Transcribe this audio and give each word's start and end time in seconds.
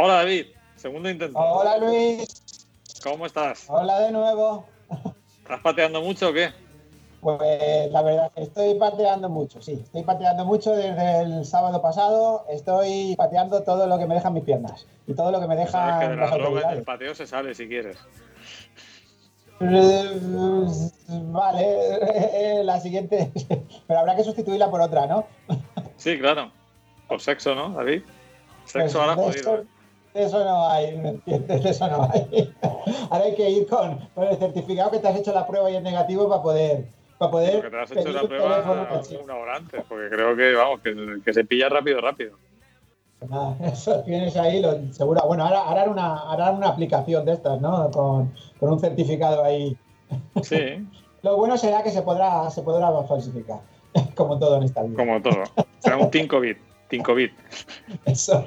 Hola 0.00 0.14
David, 0.14 0.46
segundo 0.76 1.10
intento. 1.10 1.36
Hola 1.36 1.76
Luis. 1.78 2.24
¿Cómo 3.02 3.26
estás? 3.26 3.64
Hola 3.66 3.98
de 3.98 4.12
nuevo. 4.12 4.64
¿Estás 5.42 5.60
pateando 5.60 6.00
mucho 6.00 6.28
o 6.28 6.32
qué? 6.32 6.52
Pues 7.20 7.90
la 7.90 8.02
verdad 8.02 8.30
que 8.32 8.42
estoy 8.42 8.74
pateando 8.74 9.28
mucho, 9.28 9.60
sí. 9.60 9.72
Estoy 9.72 10.04
pateando 10.04 10.44
mucho 10.44 10.70
desde 10.76 11.22
el 11.22 11.44
sábado 11.44 11.82
pasado. 11.82 12.46
Estoy 12.48 13.16
pateando 13.16 13.64
todo 13.64 13.88
lo 13.88 13.98
que 13.98 14.06
me 14.06 14.14
dejan 14.14 14.34
mis 14.34 14.44
piernas 14.44 14.86
y 15.08 15.14
todo 15.14 15.32
lo 15.32 15.40
que 15.40 15.48
me 15.48 15.56
dejan 15.56 15.72
Sabes 15.72 16.08
que 16.08 16.14
de 16.14 16.76
las 16.76 16.84
pateo 16.84 17.12
se 17.16 17.26
sale 17.26 17.52
si 17.56 17.66
quieres. 17.66 17.98
Eh, 19.58 20.20
Vale, 21.08 22.62
la 22.62 22.78
siguiente. 22.78 23.32
Pero 23.88 23.98
habrá 23.98 24.14
que 24.14 24.22
sustituirla 24.22 24.70
por 24.70 24.80
otra, 24.80 25.08
¿no? 25.08 25.26
Sí, 25.96 26.16
claro. 26.20 26.52
Por 27.08 27.20
sexo, 27.20 27.56
¿no, 27.56 27.70
David? 27.70 28.02
Sexo 28.64 28.80
Pues 28.80 28.94
ahora 28.94 29.16
de 29.16 29.22
jodido. 29.22 29.40
eso, 29.40 29.56
de 29.56 29.77
eso 30.24 30.44
no 30.44 30.68
hay, 30.68 30.96
¿me 30.96 31.08
entiendes? 31.10 31.62
De 31.62 31.70
eso 31.70 31.88
no 31.88 32.08
hay. 32.12 32.54
Ahora 33.10 33.24
hay 33.24 33.34
que 33.34 33.50
ir 33.50 33.66
con, 33.66 33.98
con 34.14 34.24
el 34.24 34.36
certificado 34.36 34.90
que 34.90 34.98
te 34.98 35.08
has 35.08 35.16
hecho 35.16 35.32
la 35.32 35.46
prueba 35.46 35.70
y 35.70 35.76
es 35.76 35.82
negativo 35.82 36.28
para 36.28 36.42
poder. 36.42 36.86
Para 37.18 37.30
poder 37.30 37.54
Porque 37.54 37.70
te 37.70 37.82
has 37.82 37.90
hecho 37.90 38.12
la 38.12 38.22
prueba 38.22 38.88
una 39.24 39.34
hora 39.34 39.56
antes, 39.56 39.82
porque 39.88 40.08
creo 40.08 40.36
que, 40.36 40.54
vamos, 40.54 40.80
que, 40.80 41.20
que 41.24 41.34
se 41.34 41.44
pilla 41.44 41.68
rápido, 41.68 42.00
rápido. 42.00 42.36
Nada, 43.28 43.56
eso 43.72 44.02
tienes 44.04 44.36
ahí, 44.36 44.60
lo, 44.60 44.92
seguro. 44.92 45.20
Bueno, 45.26 45.44
ahora 45.44 45.68
harán 45.68 45.90
una, 45.90 46.30
harán 46.30 46.56
una 46.56 46.68
aplicación 46.68 47.24
de 47.24 47.32
estas, 47.32 47.60
¿no? 47.60 47.90
Con, 47.90 48.32
con 48.60 48.72
un 48.72 48.78
certificado 48.78 49.42
ahí. 49.44 49.76
Sí, 50.42 50.86
Lo 51.22 51.36
bueno 51.36 51.58
será 51.58 51.82
que 51.82 51.90
se 51.90 52.02
podrá, 52.02 52.48
se 52.50 52.62
podrá 52.62 52.90
falsificar, 53.02 53.60
como 54.14 54.38
todo 54.38 54.56
en 54.58 54.64
esta 54.64 54.82
vida. 54.82 54.96
como 54.96 55.20
todo. 55.20 55.42
Será 55.80 55.96
un 55.96 56.10
5 56.12 56.40
bit. 56.40 56.58
5 56.90 57.14
bit. 57.14 57.32
Eso. 58.04 58.44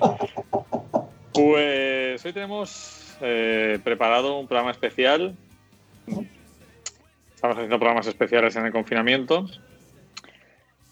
Pues 1.34 2.26
hoy 2.26 2.34
tenemos 2.34 3.16
eh, 3.22 3.80
preparado 3.84 4.38
un 4.38 4.48
programa 4.48 4.72
especial. 4.72 5.34
Estamos 7.34 7.56
haciendo 7.56 7.80
programas 7.80 8.08
especiales 8.08 8.56
en 8.58 8.66
el 8.66 8.72
confinamiento. 8.74 9.46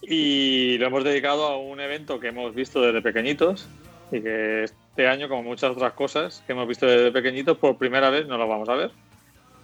Y 0.01 0.77
lo 0.77 0.87
hemos 0.87 1.03
dedicado 1.03 1.45
a 1.45 1.57
un 1.57 1.81
evento 1.81 2.21
que 2.21 2.29
hemos 2.29 2.55
visto 2.55 2.81
desde 2.81 3.01
pequeñitos 3.01 3.67
y 4.13 4.21
que 4.21 4.63
este 4.63 5.07
año, 5.07 5.27
como 5.27 5.43
muchas 5.43 5.71
otras 5.71 5.91
cosas 5.91 6.41
que 6.47 6.53
hemos 6.53 6.67
visto 6.69 6.85
desde 6.85 7.11
pequeñitos, 7.11 7.57
por 7.57 7.77
primera 7.77 8.09
vez 8.09 8.25
no 8.25 8.37
lo 8.37 8.47
vamos 8.47 8.69
a 8.69 8.75
ver, 8.75 8.91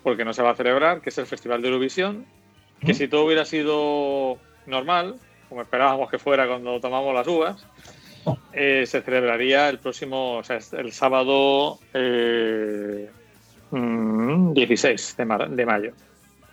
porque 0.03 0.25
no 0.25 0.33
se 0.33 0.43
va 0.43 0.51
a 0.51 0.55
celebrar, 0.55 0.99
que 1.01 1.09
es 1.09 1.17
el 1.17 1.25
Festival 1.25 1.61
de 1.61 1.69
Eurovisión, 1.69 2.25
que 2.85 2.93
si 2.93 3.07
todo 3.07 3.25
hubiera 3.25 3.45
sido 3.45 4.37
normal, 4.65 5.15
como 5.47 5.61
esperábamos 5.61 6.11
que 6.11 6.19
fuera 6.19 6.47
cuando 6.47 6.81
tomamos 6.81 7.13
las 7.13 7.27
uvas, 7.27 7.65
eh, 8.53 8.85
se 8.85 9.01
celebraría 9.01 9.69
el 9.69 9.79
próximo, 9.79 10.37
o 10.37 10.43
sea, 10.43 10.59
el 10.73 10.91
sábado 10.91 11.79
eh, 11.93 13.09
mm, 13.71 14.53
16 14.53 15.15
de, 15.17 15.25
mayo, 15.65 15.91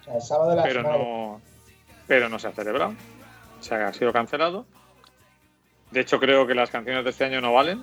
O 0.01 0.05
sea, 0.05 0.15
el 0.17 0.23
sábado 0.23 0.51
de 0.51 0.57
la 0.57 0.63
pero 0.65 0.83
semana- 0.83 0.99
no, 0.99 1.41
pero 2.07 2.29
no 2.29 2.39
se 2.39 2.49
ha 2.49 2.53
celebrado, 2.53 2.95
o 3.61 3.63
sea, 3.63 3.89
ha 3.89 3.93
sido 3.93 4.13
cancelado. 4.13 4.67
De 5.91 6.01
hecho, 6.01 6.19
creo 6.19 6.47
que 6.47 6.55
las 6.55 6.71
canciones 6.71 7.05
de 7.05 7.11
este 7.11 7.25
año 7.25 7.41
no 7.41 7.53
valen, 7.53 7.83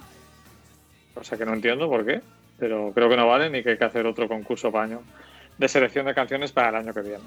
o 1.15 1.23
sea 1.23 1.37
que 1.37 1.45
no 1.45 1.53
entiendo 1.53 1.87
por 1.87 2.05
qué, 2.05 2.21
pero 2.57 2.91
creo 2.93 3.07
que 3.09 3.17
no 3.17 3.27
valen 3.27 3.55
y 3.55 3.63
que 3.63 3.71
hay 3.71 3.77
que 3.77 3.85
hacer 3.85 4.05
otro 4.05 4.27
concurso 4.27 4.71
para 4.71 4.85
año 4.85 5.01
de 5.57 5.67
selección 5.67 6.05
de 6.05 6.13
canciones 6.15 6.51
para 6.51 6.69
el 6.69 6.75
año 6.75 6.93
que 6.93 7.01
viene. 7.01 7.23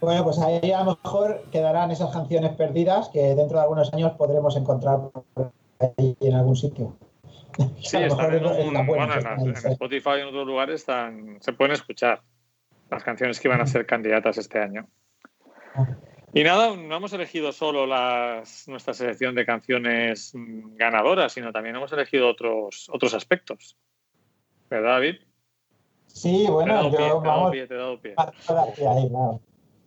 Bueno, 0.00 0.24
pues 0.24 0.38
ahí 0.38 0.72
a 0.72 0.82
lo 0.84 0.96
mejor 1.02 1.42
quedarán 1.52 1.90
esas 1.90 2.10
canciones 2.12 2.52
perdidas 2.52 3.08
que 3.10 3.34
dentro 3.34 3.58
de 3.58 3.62
algunos 3.62 3.92
años 3.92 4.12
podremos 4.12 4.56
encontrar 4.56 4.98
ahí 5.98 6.16
en 6.20 6.34
algún 6.34 6.56
sitio. 6.56 6.96
Sí, 7.82 7.96
están 7.98 8.32
en, 8.34 8.46
un- 8.46 8.86
bueno, 8.86 9.12
en, 9.14 9.40
en. 9.48 9.56
Spotify 9.56 10.10
y 10.18 10.20
en 10.20 10.28
otros 10.28 10.46
lugares 10.46 10.76
están, 10.80 11.38
se 11.40 11.52
pueden 11.52 11.72
escuchar 11.74 12.22
las 12.90 13.02
canciones 13.02 13.38
que 13.40 13.48
iban 13.48 13.60
a 13.60 13.66
ser 13.66 13.84
candidatas 13.86 14.38
este 14.38 14.58
año. 14.60 14.86
Y 16.32 16.44
nada, 16.44 16.76
no 16.76 16.96
hemos 16.96 17.12
elegido 17.12 17.50
solo 17.52 17.86
las, 17.86 18.68
nuestra 18.68 18.94
selección 18.94 19.34
de 19.34 19.44
canciones 19.44 20.32
ganadoras, 20.34 21.32
sino 21.32 21.52
también 21.52 21.74
hemos 21.76 21.92
elegido 21.92 22.28
otros, 22.28 22.88
otros 22.92 23.14
aspectos. 23.14 23.76
¿Verdad, 24.70 24.92
David? 24.92 25.16
Sí, 26.06 26.44
te 26.44 26.44
he 26.44 26.50
bueno, 26.50 26.74
dado 26.74 26.90
pie, 26.90 26.98
te 26.98 27.04
he 27.04 27.08
yo 27.08 27.20
dado 27.20 27.22
vamos. 27.22 27.50
pie, 27.50 27.66
te 27.66 27.74
he 27.74 27.76
dado 27.78 28.00
pie. 28.00 28.14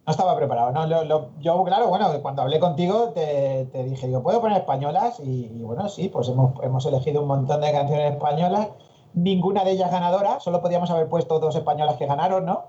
No 0.05 0.11
estaba 0.11 0.35
preparado. 0.35 0.71
No, 0.71 0.85
lo- 0.85 1.03
lo- 1.05 1.29
yo, 1.39 1.63
claro, 1.63 1.87
bueno, 1.87 2.09
cuando 2.21 2.41
hablé 2.41 2.59
contigo 2.59 3.11
te, 3.13 3.65
te 3.71 3.83
dije, 3.85 4.07
digo, 4.07 4.21
¿puedo 4.21 4.41
poner 4.41 4.57
españolas? 4.57 5.19
Y, 5.21 5.45
y 5.45 5.63
bueno, 5.63 5.87
sí, 5.87 6.09
pues 6.09 6.27
hemos, 6.27 6.51
hemos 6.61 6.85
elegido 6.85 7.21
un 7.21 7.27
montón 7.29 7.61
de 7.61 7.71
canciones 7.71 8.11
españolas. 8.13 8.67
Ninguna 9.13 9.63
de 9.63 9.71
ellas 9.71 9.91
ganadora, 9.91 10.39
solo 10.39 10.61
podíamos 10.61 10.89
haber 10.91 11.07
puesto 11.07 11.39
dos 11.39 11.55
españolas 11.55 11.95
que 11.97 12.05
ganaron, 12.05 12.45
¿no? 12.45 12.65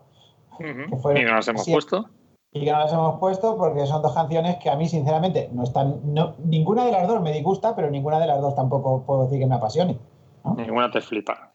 Ujú. 0.61 0.91
que 0.91 0.97
fueron 0.99 1.23
Y 1.23 1.25
no 1.25 1.33
las 1.35 1.49
hemos 1.49 1.67
puesto. 1.69 2.05
y 2.53 2.65
que 2.65 2.71
no 2.71 2.79
las 2.79 2.93
hemos 2.93 3.19
puesto 3.19 3.57
porque 3.57 3.85
son 3.87 4.03
dos 4.03 4.13
canciones 4.15 4.57
que 4.59 4.71
a 4.71 4.77
mí 4.77 4.87
sinceramente 4.87 5.49
no 5.53 5.65
están 5.65 6.15
no, 6.15 6.35
ninguna 6.45 6.85
de 6.85 6.93
las 6.93 7.09
dos 7.09 7.21
me 7.21 7.33
disgusta 7.33 7.75
pero 7.75 7.91
ninguna 7.91 8.21
de 8.21 8.29
las 8.29 8.41
dos 8.41 8.55
tampoco 8.55 9.03
puedo 9.03 9.25
decir 9.25 9.41
que 9.41 9.47
me 9.47 9.57
apasione 9.57 9.99
¿no? 10.45 10.55
Ninguna 10.55 10.89
te 10.93 11.01
flipa. 11.01 11.54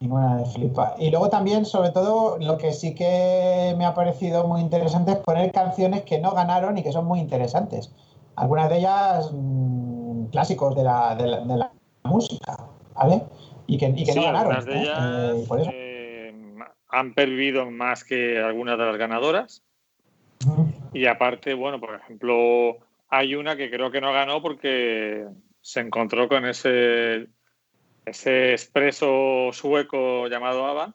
Ninguna 0.00 0.36
me 0.36 0.46
flipa 0.46 0.94
y 0.98 1.10
luego 1.10 1.28
también 1.28 1.64
sobre 1.64 1.90
todo 1.90 2.38
lo 2.38 2.56
que 2.56 2.72
sí 2.72 2.94
que 2.94 3.74
me 3.76 3.84
ha 3.84 3.94
parecido 3.94 4.46
muy 4.46 4.60
interesante 4.60 5.12
es 5.12 5.18
poner 5.18 5.50
canciones 5.52 6.02
que 6.02 6.18
no 6.20 6.32
ganaron 6.32 6.78
y 6.78 6.82
que 6.82 6.92
son 6.92 7.04
muy 7.04 7.18
interesantes 7.18 7.92
algunas 8.36 8.70
de 8.70 8.78
ellas 8.78 9.30
mm, 9.32 10.26
clásicos 10.26 10.76
de 10.76 10.84
la, 10.84 11.16
de 11.16 11.26
la, 11.26 11.40
de 11.40 11.56
la 11.56 11.72
música 12.04 12.56
¿vale? 12.94 13.22
y 13.66 13.78
que, 13.78 13.86
y 13.86 14.04
que 14.04 14.12
Sí, 14.12 14.18
no 14.18 14.24
ganaron 14.26 14.54
algunas 14.54 14.64
de 14.66 14.72
¿eh? 14.72 14.82
ellas 14.82 14.98
Eh, 15.00 15.42
y 15.42 15.46
por 15.46 15.60
eso 15.60 15.70
eh, 15.72 16.34
han 16.88 17.14
perdido 17.14 17.70
más 17.70 18.02
que 18.02 18.38
algunas 18.38 18.78
de 18.78 18.84
las 18.84 18.96
ganadoras. 18.96 19.62
Y 20.92 21.06
aparte, 21.06 21.52
bueno, 21.54 21.78
por 21.78 21.94
ejemplo, 21.94 22.78
hay 23.10 23.34
una 23.34 23.56
que 23.56 23.70
creo 23.70 23.90
que 23.90 24.00
no 24.00 24.12
ganó 24.12 24.40
porque 24.40 25.26
se 25.60 25.80
encontró 25.80 26.28
con 26.28 26.46
ese, 26.46 27.26
ese 28.08 28.52
expreso 28.52 29.50
sueco 29.52 30.28
llamado 30.28 30.66
ABBA. 30.66 30.94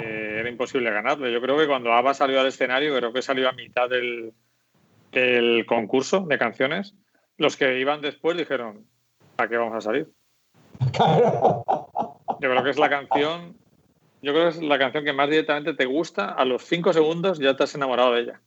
Que 0.00 0.38
era 0.38 0.48
imposible 0.48 0.90
ganarle. 0.90 1.32
Yo 1.32 1.40
creo 1.40 1.58
que 1.58 1.66
cuando 1.66 1.92
ABBA 1.92 2.14
salió 2.14 2.40
al 2.40 2.46
escenario, 2.46 2.96
creo 2.96 3.12
que 3.12 3.22
salió 3.22 3.48
a 3.48 3.52
mitad 3.52 3.88
del, 3.88 4.32
del 5.10 5.66
concurso 5.66 6.20
de 6.20 6.38
canciones, 6.38 6.94
los 7.38 7.56
que 7.56 7.80
iban 7.80 8.00
después 8.00 8.36
dijeron, 8.36 8.86
¿a 9.36 9.48
qué 9.48 9.56
vamos 9.56 9.74
a 9.74 9.80
salir? 9.80 10.12
Claro. 10.92 11.64
Yo 12.40 12.50
creo 12.50 12.62
que 12.62 12.70
es 12.70 12.78
la 12.78 12.88
canción, 12.88 13.56
yo 14.22 14.32
creo 14.32 14.44
que 14.44 14.56
es 14.56 14.62
la 14.62 14.78
canción 14.78 15.04
que 15.04 15.12
más 15.12 15.28
directamente 15.30 15.74
te 15.74 15.86
gusta, 15.86 16.28
a 16.28 16.44
los 16.44 16.62
cinco 16.64 16.92
segundos 16.92 17.38
ya 17.38 17.56
te 17.56 17.64
has 17.64 17.74
enamorado 17.74 18.12
de 18.12 18.20
ella. 18.22 18.40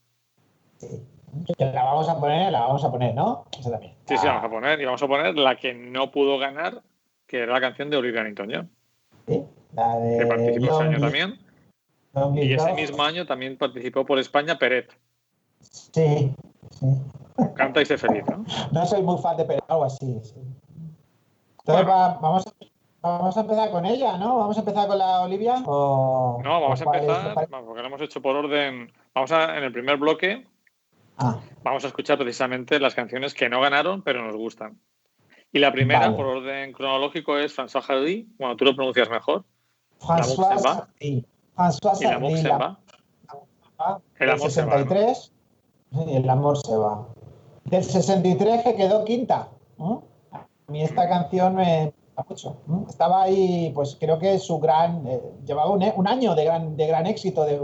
Que 1.58 1.66
la 1.66 1.84
vamos 1.84 2.10
a 2.10 2.20
poner 2.20 2.52
la 2.52 2.62
vamos 2.62 2.84
a 2.84 2.92
poner 2.92 3.14
¿no? 3.16 3.46
Esa 3.58 3.72
también 3.72 3.94
Sí, 4.08 4.18
sí, 4.18 4.28
Ah, 4.28 4.34
vamos 4.34 4.46
a 4.46 4.50
poner, 4.50 4.82
y 4.82 4.86
vamos 4.86 5.04
a 5.04 5.08
poner 5.08 5.36
la 5.36 5.56
que 5.56 5.74
no 5.74 6.12
pudo 6.12 6.38
ganar, 6.38 6.82
que 7.28 7.40
era 7.42 7.54
la 7.54 7.62
canción 7.62 7.90
de 7.90 7.98
Olivia 7.98 8.24
Newton-John, 8.24 8.70
sí, 9.28 9.44
la 9.74 9.98
de 10.00 10.18
que 10.18 10.26
participó 10.26 10.66
ese 10.66 10.84
año 10.84 11.00
también. 11.00 11.40
Y 12.36 12.54
ese 12.54 12.74
mismo 12.74 13.04
año 13.04 13.26
también 13.28 13.58
participó 13.58 14.06
por 14.06 14.18
España 14.18 14.58
Peret. 14.58 14.92
Sí, 15.62 16.34
sí. 16.72 16.86
Canta 17.56 17.82
y 17.82 17.86
sé 17.86 17.98
feliz, 17.98 18.24
¿no? 18.28 18.44
No 18.72 18.86
soy 18.88 19.04
muy 19.04 19.22
fan 19.22 19.38
de 19.38 19.46
Pérez, 19.46 19.62
algo 19.68 19.84
así. 19.84 20.20
sí. 20.24 20.34
Bueno. 21.66 21.82
Entonces 21.82 21.88
va- 21.88 22.18
vamos, 22.20 22.48
a, 22.48 22.52
vamos 23.02 23.38
a 23.38 23.42
empezar 23.42 23.70
con 23.70 23.86
ella, 23.86 24.18
¿no? 24.18 24.38
Vamos 24.38 24.58
a 24.58 24.62
empezar 24.62 24.88
con 24.88 24.98
la 24.98 25.22
Olivia. 25.22 25.62
O, 25.66 26.40
No, 26.44 26.62
vamos 26.62 26.82
o 26.82 26.90
a 26.92 26.98
es? 26.98 27.02
empezar, 27.04 27.48
porque 27.66 27.82
lo 27.82 27.88
hemos 27.88 28.02
hecho 28.02 28.22
por 28.22 28.36
orden. 28.36 28.92
Vamos 29.14 29.32
a, 29.32 29.58
en 29.58 29.64
el 29.66 29.72
primer 29.72 29.98
bloque, 29.98 30.48
Ah, 31.20 31.40
vamos 31.64 31.84
a 31.84 31.88
escuchar 31.88 32.18
precisamente 32.20 32.80
las 32.80 32.94
canciones 32.96 33.34
que 33.34 33.50
no 33.50 33.60
ganaron, 33.60 34.04
pero 34.04 34.24
nos 34.24 34.36
gustan. 34.36 34.80
Y 35.52 35.60
la 35.60 35.72
primera, 35.72 36.02
Vale. 36.02 36.16
por 36.16 36.26
orden 36.26 36.74
cronológico, 36.74 37.38
es 37.38 37.58
François 37.58 37.82
Hardy, 37.82 38.28
bueno, 38.38 38.56
tú 38.58 38.66
lo 38.66 38.76
pronuncias 38.76 39.10
mejor, 39.10 39.44
François. 40.00 40.60
Sardy. 40.60 41.26
François 41.56 41.98
y 42.00 42.04
la 42.04 42.10
Sardy, 42.12 42.30
Moxemba. 42.30 42.80
la- 43.80 44.02
El 44.20 44.30
amor 44.30 44.52
se 44.52 44.62
va, 44.62 44.66
¿no? 44.68 44.72
63. 44.78 45.32
Sí, 45.94 46.00
el 46.16 46.30
amor 46.30 46.58
se 46.58 46.76
va. 46.76 47.08
Del 47.66 47.84
63 47.84 48.64
que 48.64 48.76
quedó 48.76 49.06
quinta. 49.06 49.50
A 50.32 50.46
mí 50.68 50.84
esta 50.84 51.08
canción 51.08 51.56
me 51.56 51.94
gusta 52.16 52.26
mucho. 52.30 52.58
Estaba 52.90 53.24
ahí, 53.24 53.72
pues 53.74 53.96
creo 54.00 54.20
que 54.20 54.38
su 54.40 54.60
gran. 54.60 55.06
eh, 55.08 55.22
llevaba 55.46 55.72
un, 55.72 55.84
un 55.96 56.08
año 56.08 56.36
de 56.36 56.44
gran, 56.46 56.76
de 56.76 56.88
gran 56.88 57.08
éxito 57.08 57.46
de 57.46 57.62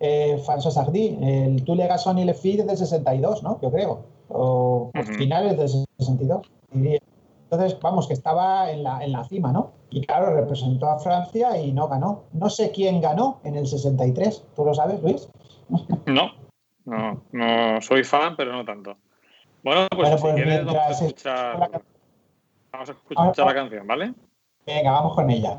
eh, 0.00 0.40
François 0.46 0.70
Sardy. 0.70 1.18
El 1.20 1.64
Tous 1.64 1.76
les 1.76 1.88
garçons 1.88 2.18
y 2.20 2.24
les 2.24 2.38
filles 2.40 2.66
del 2.66 2.76
62, 2.76 3.42
¿no? 3.42 3.58
Yo 3.60 3.70
creo. 3.72 4.04
O 4.28 4.90
pues, 4.92 5.08
finales 5.16 5.56
del 5.58 5.68
62, 5.98 6.42
diría. 6.70 7.00
Entonces, 7.50 7.78
vamos, 7.80 8.08
que 8.08 8.14
estaba 8.14 8.70
en 8.70 8.82
la, 8.82 9.04
en 9.04 9.12
la 9.12 9.24
cima, 9.24 9.52
¿no? 9.52 9.72
Y 9.90 10.04
claro, 10.04 10.34
representó 10.34 10.88
a 10.88 10.98
Francia 10.98 11.56
y 11.56 11.72
no 11.72 11.86
ganó. 11.86 12.24
No 12.32 12.50
sé 12.50 12.72
quién 12.72 13.00
ganó 13.00 13.40
en 13.44 13.54
el 13.54 13.66
63. 13.66 14.44
¿Tú 14.56 14.64
lo 14.64 14.74
sabes, 14.74 15.00
Luis? 15.02 15.28
No, 16.06 16.32
no, 16.84 17.22
no 17.32 17.80
soy 17.80 18.04
fan, 18.04 18.36
pero 18.36 18.52
no 18.52 18.64
tanto. 18.64 18.96
Bueno, 19.62 19.86
pues 19.90 20.10
Bueno, 20.10 20.16
si 20.16 20.22
pues 20.22 20.34
quieres, 20.34 20.64
vamos 20.64 20.76
a 20.76 20.90
escuchar, 20.90 21.62
escucha 21.62 21.82
Vamos 22.72 22.88
a 22.88 22.92
escuchar 22.92 23.46
la 23.46 23.54
canción, 23.54 23.86
¿vale? 23.86 24.14
Venga, 24.66 24.90
vamos 24.92 25.14
con 25.14 25.30
ella. 25.30 25.58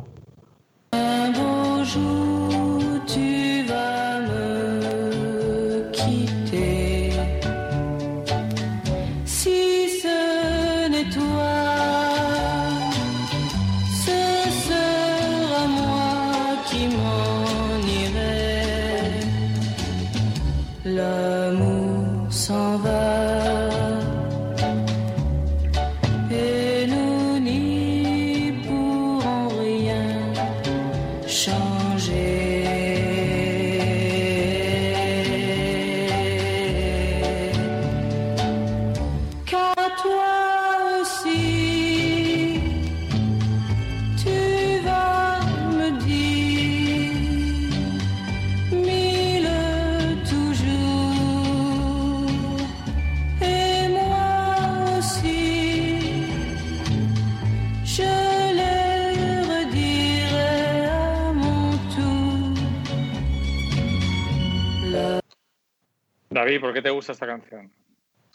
David, 66.48 66.62
¿por 66.62 66.74
qué 66.74 66.82
te 66.82 66.92
gusta 66.92 67.12
esta 67.12 67.28
canción? 67.28 67.70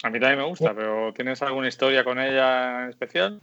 A 0.02 0.10
mí 0.10 0.20
también 0.20 0.40
me 0.40 0.46
gusta, 0.46 0.74
pero 0.74 1.14
¿tienes 1.14 1.40
alguna 1.40 1.68
historia 1.68 2.04
con 2.04 2.20
ella 2.20 2.82
en 2.82 2.90
especial? 2.90 3.40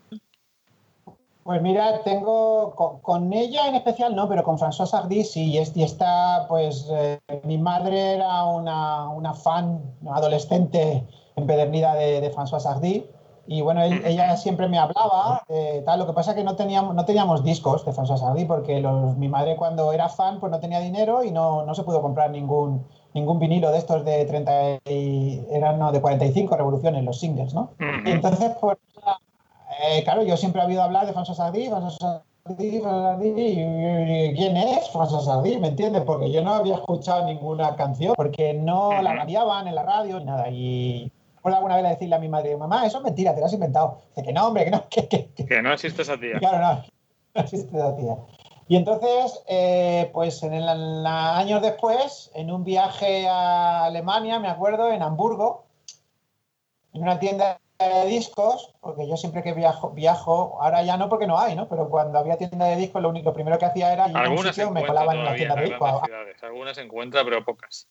Pues 1.41 1.59
mira, 1.63 2.03
tengo 2.03 2.75
con, 3.01 3.33
ella 3.33 3.67
en 3.67 3.73
especial 3.73 4.15
no, 4.15 4.29
pero 4.29 4.43
con 4.43 4.59
François 4.59 4.85
Sardy 4.85 5.23
sí, 5.23 5.53
y, 5.53 5.81
está, 5.81 6.45
pues 6.47 6.87
eh, 6.91 7.19
mi 7.45 7.57
madre 7.57 8.13
era 8.13 8.43
una, 8.45 9.33
fan 9.33 9.81
adolescente 10.07 11.03
empedernida 11.35 11.95
de, 11.95 12.21
de 12.21 12.31
François 12.31 12.59
Sardy 12.59 13.07
y 13.47 13.61
bueno, 13.61 13.81
ella 13.81 14.37
siempre 14.37 14.67
me 14.67 14.77
hablaba 14.77 15.41
tal, 15.83 15.97
lo 15.97 16.05
que 16.05 16.13
pasa 16.13 16.31
es 16.31 16.37
que 16.37 16.43
no 16.43 16.55
teníamos, 16.55 16.93
no 16.93 17.05
teníamos 17.05 17.43
discos 17.43 17.83
de 17.83 17.91
François 17.91 18.19
Sardy 18.19 18.45
porque 18.45 18.79
mi 19.17 19.29
madre 19.29 19.55
cuando 19.55 19.91
era 19.91 20.09
fan 20.09 20.39
pues 20.39 20.51
no 20.51 20.59
tenía 20.59 20.79
dinero 20.79 21.23
y 21.23 21.31
no, 21.31 21.65
no 21.65 21.73
se 21.73 21.81
pudo 21.81 22.03
comprar 22.03 22.29
ningún, 22.29 22.85
ningún 23.13 23.39
vinilo 23.39 23.71
de 23.71 23.77
estos 23.79 24.05
de 24.05 24.25
30 24.25 24.79
y, 24.89 25.41
eran 25.51 25.79
no, 25.79 25.91
de 25.91 26.01
45 26.01 26.55
revoluciones 26.55 27.03
los 27.03 27.19
singles, 27.19 27.53
¿no? 27.53 27.71
Y 28.05 28.11
entonces 28.11 28.51
pues 28.61 28.77
eh, 29.81 30.03
claro, 30.03 30.23
yo 30.23 30.35
siempre 30.35 30.61
he 30.61 30.65
oído 30.65 30.81
hablar 30.81 31.05
de 31.05 31.13
François 31.13 31.35
Sardy, 31.35 31.67
François 31.67 31.97
Sardy, 31.97 32.81
François 32.81 33.17
Sardy, 33.17 33.29
y, 33.29 34.35
¿quién 34.35 34.57
es 34.57 34.91
François 34.91 35.23
Sardy? 35.23 35.57
¿Me 35.57 35.69
entiendes? 35.69 36.01
Porque 36.01 36.31
yo 36.31 36.43
no 36.43 36.53
había 36.53 36.75
escuchado 36.75 37.25
ninguna 37.25 37.75
canción, 37.75 38.13
porque 38.15 38.53
no 38.53 39.01
la 39.01 39.13
radiaban 39.13 39.67
en 39.67 39.75
la 39.75 39.83
radio 39.83 40.19
ni 40.19 40.25
nada. 40.25 40.49
Y 40.49 41.11
recuerdo 41.35 41.57
alguna 41.57 41.75
vez 41.77 41.89
decirle 41.89 42.15
a 42.15 42.19
mi 42.19 42.27
madre, 42.27 42.57
mamá, 42.57 42.85
eso 42.85 42.97
es 42.97 43.03
mentira, 43.03 43.33
te 43.33 43.39
lo 43.39 43.45
has 43.45 43.53
inventado. 43.53 44.01
Dice 44.09 44.27
que 44.27 44.33
no, 44.33 44.47
hombre, 44.47 44.65
que 44.65 44.71
no, 44.71 44.83
que, 44.89 45.07
que, 45.07 45.45
que 45.45 45.61
no 45.61 45.71
existe 45.71 46.01
esa 46.01 46.17
tía. 46.17 46.39
Claro, 46.39 46.59
no, 46.59 46.83
no 47.35 47.41
existe 47.41 47.77
esa 47.77 47.95
tía. 47.95 48.17
Y 48.69 48.75
entonces, 48.75 49.43
eh, 49.47 50.11
pues 50.13 50.43
en 50.43 50.53
el, 50.53 51.03
años 51.07 51.59
después, 51.59 52.29
en 52.35 52.51
un 52.51 52.63
viaje 52.63 53.27
a 53.27 53.85
Alemania, 53.85 54.39
me 54.39 54.47
acuerdo, 54.47 54.91
en 54.91 55.01
Hamburgo, 55.01 55.65
en 56.93 57.01
una 57.01 57.17
tienda 57.17 57.59
de 57.79 58.05
discos, 58.05 58.75
porque 58.79 59.07
yo 59.07 59.17
siempre 59.17 59.41
que 59.41 59.53
viajo, 59.53 59.89
viajo, 59.89 60.59
ahora 60.61 60.83
ya 60.83 60.97
no 60.97 61.09
porque 61.09 61.25
no 61.25 61.39
hay, 61.39 61.55
¿no? 61.55 61.67
Pero 61.67 61.89
cuando 61.89 62.19
había 62.19 62.37
tienda 62.37 62.67
de 62.67 62.75
discos, 62.75 63.01
lo 63.01 63.09
único 63.09 63.33
primero 63.33 63.57
que 63.57 63.65
hacía 63.65 63.91
era 63.91 64.07
ir 64.07 64.15
a 64.15 64.29
un 64.29 64.37
sitio, 64.37 64.69
me 64.69 64.85
colaba 64.85 65.15
en 65.15 65.21
una 65.21 65.33
tienda 65.33 65.55
de 65.55 65.63
discos. 65.63 66.01
Algunas 66.43 66.75
se 66.75 66.83
encuentra, 66.83 67.23
pero 67.23 67.43
pocas. 67.43 67.87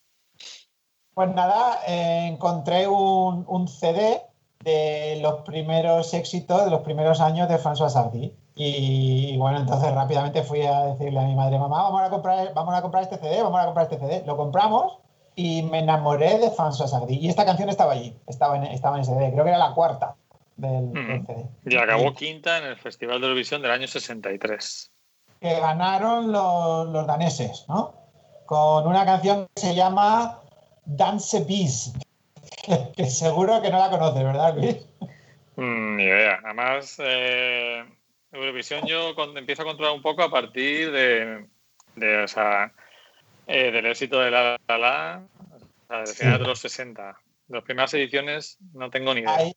Pues 1.12 1.34
nada, 1.34 1.80
eh, 1.88 2.28
encontré 2.28 2.86
un, 2.86 3.44
un, 3.48 3.66
CD 3.66 4.22
de 4.60 5.18
los 5.22 5.40
primeros 5.40 6.14
éxitos, 6.14 6.64
de 6.64 6.70
los 6.70 6.82
primeros 6.82 7.20
años 7.20 7.48
de 7.48 7.58
François 7.58 7.90
Sardy. 7.90 8.32
Y, 8.60 9.36
bueno, 9.36 9.60
entonces 9.60 9.94
rápidamente 9.94 10.42
fui 10.42 10.62
a 10.62 10.86
decirle 10.86 11.20
a 11.20 11.22
mi 11.22 11.36
madre, 11.36 11.60
mamá, 11.60 11.80
vamos 11.84 12.02
a 12.02 12.10
comprar, 12.10 12.52
vamos 12.54 12.74
a 12.74 12.82
comprar 12.82 13.04
este 13.04 13.16
CD, 13.16 13.40
vamos 13.40 13.60
a 13.60 13.66
comprar 13.66 13.84
este 13.84 14.00
CD. 14.04 14.24
Lo 14.26 14.36
compramos 14.36 14.98
y 15.36 15.62
me 15.62 15.78
enamoré 15.78 16.38
de 16.38 16.50
François 16.50 16.88
Sardy. 16.88 17.18
Y 17.18 17.28
esta 17.28 17.44
canción 17.44 17.68
estaba 17.68 17.92
allí, 17.92 18.16
estaba 18.26 18.56
en, 18.56 18.64
estaba 18.64 18.96
en 18.96 19.02
ese 19.02 19.14
CD, 19.14 19.30
creo 19.30 19.44
que 19.44 19.50
era 19.50 19.58
la 19.58 19.74
cuarta 19.74 20.16
del, 20.56 20.90
CD. 21.24 21.46
Y 21.66 21.76
acabó 21.76 22.12
quinta 22.14 22.58
en 22.58 22.64
el 22.64 22.76
Festival 22.76 23.20
de 23.20 23.28
Eurovisión 23.28 23.62
del 23.62 23.70
año 23.70 23.86
63. 23.86 24.90
Que 25.40 25.60
ganaron 25.60 26.32
los, 26.32 26.88
los 26.88 27.06
daneses, 27.06 27.64
¿no? 27.68 27.94
Con 28.44 28.88
una 28.88 29.04
canción 29.04 29.46
que 29.54 29.60
se 29.60 29.74
llama 29.76 30.40
Dance 30.84 31.44
Bees, 31.44 31.92
que, 32.96 33.06
seguro 33.06 33.62
que 33.62 33.70
no 33.70 33.78
la 33.78 33.88
conoces, 33.88 34.24
¿verdad, 34.24 34.56
Luis? 34.56 34.84
Mm, 35.54 35.94
ni 35.94 36.02
idea. 36.02 36.40
Además, 36.42 36.96
eh, 36.98 37.84
Eurovisión 38.32 38.86
yo 38.86 39.14
empiezo 39.36 39.62
a 39.62 39.66
controlar 39.66 39.94
un 39.94 40.02
poco 40.02 40.22
a 40.22 40.30
partir 40.30 40.92
de, 40.92 41.46
de 41.96 42.22
o 42.22 42.28
sea, 42.28 42.72
eh, 43.46 43.70
del 43.70 43.86
éxito 43.86 44.20
de 44.20 44.30
La 44.30 44.58
La, 44.68 44.78
la 44.78 45.22
o 45.22 45.86
sea, 45.86 45.98
del 45.98 46.14
final 46.14 46.38
de 46.40 46.46
los 46.46 46.58
60. 46.58 47.20
De 47.48 47.54
las 47.56 47.64
primeras 47.64 47.94
ediciones 47.94 48.58
no 48.74 48.90
tengo 48.90 49.14
ni 49.14 49.20
idea. 49.20 49.52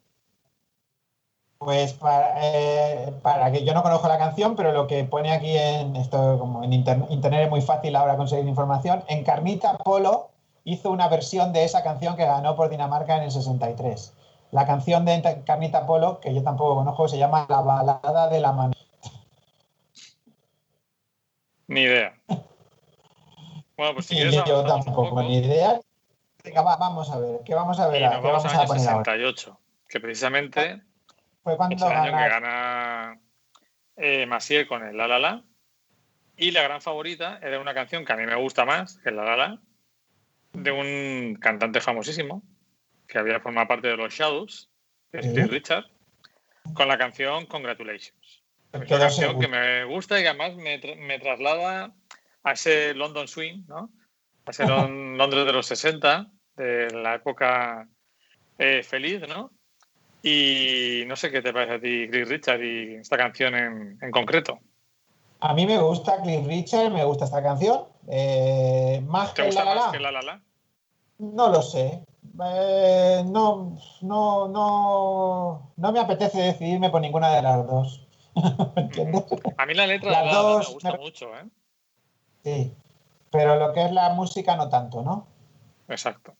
Pues 1.57 1.93
para, 1.93 2.33
eh, 2.41 3.13
para, 3.21 3.51
que 3.51 3.63
yo 3.63 3.73
no 3.75 3.83
conozco 3.83 4.07
la 4.07 4.17
canción, 4.17 4.55
pero 4.55 4.71
lo 4.71 4.87
que 4.87 5.03
pone 5.03 5.31
aquí 5.31 5.55
en 5.55 5.95
esto, 5.95 6.39
como 6.39 6.63
en 6.63 6.73
internet 6.73 7.43
es 7.43 7.49
muy 7.49 7.61
fácil 7.61 7.95
ahora 7.95 8.17
conseguir 8.17 8.47
información, 8.47 9.03
en 9.07 9.23
Carnita 9.23 9.77
Polo 9.77 10.31
hizo 10.63 10.89
una 10.89 11.07
versión 11.07 11.53
de 11.53 11.63
esa 11.63 11.83
canción 11.83 12.15
que 12.15 12.25
ganó 12.25 12.55
por 12.55 12.69
Dinamarca 12.69 13.17
en 13.17 13.23
el 13.23 13.31
63. 13.31 14.13
La 14.51 14.65
canción 14.65 15.05
de 15.05 15.43
Carnita 15.45 15.85
Polo, 15.85 16.19
que 16.19 16.33
yo 16.33 16.43
tampoco 16.43 16.75
conozco, 16.75 17.07
se 17.07 17.17
llama 17.17 17.45
La 17.49 17.61
balada 17.61 18.29
de 18.29 18.39
la 18.41 18.51
mano. 18.51 18.73
Ni 21.67 21.81
idea. 21.81 22.13
Bueno, 23.77 23.93
pues 23.93 24.05
si 24.07 24.15
quieres, 24.15 24.35
yo 24.45 24.63
tampoco, 24.63 25.23
ni 25.23 25.37
idea. 25.37 25.79
Venga, 26.43 26.61
vamos 26.61 27.09
a 27.09 27.17
ver, 27.17 27.39
¿qué 27.45 27.55
vamos 27.55 27.79
a 27.79 27.87
ver? 27.87 28.01
¿qué 28.01 28.07
vamos, 28.07 28.45
a, 28.45 28.65
poner 28.65 28.81
68, 28.81 29.59
que 29.87 29.99
precisamente 29.99 30.81
fue 31.43 31.55
cuando 31.55 31.75
es 31.75 31.81
el 31.81 31.91
año 31.91 32.11
que 32.11 32.29
gana 32.29 33.19
eh, 33.95 34.25
Masier 34.25 34.67
con 34.67 34.83
el 34.83 34.97
La 34.97 35.07
La 35.07 35.19
La. 35.19 35.43
Y 36.35 36.51
la 36.51 36.63
gran 36.63 36.81
favorita 36.81 37.39
era 37.41 37.59
una 37.59 37.73
canción 37.73 38.03
que 38.03 38.13
a 38.13 38.17
mí 38.17 38.25
me 38.25 38.35
gusta 38.35 38.65
más 38.65 38.97
que 38.97 39.09
el 39.09 39.15
La 39.15 39.23
La 39.23 39.37
La, 39.37 39.61
de 40.53 40.71
un 40.71 41.35
cantante 41.35 41.79
famosísimo 41.79 42.43
que 43.11 43.19
había 43.19 43.41
formado 43.41 43.67
parte 43.67 43.89
de 43.89 43.97
los 43.97 44.13
Shadows, 44.13 44.69
Steve 45.13 45.47
Richard, 45.47 45.85
con 46.73 46.87
la 46.87 46.97
canción 46.97 47.45
Congratulations. 47.45 48.41
Es 48.71 48.89
una 48.89 48.99
canción 48.99 49.37
que 49.37 49.49
me 49.49 49.83
gusta 49.83 50.17
y 50.17 50.23
que 50.23 50.29
además 50.29 50.55
me, 50.55 50.79
me 50.97 51.19
traslada 51.19 51.93
a 52.43 52.51
ese 52.53 52.93
London 52.93 53.27
Swing, 53.27 53.65
¿no? 53.67 53.91
A 54.45 54.51
ese 54.51 54.65
Londres 54.65 55.45
de 55.45 55.51
los 55.51 55.65
60, 55.65 56.31
de 56.55 56.87
la 56.91 57.15
época 57.15 57.85
eh, 58.57 58.81
feliz, 58.81 59.21
¿no? 59.27 59.51
Y 60.23 61.03
no 61.07 61.17
sé 61.17 61.31
qué 61.31 61.41
te 61.41 61.51
parece 61.51 61.73
a 61.73 61.81
ti, 61.81 62.07
Chris 62.09 62.29
Richard, 62.29 62.63
y 62.63 62.95
esta 62.95 63.17
canción 63.17 63.55
en, 63.55 63.97
en 64.01 64.11
concreto. 64.11 64.59
A 65.41 65.53
mí 65.53 65.65
me 65.65 65.79
gusta 65.79 66.21
Cliff 66.21 66.47
Richard, 66.47 66.91
me 66.91 67.03
gusta 67.03 67.25
esta 67.25 67.43
canción. 67.43 67.83
Eh, 68.07 69.03
más 69.05 69.33
¿Te 69.33 69.41
que 69.41 69.47
gusta 69.47 69.65
la, 69.65 69.75
más 69.75 69.91
que 69.91 69.99
la 69.99 70.11
La 70.11 70.21
La? 70.21 70.41
No 71.21 71.49
lo 71.49 71.61
sé. 71.61 72.03
Eh, 72.43 73.23
no, 73.27 73.77
no, 74.01 74.47
no, 74.47 75.71
no 75.77 75.91
me 75.91 75.99
apetece 75.99 76.41
decidirme 76.41 76.89
por 76.89 76.99
ninguna 76.99 77.29
de 77.29 77.41
las 77.43 77.67
dos. 77.67 78.07
¿Entiendes? 78.75 79.23
A 79.55 79.65
mí 79.67 79.75
la 79.75 79.85
letra 79.85 80.11
las 80.11 80.21
de 80.21 80.31
la, 80.31 80.37
dos 80.39 80.67
me 80.67 80.73
gusta 80.73 80.97
mucho, 80.97 81.35
¿eh? 81.37 81.45
Sí, 82.43 82.73
pero 83.29 83.55
lo 83.57 83.71
que 83.71 83.85
es 83.85 83.91
la 83.91 84.09
música 84.09 84.55
no 84.55 84.67
tanto, 84.69 85.03
¿no? 85.03 85.27
Exacto. 85.87 86.33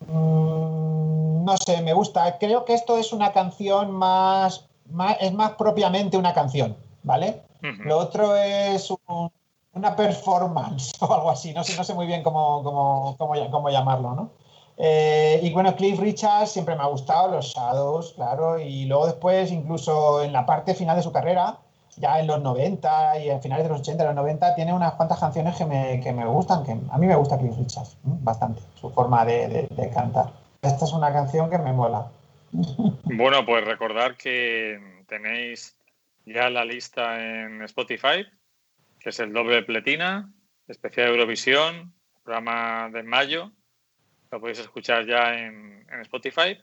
Mm, 0.00 1.44
no 1.44 1.56
sé, 1.56 1.80
me 1.80 1.94
gusta. 1.94 2.36
Creo 2.36 2.66
que 2.66 2.74
esto 2.74 2.98
es 2.98 3.14
una 3.14 3.32
canción 3.32 3.92
más, 3.92 4.68
más 4.90 5.16
es 5.20 5.32
más 5.32 5.52
propiamente 5.52 6.18
una 6.18 6.34
canción, 6.34 6.76
¿vale? 7.02 7.42
Lo 7.62 7.96
otro 7.96 8.36
es 8.36 8.92
una 9.72 9.94
performance 9.94 10.92
o 11.00 11.12
algo 11.12 11.30
así, 11.30 11.52
no 11.52 11.64
sé, 11.64 11.76
no 11.76 11.84
sé 11.84 11.94
muy 11.94 12.06
bien 12.06 12.22
cómo, 12.22 12.62
cómo, 12.62 13.16
cómo, 13.18 13.50
cómo 13.50 13.70
llamarlo, 13.70 14.14
¿no? 14.14 14.30
Eh, 14.82 15.40
y 15.42 15.52
bueno, 15.52 15.76
Cliff 15.76 16.00
Richards 16.00 16.52
siempre 16.52 16.74
me 16.74 16.82
ha 16.82 16.86
gustado, 16.86 17.30
los 17.30 17.52
Shadows, 17.52 18.14
claro, 18.14 18.58
y 18.58 18.86
luego 18.86 19.06
después, 19.06 19.52
incluso 19.52 20.22
en 20.22 20.32
la 20.32 20.46
parte 20.46 20.74
final 20.74 20.96
de 20.96 21.02
su 21.02 21.12
carrera, 21.12 21.58
ya 21.96 22.18
en 22.18 22.26
los 22.26 22.40
90 22.40 23.18
y 23.18 23.28
en 23.28 23.42
finales 23.42 23.64
de 23.64 23.70
los 23.70 23.80
80, 23.80 24.04
los 24.04 24.14
90, 24.14 24.54
tiene 24.54 24.72
unas 24.72 24.94
cuantas 24.94 25.18
canciones 25.18 25.54
que 25.56 25.66
me, 25.66 26.00
que 26.00 26.12
me 26.14 26.24
gustan, 26.24 26.64
que 26.64 26.72
a 26.72 26.96
mí 26.96 27.06
me 27.06 27.14
gusta 27.14 27.36
Cliff 27.36 27.56
Richards, 27.58 27.98
bastante, 28.02 28.62
su 28.80 28.88
forma 28.88 29.24
de, 29.26 29.68
de, 29.68 29.90
cantar. 29.90 30.32
Esta 30.62 30.86
es 30.86 30.92
una 30.92 31.12
canción 31.12 31.50
que 31.50 31.58
me 31.58 31.72
mola. 31.72 32.06
Bueno, 33.04 33.44
pues 33.44 33.64
recordar 33.64 34.16
que 34.16 35.04
tenéis 35.06 35.76
ya 36.24 36.48
la 36.48 36.64
lista 36.64 37.20
en 37.20 37.60
Spotify, 37.62 38.24
que 39.00 39.10
es 39.10 39.20
el 39.20 39.32
doble 39.32 39.62
pletina, 39.62 40.32
especial 40.68 41.08
Eurovisión, 41.08 41.94
programa 42.22 42.90
de 42.92 43.02
mayo, 43.02 43.50
lo 44.30 44.40
podéis 44.40 44.60
escuchar 44.60 45.06
ya 45.06 45.34
en, 45.34 45.80
Spotify. 46.02 46.56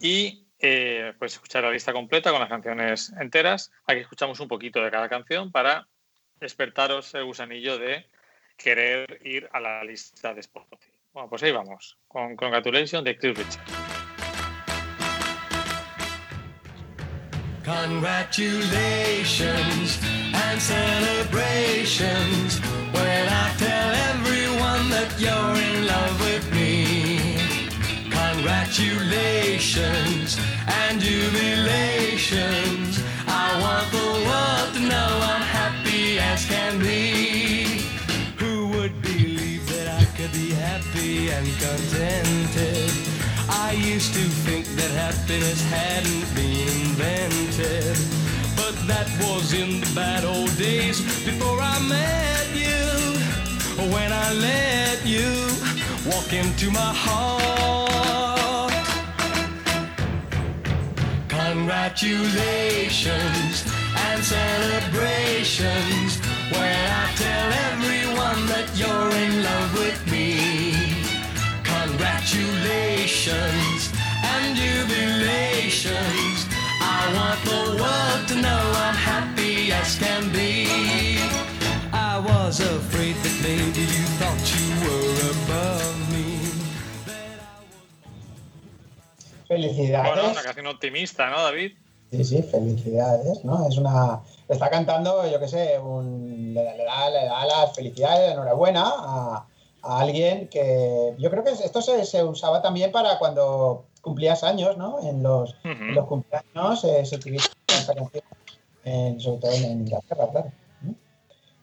Y 0.00 0.46
eh, 0.60 1.12
escuchar 1.20 1.64
la 1.64 1.72
lista 1.72 1.92
completa 1.92 2.30
con 2.30 2.38
las 2.40 2.48
canciones 2.48 3.12
enteras. 3.18 3.72
Aquí 3.84 3.98
escuchamos 4.00 4.38
un 4.38 4.46
poquito 4.46 4.80
de 4.80 4.92
cada 4.92 5.08
canción 5.08 5.50
para 5.50 5.88
despertaros 6.38 7.12
el 7.14 7.24
gusanillo 7.24 7.78
de 7.78 8.06
querer 8.56 9.20
ir 9.24 9.48
a 9.52 9.58
la 9.58 9.82
lista 9.82 10.32
de 10.34 10.40
Spotify. 10.40 10.92
Bueno, 11.12 11.28
pues 11.28 11.42
ahí 11.42 11.50
vamos, 11.50 11.98
con 12.06 12.36
Congratulations 12.36 13.02
de 13.02 13.18
Chris 13.18 13.36
Richard. 13.36 13.64
Congratulations 17.64 20.27
and 20.50 20.60
celebrations 20.62 22.58
when 22.96 23.28
I 23.28 23.52
tell 23.58 23.90
everyone 24.12 24.88
that 24.88 25.10
you're 25.20 25.56
in 25.68 25.86
love 25.86 26.18
with 26.20 26.50
me. 26.54 27.36
Congratulations 28.10 30.38
and 30.66 31.00
jubilations. 31.00 32.98
I 33.26 33.60
want 33.60 33.90
the 33.92 34.10
world 34.28 34.74
to 34.76 34.80
know 34.92 35.10
I'm 35.32 35.42
happy 35.60 36.18
as 36.18 36.44
can 36.46 36.78
be. 36.78 37.82
Who 38.38 38.68
would 38.68 39.02
believe 39.02 39.68
that 39.68 39.88
I 40.00 40.04
could 40.16 40.32
be 40.32 40.52
happy 40.52 41.30
and 41.30 41.46
contented? 41.64 42.90
I 43.50 43.72
used 43.72 44.14
to 44.14 44.24
think 44.46 44.66
that 44.78 44.90
happiness 44.92 45.60
hadn't 45.68 46.34
been 46.34 46.68
invented. 46.86 48.27
That 48.88 49.04
was 49.20 49.52
in 49.52 49.82
the 49.82 49.90
bad 49.94 50.24
old 50.24 50.56
days 50.56 51.02
before 51.22 51.60
I 51.60 51.78
met 51.86 52.48
you. 52.56 53.20
When 53.92 54.10
I 54.10 54.32
let 54.32 55.04
you 55.04 55.28
walk 56.10 56.32
into 56.32 56.70
my 56.70 56.94
heart. 57.04 58.72
Congratulations 61.28 63.64
and 64.08 64.24
celebrations 64.24 66.16
when 66.56 66.90
I 67.02 67.04
tell 67.24 67.52
everyone 67.68 68.40
that 68.52 68.68
you're 68.74 69.12
in 69.24 69.32
love 69.44 69.70
with 69.74 70.00
me. 70.10 70.32
Congratulations 71.62 73.92
and 74.24 74.56
jubilations. 74.56 76.48
I 76.80 77.00
want 77.16 77.40
the 77.44 77.82
world 77.82 78.28
to 78.28 78.34
know 78.42 78.62
I'm 78.84 78.94
happy 78.94 79.72
as 79.72 79.98
can 79.98 80.32
be. 80.32 80.68
I 81.92 82.18
was 82.18 82.60
afraid 82.60 83.16
that 83.16 83.36
maybe 83.42 83.80
you 83.80 84.04
thought 84.18 84.42
you 84.54 84.66
were 84.82 85.30
above 85.32 85.98
Felicidades. 89.48 90.14
Bueno, 90.14 90.30
una 90.30 90.42
canción 90.42 90.66
optimista, 90.66 91.30
¿no, 91.30 91.42
David? 91.42 91.72
Sí, 92.10 92.24
sí, 92.24 92.42
felicidades, 92.42 93.44
¿no? 93.44 93.66
Es 93.66 93.78
una. 93.78 94.20
Está 94.46 94.68
cantando, 94.68 95.30
yo 95.30 95.40
qué 95.40 95.48
sé, 95.48 95.78
un, 95.78 96.52
le, 96.54 96.62
da, 96.62 97.10
le, 97.10 97.24
da, 97.24 97.46
las 97.46 97.74
felicidades, 97.74 98.32
enhorabuena 98.32 98.84
a, 98.86 99.46
a, 99.82 100.00
alguien 100.00 100.48
que. 100.48 101.14
Yo 101.18 101.30
creo 101.30 101.44
que 101.44 101.50
esto 101.50 101.82
se, 101.82 102.04
se, 102.04 102.24
usaba 102.24 102.62
también 102.62 102.92
para 102.92 103.18
cuando 103.18 103.86
cumplías 104.00 104.44
años, 104.44 104.76
¿no? 104.76 105.00
En 105.00 105.22
los, 105.22 105.54
en 105.64 105.94
los 105.94 106.06
cumpleaños 106.06 106.84
eh, 106.84 107.04
se 107.04 107.16
utiliza 107.16 107.48
esta 107.66 107.94
canción, 107.94 108.24
en, 108.84 109.20
sobre 109.20 109.38
todo 109.38 109.52
en 109.52 109.64
Inglaterra, 109.64 110.28
claro. 110.30 110.52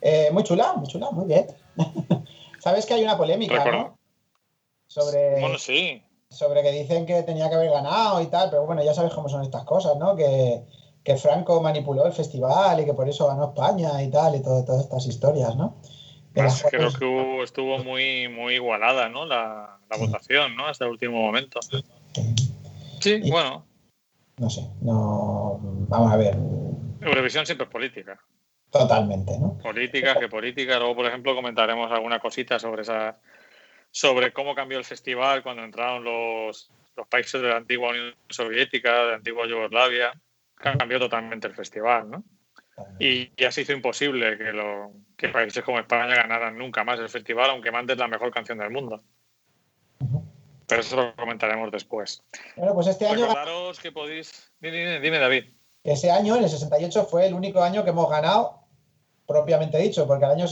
Eh, 0.02 0.30
muy 0.32 0.44
chula, 0.44 0.74
muy 0.74 0.88
chula, 0.88 1.10
muy 1.12 1.26
bien. 1.26 1.48
Sabes 2.60 2.86
que 2.86 2.94
hay 2.94 3.04
una 3.04 3.18
polémica, 3.18 3.66
¿no? 3.72 3.98
Sobre. 4.88 5.40
Bueno, 5.40 5.58
sí 5.58 6.02
sobre 6.36 6.62
que 6.64 6.72
dicen 6.72 7.06
que 7.06 7.24
tenía 7.24 7.50
que 7.50 7.56
haber 7.56 7.72
ganado 7.72 8.22
y 8.22 8.28
tal, 8.28 8.50
pero 8.50 8.66
bueno, 8.66 8.84
ya 8.84 8.94
sabes 8.94 9.14
cómo 9.14 9.30
son 9.30 9.44
estas 9.44 9.64
cosas, 9.64 9.98
¿no? 9.98 10.16
Que, 10.16 10.64
Franco 11.18 11.62
manipuló 11.62 12.04
el 12.08 12.14
festival 12.14 12.80
y 12.80 12.86
que 12.86 12.96
por 12.96 13.08
eso 13.08 13.28
ganó 13.28 13.46
España 13.46 14.02
y 14.02 14.10
tal, 14.10 14.36
y 14.36 14.40
todas 14.40 14.82
estas 14.82 15.06
historias, 15.06 15.56
¿no? 15.56 15.76
Creo 16.70 16.92
que 16.94 17.44
estuvo 17.44 17.80
muy, 17.80 18.28
muy 18.28 18.56
igualada, 18.56 19.10
¿no? 19.10 19.26
La, 19.26 19.80
votación, 19.98 20.56
¿no? 20.58 20.68
Hasta 20.68 20.86
el 20.86 20.92
último 20.92 21.22
momento. 21.22 21.60
Sí, 23.00 23.22
bueno. 23.30 23.66
No 24.38 24.50
sé, 24.50 24.62
no. 24.82 25.60
Vamos 25.88 26.12
a 26.12 26.18
ver. 26.18 26.36
Eurovisión 27.02 27.46
siempre 27.46 27.66
es 27.66 27.72
política. 27.72 28.20
Totalmente, 28.70 29.40
¿no? 29.40 29.58
Política, 29.60 30.20
que 30.20 30.28
política. 30.28 30.78
Luego, 30.80 30.98
por 30.98 31.06
ejemplo, 31.06 31.34
comentaremos 31.34 31.90
alguna 31.92 32.20
cosita 32.20 32.60
sobre 32.60 32.82
esa 32.82 33.18
sobre 33.92 34.34
cómo 34.34 34.54
cambió 34.54 34.78
el 34.78 34.84
festival 34.84 35.42
cuando 35.42 35.64
entraron 35.64 36.04
los, 36.04 36.70
los 36.98 37.08
países 37.08 37.42
de 37.42 37.48
la 37.48 37.56
antigua 37.56 37.92
Unión 37.92 38.14
Soviética, 38.28 38.92
de 38.92 39.10
la 39.12 39.16
antigua 39.16 39.48
Yugoslavia. 39.48 40.12
Cambió 40.56 41.00
totalmente 41.00 41.48
el 41.48 41.56
festival, 41.56 42.10
¿no? 42.12 42.24
Y 43.00 43.32
ya 43.42 43.52
se 43.52 43.62
hizo 43.62 43.74
imposible 43.74 44.38
que, 44.38 44.52
lo, 44.52 44.92
que 45.16 45.30
países 45.30 45.64
como 45.64 45.80
España 45.80 46.16
ganaran 46.16 46.58
nunca 46.58 46.84
más 46.84 47.00
el 47.00 47.10
festival, 47.10 47.50
aunque 47.52 47.72
mandes 47.72 47.98
la 47.98 48.08
mejor 48.08 48.32
canción 48.32 48.58
del 48.58 48.70
mundo. 48.70 49.02
Pero 50.68 50.82
eso 50.82 50.96
lo 50.96 51.16
comentaremos 51.16 51.72
después. 51.72 52.24
Bueno, 52.56 52.74
pues 52.74 52.88
este 52.88 53.08
año. 53.08 53.28
Recordaros 53.28 53.80
que 53.80 53.92
podéis. 53.92 54.52
Dime, 54.60 55.00
dime, 55.00 55.20
David. 55.20 55.46
Ese 55.84 56.12
año, 56.12 56.36
en 56.36 56.44
el 56.44 56.50
68, 56.50 57.06
fue 57.06 57.28
el 57.28 57.34
único 57.34 57.62
año 57.62 57.84
que 57.84 57.92
hemos 57.92 58.10
ganado, 58.10 58.64
propiamente 59.28 59.78
dicho, 59.78 60.08
porque 60.08 60.26
al 60.26 60.32
año 60.32 60.48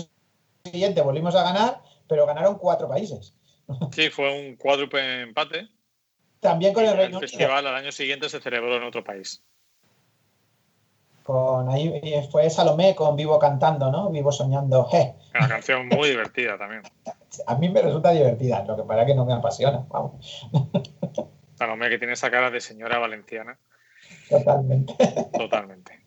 siguiente 0.64 1.02
volvimos 1.02 1.36
a 1.36 1.44
ganar 1.44 1.82
pero 2.08 2.26
ganaron 2.26 2.58
cuatro 2.58 2.88
países. 2.88 3.34
Sí, 3.94 4.10
fue 4.10 4.30
un 4.30 4.56
cuádruple 4.58 5.22
empate. 5.22 5.70
También 6.42 6.74
con 6.74 6.84
el 6.84 6.98
Reino 6.98 7.20
El 7.20 7.30
festival 7.30 7.66
al 7.66 7.76
año 7.76 7.92
siguiente 7.92 8.28
se 8.30 8.42
celebró 8.42 8.76
en 8.76 8.84
otro 8.84 9.04
país. 9.04 9.42
Con 11.24 11.70
ahí 11.70 12.28
fue 12.30 12.50
Salomé 12.50 12.94
con 12.96 13.16
Vivo 13.16 13.40
cantando, 13.40 13.90
¿no? 13.90 14.10
Vivo 14.10 14.32
soñando. 14.32 14.90
Una 15.34 15.48
canción 15.48 15.88
muy 15.88 16.10
divertida 16.10 16.58
también. 16.58 16.84
A 17.48 17.56
mí 17.56 17.70
me 17.70 17.82
resulta 17.82 18.12
divertida, 18.12 18.64
lo 18.66 18.76
que 18.76 18.84
para 18.84 19.06
que 19.06 19.16
no 19.16 19.26
me 19.26 19.34
apasiona. 19.34 19.86
Vamos. 19.90 20.48
Salomé 21.56 21.90
que 21.90 21.98
tiene 21.98 22.14
esa 22.14 22.30
cara 22.30 22.52
de 22.52 22.62
señora 22.62 23.00
valenciana. 23.00 23.58
Totalmente. 24.30 24.94
Totalmente. 25.38 26.04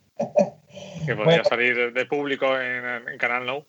Que 1.04 1.16
podría 1.16 1.44
salir 1.44 1.92
de 1.92 2.06
público 2.06 2.46
en, 2.58 3.08
en 3.08 3.18
Canal 3.18 3.46
No. 3.46 3.66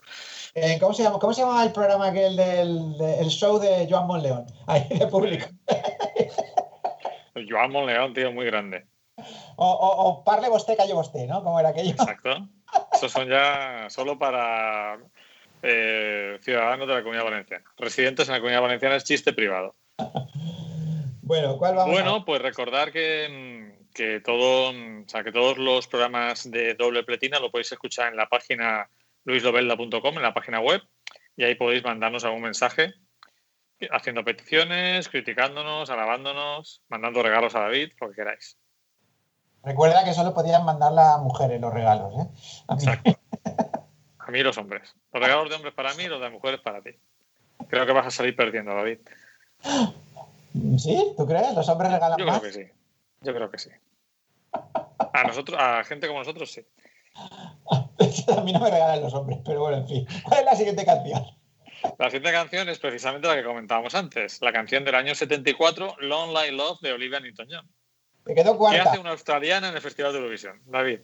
Eh, 0.53 0.77
¿cómo, 0.79 0.93
se 0.93 1.03
llama, 1.03 1.19
¿Cómo 1.19 1.33
se 1.33 1.41
llama 1.41 1.63
el 1.63 1.71
programa 1.71 2.07
aquel 2.07 2.35
del, 2.35 2.95
el 3.19 3.27
show 3.29 3.59
de 3.59 3.87
Joan 3.89 4.07
Monleón? 4.07 4.45
Ahí, 4.65 4.87
de 4.89 5.07
público. 5.07 5.47
Joan 7.49 7.71
Monleón, 7.71 8.13
tío, 8.13 8.31
muy 8.31 8.45
grande. 8.45 8.85
O, 9.55 9.65
o, 9.67 10.23
Parle 10.23 10.49
Vosté, 10.49 10.77
Calle 10.77 10.93
Vosté, 10.93 11.25
¿no? 11.25 11.43
Como 11.43 11.59
era 11.59 11.69
aquello. 11.69 11.91
Exacto. 11.91 12.47
Esos 12.93 13.11
son 13.11 13.27
ya 13.27 13.89
solo 13.89 14.19
para 14.19 14.99
eh, 15.63 16.37
ciudadanos 16.41 16.87
de 16.87 16.93
la 16.93 17.01
Comunidad 17.01 17.23
Valenciana. 17.23 17.65
Residentes 17.77 18.27
en 18.27 18.33
la 18.33 18.39
Comunidad 18.39 18.61
Valenciana 18.61 18.95
es 18.95 19.03
chiste 19.03 19.33
privado. 19.33 19.75
bueno, 21.21 21.57
¿cuál 21.57 21.75
vamos 21.75 21.91
Bueno, 21.91 22.25
pues 22.25 22.41
recordar 22.41 22.91
que, 22.91 23.73
que, 23.93 24.19
todo, 24.19 24.69
o 24.69 25.09
sea, 25.09 25.23
que 25.23 25.31
todos 25.31 25.57
los 25.57 25.87
programas 25.87 26.49
de 26.49 26.75
doble 26.75 27.03
pletina 27.03 27.39
lo 27.39 27.49
podéis 27.49 27.71
escuchar 27.71 28.09
en 28.09 28.17
la 28.17 28.29
página 28.29 28.89
luislobelda.com 29.25 30.15
en 30.15 30.21
la 30.21 30.33
página 30.33 30.59
web 30.59 30.81
y 31.35 31.43
ahí 31.43 31.55
podéis 31.55 31.83
mandarnos 31.83 32.23
algún 32.23 32.43
mensaje 32.43 32.93
haciendo 33.91 34.23
peticiones, 34.23 35.07
criticándonos, 35.09 35.89
alabándonos, 35.89 36.81
mandando 36.87 37.21
regalos 37.21 37.55
a 37.55 37.61
David, 37.61 37.91
lo 37.99 38.09
que 38.09 38.15
queráis. 38.15 38.57
Recuerda 39.63 40.03
que 40.03 40.13
solo 40.13 40.33
podían 40.33 40.65
mandar 40.65 40.91
las 40.91 41.19
mujeres 41.19 41.59
los 41.59 41.73
regalos, 41.73 42.13
¿eh? 42.13 42.27
A 42.67 42.75
mí. 42.75 42.83
Exacto. 42.83 43.19
A 44.19 44.31
mí 44.31 44.43
los 44.43 44.57
hombres. 44.57 44.93
Los 45.13 45.23
regalos 45.23 45.49
de 45.49 45.55
hombres 45.55 45.73
para 45.73 45.93
mí 45.93 46.03
y 46.03 46.07
los 46.07 46.19
de 46.19 46.29
mujeres 46.29 46.59
para 46.59 46.81
ti. 46.81 46.91
Creo 47.69 47.85
que 47.85 47.93
vas 47.93 48.07
a 48.07 48.11
salir 48.11 48.35
perdiendo, 48.35 48.75
David. 48.75 48.99
¿Sí? 50.77 51.13
¿Tú 51.15 51.25
crees? 51.25 51.53
¿Los 51.53 51.69
hombres 51.69 51.91
regalan 51.93 52.19
Yo 52.19 52.25
creo 52.25 52.41
que 52.41 52.51
sí. 52.51 52.65
Yo 53.21 53.33
creo 53.33 53.49
que 53.49 53.57
sí. 53.57 53.69
A 55.13 55.23
nosotros, 55.23 55.57
a 55.59 55.83
gente 55.85 56.07
como 56.07 56.19
nosotros, 56.19 56.51
sí. 56.51 56.65
a 57.15 58.41
mí 58.41 58.51
no 58.51 58.59
me 58.59 58.69
regalan 58.69 59.01
los 59.01 59.13
hombres, 59.13 59.39
pero 59.45 59.61
bueno, 59.61 59.77
en 59.77 59.87
fin. 59.87 60.07
¿Cuál 60.23 60.39
es 60.41 60.45
la 60.51 60.55
siguiente 60.55 60.85
canción? 60.85 61.25
La 61.97 62.07
siguiente 62.07 62.31
canción 62.31 62.69
es 62.69 62.79
precisamente 62.79 63.27
la 63.27 63.35
que 63.35 63.43
comentábamos 63.43 63.95
antes, 63.95 64.41
la 64.41 64.51
canción 64.51 64.83
del 64.83 64.95
año 64.95 65.15
74, 65.15 65.95
Long 65.99 66.33
Light 66.33 66.53
Love 66.53 66.79
de 66.81 66.91
Olivia 66.91 67.19
Newton-John. 67.19 67.69
Me 68.27 68.33
¿Qué 68.35 68.79
hace 68.79 68.99
una 68.99 69.11
australiana 69.11 69.69
en 69.69 69.75
el 69.75 69.81
Festival 69.81 70.11
de 70.11 70.19
Eurovisión? 70.19 70.61
David, 70.65 70.99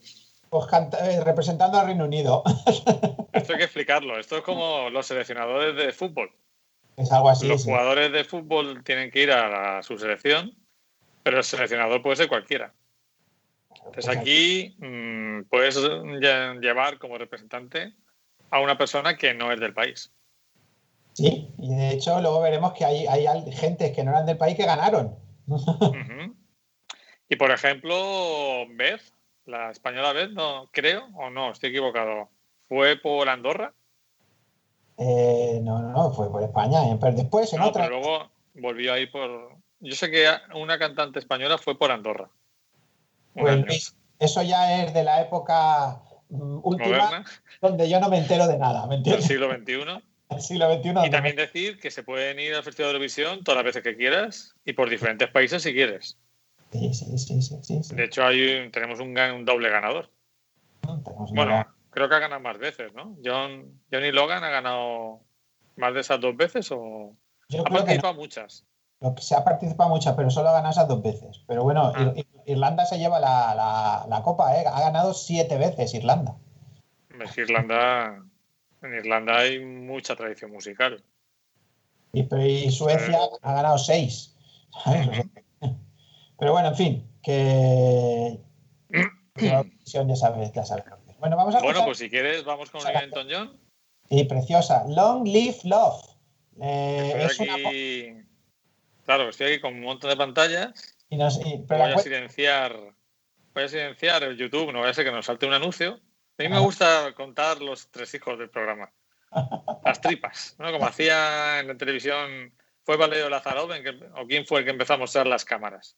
Pues 0.49 0.65
canta- 0.67 1.09
eh, 1.09 1.23
representando 1.23 1.79
al 1.79 1.87
Reino 1.87 2.05
Unido. 2.05 2.43
esto 3.33 3.53
hay 3.53 3.57
que 3.59 3.63
explicarlo. 3.65 4.19
Esto 4.19 4.37
es 4.37 4.43
como 4.43 4.89
los 4.89 5.05
seleccionadores 5.07 5.75
de 5.75 5.91
fútbol. 5.93 6.29
es 6.97 7.11
algo 7.11 7.29
así. 7.29 7.47
los 7.47 7.63
sí. 7.63 7.69
jugadores 7.69 8.11
de 8.11 8.23
fútbol 8.23 8.83
tienen 8.83 9.09
que 9.11 9.23
ir 9.23 9.31
a, 9.31 9.49
la- 9.49 9.83
su 9.83 9.97
selección, 9.97 10.55
pero 11.23 11.37
el 11.37 11.43
seleccionador 11.43 12.01
puede 12.01 12.17
ser 12.17 12.27
cualquiera. 12.27 12.73
Entonces 13.85 14.05
Pues 14.05 14.17
aquí 14.17 14.75
mm, 14.79 15.43
puedes 15.49 15.77
lle- 15.77 16.59
llevar 16.61 16.99
como 16.99 17.17
representante 17.17 17.93
a 18.51 18.59
una 18.59 18.77
persona 18.77 19.17
que 19.17 19.33
no 19.33 19.51
es 19.51 19.59
del 19.59 19.73
país. 19.73 20.11
Sí, 21.13 21.53
y 21.59 21.75
de 21.75 21.89
hecho 21.91 22.19
luego 22.21 22.41
veremos 22.41 22.73
que 22.73 22.85
hay, 22.85 23.05
hay 23.07 23.51
gentes 23.51 23.91
que 23.95 24.03
no 24.03 24.11
eran 24.11 24.25
del 24.25 24.37
país 24.37 24.55
que 24.55 24.65
ganaron. 24.65 25.15
Ujú. 25.47 26.35
Y 27.33 27.35
por 27.35 27.49
ejemplo, 27.49 28.67
Beth, 28.75 29.01
la 29.47 29.71
española 29.71 30.13
Beth, 30.13 30.29
no 30.33 30.69
creo, 30.71 31.07
o 31.15 31.31
no, 31.31 31.51
estoy 31.51 31.71
equivocado, 31.71 32.29
fue 32.69 32.95
por 32.95 33.27
Andorra, 33.27 33.73
Eh, 34.99 35.59
no, 35.63 35.79
no, 35.81 35.91
no, 35.91 36.11
fue 36.11 36.29
por 36.29 36.43
España. 36.43 36.83
eh, 36.91 36.97
Pero 37.01 37.13
después 37.15 37.51
en 37.53 37.61
no, 37.61 37.69
otra. 37.69 37.85
pero 37.85 37.99
luego 37.99 38.29
volvió 38.53 38.93
ahí 38.93 39.07
por. 39.07 39.57
Yo 39.79 39.95
sé 39.95 40.11
que 40.11 40.27
una 40.53 40.77
cantante 40.77 41.17
española 41.17 41.57
fue 41.57 41.75
por 41.75 41.89
Andorra. 41.91 42.29
Pues 43.33 43.95
eso 44.19 44.43
ya 44.43 44.83
es 44.83 44.93
de 44.93 45.03
la 45.03 45.21
época 45.21 46.03
mm, 46.29 46.59
última 46.61 46.87
Moderna, 46.89 47.25
donde 47.61 47.89
yo 47.89 47.99
no 47.99 48.09
me 48.09 48.19
entero 48.19 48.45
de 48.45 48.59
nada, 48.59 48.85
¿me 48.85 48.99
del 48.99 49.23
siglo 49.23 49.49
XXI. 49.51 50.03
El 50.29 50.41
siglo 50.41 50.71
XXI. 50.71 51.07
Y 51.07 51.09
también 51.09 51.35
decir 51.35 51.79
que 51.79 51.89
se 51.89 52.03
pueden 52.03 52.39
ir 52.39 52.53
al 52.53 52.63
Festival 52.63 52.89
de 52.91 52.93
Eurovisión 52.97 53.43
todas 53.43 53.57
las 53.57 53.65
veces 53.65 53.81
que 53.81 53.97
quieras 53.97 54.53
y 54.65 54.73
por 54.73 54.87
diferentes 54.87 55.29
países 55.31 55.63
si 55.63 55.73
quieres. 55.73 56.19
De 57.95 58.03
hecho, 58.05 58.23
hay, 58.25 58.69
tenemos 58.71 58.99
un, 58.99 59.17
un 59.17 59.45
doble 59.45 59.69
ganador. 59.69 60.09
Una- 60.87 61.01
Bueno, 61.33 61.67
creo 61.91 62.09
que 62.09 62.15
ha 62.15 62.19
ganado 62.19 62.41
más 62.41 62.57
veces, 62.57 62.93
¿no? 62.93 63.15
John, 63.23 63.79
Johnny 63.91 64.11
Logan 64.11 64.43
ha 64.43 64.49
ganado 64.49 65.21
más 65.75 65.93
de 65.93 66.01
esas 66.01 66.19
dos 66.19 66.35
veces 66.35 66.71
o 66.71 67.15
yo 67.49 67.61
ha 67.61 67.69
no, 67.69 67.75
participado 67.77 68.13
muchas. 68.15 68.65
lo 68.99 69.13
que 69.15 69.21
se 69.21 69.35
ha 69.35 69.43
participado 69.43 69.89
mucho, 69.89 70.15
pero 70.15 70.29
solo 70.29 70.49
ha 70.49 70.53
ganado 70.53 70.71
esas 70.71 70.87
dos 70.87 71.01
veces. 71.03 71.43
Pero 71.47 71.63
bueno, 71.63 71.91
Ah. 71.95 71.99
Ir- 72.01 72.15
Ir- 72.15 72.27
Irlanda 72.45 72.85
se 72.85 72.97
lleva 72.97 73.19
la, 73.19 73.53
la- 73.55 74.05
la 74.09 74.21
copa, 74.23 74.55
¿eh? 74.57 74.65
Ha 74.67 74.79
ganado 74.81 75.13
siete 75.13 75.57
veces 75.57 75.93
Irlanda. 75.93 76.35
Es 77.21 77.31
que 77.33 77.41
Irlanda, 77.41 78.23
en 78.81 78.93
Irlanda 78.93 79.37
hay 79.39 79.63
mucha 79.63 80.15
tradición 80.15 80.51
musical. 80.51 81.03
Y, 82.11 82.23
pero- 82.23 82.45
y 82.45 82.69
Suecia 82.71 83.19
ha 83.41 83.53
ganado 83.53 83.77
seis. 83.77 84.35
¿sabes? 84.83 85.07
O 85.07 85.13
sea, 85.13 85.23
Pero 86.43 86.51
bueno, 86.51 86.67
en 86.67 86.75
fin, 86.75 87.09
que. 87.23 88.37
Ya 89.37 89.63
sabes, 90.17 90.51
ya 90.51 90.65
sabes. 90.65 90.83
Bueno, 91.19 91.37
vamos 91.37 91.55
a 91.55 91.61
Bueno, 91.61 91.85
pues 91.85 91.99
si 91.99 92.09
quieres, 92.09 92.43
vamos 92.43 92.69
con 92.69 92.81
Olivia 92.81 93.03
Newton-John. 93.07 93.57
Sí, 94.09 94.25
preciosa. 94.25 94.83
Long 94.89 95.25
Live 95.25 95.59
Love. 95.63 96.03
Eh, 96.61 97.13
es 97.15 97.31
Estoy 97.31 97.47
una- 97.47 97.69
aquí, 97.69 98.13
claro, 99.05 99.29
estoy 99.29 99.53
aquí 99.53 99.61
con 99.61 99.75
un 99.75 99.83
montón 99.83 100.09
de 100.09 100.17
pantallas. 100.17 100.97
y 101.09 101.15
nos- 101.15 101.39
y- 101.45 101.63
pero 101.65 101.79
la 101.85 101.91
Voy 101.93 101.93
a 101.93 102.03
silenciar, 102.03 102.77
voy 103.53 103.63
a 103.63 103.67
silenciar 103.69 104.23
el 104.25 104.35
YouTube, 104.35 104.73
no 104.73 104.79
vaya 104.81 104.91
a 104.91 104.93
ser 104.95 105.05
que 105.05 105.11
nos 105.13 105.25
salte 105.25 105.45
un 105.45 105.53
anuncio. 105.53 106.01
A 106.37 106.43
mí 106.43 106.49
me 106.49 106.59
gusta 106.59 107.13
contar 107.15 107.61
los 107.61 107.89
tres 107.89 108.13
hijos 108.15 108.37
del 108.37 108.49
programa. 108.49 108.91
Las 109.85 110.01
tripas, 110.01 110.57
¿no? 110.59 110.69
Como 110.73 110.85
hacía 110.87 111.61
en 111.61 111.69
la 111.69 111.77
televisión, 111.77 112.53
fue 112.83 112.97
Valerio 112.97 113.29
Lazarov 113.29 113.71
en 113.71 113.83
que- 113.85 114.05
o 114.21 114.27
quién 114.27 114.45
fue 114.45 114.59
el 114.59 114.65
que 114.65 114.71
empezó 114.71 114.95
a 114.95 114.97
mostrar 114.97 115.25
las 115.25 115.45
cámaras. 115.45 115.95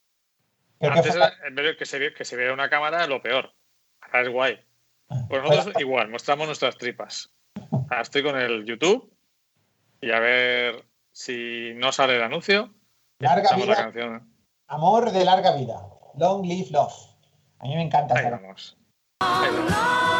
Antes 0.82 1.16
en 1.48 1.56
vez 1.56 1.66
de 1.66 1.78
que 1.78 1.86
se, 1.86 2.00
ve- 2.00 2.14
que 2.14 2.26
se 2.26 2.36
vea 2.36 2.54
una 2.54 2.70
cámara, 2.70 3.08
lo 3.08 3.22
peor. 3.22 3.54
Ahora 4.02 4.22
es 4.22 4.30
guay. 4.30 4.60
Pues 5.30 5.44
nosotros 5.44 5.76
igual, 5.80 6.10
mostramos 6.10 6.48
nuestras 6.48 6.78
tripas. 6.78 7.34
Ahora 7.72 8.02
estoy 8.02 8.24
con 8.24 8.38
el 8.40 8.66
YouTube 8.66 9.12
y 10.02 10.12
a 10.12 10.20
ver 10.20 10.84
si 11.12 11.74
no 11.76 11.92
sale 11.92 12.18
el 12.18 12.24
anuncio. 12.24 12.74
Larga 13.20 13.52
la 13.52 13.56
vida. 13.58 13.76
canción. 13.76 14.32
Amor 14.68 15.12
de 15.12 15.24
larga 15.26 15.56
vida. 15.56 15.82
Long 16.18 16.44
Live 16.46 16.70
Love. 16.72 16.94
A 17.60 17.64
mí 17.66 17.76
me 17.76 17.84
encanta 17.84 18.16
Ahí 18.18 18.26
esta 18.26 18.38
vamos. 18.38 18.78
Ahí 19.22 19.50
vamos. 19.56 20.15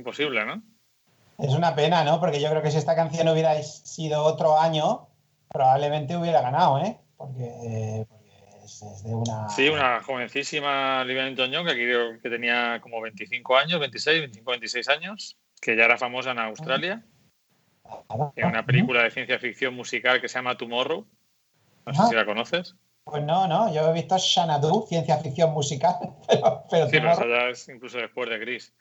Imposible, 0.00 0.44
¿no? 0.44 0.62
Es 1.38 1.54
una 1.54 1.74
pena, 1.74 2.04
¿no? 2.04 2.20
Porque 2.20 2.40
yo 2.40 2.50
creo 2.50 2.62
que 2.62 2.70
si 2.70 2.76
esta 2.78 2.94
canción 2.94 3.28
hubiera 3.28 3.54
sido 3.62 4.24
otro 4.24 4.58
año, 4.58 5.08
probablemente 5.48 6.16
hubiera 6.16 6.40
ganado, 6.42 6.78
¿eh? 6.80 6.98
Porque, 7.16 8.04
porque 8.08 8.64
es, 8.64 8.82
es 8.82 9.04
de 9.04 9.14
una. 9.14 9.48
Sí, 9.48 9.68
una 9.68 10.02
jovencísima 10.02 11.00
Olivia 11.00 11.24
Newton-John 11.24 11.66
que 11.66 11.72
creo 11.74 12.20
que 12.20 12.28
tenía 12.28 12.80
como 12.82 13.00
25 13.00 13.56
años, 13.56 13.80
26, 13.80 14.20
25, 14.20 14.50
26 14.50 14.88
años, 14.90 15.36
que 15.60 15.76
ya 15.76 15.84
era 15.84 15.96
famosa 15.96 16.32
en 16.32 16.40
Australia. 16.40 17.04
Tiene 18.34 18.50
una 18.50 18.64
película 18.66 19.02
de 19.02 19.10
ciencia 19.10 19.38
ficción 19.38 19.74
musical 19.74 20.20
que 20.20 20.28
se 20.28 20.38
llama 20.38 20.56
Tomorrow. 20.56 21.06
No 21.86 21.94
sé 21.94 22.00
Ah. 22.02 22.06
si 22.08 22.14
la 22.14 22.26
conoces. 22.26 22.76
Pues 23.04 23.22
no, 23.24 23.48
no. 23.48 23.72
Yo 23.74 23.88
he 23.88 23.92
visto 23.94 24.16
Xanadu, 24.18 24.84
ciencia 24.86 25.16
ficción 25.18 25.52
musical, 25.52 25.96
pero, 26.28 26.64
pero 26.70 26.84
Sí, 26.86 26.92
pero 26.92 27.12
esa 27.12 27.26
ya 27.26 27.48
es 27.48 27.68
incluso 27.68 27.96
después 27.98 28.28
de 28.28 28.38
Gris. 28.38 28.74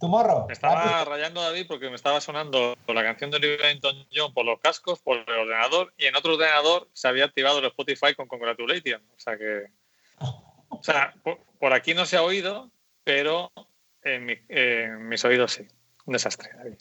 Me 0.00 0.08
¿la 0.08 0.44
has 0.44 0.50
estaba 0.52 1.04
rayando 1.04 1.40
David 1.42 1.66
porque 1.66 1.88
me 1.88 1.96
estaba 1.96 2.20
sonando 2.20 2.76
la 2.86 3.02
canción 3.02 3.30
de 3.30 3.38
Olivia 3.38 3.72
Newton-John 3.72 4.34
por 4.34 4.44
los 4.44 4.60
cascos, 4.60 5.00
por 5.00 5.16
el 5.18 5.28
ordenador, 5.28 5.92
y 5.96 6.04
en 6.06 6.16
otro 6.16 6.34
ordenador 6.34 6.88
se 6.92 7.08
había 7.08 7.24
activado 7.24 7.58
el 7.60 7.64
Spotify 7.66 8.14
con 8.14 8.28
Congratulations. 8.28 9.02
O 9.16 9.18
sea 9.18 9.36
que. 9.38 9.66
O 10.68 10.82
sea, 10.82 11.14
por, 11.22 11.38
por 11.58 11.72
aquí 11.72 11.94
no 11.94 12.04
se 12.06 12.16
ha 12.16 12.22
oído, 12.22 12.70
pero 13.04 13.50
en, 14.02 14.26
mi- 14.26 14.38
en 14.48 15.08
mis 15.08 15.24
oídos 15.24 15.52
sí. 15.52 15.66
Un 16.04 16.12
desastre, 16.12 16.50
David. 16.56 16.78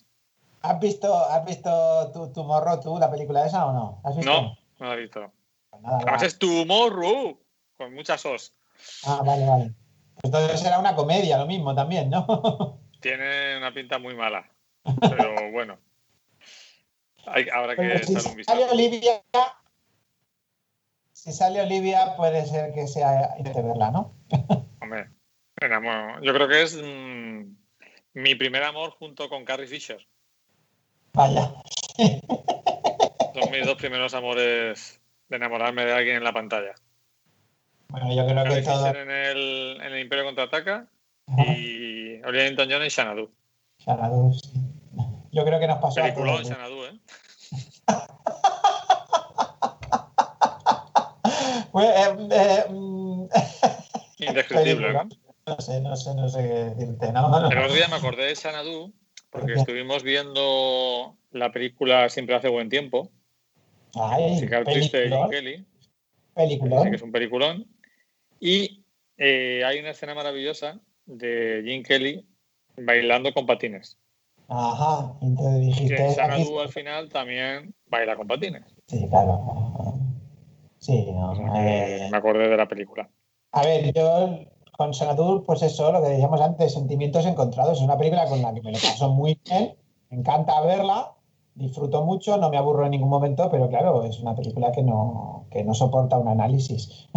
¿Has 0.62 0.80
visto, 0.80 1.15
has 1.30 1.45
visto 1.45 2.12
tu, 2.12 2.34
Tomorrow 2.34 2.80
tú, 2.82 2.97
la 2.99 3.10
película 3.10 3.45
esa 3.45 3.65
o 3.67 3.71
no? 3.73 4.01
¿Has 4.04 4.15
visto? 4.15 4.32
No, 4.32 4.58
no 4.80 4.88
la 4.88 4.93
he 4.95 4.97
visto. 5.01 5.19
Nada, 5.19 5.97
Además 5.97 6.06
nada. 6.06 6.25
es 6.25 6.38
Tomorrow, 6.39 7.39
con 7.78 7.93
muchas 7.93 8.25
os. 8.25 8.54
Ah, 9.06 9.21
vale, 9.25 9.45
vale. 9.45 9.71
Entonces 10.23 10.63
era 10.65 10.80
una 10.80 10.95
comedia, 10.95 11.38
lo 11.38 11.45
mismo 11.45 11.73
también, 11.75 12.10
¿no? 12.10 12.80
Tiene 13.06 13.56
una 13.56 13.72
pinta 13.72 14.00
muy 14.00 14.15
mala. 14.15 14.50
Pero 15.00 15.36
bueno. 15.52 15.78
Hay, 17.28 17.46
habrá 17.54 17.76
que 17.76 18.04
si 18.04 18.15
un 18.15 18.20
sale 18.20 18.36
vistazo. 18.36 18.72
Olivia, 18.72 19.22
si 21.12 21.32
sale 21.32 21.62
Olivia, 21.62 22.15
puede 22.18 22.48
ser 22.48 22.74
que 22.74 22.88
sea 22.88 23.36
de 23.38 23.62
verla, 23.62 23.91
¿no? 23.91 24.15
Hombre, 24.82 25.12
enamoro. 25.62 26.20
Yo 26.24 26.34
creo 26.34 26.48
que 26.48 26.63
es 26.63 26.82
mm, 26.82 27.44
mi 28.15 28.34
primer 28.34 28.63
amor 28.63 28.89
junto 28.89 29.30
con 29.30 29.46
Carrie 29.46 29.68
Fisher. 29.68 30.04
Vaya. 31.13 31.54
Son 31.98 33.52
mis 33.52 33.68
dos 33.68 33.76
primeros 33.76 34.15
amores 34.15 35.00
de 35.30 35.36
enamorarme 35.36 35.86
de 35.86 35.94
alguien 35.94 36.15
en 36.15 36.24
la 36.24 36.34
pantalla. 36.34 36.74
Bueno, 37.89 38.12
yo 38.15 38.26
creo 38.26 38.44
que 38.46 38.63
todo. 38.63 38.84
Fisher 38.84 38.98
en 38.98 39.12
el, 39.12 39.78
en 39.80 39.94
el 39.94 40.00
Imperio 40.00 40.26
Contraataca 40.26 40.88
Ajá, 41.28 41.54
y 41.56 41.94
Olivia 42.23 42.49
Newton-John 42.49 42.84
en 42.84 42.91
Xanadu. 42.91 43.32
Xanadu, 43.84 44.34
sí. 44.34 44.51
Yo 45.32 45.43
creo 45.43 45.60
que 45.60 45.67
nos 45.67 45.80
pasó 45.80 45.99
a 45.99 46.04
Peliculón 46.04 46.43
todos. 46.43 46.47
Xanadu, 46.49 46.86
¿eh? 46.86 46.99
Pues, 51.71 51.89
eh, 51.89 52.28
eh, 52.32 52.65
mm, 52.69 53.25
Indescriptible, 54.19 54.93
¿no? 54.93 55.10
No 55.45 55.60
sé, 55.60 55.82
no 55.82 55.93
sé, 55.97 56.15
no 56.15 56.30
sé 56.30 56.39
qué 56.39 56.54
decirte. 56.73 57.12
No, 57.12 57.51
El 57.51 57.58
otro 57.58 57.73
día 57.73 57.89
me 57.89 57.97
acordé 57.97 58.28
de 58.28 58.36
Xanadu 58.38 58.93
porque 59.30 59.56
estuvimos 59.56 60.01
viendo 60.01 61.17
la 61.32 61.51
película 61.51 62.08
Siempre 62.08 62.34
hace 62.36 62.47
buen 62.47 62.69
tiempo, 62.69 63.12
Ay, 63.93 64.39
triste 64.65 64.97
de 65.01 65.10
Jim 65.10 65.30
Kelly, 65.30 65.65
peliculón. 66.34 66.84
sí 66.84 66.89
que 66.91 66.95
es 66.95 67.01
un 67.01 67.12
peliculón. 67.12 67.67
Y 68.39 68.86
eh, 69.17 69.63
hay 69.65 69.80
una 69.80 69.89
escena 69.89 70.15
maravillosa 70.15 70.80
de 71.06 71.62
Jim 71.65 71.84
Kelly 71.84 72.26
bailando 72.78 73.34
con 73.34 73.46
patines. 73.46 73.98
Ajá, 74.48 75.13
entonces 75.22 75.54
Que 75.60 75.65
dijiste. 75.65 76.04
aquí- 76.04 76.13
Xanadu 76.15 76.60
al 76.60 76.70
final 76.70 77.10
también 77.10 77.74
baila 77.88 78.15
con 78.15 78.28
patines. 78.28 78.63
Sí, 78.88 79.08
claro. 79.10 79.94
Sí, 80.78 81.12
no, 81.12 81.34
que 81.34 82.06
eh, 82.06 82.10
me 82.12 82.18
acordé 82.18 82.48
de 82.48 82.58
la 82.58 82.68
película. 82.68 83.10
A 83.54 83.63
ver, 83.63 83.91
yo 83.94 84.39
con 84.78 84.94
Xanadu, 84.94 85.44
pues 85.46 85.62
eso, 85.63 85.91
lo 85.91 86.02
que 86.04 86.10
decíamos 86.10 86.41
antes, 86.41 86.74
sentimientos 86.74 87.26
encontrados. 87.26 87.78
Es 87.80 87.84
una 87.84 87.98
película 87.98 88.26
con 88.28 88.41
la 88.41 88.54
que 88.54 88.62
me 88.62 88.72
lo 88.72 88.78
paso 88.80 89.10
muy 89.10 89.39
bien, 89.50 89.76
me 90.10 90.18
encanta 90.18 90.62
verla, 90.62 91.13
disfruto 91.56 92.04
mucho, 92.06 92.38
no 92.38 92.50
me 92.50 92.58
aburro 92.58 92.84
en 92.86 92.91
ningún 92.91 93.10
momento, 93.10 93.50
pero 93.50 93.70
claro, 93.70 94.04
es 94.04 94.20
una 94.20 94.36
película 94.36 94.72
que 94.74 94.84
no, 94.84 95.48
que 95.50 95.63
no 95.63 95.74
soporta 95.74 96.18
un 96.20 96.28
análisis. 96.28 97.08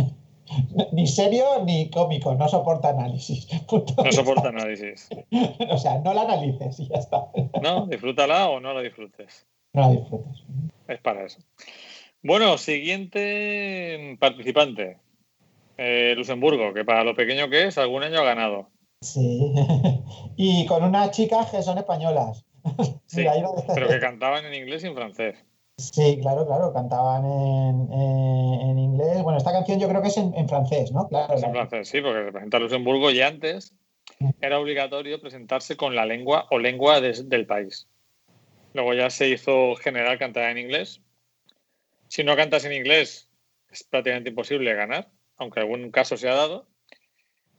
ni 0.93 1.07
serio 1.07 1.65
ni 1.65 1.91
cómico, 1.91 2.35
no 2.35 2.49
soporta 2.49 2.91
análisis. 2.91 3.49
No 4.05 4.13
soporta 4.13 4.49
análisis. 4.49 5.09
O 5.71 5.79
sea, 5.79 5.99
no 5.99 6.15
la 6.15 6.23
analices 6.23 6.81
y 6.81 6.89
ya 6.89 6.97
está. 6.97 7.27
No, 7.63 7.87
disfrútala 7.87 8.49
o 8.49 8.61
no 8.61 8.73
la 8.73 8.81
disfrutes. 8.81 9.47
No 9.73 9.83
la 9.83 9.91
disfrutes. 9.91 10.45
Es 10.87 11.01
para 11.01 11.25
eso. 11.25 11.41
Bueno, 12.23 12.59
siguiente 12.59 14.17
participante. 14.19 14.99
Eh, 15.77 16.15
Luxemburgo, 16.17 16.75
que 16.75 16.85
para 16.85 17.05
lo 17.05 17.15
pequeño 17.15 17.49
que 17.49 17.67
es, 17.67 17.79
algún 17.79 18.03
año 18.03 18.21
ha 18.21 18.25
ganado. 18.25 18.71
Sí. 19.01 19.55
y 20.37 20.67
con 20.67 20.83
unas 20.83 21.13
chicas 21.13 21.51
que 21.51 21.63
son 21.63 21.79
españolas. 21.79 22.45
Sí, 23.07 23.21
Mira, 23.21 23.33
pero 23.75 23.89
que 23.89 24.01
cantaban 24.01 24.45
en 24.45 24.55
inglés 24.55 24.83
y 24.83 24.89
en 24.89 24.95
francés. 24.95 25.45
Sí, 25.79 26.19
claro, 26.21 26.45
claro, 26.47 26.73
cantaban 26.73 27.25
en, 27.25 27.93
en- 27.93 28.61
en 28.71 28.79
inglés. 28.79 29.23
Bueno, 29.23 29.39
esta 29.39 29.53
canción 29.53 29.79
yo 29.79 29.89
creo 29.89 30.03
que 30.03 30.09
es 30.09 30.17
en, 30.17 30.35
en 30.35 30.49
francés, 30.49 30.91
¿no? 30.93 31.07
Claro, 31.09 31.35
Es 31.35 31.43
en 31.45 31.53
francés, 31.53 31.89
sí, 31.89 32.01
porque 32.01 32.21
representa 32.25 32.57
a 32.57 32.61
Luxemburgo 32.61 33.11
y 33.13 33.21
antes 33.21 33.73
era 34.41 34.59
obligatorio 34.59 35.21
presentarse 35.21 35.77
con 35.77 35.95
la 35.95 36.05
lengua 36.05 36.47
o 36.51 36.59
lengua 36.59 37.01
del 37.01 37.47
país. 37.47 37.87
Luego 38.75 38.93
ya 38.95 39.09
se 39.11 39.29
hizo 39.29 39.77
general 39.77 40.19
cantar 40.19 40.51
en 40.51 40.59
inglés. 40.59 41.01
Si 42.09 42.25
no 42.25 42.35
cantas 42.37 42.65
en 42.65 42.73
inglés, 42.73 43.29
es 43.71 43.85
prácticamente 43.85 44.31
imposible 44.31 44.75
ganar, 44.75 45.11
aunque 45.37 45.61
algún 45.61 45.91
caso 45.93 46.17
se 46.17 46.29
ha 46.29 46.35
dado. 46.35 46.67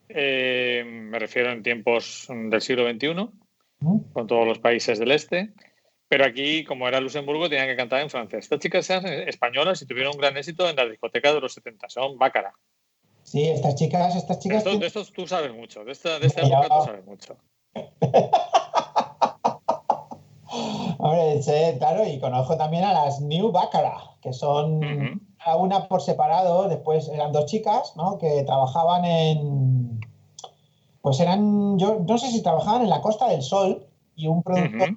Eh, 0.10 0.84
me 0.86 1.20
refiero 1.20 1.52
en 1.52 1.64
tiempos 1.64 2.28
del 2.30 2.62
siglo 2.62 2.90
XXI, 2.90 3.30
con 4.12 4.28
todos 4.28 4.46
los 4.48 4.60
países 4.60 5.00
del 5.00 5.12
este. 5.12 5.54
Pero 6.10 6.26
aquí, 6.26 6.66
como 6.66 6.88
era 6.88 7.00
Luxemburgo, 7.00 7.48
tenían 7.48 7.68
que 7.68 7.76
cantar 7.78 8.02
en 8.02 8.10
francés. 8.10 8.40
Estas 8.46 8.60
chicas 8.60 8.90
eran 8.90 9.06
españolas 9.30 9.82
y 9.82 9.86
tuvieron 9.86 10.14
un 10.16 10.20
gran 10.20 10.36
éxito 10.38 10.68
en 10.68 10.76
la 10.76 10.86
discoteca 10.86 11.32
de 11.34 11.40
los 11.40 11.54
70. 11.54 11.88
Son 11.88 12.18
Bácara. 12.18 12.52
Sí, 13.24 13.48
estas 13.48 13.76
chicas, 13.76 14.16
estas 14.16 14.40
chicas. 14.40 14.66
Esto- 14.66 14.80
de 14.80 14.88
estos 14.88 15.14
tú 15.14 15.28
sabes 15.28 15.54
mucho. 15.54 15.86
De 15.86 15.92
esta, 15.92 16.18
de 16.20 16.28
esta 16.28 16.42
época 16.42 16.68
tú 16.68 16.86
sabes 16.86 17.06
mucho. 17.06 17.38
Hombre, 20.98 21.42
sí, 21.44 21.78
claro, 21.78 22.06
y 22.08 22.20
conozco 22.20 22.58
también 22.58 22.84
a 22.84 22.94
las 22.94 23.22
New 23.22 23.52
Baccara, 23.52 23.98
que 24.22 24.34
son 24.34 24.80
cada 25.38 25.58
una 25.58 25.88
por 25.88 26.02
separado. 26.02 26.68
Después 26.68 27.08
eran 27.10 27.32
dos 27.32 27.46
chicas, 27.46 27.94
¿no? 27.96 28.18
Que 28.18 28.44
trabajaban 28.44 29.06
en. 29.06 30.00
Pues 31.02 31.20
eran. 31.20 31.78
Yo 31.78 32.00
no 32.06 32.18
sé 32.18 32.32
si 32.32 32.42
trabajaban 32.42 32.82
en 32.82 32.90
la 32.90 33.02
Costa 33.02 33.30
del 33.30 33.44
Sol 33.44 33.86
y 34.16 34.28
un 34.28 34.42
productor. 34.44 34.90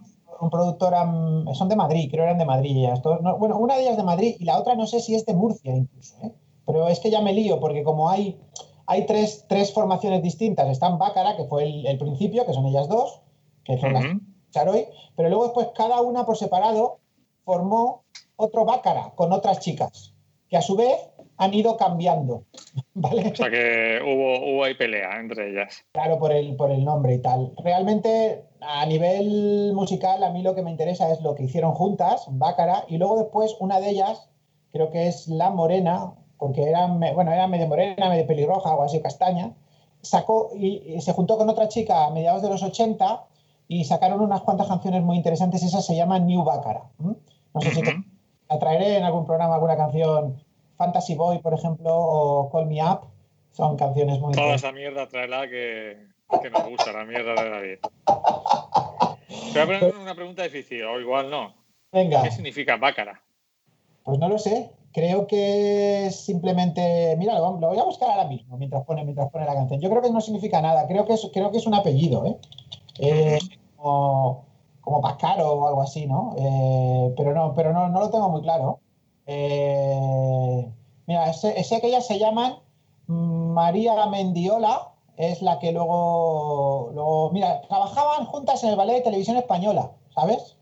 Productor, 0.50 0.94
am- 0.94 1.46
son 1.54 1.68
de 1.68 1.76
Madrid, 1.76 2.08
creo 2.10 2.24
eran 2.24 2.38
de 2.38 2.44
Madrid 2.44 2.76
ellas. 2.76 3.00
no, 3.22 3.36
bueno, 3.38 3.58
una 3.58 3.76
de 3.76 3.82
ellas 3.82 3.96
de 3.96 4.02
Madrid 4.02 4.36
y 4.38 4.44
la 4.44 4.58
otra 4.58 4.74
no 4.74 4.86
sé 4.86 5.00
si 5.00 5.14
es 5.14 5.24
de 5.26 5.34
Murcia 5.34 5.74
incluso, 5.74 6.16
¿eh? 6.22 6.32
Pero 6.66 6.88
es 6.88 7.00
que 7.00 7.10
ya 7.10 7.20
me 7.20 7.32
lío 7.32 7.58
porque 7.60 7.82
como 7.82 8.08
hay, 8.08 8.40
hay 8.86 9.06
tres, 9.06 9.46
tres 9.48 9.72
formaciones 9.72 10.22
distintas, 10.22 10.68
están 10.68 10.98
Bácara, 10.98 11.36
que 11.36 11.44
fue 11.44 11.64
el, 11.64 11.86
el 11.86 11.98
principio, 11.98 12.46
que 12.46 12.52
son 12.52 12.66
ellas 12.66 12.88
dos, 12.88 13.20
que 13.64 13.78
son 13.78 13.92
las 13.92 14.04
Ujú. 14.04 14.20
escuchar 14.40 14.68
hoy, 14.68 14.86
pero 15.16 15.28
luego 15.28 15.44
después 15.44 15.68
cada 15.74 16.00
una 16.00 16.24
por 16.24 16.36
separado 16.36 16.98
formó 17.44 18.04
otro 18.36 18.64
Bácara 18.64 19.12
con 19.14 19.32
otras 19.32 19.60
chicas, 19.60 20.14
que 20.48 20.56
a 20.56 20.62
su 20.62 20.76
vez 20.76 20.96
han 21.42 21.54
ido 21.54 21.76
cambiando, 21.76 22.44
¿vale? 22.94 23.30
O 23.32 23.34
sea 23.34 23.50
que 23.50 24.00
hubo, 24.02 24.52
hubo 24.52 24.64
ahí 24.64 24.74
pelea 24.74 25.18
entre 25.18 25.50
ellas. 25.50 25.84
Claro, 25.92 26.18
por 26.18 26.32
el, 26.32 26.56
por 26.56 26.70
el 26.70 26.84
nombre 26.84 27.14
y 27.14 27.18
tal. 27.18 27.52
Realmente, 27.62 28.44
a 28.60 28.86
nivel 28.86 29.72
musical, 29.74 30.22
a 30.22 30.30
mí 30.30 30.42
lo 30.42 30.54
que 30.54 30.62
me 30.62 30.70
interesa 30.70 31.10
es 31.10 31.20
lo 31.20 31.34
que 31.34 31.44
hicieron 31.44 31.72
juntas, 31.72 32.26
Bácara, 32.30 32.84
y 32.88 32.98
luego 32.98 33.18
después 33.18 33.56
una 33.60 33.80
de 33.80 33.90
ellas, 33.90 34.28
creo 34.72 34.90
que 34.90 35.08
es 35.08 35.28
La 35.28 35.50
Morena, 35.50 36.12
porque 36.38 36.62
era, 36.62 36.86
bueno, 36.86 37.32
era 37.32 37.46
medio 37.46 37.66
morena, 37.66 38.08
medio 38.08 38.26
pelirroja 38.26 38.74
o 38.74 38.82
así, 38.82 39.00
castaña, 39.00 39.52
sacó 40.00 40.50
y, 40.54 40.94
y 40.94 41.00
se 41.00 41.12
juntó 41.12 41.38
con 41.38 41.48
otra 41.48 41.68
chica 41.68 42.06
a 42.06 42.10
mediados 42.10 42.42
de 42.42 42.48
los 42.48 42.62
80 42.62 43.26
y 43.68 43.84
sacaron 43.84 44.20
unas 44.20 44.42
cuantas 44.42 44.68
canciones 44.68 45.02
muy 45.02 45.16
interesantes, 45.16 45.62
esas 45.62 45.86
se 45.86 45.96
llaman 45.96 46.26
New 46.26 46.42
Bácara. 46.42 46.84
¿m? 47.00 47.14
No 47.54 47.60
sé 47.60 47.70
si 47.70 47.82
te 47.82 47.94
la 48.50 48.58
traeré 48.58 48.96
en 48.98 49.04
algún 49.04 49.24
programa 49.24 49.54
alguna 49.54 49.76
canción, 49.76 50.42
Fantasy 50.82 51.14
Boy, 51.14 51.38
por 51.38 51.54
ejemplo, 51.54 51.94
o 51.94 52.50
Call 52.50 52.66
Me 52.66 52.82
Up, 52.82 53.02
son 53.52 53.76
canciones 53.76 54.18
muy 54.18 54.32
Toda 54.32 54.56
esa 54.56 54.72
mierda 54.72 55.06
tráela 55.06 55.48
que, 55.48 56.08
que 56.42 56.50
nos 56.50 56.64
gusta, 56.68 56.92
la 56.92 57.04
mierda 57.04 57.40
de 57.40 57.50
David. 57.50 57.78
Te 59.52 59.64
voy 59.64 59.76
a 59.76 59.80
poner 59.80 59.96
una 59.96 60.14
pregunta 60.16 60.42
difícil, 60.42 60.82
o 60.82 60.98
igual 60.98 61.30
no. 61.30 61.54
Venga. 61.92 62.22
¿Qué 62.22 62.32
significa 62.32 62.76
bácara? 62.78 63.22
Pues 64.02 64.18
no 64.18 64.28
lo 64.28 64.38
sé. 64.38 64.72
Creo 64.92 65.28
que 65.28 66.06
es 66.06 66.24
simplemente. 66.24 67.14
Mira, 67.16 67.38
lo, 67.38 67.60
lo 67.60 67.68
voy 67.68 67.78
a 67.78 67.84
buscar 67.84 68.10
ahora 68.10 68.26
mismo 68.26 68.56
mientras 68.58 68.84
pone, 68.84 69.04
mientras 69.04 69.30
pone 69.30 69.46
la 69.46 69.54
canción. 69.54 69.80
Yo 69.80 69.88
creo 69.88 70.02
que 70.02 70.10
no 70.10 70.20
significa 70.20 70.60
nada. 70.60 70.88
Creo 70.88 71.06
que 71.06 71.12
es, 71.12 71.30
creo 71.32 71.52
que 71.52 71.58
es 71.58 71.66
un 71.66 71.74
apellido, 71.74 72.26
¿eh? 72.26 72.36
Eh, 72.98 73.38
como, 73.76 74.46
como 74.80 75.00
Pascaro 75.00 75.48
o 75.52 75.68
algo 75.68 75.82
así, 75.82 76.06
¿no? 76.06 76.34
Eh, 76.36 77.14
pero 77.16 77.32
no, 77.34 77.54
pero 77.54 77.72
no, 77.72 77.88
no 77.88 78.00
lo 78.00 78.10
tengo 78.10 78.28
muy 78.30 78.42
claro. 78.42 78.80
Eh, 79.26 80.72
mira, 81.06 81.32
sé, 81.32 81.62
sé 81.64 81.80
que 81.80 81.88
ellas 81.88 82.06
se 82.06 82.18
llaman 82.18 82.56
María 83.06 84.06
Mendiola, 84.06 84.88
es 85.16 85.42
la 85.42 85.58
que 85.58 85.72
luego, 85.72 86.90
luego. 86.94 87.30
Mira, 87.30 87.62
trabajaban 87.68 88.26
juntas 88.26 88.62
en 88.64 88.70
el 88.70 88.76
Ballet 88.76 88.94
de 88.96 89.00
Televisión 89.02 89.36
Española, 89.36 89.92
¿sabes? 90.14 90.56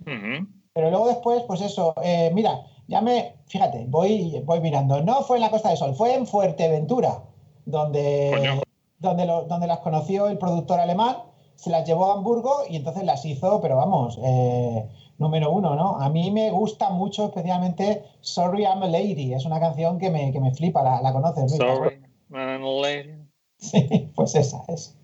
Pero 0.72 0.90
luego 0.90 1.08
después, 1.08 1.42
pues 1.44 1.60
eso, 1.60 1.94
eh, 2.02 2.30
mira, 2.34 2.62
ya 2.88 3.00
me, 3.00 3.36
fíjate, 3.46 3.86
voy, 3.88 4.40
voy 4.44 4.60
mirando. 4.60 5.00
No 5.02 5.22
fue 5.22 5.36
en 5.36 5.42
la 5.42 5.50
Costa 5.50 5.68
del 5.68 5.78
Sol, 5.78 5.94
fue 5.94 6.14
en 6.14 6.26
Fuerteventura, 6.26 7.22
donde, 7.64 8.32
Coño. 8.36 8.62
donde, 8.98 9.26
lo- 9.26 9.42
donde 9.44 9.66
las 9.66 9.78
conoció 9.80 10.28
el 10.28 10.38
productor 10.38 10.80
alemán, 10.80 11.16
se 11.56 11.70
las 11.70 11.86
llevó 11.86 12.06
a 12.06 12.14
Hamburgo 12.14 12.62
y 12.68 12.76
entonces 12.76 13.04
las 13.04 13.24
hizo, 13.24 13.60
pero 13.60 13.76
vamos, 13.76 14.18
eh, 14.22 14.88
número 15.20 15.52
uno, 15.52 15.76
¿no? 15.76 16.00
A 16.00 16.08
mí 16.08 16.30
me 16.32 16.50
gusta 16.50 16.90
mucho, 16.90 17.26
especialmente 17.26 18.02
Sorry 18.20 18.64
I'm 18.64 18.82
a 18.82 18.86
Lady, 18.88 19.32
es 19.34 19.44
una 19.44 19.60
canción 19.60 19.98
que 19.98 20.10
me, 20.10 20.32
que 20.32 20.40
me 20.40 20.52
flipa, 20.52 20.82
la, 20.82 21.00
la 21.00 21.12
conoces. 21.12 21.54
Sorry, 21.56 22.00
man, 22.28 22.62
lady. 22.82 23.14
Sí, 23.58 24.10
pues 24.16 24.34
esa 24.34 24.62
es. 24.68 24.96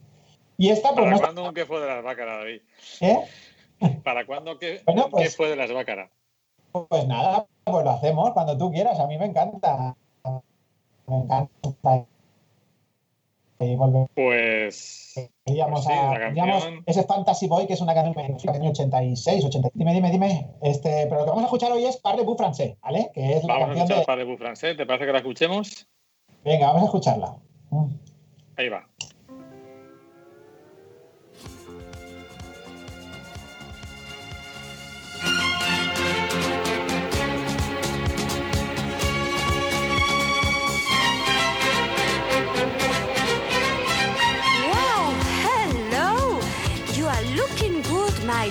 Y 0.57 0.71
esta, 0.71 0.89
pues 0.95 1.03
¿Para 1.05 1.11
no 1.11 1.19
cuándo 1.21 1.45
un 1.49 1.55
qué 1.55 1.67
fue 1.67 1.79
de 1.81 1.87
las 1.87 2.03
bácaras, 2.03 2.39
David? 2.41 2.63
¿eh? 3.03 3.99
¿Para 4.03 4.25
cuándo 4.25 4.59
qué, 4.59 4.81
Bueno, 4.87 5.05
un 5.05 5.11
pues- 5.11 5.25
qué 5.31 5.37
fue 5.37 5.51
de 5.51 5.57
las 5.57 5.71
bácaras? 5.71 6.11
Pues 6.89 7.07
nada, 7.07 7.47
pues 7.65 7.85
lo 7.85 7.91
hacemos 7.91 8.33
cuando 8.33 8.57
tú 8.57 8.71
quieras, 8.73 8.99
a 8.99 9.07
mí 9.07 9.17
me 9.19 9.27
encanta. 9.27 9.95
me 11.07 11.17
encanta. 11.17 12.07
Y 13.61 13.75
volver- 13.77 14.09
Pues. 14.15 15.06
Sí, 15.47 15.61
a, 15.61 16.83
ese 16.85 17.05
Fantasy 17.05 17.47
Boy, 17.47 17.67
que 17.67 17.73
es 17.73 17.81
una 17.81 17.95
canción 17.95 18.15
del 18.15 18.63
año 18.63 18.71
86, 18.71 19.45
80. 19.47 19.71
Dime, 19.73 19.95
dime, 19.95 20.11
dime. 20.11 20.51
Este, 20.61 21.07
pero 21.09 21.21
lo 21.21 21.25
que 21.25 21.31
vamos 21.31 21.45
a 21.45 21.47
escuchar 21.47 21.73
hoy 21.73 21.85
es 21.85 21.97
Parle-vous 21.97 22.37
Français, 22.37 22.77
¿vale? 22.83 23.11
Que 23.15 23.39
es 23.39 23.45
la 23.45 23.55
Vamos 23.55 23.71
a 23.71 23.73
escuchar 23.75 23.99
de... 24.01 24.05
Parlez-vous 24.05 24.39
francés. 24.39 24.77
¿Te 24.77 24.85
parece 24.85 25.07
que 25.07 25.13
la 25.13 25.19
escuchemos? 25.19 25.89
Venga, 26.45 26.67
vamos 26.67 26.83
a 26.83 26.87
escucharla. 26.87 27.37
Ahí 28.57 28.69
va. 28.69 28.87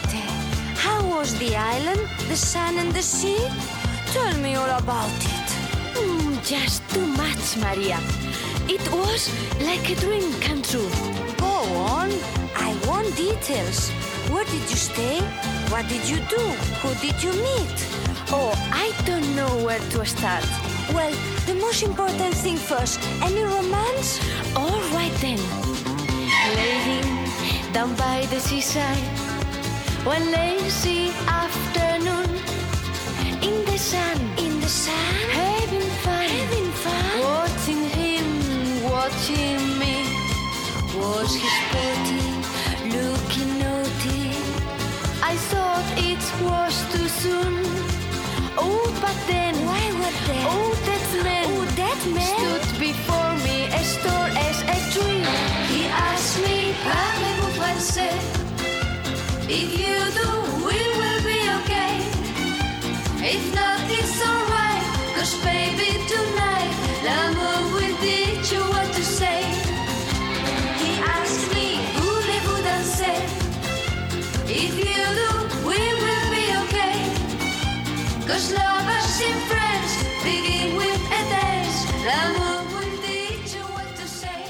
How 0.04 1.08
was 1.08 1.40
the 1.40 1.56
island, 1.56 2.02
the 2.28 2.36
sun 2.36 2.78
and 2.78 2.92
the 2.92 3.02
sea? 3.02 3.40
Tell 4.08 4.38
me 4.40 4.56
all 4.56 4.70
about 4.78 5.10
it. 5.10 5.50
Mm, 5.96 6.46
just 6.46 6.84
too 6.90 7.06
much, 7.06 7.56
Maria. 7.58 8.00
It 8.68 8.84
was 8.92 9.32
like 9.62 9.90
a 9.90 9.96
dream 9.96 10.34
come 10.42 10.62
true. 10.62 10.90
Go 11.38 11.56
on. 11.80 12.12
I 12.56 12.76
want 12.86 13.16
details. 13.16 13.90
Where 14.30 14.44
did 14.44 14.70
you 14.70 14.76
stay? 14.76 15.22
What 15.72 15.88
did 15.88 16.04
you 16.10 16.18
do? 16.28 16.44
Who 16.82 16.94
did 17.00 17.24
you 17.24 17.32
meet? 17.32 17.78
Oh, 18.32 18.52
I 18.74 18.92
don't 19.06 19.34
know 19.34 19.64
where 19.64 19.80
to 19.80 20.06
start. 20.06 20.44
Well, 20.94 21.14
the 21.46 21.56
most 21.56 21.84
important 21.84 22.34
thing 22.34 22.58
first. 22.58 23.00
Any 23.22 23.44
romance? 23.44 24.20
All 24.58 24.82
right 24.92 25.16
then. 25.24 25.40
Laying 26.56 27.72
down 27.72 27.96
by 27.96 28.26
the 28.30 28.40
seaside, 28.40 29.25
one 30.06 30.32
lazy 30.32 31.10
afternoon, 31.28 32.30
in 33.42 33.66
the 33.66 33.78
sun, 33.78 34.18
In 34.38 34.60
the 34.62 34.68
sun? 34.68 35.14
having 35.32 35.90
fun, 36.04 36.28
Having 36.30 36.72
fun? 36.84 37.20
watching 37.22 37.84
him, 38.00 38.28
watching 38.84 39.62
me. 39.82 39.96
Was 41.00 41.34
he 41.36 41.48
sporty? 41.60 42.22
Looking 42.96 43.52
naughty? 43.60 44.24
I 45.32 45.36
thought 45.52 45.86
it 45.98 46.24
was 46.48 46.76
too 46.94 47.08
soon. 47.24 47.56
Oh, 48.58 48.86
but 49.02 49.18
then, 49.28 49.54
Why 49.66 49.84
were 50.00 50.18
there? 50.28 50.46
oh, 50.54 50.72
that 50.88 51.06
man, 51.24 51.46
Oh, 51.50 51.66
that 51.82 52.00
man? 52.16 52.38
stood 52.38 52.80
before 52.80 53.34
me 53.46 53.58
as 53.80 53.90
tall 54.04 54.28
as 54.48 54.58
a 54.76 54.78
tree. 54.94 55.26
He 55.74 55.82
asked 55.88 56.38
me, 56.46 56.74
parlez-vous 56.86 57.54
français? 57.60 58.45
If 59.48 59.78
you 59.78 59.96
do, 60.18 60.30
we 60.66 60.80
will 60.98 61.22
be 61.22 61.40
okay. 61.62 62.02
If 63.22 63.54
not, 63.54 63.80
it's 63.94 64.18
alright. 64.26 64.84
Cause 65.16 65.36
baby, 65.46 66.02
tonight, 66.10 66.74
l'amour 67.06 67.74
will 67.78 67.96
teach 68.02 68.52
you 68.52 68.62
what 68.74 68.92
to 68.98 69.04
say. 69.04 69.44
He 70.82 70.98
asked 70.98 71.54
me, 71.54 71.78
voulez-vous 71.94 72.62
danser? 72.66 73.22
If 74.50 74.74
you 74.82 75.04
do, 75.22 75.30
we 75.70 75.78
will 75.78 76.26
be 76.34 76.46
okay. 76.66 76.98
Cause 78.26 78.52
lovers 78.52 79.22
and 79.30 79.40
friends 79.46 79.92
begin 80.26 80.76
with 80.76 81.02
a 81.06 81.22
dance. 81.30 81.86
L'amour 82.04 82.66
will 82.74 82.98
teach 83.06 83.54
you 83.54 83.66
what 83.78 83.90
to 83.96 84.08
say. 84.08 84.42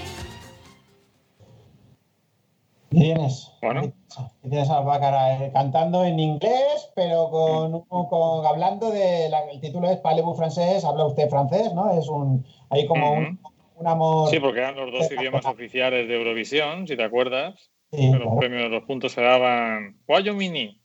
¿Qué 2.91 2.97
tienes? 3.01 3.51
Bueno. 3.62 4.04
¿Qué 4.41 4.49
tienes 4.49 4.69
a 4.69 4.80
Bácara 4.82 5.43
eh, 5.45 5.51
cantando 5.54 6.04
en 6.06 6.19
inglés, 6.19 6.91
pero 6.95 7.30
con, 7.30 7.82
con- 8.08 8.45
hablando 8.45 8.91
de 8.91 9.30
la- 9.30 9.49
el 9.51 9.60
título 9.62 9.89
es 9.89 9.97
Parlez-vous 9.97 10.38
Français, 10.38 10.84
habla 10.84 11.06
usted 11.06 11.30
francés, 11.30 11.73
¿no? 11.73 11.91
Es 11.97 12.08
un 12.08 12.45
ahí 12.69 12.86
como 12.88 13.13
un, 13.13 13.39
un 13.78 13.88
amor. 13.88 14.30
Sí, 14.30 14.39
porque 14.39 14.60
eran 14.60 14.75
los 14.75 14.91
dos 14.91 15.12
idiomas 15.12 15.45
oficiales 15.45 16.08
de 16.08 16.15
Eurovisión, 16.15 16.88
si 16.88 16.95
te 16.95 17.04
acuerdas. 17.04 17.69
Sí, 17.91 18.08
los 18.10 18.21
claro. 18.21 18.38
premios, 18.38 18.69
los 18.71 18.84
puntos 18.84 19.12
se 19.13 19.21
daban 19.21 19.97
Wyoming, 20.08 20.78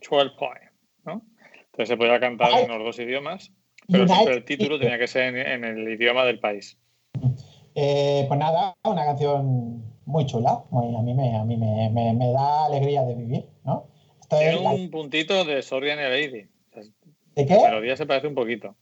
12 0.00 0.30
point, 0.38 0.70
¿no? 1.04 1.22
Entonces 1.66 1.88
se 1.88 1.96
podía 1.96 2.20
cantar 2.20 2.58
en 2.60 2.68
los 2.68 2.78
dos 2.84 2.98
idiomas, 2.98 3.50
pero 3.88 4.02
United 4.04 4.14
siempre 4.14 4.34
el 4.36 4.44
título 4.44 4.78
tenía 4.78 4.98
que 4.98 5.06
ser 5.08 5.34
en, 5.34 5.64
en 5.64 5.64
el 5.64 5.88
idioma 5.88 6.24
del 6.24 6.40
país. 6.40 6.76
Eh, 7.74 8.24
pues 8.28 8.38
nada, 8.38 8.74
una 8.84 9.04
canción 9.06 9.82
muy 10.06 10.26
chula. 10.26 10.64
muy- 10.70 10.94
a 10.96 11.00
mí, 11.02 11.14
me, 11.14 11.36
a 11.36 11.44
mí 11.44 11.56
me, 11.56 11.90
me- 11.90 12.12
me 12.14 12.32
da 12.32 12.66
alegría 12.66 13.02
de 13.04 13.14
vivir, 13.14 13.46
¿no? 13.64 13.86
Esto 14.20 14.36
es 14.36 14.42
Tiene 14.50 14.62
la- 14.64 14.70
un 14.70 14.90
puntito 14.90 15.44
de 15.44 15.62
Sorry 15.62 15.90
and 15.90 16.00
a 16.00 16.08
Lady. 16.08 16.48
O 16.70 16.74
sea, 16.74 16.82
¿De 17.34 17.44
La 17.46 17.56
qué? 17.56 17.62
melodía 17.68 17.96
se 17.96 18.06
parece 18.06 18.26
un 18.26 18.34
poquito, 18.34 18.74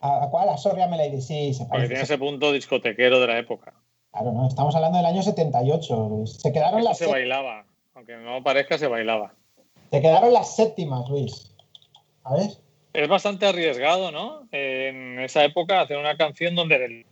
¿A, 0.00 0.24
a 0.24 0.30
cuál? 0.30 0.48
A 0.48 0.56
Sorry, 0.56 0.80
I'm 0.80 0.92
a 0.92 0.96
Lady. 0.96 1.20
Sí, 1.20 1.52
se 1.52 1.64
porque 1.64 1.70
parece. 1.70 1.88
tiene 1.88 2.02
ese 2.04 2.18
punto 2.18 2.52
discotequero 2.52 3.20
de 3.20 3.26
la 3.26 3.38
época. 3.38 3.74
Claro, 4.12 4.32
¿no? 4.32 4.48
Estamos 4.48 4.74
hablando 4.74 4.96
del 4.98 5.06
año 5.06 5.22
78. 5.22 6.08
Luis. 6.08 6.32
Se 6.40 6.52
quedaron, 6.52 6.82
las, 6.82 6.96
se 6.98 7.06
bailaba, 7.06 7.66
aunque 7.94 8.16
no 8.16 8.42
parezca, 8.42 8.78
se 8.78 8.86
bailaba. 8.86 9.34
se 9.90 10.00
quedaron 10.00 10.32
las 10.32 10.56
séptimas, 10.56 11.08
Luis. 11.10 11.54
¿Sabes? 12.22 12.62
Es 12.92 13.08
bastante 13.08 13.46
arriesgado, 13.46 14.10
¿no? 14.10 14.48
En 14.52 15.20
esa 15.20 15.44
época 15.44 15.80
hacer 15.82 15.96
una 15.98 16.16
canción 16.16 16.54
donde 16.54 16.76
el- 16.84 17.06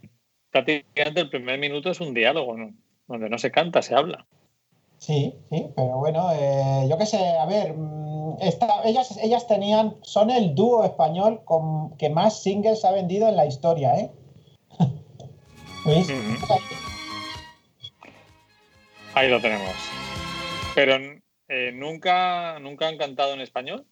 prácticamente 0.50 1.20
el 1.20 1.30
primer 1.30 1.58
minuto 1.58 1.90
es 1.90 2.00
un 2.00 2.14
diálogo, 2.14 2.56
¿no? 2.56 2.72
Donde 3.08 3.28
no 3.30 3.38
se 3.38 3.50
canta, 3.50 3.82
se 3.82 3.94
habla. 3.94 4.26
Sí, 4.98 5.34
sí, 5.48 5.66
pero 5.74 5.96
bueno, 5.96 6.30
eh, 6.32 6.86
yo 6.90 6.98
qué 6.98 7.06
sé, 7.06 7.38
a 7.38 7.46
ver, 7.46 7.72
mm, 7.74 8.36
esta- 8.40 8.82
ellas, 8.84 9.16
ellas 9.22 9.46
tenían, 9.46 9.96
son 10.02 10.30
el 10.30 10.54
dúo 10.54 10.84
español 10.84 11.40
con, 11.44 11.96
que 11.96 12.10
más 12.10 12.42
singles 12.42 12.84
ha 12.84 12.92
vendido 12.92 13.28
en 13.28 13.36
la 13.36 13.46
historia, 13.46 13.94
¿eh? 13.96 14.10
Ujú. 15.84 16.54
Ahí 19.14 19.28
lo 19.28 19.40
tenemos. 19.40 19.72
Pero 20.74 20.96
eh, 21.48 21.72
nunca, 21.72 22.58
nunca 22.60 22.88
han 22.88 22.98
cantado 22.98 23.32
en 23.34 23.40
español. 23.40 23.86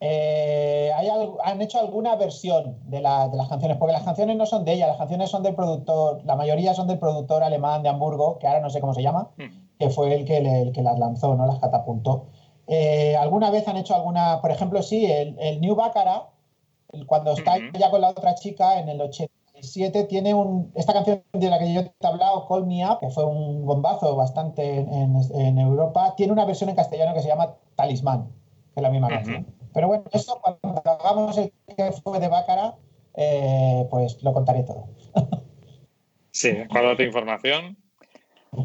Eh, 0.00 0.90
hay 0.94 1.08
han 1.44 1.62
hecho 1.62 1.78
alguna 1.78 2.16
versión 2.16 2.76
de, 2.84 3.00
la- 3.00 3.28
de 3.28 3.36
las 3.36 3.48
canciones, 3.48 3.76
porque 3.78 3.92
las 3.92 4.02
canciones 4.02 4.36
no 4.36 4.46
son 4.46 4.64
de 4.64 4.74
ella, 4.74 4.86
las 4.88 4.98
canciones 4.98 5.30
son 5.30 5.42
del 5.42 5.54
productor, 5.54 6.22
la 6.24 6.36
mayoría 6.36 6.74
son 6.74 6.86
del 6.86 6.98
productor 6.98 7.42
alemán 7.42 7.82
de 7.82 7.88
Hamburgo, 7.88 8.38
que 8.38 8.46
ahora 8.46 8.60
no 8.60 8.70
sé 8.70 8.80
cómo 8.80 8.94
se 8.94 9.02
llama, 9.02 9.30
Mm. 9.36 9.78
que 9.78 9.90
fue 9.90 10.14
el 10.14 10.24
que, 10.24 10.40
le- 10.40 10.62
el 10.62 10.72
que 10.72 10.82
las 10.82 10.98
lanzó, 10.98 11.34
¿no? 11.34 11.46
Las 11.46 11.58
catapultó. 11.58 12.26
Eh, 12.66 13.16
¿Alguna 13.16 13.50
vez 13.50 13.66
han 13.68 13.76
hecho 13.76 13.94
alguna, 13.94 14.40
por 14.40 14.50
ejemplo, 14.50 14.82
sí, 14.82 15.06
el, 15.06 15.36
el 15.38 15.60
New 15.60 15.74
Baccara, 15.76 16.28
cuando 17.06 17.32
está 17.32 17.56
Ujú. 17.56 17.78
ya 17.78 17.90
con 17.90 18.00
la 18.00 18.10
otra 18.10 18.34
chica 18.34 18.78
en 18.80 18.88
el 18.88 19.00
87, 19.00 20.04
tiene 20.04 20.34
un, 20.34 20.70
esta 20.74 20.92
canción 20.92 21.22
de 21.32 21.48
la 21.50 21.58
que 21.58 21.72
yo 21.72 21.84
te 21.84 21.92
he 22.00 22.06
hablado, 22.06 22.46
Call 22.48 22.66
Me 22.66 22.84
Up, 22.88 22.98
que 23.00 23.10
fue 23.10 23.24
un 23.24 23.64
bombazo 23.64 24.14
bastante 24.16 24.80
en, 24.80 25.16
en- 25.34 25.58
Europa, 25.58 26.14
tiene 26.16 26.32
una 26.32 26.44
versión 26.44 26.68
en 26.70 26.76
castellano 26.76 27.14
que 27.14 27.20
se 27.22 27.28
llama 27.28 27.54
Talismán, 27.76 28.24
que 28.74 28.80
es 28.80 28.82
la 28.82 28.90
misma 28.90 29.06
Ujú. 29.08 29.16
canción. 29.16 29.46
Pero 29.76 29.88
bueno, 29.88 30.04
eso 30.10 30.40
cuando 30.40 30.90
hagamos 30.90 31.36
el 31.36 31.52
que 31.76 31.92
fue 32.02 32.18
de 32.18 32.28
Baccara, 32.28 32.76
eh, 33.14 33.86
pues 33.90 34.22
lo 34.22 34.32
contaré 34.32 34.62
todo. 34.62 34.88
Sí, 36.30 36.50
otra 36.68 37.02
información. 37.02 37.78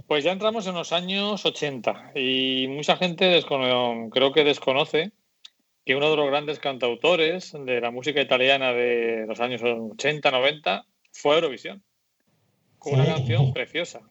Pues 0.06 0.26
ya 0.26 0.34
entramos 0.34 0.68
en 0.68 0.76
los 0.76 0.92
años 0.92 1.46
80 1.46 2.12
y 2.16 2.68
mucha 2.68 2.98
gente 2.98 3.42
creo 4.12 4.34
que 4.34 4.44
desconoce 4.44 5.14
que 5.86 5.96
uno 5.96 6.10
de 6.10 6.18
los 6.18 6.28
grandes 6.28 6.60
cantautores 6.60 7.54
de 7.54 7.80
la 7.80 7.92
música 7.92 8.20
italiana 8.20 8.74
de 8.74 9.24
los 9.26 9.40
años 9.40 9.62
80-90 9.62 10.84
fue 11.14 11.36
Eurovisión. 11.36 11.82
Con 12.78 12.96
una 12.96 13.06
canción 13.06 13.54
preciosa. 13.54 14.02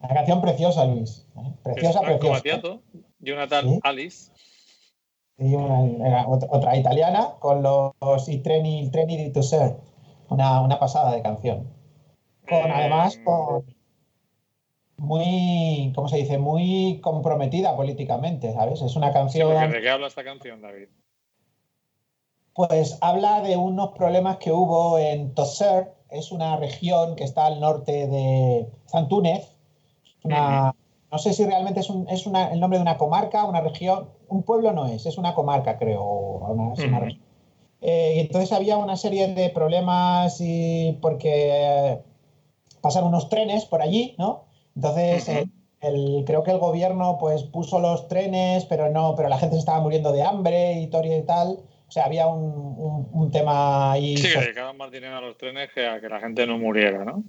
Una 0.00 0.14
canción 0.14 0.40
preciosa, 0.40 0.86
Luis. 0.86 1.26
¿eh? 1.36 1.52
Preciosa, 1.62 2.00
preciosa. 2.00 2.80
Una 3.20 3.48
tal 3.48 3.66
Sí. 3.66 3.80
Alice. 3.82 4.32
Y 5.38 5.54
una- 5.54 6.06
era 6.06 6.28
otra, 6.28 6.48
otra 6.50 6.76
italiana 6.76 7.34
con 7.38 7.62
los 7.62 8.28
I 8.28 8.38
treni, 8.38 8.80
il 8.80 8.90
treni 8.90 9.16
di. 9.16 9.32
Una, 10.30 10.60
una 10.60 10.78
pasada 10.78 11.12
de 11.12 11.22
canción. 11.22 11.68
Con, 12.46 12.58
Eh, 12.58 12.72
además, 12.74 13.18
con 13.24 13.64
muy, 14.98 15.92
¿cómo 15.94 16.08
se 16.08 16.16
dice? 16.16 16.38
Muy 16.38 17.00
comprometida 17.02 17.76
políticamente, 17.76 18.52
¿sabes? 18.52 18.82
Es 18.82 18.96
una 18.96 19.08
Sí, 19.08 19.12
canción, 19.14 19.52
porque 19.52 19.68
¿De 19.68 19.80
qué 19.80 19.90
habla 19.90 20.08
esta 20.08 20.24
canción, 20.24 20.60
David? 20.60 20.88
pues 22.54 22.98
habla 23.00 23.40
de 23.40 23.56
unos 23.56 23.90
problemas 23.92 24.38
que 24.38 24.50
hubo 24.50 24.98
en 24.98 25.32
Toser. 25.34 25.94
Es 26.10 26.32
una 26.32 26.56
región 26.56 27.14
que 27.14 27.22
está 27.22 27.46
al 27.46 27.60
norte 27.60 28.08
de 28.08 28.68
Santúnez. 28.86 29.54
Una, 30.24 30.74
No 31.10 31.18
sé 31.18 31.32
si 31.32 31.44
realmente 31.46 31.80
es, 31.80 31.88
un- 31.90 32.08
es 32.08 32.26
una- 32.26 32.52
el 32.52 32.60
nombre 32.60 32.78
de 32.78 32.82
una 32.82 32.98
comarca, 32.98 33.44
una 33.44 33.60
región. 33.60 34.08
Un 34.28 34.42
pueblo 34.42 34.72
no 34.72 34.86
es, 34.86 35.06
es 35.06 35.16
una 35.18 35.34
comarca, 35.34 35.78
creo. 35.78 36.02
una- 36.04 36.72
es 36.74 36.78
una 36.80 36.96
Ujú. 36.98 37.04
región. 37.06 37.22
Eh, 37.80 38.14
y 38.16 38.20
entonces 38.20 38.52
había 38.52 38.76
una 38.76 38.96
serie 38.96 39.28
de 39.34 39.50
problemas 39.50 40.38
y 40.40 40.98
porque 41.00 41.50
eh, 41.52 41.98
pasan 42.80 43.04
unos 43.04 43.28
trenes 43.28 43.64
por 43.66 43.80
allí, 43.82 44.14
¿no? 44.18 44.44
Entonces, 44.76 45.28
el- 45.28 45.50
el- 45.80 46.24
creo 46.26 46.42
que 46.42 46.50
el 46.50 46.58
gobierno 46.58 47.18
pues 47.18 47.44
puso 47.44 47.78
los 47.80 48.08
trenes, 48.08 48.64
pero 48.66 48.90
no, 48.90 49.14
pero 49.16 49.28
la 49.28 49.38
gente 49.38 49.54
se 49.54 49.60
estaba 49.60 49.80
muriendo 49.80 50.12
de 50.12 50.22
hambre 50.24 50.72
y 50.80 50.88
todo 50.88 51.04
y 51.04 51.22
tal. 51.22 51.58
O 51.88 51.90
sea, 51.90 52.04
había 52.04 52.26
un, 52.26 52.42
un- 52.76 53.08
un 53.12 53.30
tema 53.30 53.92
ahí. 53.92 54.16
Sí, 54.18 54.28
que 54.32 54.40
dedicaban 54.40 54.76
más 54.76 54.90
dinero 54.90 55.16
a 55.16 55.20
los 55.20 55.38
trenes 55.38 55.70
que 55.72 55.86
a 55.86 56.00
que 56.00 56.08
la 56.08 56.20
gente 56.20 56.46
no 56.46 56.58
muriera, 56.58 57.04
¿no? 57.04 57.22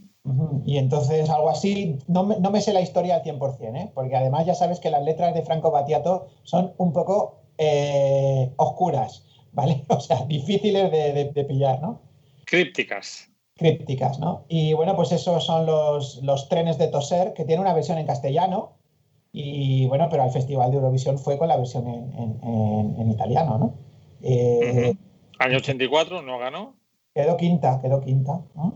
Y 0.65 0.77
entonces 0.77 1.29
algo 1.29 1.49
así, 1.49 1.97
no 2.07 2.23
me, 2.23 2.39
no 2.39 2.51
me 2.51 2.61
sé 2.61 2.73
la 2.73 2.81
historia 2.81 3.15
al 3.15 3.23
100%, 3.23 3.75
¿eh? 3.75 3.91
porque 3.93 4.15
además 4.15 4.45
ya 4.45 4.53
sabes 4.55 4.79
que 4.79 4.89
las 4.89 5.03
letras 5.03 5.33
de 5.33 5.41
Franco 5.41 5.71
Battiato 5.71 6.27
son 6.43 6.73
un 6.77 6.93
poco 6.93 7.37
eh, 7.57 8.51
oscuras, 8.57 9.23
¿vale? 9.51 9.83
O 9.89 9.99
sea, 9.99 10.25
difíciles 10.25 10.91
de, 10.91 11.13
de- 11.13 11.31
de 11.31 11.43
pillar, 11.45 11.81
¿no? 11.81 12.01
Crípticas. 12.45 13.29
Crípticas, 13.55 14.19
¿no? 14.19 14.45
Y 14.47 14.73
bueno, 14.73 14.95
pues 14.95 15.11
esos 15.11 15.43
son 15.45 15.65
los, 15.65 16.21
los 16.23 16.47
trenes 16.49 16.77
de 16.77 16.87
Toser, 16.87 17.33
que 17.33 17.43
tiene 17.45 17.61
una 17.61 17.73
versión 17.73 17.97
en 17.97 18.05
castellano, 18.07 18.73
y 19.31 19.85
bueno, 19.87 20.07
pero 20.09 20.23
al 20.23 20.31
Festival 20.31 20.71
de 20.71 20.77
Eurovisión 20.77 21.19
fue 21.19 21.37
con 21.37 21.47
la 21.49 21.57
versión 21.57 21.87
en, 21.87 22.13
en- 22.17 22.39
en- 22.43 23.01
en 23.01 23.11
italiano, 23.11 23.57
¿no? 23.57 23.73
Eh, 24.21 24.93
Ujú. 24.93 24.97
Año 25.39 25.57
84 25.57 26.21
no 26.21 26.37
ganó. 26.39 26.75
Quedó 27.13 27.37
quinta, 27.37 27.79
quedó 27.81 28.01
quinta. 28.01 28.41
¿no? 28.55 28.73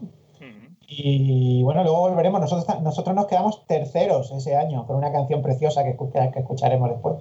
Y 0.87 1.61
bueno, 1.63 1.83
luego 1.83 2.01
volveremos. 2.09 2.41
Nosotros, 2.41 2.81
nosotros 2.81 3.15
nos 3.15 3.27
quedamos 3.27 3.65
terceros 3.67 4.31
ese 4.31 4.55
año 4.55 4.85
con 4.85 4.97
una 4.97 5.11
canción 5.11 5.41
preciosa 5.41 5.83
que, 5.83 5.95
que 6.33 6.39
escucharemos 6.39 6.89
después. 6.89 7.15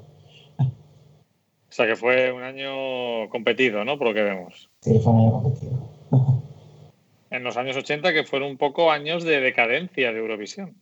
O 1.69 1.75
sea 1.75 1.87
que 1.87 1.97
fue 1.97 2.31
un 2.33 2.43
año 2.43 3.31
competido, 3.31 3.83
¿no? 3.83 3.97
Por 3.97 4.09
lo 4.09 4.15
que 4.15 4.23
vemos. 4.23 4.69
Sí, 4.83 4.99
fue 4.99 5.11
un 5.13 5.21
año 5.21 5.33
competido. 5.33 5.73
En 7.31 7.45
los 7.45 7.57
años 7.57 7.79
80 7.79 8.13
que 8.13 8.25
fueron 8.25 8.51
un 8.51 8.59
poco 8.59 8.91
años 8.91 9.25
de 9.25 9.41
decadencia 9.41 10.13
de 10.13 10.19
Eurovisión. 10.19 10.77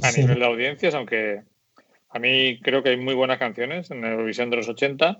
A 0.00 0.12
Sí. 0.12 0.20
nivel 0.20 0.38
de 0.38 0.46
audiencias, 0.46 0.94
aunque 0.94 1.42
a 2.10 2.18
mí 2.20 2.60
creo 2.60 2.84
que 2.84 2.90
hay 2.90 2.96
muy 2.96 3.14
buenas 3.14 3.38
canciones 3.38 3.90
en 3.90 4.04
Eurovisión 4.04 4.48
de 4.48 4.58
los 4.58 4.68
80, 4.68 5.18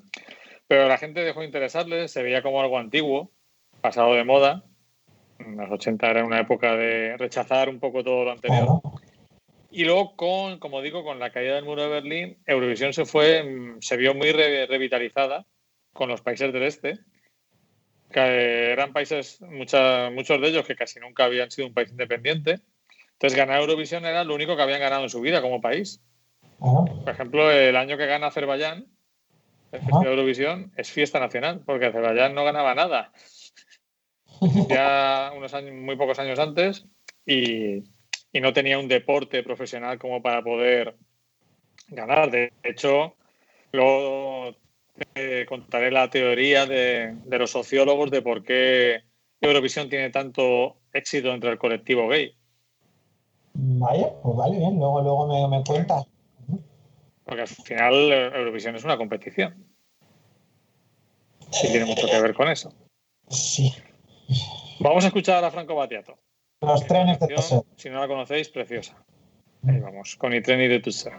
pero 0.68 0.86
la 0.86 0.96
gente 0.96 1.24
dejó 1.24 1.40
de 1.40 1.46
interesarle, 1.46 2.06
se 2.06 2.22
veía 2.22 2.42
como 2.44 2.60
algo 2.60 2.78
antiguo, 2.78 3.32
pasado 3.80 4.14
de 4.14 4.22
moda. 4.22 4.62
Los 5.38 5.70
80 5.70 6.10
era 6.10 6.24
una 6.24 6.40
época 6.40 6.74
de 6.76 7.16
rechazar 7.16 7.68
un 7.68 7.78
poco 7.80 8.02
todo 8.02 8.24
lo 8.24 8.32
anterior. 8.32 8.80
Y 9.70 9.84
luego, 9.84 10.16
con, 10.16 10.58
como 10.58 10.80
digo, 10.82 11.04
con 11.04 11.18
la 11.18 11.30
caída 11.30 11.54
del 11.54 11.64
muro 11.64 11.82
de 11.82 11.88
Berlín, 11.88 12.38
Eurovisión 12.46 12.92
se 12.92 13.04
fue, 13.04 13.42
mm, 13.42 13.80
se 13.80 13.96
vio 13.96 14.14
muy 14.14 14.32
re- 14.32 14.66
revitalizada 14.66 15.46
con 15.92 16.08
los 16.08 16.22
países 16.22 16.52
del 16.52 16.62
este, 16.62 16.98
que 18.10 18.72
eran 18.72 18.92
países, 18.92 19.40
mucha- 19.42 20.10
muchos 20.10 20.40
de 20.40 20.48
ellos 20.48 20.66
que 20.66 20.74
casi 20.76 20.98
nunca 21.00 21.24
habían 21.24 21.50
sido 21.50 21.68
un 21.68 21.74
país 21.74 21.90
independiente. 21.90 22.60
Entonces, 23.12 23.36
ganar 23.36 23.60
Eurovisión 23.60 24.04
era 24.06 24.24
lo 24.24 24.34
único 24.34 24.56
que 24.56 24.62
habían 24.62 24.80
ganado 24.80 25.02
en 25.02 25.10
su 25.10 25.20
vida 25.20 25.42
como 25.42 25.60
país. 25.60 26.00
Por 27.04 27.12
ejemplo, 27.12 27.50
el 27.50 27.76
año 27.76 27.96
que 27.98 28.06
gana 28.06 28.28
Azerbaiyán, 28.28 28.86
el 29.72 29.80
Festival 29.80 30.04
de 30.04 30.10
Eurovisión, 30.10 30.72
es 30.76 30.90
fiesta 30.90 31.20
nacional, 31.20 31.60
porque 31.66 31.86
Azerbaiyán 31.86 32.34
no 32.34 32.44
ganaba 32.44 32.74
nada. 32.74 33.12
Ya 34.68 35.32
unos 35.36 35.54
años, 35.54 35.74
muy 35.74 35.96
pocos 35.96 36.18
años 36.18 36.38
antes, 36.38 36.84
y, 37.26 37.84
y 38.32 38.40
no 38.40 38.52
tenía 38.52 38.78
un 38.78 38.88
deporte 38.88 39.42
profesional 39.42 39.98
como 39.98 40.22
para 40.22 40.42
poder 40.42 40.96
ganar. 41.88 42.30
De 42.30 42.52
hecho, 42.62 43.14
luego 43.72 44.54
te 45.12 45.46
contaré 45.46 45.90
la 45.90 46.10
teoría 46.10 46.66
de, 46.66 47.16
de 47.24 47.38
los 47.38 47.50
sociólogos 47.50 48.10
de 48.10 48.22
por 48.22 48.44
qué 48.44 49.02
Eurovisión 49.40 49.88
tiene 49.88 50.10
tanto 50.10 50.78
éxito 50.92 51.32
entre 51.32 51.50
el 51.50 51.58
colectivo 51.58 52.08
gay. 52.08 52.34
Vaya, 53.54 54.12
pues 54.22 54.36
vale, 54.36 54.58
bien. 54.58 54.78
Luego, 54.78 55.02
luego 55.02 55.26
me, 55.26 55.58
me 55.58 55.64
cuentas. 55.64 56.06
Porque 57.24 57.42
al 57.42 57.48
final 57.48 57.94
eh, 58.12 58.30
Eurovisión 58.34 58.76
es 58.76 58.84
una 58.84 58.96
competición. 58.96 59.64
Y 61.62 61.68
tiene 61.68 61.86
mucho 61.86 62.06
que 62.06 62.20
ver 62.20 62.34
con 62.34 62.48
eso. 62.48 62.72
Sí. 63.28 63.74
Vamos 64.80 65.04
a 65.04 65.08
escuchar 65.08 65.44
a 65.44 65.50
Franco 65.50 65.74
Battiato. 65.74 66.18
Los 66.60 66.86
trenes 66.86 67.18
de 67.20 67.28
Canción, 67.28 67.60
Toser. 67.60 67.76
si 67.76 67.90
no 67.90 68.00
la 68.00 68.08
conocéis, 68.08 68.48
preciosa. 68.48 68.96
Ahí 69.66 69.78
vamos, 69.80 70.16
con 70.16 70.34
I 70.34 70.40
treni 70.40 70.68
de 70.68 70.80
Tusser. 70.80 71.12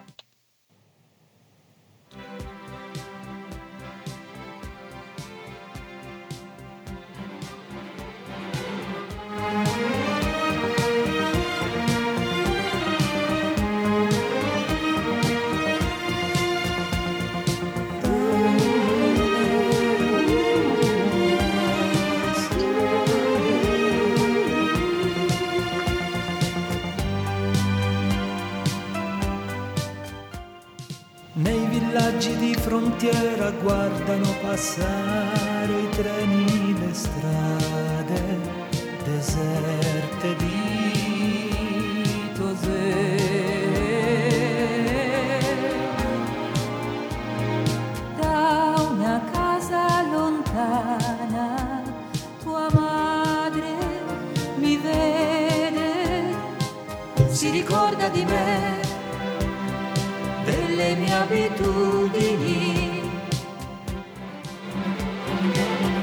Villaggi 32.19 32.35
di 32.35 32.53
frontiera 32.55 33.49
guardano 33.51 34.35
passare 34.41 35.79
i 35.79 35.89
treni, 35.89 36.77
le 36.77 36.93
strade 36.93 38.39
deserte 39.05 40.35
di 40.35 41.51
Tosè. 42.35 43.37
da 48.17 48.75
una 48.89 49.21
casa 49.31 50.03
lontana 50.11 51.81
tua 52.43 52.67
madre 52.73 53.77
mi 54.57 54.77
vede 54.77 56.35
si 57.29 57.49
ricorda 57.49 58.09
di 58.09 58.25
me 58.25 58.58
abitudini. 61.21 63.01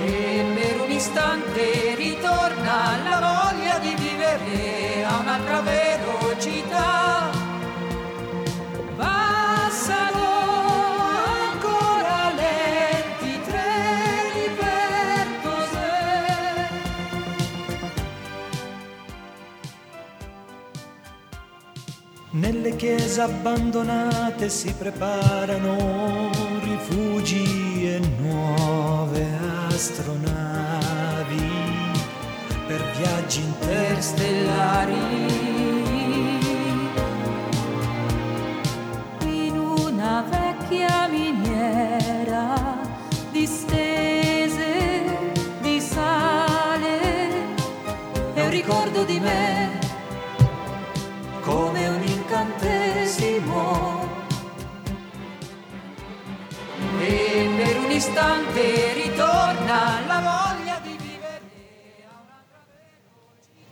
E 0.04 0.44
per 0.54 0.80
un 0.80 0.90
istante 0.90 1.94
ritorna 1.94 2.98
la 3.08 3.18
voglia 3.20 3.78
di 3.78 3.94
vivere 3.94 5.04
a 5.04 5.18
un'altra 5.18 5.60
velocità 5.60 5.85
Nelle 22.66 22.78
chiese 22.78 23.20
abbandonate 23.20 24.48
si 24.48 24.74
preparano 24.76 26.32
rifugi 26.64 27.94
e 27.94 28.00
nuove 28.18 29.24
astronavi 29.68 31.48
per 32.66 32.82
viaggi 32.96 33.40
interstellari. 33.40 34.94
In 39.20 39.56
una 39.56 40.24
vecchia 40.28 41.06
miniera 41.06 42.80
distese 43.30 44.74
di 45.60 45.80
sale 45.80 47.30
e 48.34 48.42
un 48.42 48.50
ricordo 48.50 49.04
di 49.04 49.20
me 49.20 49.65
ritorna 57.98 60.00
la 60.06 60.20
voglia 60.20 60.78
di 60.82 60.96
vivere 60.98 61.40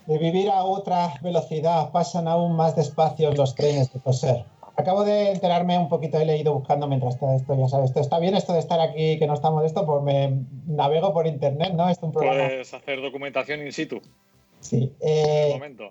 De 0.06 0.16
vivir 0.18 0.48
a 0.50 0.64
otra 0.64 1.12
velocidad, 1.20 1.90
pasan 1.90 2.26
aún 2.28 2.56
más 2.56 2.74
despacio 2.74 3.32
los 3.32 3.54
trenes 3.54 3.92
de 3.92 4.00
Toser. 4.00 4.44
Acabo 4.76 5.04
de 5.04 5.30
enterarme 5.32 5.76
un 5.78 5.88
poquito, 5.90 6.18
he 6.18 6.24
leído 6.24 6.54
buscando 6.54 6.86
mientras 6.88 7.18
todo 7.18 7.34
esto, 7.36 7.54
ya 7.54 7.68
sabes, 7.68 7.90
esto 7.90 8.00
está 8.00 8.18
bien 8.18 8.34
esto 8.34 8.52
de 8.54 8.58
estar 8.60 8.80
aquí, 8.80 9.18
que 9.18 9.26
no 9.26 9.34
estamos 9.34 9.60
de 9.60 9.66
esto, 9.68 9.84
pues 9.86 10.02
me 10.02 10.32
navego 10.66 11.12
por 11.12 11.26
internet, 11.26 11.74
¿no? 11.74 11.88
Es 11.90 11.98
un 12.02 12.10
programa. 12.12 12.48
Puedes 12.48 12.72
hacer 12.74 13.00
documentación 13.02 13.60
in 13.60 13.72
situ, 13.72 14.00
Sí. 14.60 14.90
en 15.00 15.02
Eh, 15.08 15.46
el 15.48 15.52
momento. 15.54 15.90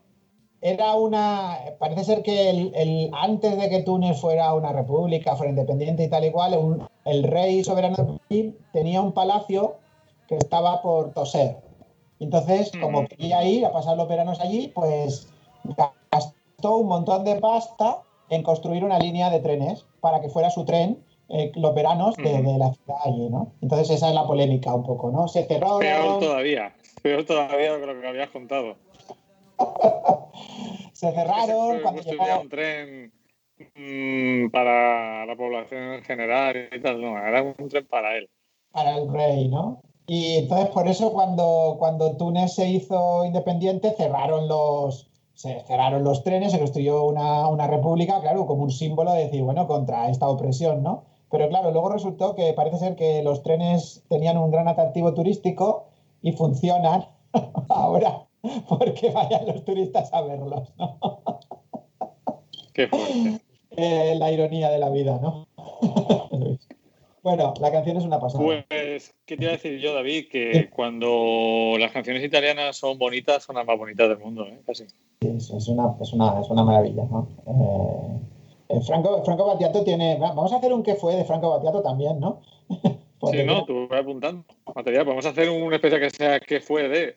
Era 0.64 0.96
una. 0.96 1.60
Parece 1.78 2.06
ser 2.06 2.24
que 2.24 2.50
el, 2.50 2.72
el- 2.74 3.12
antes 3.14 3.58
de 3.58 3.70
que 3.70 3.82
Túnez 3.84 4.20
fuera 4.20 4.54
una 4.54 4.72
república, 4.72 5.36
fuera 5.36 5.50
independiente 5.52 6.04
y 6.06 6.10
tal 6.10 6.24
y 6.24 6.32
cual, 6.32 6.58
un- 6.58 6.88
el 7.06 7.24
rey 7.24 7.64
soberano 7.64 7.98
de 7.98 8.04
Túnez 8.06 8.54
tenía 8.72 9.02
un 9.02 9.12
palacio 9.12 9.76
que 10.28 10.38
estaba 10.38 10.82
por 10.82 11.12
toser. 11.14 11.58
Entonces, 12.20 12.72
como 12.82 13.06
quería 13.08 13.44
ir 13.44 13.66
a 13.66 13.72
pasar 13.74 13.98
los 13.98 14.08
veranos 14.08 14.40
allí, 14.40 14.70
pues 14.74 15.28
gastó 16.12 16.78
un 16.78 16.88
montón 16.88 17.26
de 17.26 17.36
pasta 17.36 18.00
en 18.30 18.42
construir 18.44 18.84
una 18.86 19.00
línea 19.00 19.30
de 19.30 19.40
trenes 19.42 19.86
para 20.00 20.22
que 20.22 20.30
fuera 20.30 20.50
su 20.50 20.64
tren 20.66 21.04
eh, 21.30 21.52
los 21.56 21.74
veranos 21.76 22.16
de, 22.16 22.42
de 22.42 22.58
la 22.58 22.74
ciudad 22.74 22.98
allí, 23.04 23.30
¿no? 23.30 23.52
Entonces 23.62 23.90
esa 23.90 24.10
es 24.10 24.16
la 24.16 24.26
polémica 24.26 24.74
un 24.74 24.84
poco, 24.84 25.12
¿no? 25.12 25.28
Se 25.28 25.44
cerró. 25.46 25.80
Peor 25.80 26.20
todavía. 26.20 26.74
Peor 27.02 27.26
todavía 27.26 27.78
de 27.78 27.86
lo 27.86 28.00
que 28.00 28.08
habías 28.08 28.30
contado. 28.30 28.76
Se 30.94 31.12
cerraron 31.12 31.82
cuando 31.82 32.02
llegó. 32.02 32.24
un 32.42 32.50
tren 32.50 33.12
mm, 33.76 34.50
para 34.52 35.26
la 35.26 35.36
población 35.36 35.94
en 35.94 36.04
general 36.04 36.70
y 36.72 36.80
tal. 36.82 37.02
No, 37.02 37.18
era 37.18 37.42
un 37.42 37.70
tren 37.70 37.86
para 37.88 38.16
él. 38.18 38.30
para 38.72 38.98
el 38.98 39.12
rey, 39.12 39.48
¿no? 39.48 39.82
Y 40.06 40.38
entonces 40.38 40.70
por 40.70 40.88
eso 40.88 41.14
cuando, 41.14 41.78
cuando 41.80 42.18
Túnez 42.18 42.54
se 42.54 42.68
hizo 42.68 43.24
independiente 43.26 43.92
cerraron 43.96 44.48
los, 44.48 45.10
se 45.34 45.62
cerraron 45.62 46.04
los 46.04 46.24
trenes, 46.24 46.52
se 46.52 46.60
construyó 46.60 47.04
una, 47.04 47.48
una 47.48 47.68
república, 47.68 48.20
claro, 48.22 48.46
como 48.46 48.64
un 48.64 48.72
símbolo 48.72 49.14
de 49.14 49.26
decir, 49.26 49.44
bueno, 49.44 49.66
contra 49.66 50.10
esta 50.10 50.28
opresión, 50.28 50.84
¿no? 50.84 51.06
Pero 51.32 51.50
claro, 51.50 51.72
luego 51.72 51.90
resultó 51.90 52.36
que 52.36 52.54
parece 52.54 52.78
ser 52.78 52.96
que 52.96 53.24
los 53.24 53.42
trenes 53.44 54.04
tenían 54.10 54.38
un 54.38 54.52
gran 54.52 54.68
atractivo 54.68 55.14
turístico 55.14 55.88
y 56.22 56.34
funcionan 56.34 57.08
ahora 57.70 58.28
porque 58.70 59.10
vayan 59.10 59.46
los 59.48 59.64
turistas 59.66 60.14
a 60.14 60.22
verlos, 60.22 60.74
¿no? 60.78 61.00
Qué 62.74 62.88
fuerte. 62.88 63.40
Eh, 63.76 64.16
la 64.18 64.32
ironía 64.32 64.70
de 64.70 64.80
la 64.80 64.90
vida, 64.90 65.20
¿no? 65.22 65.48
bueno, 67.24 67.54
la 67.60 67.72
canción 67.72 67.98
es 67.98 68.04
una 68.04 68.20
pasada. 68.20 68.44
Pues, 68.44 69.14
¿qué 69.26 69.38
te 69.38 69.44
iba 69.44 69.54
a 69.54 69.56
decir 69.56 69.80
yo, 69.80 69.94
David? 69.94 70.28
Que 70.30 70.70
cuando 70.70 71.76
las 71.80 71.92
canciones 71.92 72.24
italianas 72.24 72.78
son 72.78 72.98
bonitas, 73.00 73.44
son 73.44 73.56
las 73.56 73.66
más 73.66 73.78
bonitas 73.78 74.10
del 74.10 74.20
mundo, 74.20 74.46
¿eh? 74.48 74.62
Casi. 74.66 74.86
Es, 75.22 75.50
es 75.50 75.68
una, 75.68 75.96
es, 76.02 76.14
una, 76.14 76.40
es 76.42 76.50
una 76.50 76.64
maravilla, 76.64 77.04
¿no? 77.10 77.28
Eh, 77.48 78.20
eh, 78.78 78.82
Franco, 78.82 79.24
Franco 79.24 79.46
Battiato 79.46 79.84
tiene. 79.84 80.18
va- 80.20 80.34
Vamos 80.34 80.52
a 80.54 80.58
hacer 80.58 80.74
un 80.74 80.84
que 80.84 80.96
fue 80.96 81.16
de 81.16 81.26
Franco 81.26 81.50
Battiato 81.50 81.82
también, 81.82 82.20
¿no? 82.20 82.42
Sí, 83.32 83.44
no, 83.46 83.64
tú 83.66 83.88
vas 83.88 84.02
apuntando 84.02 84.44
material. 84.76 85.06
Podemos 85.06 85.26
hacer 85.26 85.50
una 85.50 85.76
especie 85.78 86.00
que 86.00 86.10
sea 86.10 86.40
que 86.40 86.60
fue 86.60 86.90
de. 86.90 87.16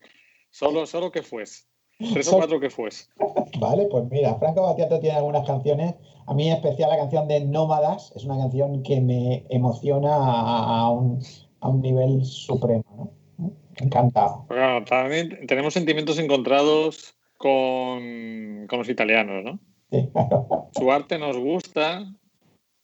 Solo, 0.56 0.86
solo 0.86 1.10
que 1.12 1.22
fues. 1.22 1.68
Tres 2.14 2.32
o 2.32 2.38
cuatro 2.38 2.58
que 2.58 2.70
fues. 2.70 3.10
Vale, 3.58 3.88
pues 3.90 4.04
mira, 4.10 4.34
Franco 4.36 4.62
Battiato 4.62 4.98
tiene 5.00 5.18
algunas 5.18 5.46
canciones. 5.46 5.94
A 6.26 6.32
mí, 6.32 6.48
en 6.48 6.54
especial, 6.54 6.88
la 6.88 6.96
canción 6.96 7.28
de 7.28 7.40
Nómadas 7.40 8.10
es 8.16 8.24
una 8.24 8.38
canción 8.38 8.82
que 8.82 9.02
me 9.02 9.44
emociona 9.50 10.14
a, 10.16 10.80
a 10.80 10.90
un, 10.90 11.22
a 11.60 11.68
un 11.68 11.82
nivel 11.82 12.24
supremo, 12.24 13.12
¿no? 13.36 13.52
Encantado. 13.76 14.46
Bueno, 14.48 14.82
también 14.86 15.46
tenemos 15.46 15.74
sentimientos 15.74 16.18
encontrados 16.18 17.14
con, 17.36 18.66
con 18.66 18.78
los 18.78 18.88
italianos, 18.88 19.44
¿no? 19.44 19.58
Sí, 19.90 20.08
claro. 20.10 20.70
Su 20.72 20.90
arte 20.90 21.18
nos 21.18 21.36
gusta. 21.36 22.10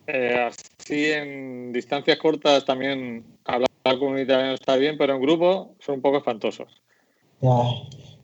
eh, 0.06 0.46
así 0.46 1.10
en 1.10 1.72
distancias 1.72 2.18
cortas 2.18 2.66
también 2.66 3.24
hablar 3.46 3.70
con 3.98 4.08
un 4.12 4.18
italiano 4.18 4.52
está 4.52 4.76
bien, 4.76 4.98
pero 4.98 5.14
en 5.14 5.22
grupo 5.22 5.74
son 5.80 5.94
un 5.96 6.02
poco 6.02 6.18
espantosos. 6.18 6.82
Ya. 7.42 7.62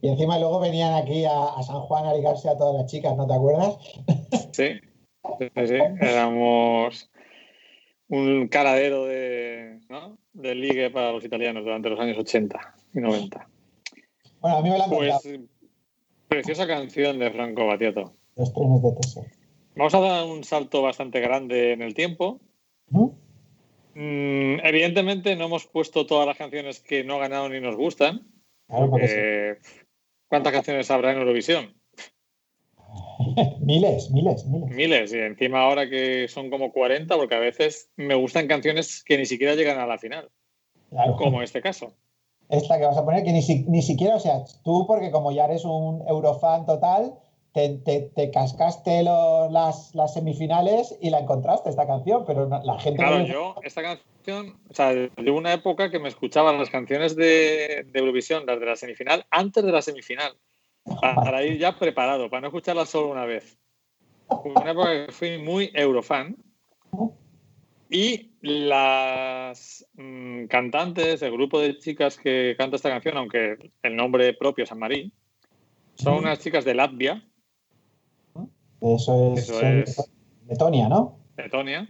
Y 0.01 0.07
encima 0.07 0.39
luego 0.39 0.59
venían 0.59 0.93
aquí 0.93 1.25
a, 1.25 1.49
a 1.55 1.61
San 1.61 1.81
Juan 1.81 2.05
a 2.05 2.13
ligarse 2.13 2.49
a 2.49 2.57
todas 2.57 2.75
las 2.81 2.91
chicas, 2.91 3.15
¿no 3.15 3.27
te 3.27 3.33
acuerdas? 3.33 3.77
Sí, 4.51 4.79
sí, 5.39 5.67
sí. 5.67 5.75
Éramos 6.01 7.09
un 8.07 8.47
caradero 8.47 9.05
de, 9.05 9.79
¿no? 9.89 10.17
de 10.33 10.55
ligue 10.55 10.89
para 10.89 11.11
los 11.11 11.23
italianos 11.23 11.63
durante 11.63 11.89
los 11.89 11.99
años 11.99 12.17
80 12.17 12.57
y 12.93 12.99
90. 12.99 13.47
Bueno, 14.41 14.57
a 14.57 14.61
mí 14.61 14.69
me 14.69 14.77
la 14.77 14.85
han 14.85 14.89
contado, 14.89 15.19
Pues 15.23 15.39
preciosa 16.27 16.67
canción 16.67 17.19
de 17.19 17.31
Franco 17.31 17.67
Battiato. 17.67 18.13
los 18.35 18.53
trenes 18.53 18.81
de 18.81 18.91
Teseo. 18.93 19.25
Vamos 19.75 19.93
a 19.93 19.99
dar 19.99 20.25
un 20.25 20.43
salto 20.43 20.81
bastante 20.81 21.19
grande 21.19 21.73
en 21.73 21.81
el 21.81 21.93
tiempo. 21.93 22.39
¿Mm? 22.89 23.05
Mm, 23.95 24.59
evidentemente 24.63 25.35
no 25.35 25.45
hemos 25.45 25.67
puesto 25.67 26.05
todas 26.05 26.27
las 26.27 26.37
canciones 26.37 26.79
que 26.81 27.03
no 27.03 27.19
ganaron 27.19 27.51
ni 27.51 27.59
nos 27.61 27.75
gustan. 27.75 28.25
Claro, 28.69 28.89
porque 28.91 29.07
sí. 29.07 29.13
Eh, 29.17 29.57
¿Cuántas 30.29 30.53
canciones 30.53 30.89
habrá 30.91 31.11
en 31.11 31.17
Eurovisión? 31.17 31.73
miles, 33.61 34.09
miles, 34.11 34.45
miles. 34.45 34.69
Miles. 34.69 35.13
Y 35.13 35.17
encima 35.17 35.61
ahora 35.61 35.89
que 35.89 36.27
son 36.27 36.49
como 36.49 36.71
40, 36.71 37.15
porque 37.15 37.35
a 37.35 37.39
veces 37.39 37.91
me 37.95 38.15
gustan 38.15 38.47
canciones 38.47 39.03
que 39.03 39.17
ni 39.17 39.25
siquiera 39.25 39.55
llegan 39.55 39.79
a 39.79 39.87
la 39.87 39.97
final, 39.97 40.29
Claro. 40.89 41.15
como 41.17 41.41
este 41.41 41.61
caso. 41.61 41.93
Esta 42.49 42.79
que 42.79 42.85
vas 42.85 42.97
a 42.97 43.05
poner, 43.05 43.23
que 43.23 43.31
ni, 43.31 43.41
si- 43.43 43.65
ni 43.67 43.81
siquiera, 43.81 44.15
o 44.15 44.19
sea, 44.19 44.43
tú, 44.63 44.85
porque 44.87 45.11
como 45.11 45.31
ya 45.31 45.45
eres 45.45 45.65
un 45.65 46.03
eurofan 46.07 46.65
total, 46.65 47.13
te, 47.67 47.77
te- 47.83 48.11
te 48.15 48.31
cascaste 48.31 49.03
los- 49.03 49.51
las, 49.51 49.93
las 49.95 50.13
semifinales 50.13 50.97
y 51.01 51.09
la 51.09 51.19
encontraste, 51.19 51.69
esta 51.69 51.85
canción, 51.87 52.23
pero 52.25 52.47
no- 52.47 52.61
la 52.63 52.79
gente... 52.79 52.99
Claro, 52.99 53.19
no- 53.19 53.25
yo 53.25 53.55
esta 53.63 53.81
canción, 53.81 54.59
o 54.69 54.73
sea, 54.73 54.93
de 54.93 55.31
una 55.31 55.53
época 55.53 55.89
que 55.91 55.99
me 55.99 56.09
escuchaba 56.09 56.53
las 56.53 56.69
canciones 56.69 57.15
de, 57.15 57.85
de 57.91 57.99
Eurovisión, 57.99 58.45
las 58.45 58.59
de 58.59 58.65
la 58.65 58.75
semifinal, 58.75 59.25
antes 59.31 59.63
de 59.63 59.71
la 59.71 59.81
semifinal, 59.81 60.33
para, 61.01 61.15
para 61.15 61.43
ir 61.43 61.57
ya 61.59 61.77
preparado, 61.77 62.29
para 62.29 62.41
no 62.41 62.47
escucharlas 62.47 62.89
solo 62.89 63.09
una 63.09 63.25
vez. 63.25 63.57
Una 64.45 64.71
época 64.71 65.05
que 65.07 65.11
fui 65.11 65.37
muy 65.39 65.71
eurofan 65.73 66.37
y 67.89 68.31
las 68.41 69.85
mm, 69.93 70.45
cantantes, 70.45 71.21
el 71.23 71.31
grupo 71.31 71.59
de 71.59 71.77
chicas 71.79 72.17
que 72.17 72.55
canta 72.57 72.75
esta 72.75 72.89
canción, 72.89 73.17
aunque 73.17 73.71
el 73.81 73.95
nombre 73.95 74.33
propio 74.33 74.63
es 74.63 74.75
Marí, 74.75 75.11
son 75.95 76.19
unas 76.19 76.39
chicas 76.39 76.63
de 76.63 76.75
Latvia, 76.75 77.27
Eso 78.81 79.33
es, 79.33 79.49
Eso 79.49 79.61
es. 79.61 80.11
Letonia, 80.47 80.89
¿no? 80.89 81.19
Letonia, 81.37 81.87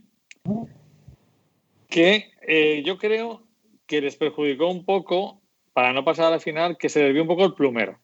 que 1.88 2.32
eh, 2.48 2.84
yo 2.86 2.98
creo 2.98 3.44
que 3.86 4.02
les 4.02 4.16
perjudicó 4.16 4.68
un 4.68 4.86
poco 4.86 5.42
para 5.74 5.94
no 5.94 6.04
pasar 6.04 6.26
a 6.26 6.32
la 6.32 6.40
final, 6.40 6.78
que 6.78 6.90
se 6.90 7.02
desvió 7.02 7.22
un 7.22 7.28
poco 7.28 7.46
el 7.46 7.54
plumero. 7.54 7.98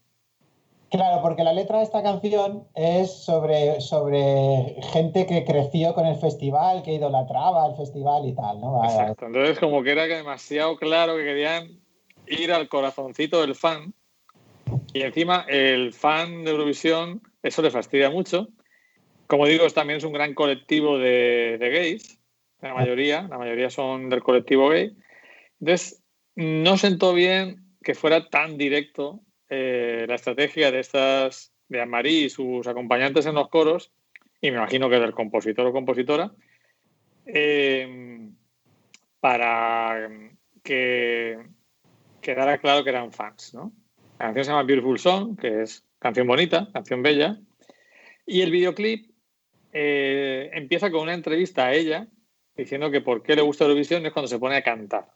Claro, 0.89 1.21
porque 1.21 1.43
la 1.43 1.51
letra 1.51 1.79
de 1.79 1.83
esta 1.83 2.03
canción 2.03 2.67
es 2.73 3.11
sobre, 3.11 3.81
sobre 3.81 4.77
gente 4.93 5.25
que 5.25 5.43
creció 5.43 5.93
con 5.93 6.05
el 6.05 6.15
festival, 6.15 6.83
que 6.83 6.93
idolatraba 6.93 7.67
el 7.67 7.75
festival 7.75 8.27
y 8.27 8.33
tal, 8.33 8.61
¿no? 8.61 8.83
Exacto. 8.83 9.25
Entonces, 9.25 9.59
como 9.59 9.83
que 9.83 9.91
era 9.91 10.03
demasiado 10.03 10.77
claro 10.77 11.17
que 11.17 11.23
querían 11.23 11.81
ir 12.27 12.53
al 12.53 12.69
corazoncito 12.69 13.41
del 13.41 13.55
fan. 13.55 13.93
Y 14.93 15.01
encima, 15.01 15.45
el 15.49 15.91
fan 15.91 16.43
de 16.43 16.51
Eurovisión, 16.51 17.21
eso 17.43 17.61
le 17.61 17.71
fastidia 17.71 18.09
mucho. 18.09 18.47
Como 19.28 19.47
digo, 19.47 19.67
también 19.69 19.97
es 19.97 20.03
un 20.03 20.13
gran 20.13 20.34
colectivo 20.34 20.97
de, 20.97 21.57
gays. 21.59 22.19
La 22.61 22.73
mayoría, 22.73 23.23
la 23.23 23.38
mayoría 23.38 23.69
son 23.69 24.09
del 24.09 24.23
colectivo 24.23 24.69
gay. 24.69 24.95
Entonces, 25.59 26.03
no 26.36 26.78
sentó 26.78 27.13
bien 27.13 27.63
que 27.84 27.95
fuera 27.95 28.30
tan 28.30 28.57
directo 28.57 29.21
eh, 29.49 30.05
la 30.07 30.15
estrategia 30.15 30.71
de 30.71 30.80
estas, 30.80 31.53
de 31.69 31.82
Amarí 31.82 32.26
y 32.26 32.30
sus 32.30 32.67
acompañantes 32.67 33.26
en 33.26 33.36
los 33.36 33.49
coros, 33.49 33.91
y 34.41 34.51
me 34.51 34.57
imagino 34.57 34.89
que 34.89 34.99
del 34.99 35.13
compositor 35.13 35.67
o 35.67 35.73
compositora, 35.73 36.32
eh, 37.26 38.30
para 39.19 40.09
que 40.63 41.39
quedara 42.21 42.57
claro 42.59 42.84
que 42.84 42.89
eran 42.89 43.11
fans, 43.11 43.53
¿no? 43.53 43.71
La 44.19 44.26
canción 44.26 44.45
se 44.45 44.51
llama 44.51 44.63
Beautiful 44.63 44.99
Song, 44.99 45.39
que 45.39 45.63
es 45.63 45.84
canción 45.99 46.28
bonita, 46.28 46.69
canción 46.71 47.03
bella, 47.03 47.39
y 48.26 48.41
el 48.41 48.51
videoclip 48.51 49.14
eh, 49.78 50.51
empieza 50.53 50.89
con 50.89 51.01
una 51.01 51.13
entrevista 51.13 51.65
a 51.65 51.73
ella 51.73 52.07
diciendo 52.55 52.89
que 52.89 53.01
por 53.01 53.21
qué 53.21 53.36
le 53.36 53.41
gusta 53.41 53.65
Eurovisión 53.65 54.05
es 54.05 54.13
cuando 54.13 54.30
se 54.30 54.39
pone 54.39 54.55
a 54.55 54.63
cantar. 54.63 55.11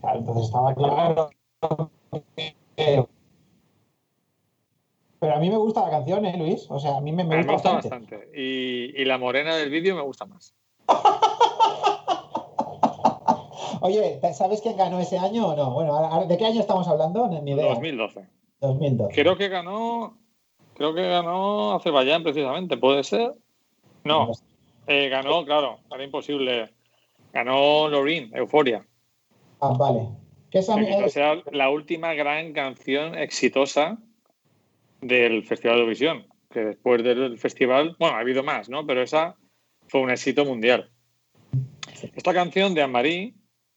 Claro, 0.00 0.18
entonces 0.18 0.46
estaba 0.46 0.74
claro. 0.74 1.30
Pero 5.20 5.32
a 5.32 5.38
mí 5.38 5.48
me 5.48 5.56
gusta 5.56 5.84
la 5.84 5.90
canción, 5.90 6.26
¿eh, 6.26 6.36
Luis? 6.36 6.66
O 6.68 6.80
sea, 6.80 6.96
a 6.96 7.00
mí 7.00 7.12
me, 7.12 7.22
me 7.22 7.36
gusta, 7.36 7.46
me 7.46 7.52
gusta 7.54 7.72
bastante. 7.74 8.16
bastante. 8.16 8.40
Y, 8.40 9.00
y 9.00 9.04
la 9.04 9.16
morena 9.16 9.54
del 9.54 9.70
vídeo 9.70 9.94
me 9.94 10.02
gusta 10.02 10.26
más. 10.26 10.52
Oye, 13.80 14.18
¿sabes 14.32 14.60
quién 14.60 14.76
ganó 14.76 14.98
ese 14.98 15.18
año 15.18 15.50
o 15.50 15.56
no? 15.56 15.70
Bueno, 15.70 16.26
¿de 16.26 16.36
qué 16.36 16.46
año 16.46 16.60
estamos 16.60 16.88
hablando? 16.88 17.28
Ni 17.28 17.52
idea. 17.52 17.74
2012. 17.74 18.26
2012. 18.60 19.14
Creo 19.14 19.36
que 19.36 19.48
ganó. 19.48 20.18
Creo 20.74 20.94
que 20.94 21.02
ganó 21.02 21.74
Azerbaiyán 21.74 22.22
precisamente, 22.22 22.76
¿puede 22.76 23.04
ser? 23.04 23.32
No, 24.04 24.32
eh, 24.86 25.08
ganó, 25.08 25.44
claro, 25.44 25.78
era 25.92 26.04
imposible. 26.04 26.70
Ganó 27.32 27.88
Lorin, 27.88 28.30
Euforia. 28.34 28.86
Ah, 29.60 29.72
vale. 29.78 30.08
Que 30.50 30.58
esa 30.58 30.76
que 30.76 31.08
sea 31.08 31.42
la 31.50 31.70
última 31.70 32.14
gran 32.14 32.52
canción 32.52 33.16
exitosa 33.16 33.98
del 35.00 35.44
Festival 35.44 35.76
de 35.76 35.80
Eurovisión. 35.80 36.26
Que 36.50 36.64
después 36.64 37.02
del 37.02 37.38
festival, 37.38 37.96
bueno, 37.98 38.16
ha 38.16 38.20
habido 38.20 38.44
más, 38.44 38.68
¿no? 38.68 38.86
Pero 38.86 39.02
esa 39.02 39.36
fue 39.88 40.00
un 40.00 40.10
éxito 40.10 40.44
mundial. 40.44 40.90
Esta 42.14 42.32
canción 42.32 42.74
de 42.74 42.82
Anne-Marie 42.82 43.34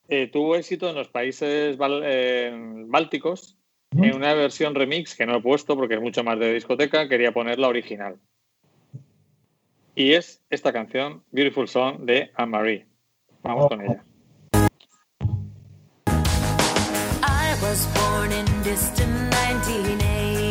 eh, 0.10 0.28
tuvo 0.28 0.56
éxito 0.56 0.90
en 0.90 0.96
los 0.96 1.08
países 1.08 1.78
eh, 1.80 2.52
bálticos 2.88 3.57
en 3.92 4.16
una 4.16 4.34
versión 4.34 4.76
remix 4.76 5.16
que 5.16 5.26
no 5.26 5.38
he 5.38 5.42
puesto 5.42 5.76
porque 5.76 5.96
es 5.96 6.02
mucho 6.02 6.24
más 6.24 6.40
de 6.40 6.54
discoteca, 6.54 7.08
quería 7.08 7.32
poner 7.32 7.60
la 7.60 7.68
original. 7.68 8.18
Y 9.96 10.14
es 10.14 10.44
esta 10.50 10.72
canción, 10.72 11.24
Beautiful 11.32 11.68
Song, 11.68 12.02
de 12.02 12.32
Anne-Marie. 12.36 12.86
Vamos 13.42 13.68
con 13.68 13.82
ella. 13.82 14.04
I 17.24 17.56
was 17.62 17.88
born 17.96 18.32
in 18.32 18.46
distant 18.64 19.28
1980, 19.64 20.47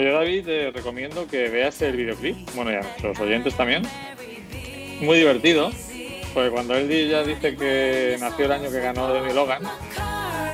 Bueno, 0.00 0.14
yo 0.14 0.18
David 0.18 0.44
te 0.46 0.70
recomiendo 0.70 1.26
que 1.26 1.50
veas 1.50 1.82
el 1.82 1.94
videoclip, 1.94 2.34
bueno, 2.54 2.70
ya 2.70 2.80
nuestros 2.80 3.20
oyentes 3.20 3.54
también. 3.54 3.82
Muy 5.02 5.18
divertido, 5.18 5.70
porque 6.32 6.48
cuando 6.48 6.74
él 6.74 6.88
ya 7.10 7.22
dice 7.22 7.54
que 7.54 8.16
nació 8.18 8.46
el 8.46 8.52
año 8.52 8.70
que 8.70 8.80
ganó 8.80 9.08
Johnny 9.08 9.34
Logan, 9.34 9.60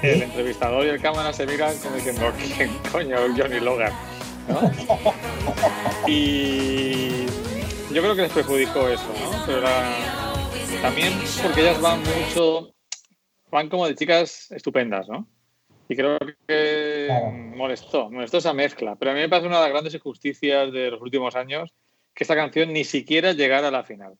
el 0.02 0.22
entrevistador 0.22 0.84
y 0.84 0.88
el 0.88 1.00
cámara 1.00 1.32
se 1.32 1.46
miran 1.46 1.78
como 1.78 1.94
diciendo, 1.94 2.32
¿quién 2.56 2.76
coño 2.90 3.18
es 3.24 3.40
Johnny 3.40 3.60
Logan? 3.60 3.92
¿No? 4.48 4.60
Y 6.08 7.26
yo 7.92 8.02
creo 8.02 8.16
que 8.16 8.22
les 8.22 8.32
perjudicó 8.32 8.88
eso, 8.88 9.06
¿no? 9.06 9.46
Pero 9.46 9.60
la- 9.60 9.94
también 10.82 11.12
porque 11.40 11.60
ellas 11.60 11.80
van 11.80 12.00
mucho, 12.02 12.74
van 13.52 13.68
como 13.68 13.86
de 13.86 13.94
chicas 13.94 14.50
estupendas, 14.50 15.06
¿no? 15.08 15.28
Y 15.88 15.94
creo 15.96 16.18
que 16.48 17.06
Claro. 17.06 17.30
molestó, 17.30 18.10
molestó 18.10 18.38
esa 18.38 18.52
mezcla. 18.52 18.96
Pero 18.96 19.12
a 19.12 19.14
mí 19.14 19.20
me 19.20 19.28
parece 19.28 19.46
una 19.46 19.56
de 19.58 19.62
las 19.62 19.70
grandes 19.70 19.94
injusticias 19.94 20.72
de 20.72 20.90
los 20.90 21.00
últimos 21.00 21.36
años 21.36 21.72
que 22.14 22.24
esta 22.24 22.34
canción 22.34 22.72
ni 22.72 22.84
siquiera 22.84 23.32
llegara 23.32 23.68
a 23.68 23.70
la 23.70 23.84
final. 23.84 24.14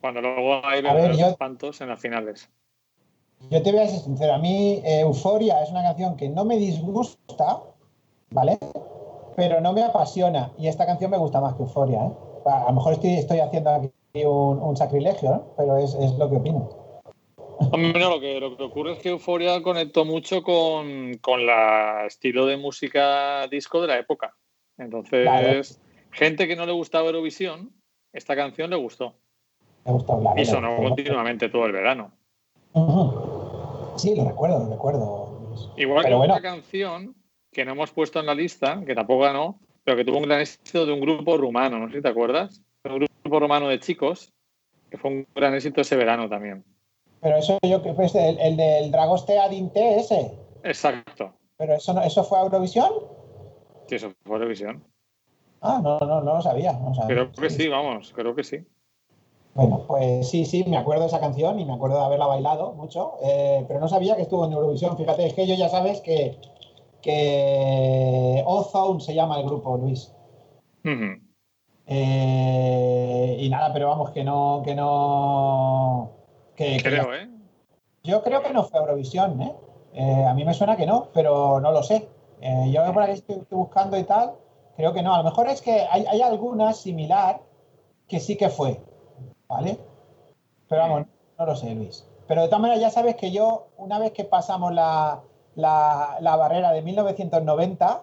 Cuando 0.00 0.20
luego 0.20 0.64
hay 0.64 0.82
yo- 1.16 1.28
espantos 1.28 1.80
en 1.80 1.88
las 1.88 2.00
finales. 2.00 2.48
Yo 3.50 3.62
te 3.62 3.70
voy 3.70 3.80
a 3.80 3.88
ser 3.88 4.00
sincero, 4.00 4.34
a 4.34 4.38
mí 4.38 4.80
eh, 4.84 5.00
Euforia 5.00 5.62
es 5.62 5.70
una 5.70 5.82
canción 5.82 6.16
que 6.16 6.28
no 6.28 6.44
me 6.44 6.56
disgusta, 6.56 7.60
¿vale? 8.30 8.58
Pero 9.36 9.60
no 9.60 9.72
me 9.72 9.82
apasiona. 9.82 10.52
Y 10.58 10.68
esta 10.68 10.86
canción 10.86 11.10
me 11.10 11.18
gusta 11.18 11.40
más 11.40 11.54
que 11.54 11.62
Euforia, 11.62 12.06
¿eh? 12.06 12.12
A 12.46 12.66
lo 12.68 12.74
mejor 12.74 12.94
estoy, 12.94 13.14
estoy 13.14 13.40
haciendo 13.40 13.70
aquí 13.70 13.90
un, 14.24 14.62
un 14.62 14.76
sacrilegio, 14.76 15.30
¿no? 15.30 15.54
Pero 15.56 15.76
es, 15.78 15.94
es 15.94 16.12
lo 16.16 16.30
que 16.30 16.36
opino. 16.36 16.85
Hombre, 17.58 18.00
no, 18.00 18.10
lo, 18.10 18.20
que, 18.20 18.38
lo 18.40 18.56
que 18.56 18.62
ocurre 18.62 18.92
es 18.92 18.98
que 18.98 19.08
Euforia 19.10 19.62
conectó 19.62 20.04
mucho 20.04 20.42
con, 20.42 21.14
con 21.20 21.46
la 21.46 22.04
estilo 22.06 22.46
de 22.46 22.56
música 22.56 23.46
disco 23.48 23.80
de 23.80 23.88
la 23.88 23.98
época. 23.98 24.34
Entonces, 24.78 25.22
Claro. 25.24 25.62
gente 26.10 26.46
que 26.46 26.56
no 26.56 26.66
le 26.66 26.72
gustaba 26.72 27.06
Eurovisión, 27.06 27.72
esta 28.12 28.36
canción 28.36 28.70
le 28.70 28.76
gustó. 28.76 29.14
Me 29.84 29.92
gusta 29.92 30.12
hablar. 30.14 30.38
Y 30.38 30.44
sonó 30.44 30.76
continuamente 30.76 31.48
todo 31.48 31.66
el 31.66 31.72
verano. 31.72 32.12
Sí, 33.96 34.14
lo 34.14 34.24
recuerdo, 34.24 34.58
lo 34.58 34.70
recuerdo. 34.70 35.72
Igual 35.76 36.02
Pero 36.04 36.16
que 36.16 36.18
bueno. 36.18 36.34
una 36.34 36.42
canción 36.42 37.14
que 37.52 37.64
no 37.64 37.72
hemos 37.72 37.90
puesto 37.90 38.20
en 38.20 38.26
la 38.26 38.34
lista, 38.34 38.82
que 38.86 38.94
tampoco 38.94 39.22
ganó, 39.22 39.58
pero 39.84 39.96
que 39.96 40.04
tuvo 40.04 40.18
un 40.18 40.24
gran 40.24 40.40
éxito 40.40 40.84
de 40.84 40.92
un 40.92 41.00
grupo 41.00 41.38
rumano, 41.38 41.78
no 41.78 41.88
sé 41.88 41.96
si 41.96 42.02
te 42.02 42.08
acuerdas. 42.08 42.60
Un 42.84 43.06
grupo 43.22 43.40
rumano 43.40 43.68
de 43.68 43.80
chicos, 43.80 44.32
que 44.90 44.98
fue 44.98 45.10
un 45.10 45.26
gran 45.34 45.54
éxito 45.54 45.80
ese 45.80 45.96
verano 45.96 46.28
también. 46.28 46.64
Pero 47.26 47.38
eso 47.38 47.58
yo 47.68 47.82
creo 47.82 47.96
que 47.96 48.04
es 48.04 48.14
el, 48.14 48.38
el 48.38 48.56
del 48.56 48.92
Dragoste 48.92 49.36
Adinte 49.36 49.96
ese. 49.98 50.38
Exacto. 50.62 51.32
Pero 51.56 51.74
eso, 51.74 51.92
no- 51.92 52.02
eso 52.02 52.22
fue 52.22 52.38
a 52.38 52.42
Eurovisión. 52.42 52.88
Sí, 53.88 53.96
eso 53.96 54.12
fue 54.24 54.36
Eurovisión. 54.36 54.84
Ah, 55.60 55.80
no, 55.82 55.98
no, 55.98 56.20
no 56.20 56.34
lo 56.36 56.40
sabía. 56.40 56.74
no 56.74 56.94
sabía. 56.94 57.16
Creo 57.16 57.32
que 57.32 57.50
sí, 57.50 57.66
vamos, 57.66 58.12
creo 58.14 58.32
que 58.36 58.44
sí. 58.44 58.64
Bueno, 59.54 59.82
pues 59.88 60.28
sí, 60.28 60.44
sí, 60.44 60.62
me 60.68 60.76
acuerdo 60.76 61.00
de 61.02 61.08
esa 61.08 61.18
canción 61.18 61.58
y 61.58 61.64
me 61.64 61.72
acuerdo 61.74 61.98
de 61.98 62.04
haberla 62.04 62.26
bailado 62.26 62.74
mucho, 62.74 63.14
eh, 63.24 63.64
pero 63.66 63.80
no 63.80 63.88
sabía 63.88 64.14
que 64.14 64.22
estuvo 64.22 64.44
en 64.46 64.52
Eurovisión. 64.52 64.96
Fíjate, 64.96 65.26
es 65.26 65.34
que 65.34 65.48
yo 65.48 65.56
ya 65.56 65.68
sabes 65.68 66.00
que, 66.02 66.38
que 67.02 68.44
Ozone 68.46 69.00
se 69.00 69.16
llama 69.16 69.40
el 69.40 69.46
grupo, 69.46 69.76
Luis. 69.78 70.14
Eh, 71.88 73.36
y 73.40 73.48
nada, 73.48 73.72
pero 73.72 73.88
vamos, 73.88 74.10
que 74.12 74.22
no, 74.22 74.62
que 74.64 74.76
no. 74.76 76.12
Que, 76.56 76.76
que 76.78 76.82
Creo, 76.82 77.14
¿eh? 77.14 77.28
Yo 78.02 78.22
creo 78.22 78.42
que 78.42 78.52
no 78.52 78.64
fue 78.64 78.80
Eurovisión, 78.80 79.40
¿eh? 79.42 79.54
Eh, 79.94 80.24
A 80.24 80.34
mí 80.34 80.44
me 80.44 80.54
suena 80.54 80.76
que 80.76 80.86
no, 80.86 81.08
pero 81.12 81.60
no 81.60 81.72
lo 81.72 81.82
sé. 81.82 82.08
Eh, 82.40 82.70
yo 82.72 82.92
por 82.92 83.02
ahí 83.02 83.12
estoy, 83.14 83.36
estoy 83.36 83.58
buscando 83.58 83.96
y 83.98 84.04
tal, 84.04 84.32
creo 84.76 84.92
que 84.92 85.02
no. 85.02 85.14
A 85.14 85.18
lo 85.18 85.24
mejor 85.24 85.48
es 85.48 85.62
que 85.62 85.86
hay, 85.90 86.04
hay 86.06 86.20
alguna 86.22 86.72
similar 86.72 87.40
que 88.08 88.20
sí 88.20 88.36
que 88.36 88.48
fue, 88.50 88.80
¿vale? 89.48 89.78
Pero 90.68 90.82
vamos, 90.82 91.06
no 91.38 91.46
lo 91.46 91.56
sé, 91.56 91.74
Luis. 91.74 92.06
Pero 92.28 92.42
de 92.42 92.48
todas 92.48 92.60
maneras 92.60 92.80
ya 92.80 92.90
sabes 92.90 93.16
que 93.16 93.30
yo, 93.32 93.68
una 93.76 93.98
vez 93.98 94.12
que 94.12 94.24
pasamos 94.24 94.72
la, 94.74 95.20
la- 95.54 96.16
la 96.20 96.36
barrera 96.36 96.72
de 96.72 96.82
1990, 96.82 98.02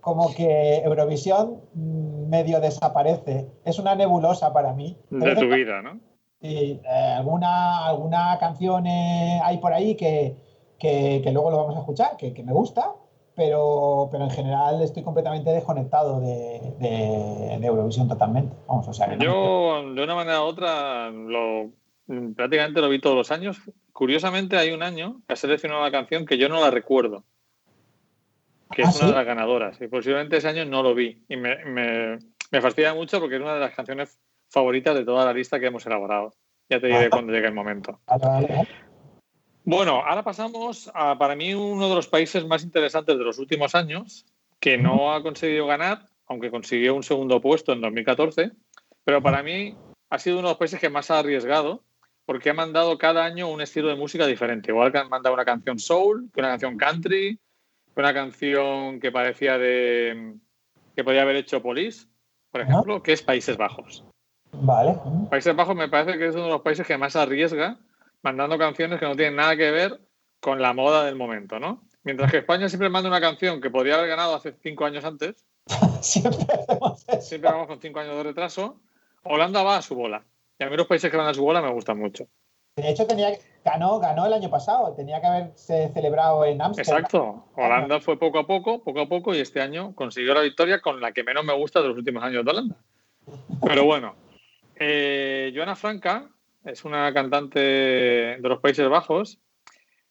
como 0.00 0.32
que 0.34 0.76
Eurovisión 0.78 1.60
mm, 1.74 2.28
medio 2.28 2.60
desaparece. 2.60 3.48
Es 3.64 3.78
una 3.78 3.94
nebulosa 3.94 4.52
para 4.52 4.72
mí. 4.72 4.96
De 5.10 5.34
tu 5.36 5.48
vida, 5.54 5.82
¿no? 5.82 5.98
Sí, 6.44 6.78
eh, 6.84 7.14
alguna, 7.16 7.86
alguna 7.86 8.36
canción 8.38 8.86
eh, 8.86 9.40
hay 9.42 9.56
por 9.56 9.72
ahí 9.72 9.94
que, 9.96 10.36
que- 10.78 11.22
que 11.24 11.32
luego 11.32 11.50
lo 11.50 11.56
vamos 11.56 11.76
a 11.76 11.78
escuchar, 11.78 12.18
que, 12.18 12.34
que 12.34 12.42
me 12.42 12.52
gusta, 12.52 12.90
pero, 13.34 14.10
pero 14.12 14.24
en 14.24 14.30
general 14.30 14.82
estoy 14.82 15.02
completamente 15.02 15.48
desconectado 15.50 16.20
de, 16.20 16.74
de- 16.80 17.56
de 17.58 17.66
Eurovisión 17.66 18.08
totalmente. 18.08 18.54
Vamos, 18.68 18.86
o 18.86 18.92
sea, 18.92 19.08
que 19.08 19.16
no- 19.16 19.22
Yo, 19.24 19.94
de 19.94 20.04
una 20.04 20.14
manera 20.14 20.42
u 20.42 20.44
otra, 20.44 21.08
lo, 21.08 21.70
prácticamente 22.36 22.82
lo 22.82 22.90
vi 22.90 23.00
todos 23.00 23.16
los 23.16 23.30
años. 23.30 23.56
Curiosamente, 23.94 24.58
hay 24.58 24.70
un 24.72 24.82
año 24.82 25.22
que 25.26 25.32
ha 25.32 25.36
seleccionado 25.36 25.80
una 25.80 25.90
canción 25.92 26.26
que 26.26 26.36
yo 26.36 26.50
no 26.50 26.60
la 26.60 26.70
recuerdo, 26.70 27.24
que 28.70 28.82
¿Ah, 28.82 28.90
es 28.90 28.96
una 28.96 29.04
sí? 29.06 29.10
de 29.12 29.16
las 29.16 29.24
ganadoras. 29.26 29.80
Y 29.80 29.88
posiblemente 29.88 30.36
ese 30.36 30.48
año 30.48 30.66
no 30.66 30.82
lo 30.82 30.94
vi. 30.94 31.24
Y 31.26 31.36
me, 31.38 31.64
me, 31.64 32.18
me 32.50 32.60
fastidia 32.60 32.92
mucho 32.92 33.18
porque 33.18 33.36
es 33.36 33.40
una 33.40 33.54
de 33.54 33.60
las 33.60 33.74
canciones 33.74 34.20
favoritas 34.50 34.94
de 34.94 35.04
toda 35.04 35.24
la 35.24 35.32
lista 35.32 35.58
que 35.58 35.66
hemos 35.66 35.86
elaborado. 35.86 36.34
Ya 36.68 36.80
te 36.80 36.86
diré 36.86 37.10
cuando 37.10 37.32
llegue 37.32 37.46
el 37.46 37.54
momento. 37.54 38.00
Bueno, 39.64 40.02
ahora 40.04 40.22
pasamos 40.22 40.90
a, 40.94 41.18
para 41.18 41.36
mí, 41.36 41.54
uno 41.54 41.88
de 41.88 41.94
los 41.94 42.08
países 42.08 42.46
más 42.46 42.62
interesantes 42.62 43.16
de 43.18 43.24
los 43.24 43.38
últimos 43.38 43.74
años, 43.74 44.26
que 44.60 44.78
no 44.78 45.12
ha 45.12 45.22
conseguido 45.22 45.66
ganar, 45.66 46.06
aunque 46.26 46.50
consiguió 46.50 46.94
un 46.94 47.02
segundo 47.02 47.40
puesto 47.40 47.72
en 47.72 47.80
2014, 47.80 48.52
pero 49.04 49.22
para 49.22 49.42
mí 49.42 49.76
ha 50.10 50.18
sido 50.18 50.38
uno 50.38 50.48
de 50.48 50.52
los 50.52 50.58
países 50.58 50.80
que 50.80 50.90
más 50.90 51.10
ha 51.10 51.18
arriesgado 51.18 51.82
porque 52.26 52.50
ha 52.50 52.54
mandado 52.54 52.96
cada 52.98 53.24
año 53.24 53.50
un 53.50 53.60
estilo 53.60 53.88
de 53.88 53.96
música 53.96 54.26
diferente. 54.26 54.70
Igual 54.70 54.92
que 54.92 54.98
han 54.98 55.08
mandado 55.08 55.34
una 55.34 55.44
canción 55.44 55.78
soul, 55.78 56.30
que 56.32 56.40
una 56.40 56.50
canción 56.50 56.78
country, 56.78 57.38
que 57.94 58.00
una 58.00 58.14
canción 58.14 59.00
que 59.00 59.12
parecía 59.12 59.58
de 59.58 60.34
que 60.96 61.04
podía 61.04 61.22
haber 61.22 61.36
hecho 61.36 61.62
Police, 61.62 62.06
por 62.50 62.60
ejemplo, 62.60 63.02
que 63.02 63.12
es 63.12 63.22
Países 63.22 63.56
Bajos. 63.56 64.04
Vale. 64.60 64.96
Países 65.30 65.54
Bajos 65.54 65.76
me 65.76 65.88
parece 65.88 66.18
que 66.18 66.26
es 66.26 66.34
uno 66.34 66.44
de 66.44 66.50
los 66.50 66.62
países 66.62 66.86
que 66.86 66.98
más 66.98 67.16
arriesga 67.16 67.78
mandando 68.22 68.58
canciones 68.58 68.98
que 68.98 69.06
no 69.06 69.16
tienen 69.16 69.36
nada 69.36 69.56
que 69.56 69.70
ver 69.70 70.00
con 70.40 70.60
la 70.60 70.72
moda 70.72 71.04
del 71.04 71.16
momento, 71.16 71.58
¿no? 71.58 71.82
Mientras 72.02 72.30
que 72.30 72.38
España 72.38 72.68
siempre 72.68 72.88
manda 72.88 73.08
una 73.08 73.20
canción 73.20 73.60
que 73.60 73.70
podría 73.70 73.94
haber 73.94 74.08
ganado 74.08 74.34
hace 74.34 74.54
cinco 74.62 74.84
años 74.84 75.04
antes, 75.04 75.44
Siempre 76.00 76.46
hacemos 76.52 77.04
eso. 77.08 77.20
siempre 77.22 77.50
vamos 77.50 77.66
con 77.66 77.80
cinco 77.80 78.00
años 78.00 78.16
de 78.16 78.22
retraso, 78.22 78.80
Holanda 79.22 79.62
va 79.62 79.78
a 79.78 79.82
su 79.82 79.94
bola. 79.94 80.24
Y 80.58 80.64
a 80.64 80.70
mí 80.70 80.76
los 80.76 80.86
países 80.86 81.10
que 81.10 81.16
van 81.16 81.26
a 81.26 81.34
su 81.34 81.42
bola 81.42 81.62
me 81.62 81.72
gustan 81.72 81.98
mucho. 81.98 82.26
De 82.76 82.90
hecho, 82.90 83.06
tenía, 83.06 83.30
ganó, 83.64 84.00
ganó 84.00 84.26
el 84.26 84.32
año 84.32 84.50
pasado. 84.50 84.94
Tenía 84.94 85.20
que 85.20 85.26
haberse 85.26 85.90
celebrado 85.94 86.44
en 86.44 86.60
Ámsterdam. 86.60 86.98
Exacto. 86.98 87.44
Holanda 87.56 88.00
fue 88.00 88.18
poco 88.18 88.40
a 88.40 88.46
poco, 88.46 88.82
poco 88.82 89.00
a 89.00 89.08
poco, 89.08 89.34
y 89.34 89.38
este 89.38 89.60
año 89.60 89.94
consiguió 89.94 90.34
la 90.34 90.40
victoria 90.40 90.80
con 90.80 91.00
la 91.00 91.12
que 91.12 91.24
menos 91.24 91.44
me 91.44 91.54
gusta 91.54 91.80
de 91.80 91.88
los 91.88 91.96
últimos 91.96 92.22
años 92.22 92.44
de 92.44 92.50
Holanda. 92.50 92.76
Pero 93.64 93.84
bueno, 93.84 94.14
eh, 94.76 95.52
Joana 95.54 95.76
Franca 95.76 96.30
es 96.64 96.84
una 96.84 97.12
cantante 97.12 97.60
de 97.60 98.48
los 98.48 98.60
Países 98.60 98.88
Bajos 98.88 99.38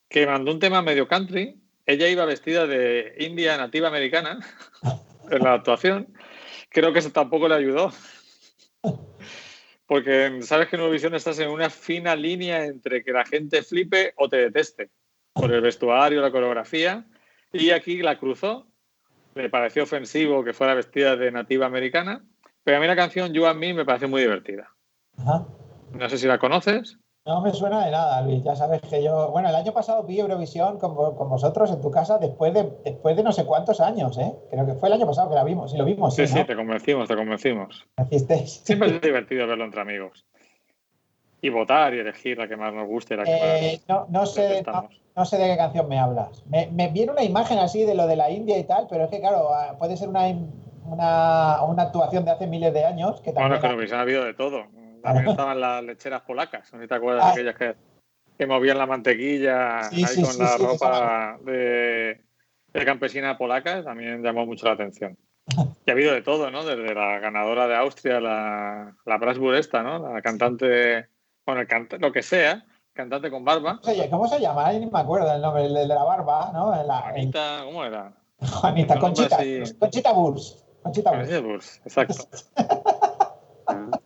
que 0.08 0.26
mandó 0.26 0.52
un 0.52 0.60
tema 0.60 0.82
medio 0.82 1.08
country. 1.08 1.60
Ella 1.86 2.08
iba 2.08 2.24
vestida 2.24 2.66
de 2.66 3.14
india 3.18 3.56
nativa 3.56 3.88
americana 3.88 4.38
en 5.30 5.42
la 5.42 5.54
actuación. 5.54 6.14
Creo 6.70 6.92
que 6.92 7.00
eso 7.00 7.10
tampoco 7.10 7.48
le 7.48 7.56
ayudó. 7.56 7.92
Porque 9.86 10.40
sabes 10.42 10.68
que 10.68 10.76
en 10.76 10.82
Eurovisión 10.82 11.14
estás 11.14 11.38
en 11.38 11.50
una 11.50 11.68
fina 11.68 12.16
línea 12.16 12.64
entre 12.64 13.04
que 13.04 13.12
la 13.12 13.24
gente 13.24 13.62
flipe 13.62 14.14
o 14.16 14.28
te 14.28 14.36
deteste 14.36 14.90
por 15.32 15.52
el 15.52 15.60
vestuario, 15.60 16.22
la 16.22 16.30
coreografía. 16.30 17.04
Y 17.52 17.70
aquí 17.70 17.98
la 17.98 18.18
cruzó. 18.18 18.66
Le 19.34 19.50
pareció 19.50 19.82
ofensivo 19.82 20.44
que 20.44 20.52
fuera 20.52 20.74
vestida 20.74 21.16
de 21.16 21.30
nativa 21.32 21.66
americana. 21.66 22.24
Pero 22.64 22.78
a 22.78 22.80
mí 22.80 22.86
la 22.86 22.96
canción 22.96 23.32
You 23.32 23.46
and 23.46 23.60
Me 23.60 23.74
me 23.74 23.84
parece 23.84 24.06
muy 24.06 24.22
divertida. 24.22 24.68
Ajá. 25.18 25.44
No 25.92 26.08
sé 26.08 26.18
si 26.18 26.26
la 26.26 26.38
conoces. 26.38 26.98
No 27.26 27.40
me 27.40 27.52
suena 27.52 27.84
de 27.84 27.90
nada, 27.90 28.20
Luis. 28.20 28.42
Ya 28.44 28.54
sabes 28.54 28.82
que 28.82 29.02
yo. 29.02 29.30
Bueno, 29.30 29.48
el 29.48 29.54
año 29.54 29.72
pasado 29.72 30.02
vi 30.02 30.20
Eurovisión 30.20 30.78
con, 30.78 30.94
vo- 30.94 31.16
con 31.16 31.30
vosotros 31.30 31.70
en 31.70 31.80
tu 31.80 31.90
casa 31.90 32.18
después 32.18 32.52
de, 32.52 32.70
después 32.84 33.16
de 33.16 33.22
no 33.22 33.32
sé 33.32 33.46
cuántos 33.46 33.80
años, 33.80 34.18
¿eh? 34.18 34.34
Creo 34.50 34.66
que 34.66 34.74
fue 34.74 34.88
el 34.88 34.94
año 34.94 35.06
pasado 35.06 35.30
que 35.30 35.34
la 35.34 35.44
vimos. 35.44 35.70
Sí, 35.70 35.78
lo 35.78 35.84
vimos, 35.86 36.14
sí, 36.14 36.26
Sí, 36.26 36.34
sí, 36.34 36.44
te 36.44 36.54
convencimos, 36.54 37.08
te 37.08 37.16
convencimos. 37.16 37.86
Siempre 38.10 38.88
es 38.96 39.00
divertido 39.00 39.46
verlo 39.46 39.64
entre 39.64 39.80
amigos. 39.80 40.26
Y 41.40 41.48
votar 41.50 41.94
y 41.94 42.00
elegir 42.00 42.36
la 42.38 42.48
que 42.48 42.56
más 42.56 42.72
nos 42.74 42.86
guste 42.86 43.14
y 43.14 43.16
la 43.18 43.24
que 43.24 43.30
Eh, 43.32 43.80
no, 43.88 44.06
no, 44.08 44.20
más 44.20 44.30
sé, 44.30 44.64
no, 45.16 45.24
sé 45.24 45.38
de 45.38 45.46
qué 45.50 45.56
canción 45.56 45.88
me 45.88 45.98
hablas. 45.98 46.42
Me, 46.46 46.66
me 46.68 46.88
viene 46.88 47.12
una 47.12 47.22
imagen 47.22 47.58
así 47.58 47.84
de 47.84 47.94
lo 47.94 48.06
de 48.06 48.16
la 48.16 48.30
India 48.30 48.58
y 48.58 48.64
tal, 48.64 48.86
pero 48.88 49.04
es 49.04 49.10
que, 49.10 49.20
claro, 49.20 49.52
ah, 49.54 49.76
puede 49.78 49.96
ser 49.96 50.08
una, 50.08 50.26
una, 50.84 51.62
una 51.64 51.82
actuación 51.84 52.24
de 52.24 52.30
hace 52.32 52.46
miles 52.46 52.72
de 52.72 52.84
años 52.84 53.20
que 53.20 53.32
Bueno, 53.32 53.50
también. 53.50 53.54
es 53.56 53.60
que 53.60 53.66
en 53.66 53.72
Eurovisión 53.72 53.98
ha 53.98 54.02
habido 54.02 54.24
de 54.24 54.34
todo. 54.34 54.64
También 55.02 55.28
estaban 55.28 55.60
las 55.60 55.82
lecheras 55.84 56.22
polacas. 56.22 56.72
No 56.72 56.78
sé 56.78 56.84
si 56.84 56.88
te 56.88 56.94
acuerdas 56.94 57.24
de 57.24 57.28
Ah. 57.28 57.32
aquellas 57.32 57.56
que, 57.56 57.74
que 58.38 58.46
movían 58.46 58.78
la 58.78 58.86
mantequilla 58.86 59.82
Sí, 59.90 59.96
ahí 59.96 60.04
sí, 60.06 60.22
con 60.22 60.32
sí, 60.32 60.42
la 60.42 60.56
ropa 60.56 61.38
de, 61.44 62.20
de 62.72 62.84
campesina 62.84 63.36
polaca. 63.36 63.84
También 63.84 64.22
llamó 64.22 64.46
mucho 64.46 64.66
la 64.66 64.72
atención. 64.72 65.16
Y 65.84 65.90
ha 65.90 65.92
habido 65.92 66.14
de 66.14 66.22
todo, 66.22 66.50
¿no? 66.50 66.64
Desde 66.64 66.94
la 66.94 67.18
ganadora 67.18 67.68
de 67.68 67.76
Austria, 67.76 68.18
la, 68.18 68.96
la 69.04 69.18
Brasburg 69.18 69.56
esta, 69.58 69.82
¿no? 69.82 69.98
La 70.14 70.22
cantante, 70.22 71.08
bueno, 71.44 71.60
el 71.60 71.68
canta- 71.68 71.98
lo 71.98 72.10
que 72.12 72.22
sea, 72.22 72.64
cantante 72.94 73.30
con 73.30 73.44
barba. 73.44 73.78
¿Cómo 74.10 74.26
se, 74.26 74.40
llama? 74.40 74.66
Ay, 74.68 74.80
ni 74.80 74.86
me 74.90 74.98
acuerdo 75.00 75.30
el 75.34 75.42
nombre, 75.42 75.66
el 75.66 75.74
de 75.74 75.86
la 75.86 76.02
barba, 76.02 76.50
¿no? 76.54 76.74
La, 76.84 77.00
Juanita, 77.02 77.60
¿cómo 77.64 77.84
era? 77.84 78.10
Juanita, 78.40 78.98
Conchita, 78.98 79.36
así. 79.36 79.60
Conchita 79.78 80.12
Burs. 80.12 80.64
Conchita. 80.84 81.10
Conchita 81.10 81.40
Wurst, 81.40 81.84
exacto. 81.86 82.14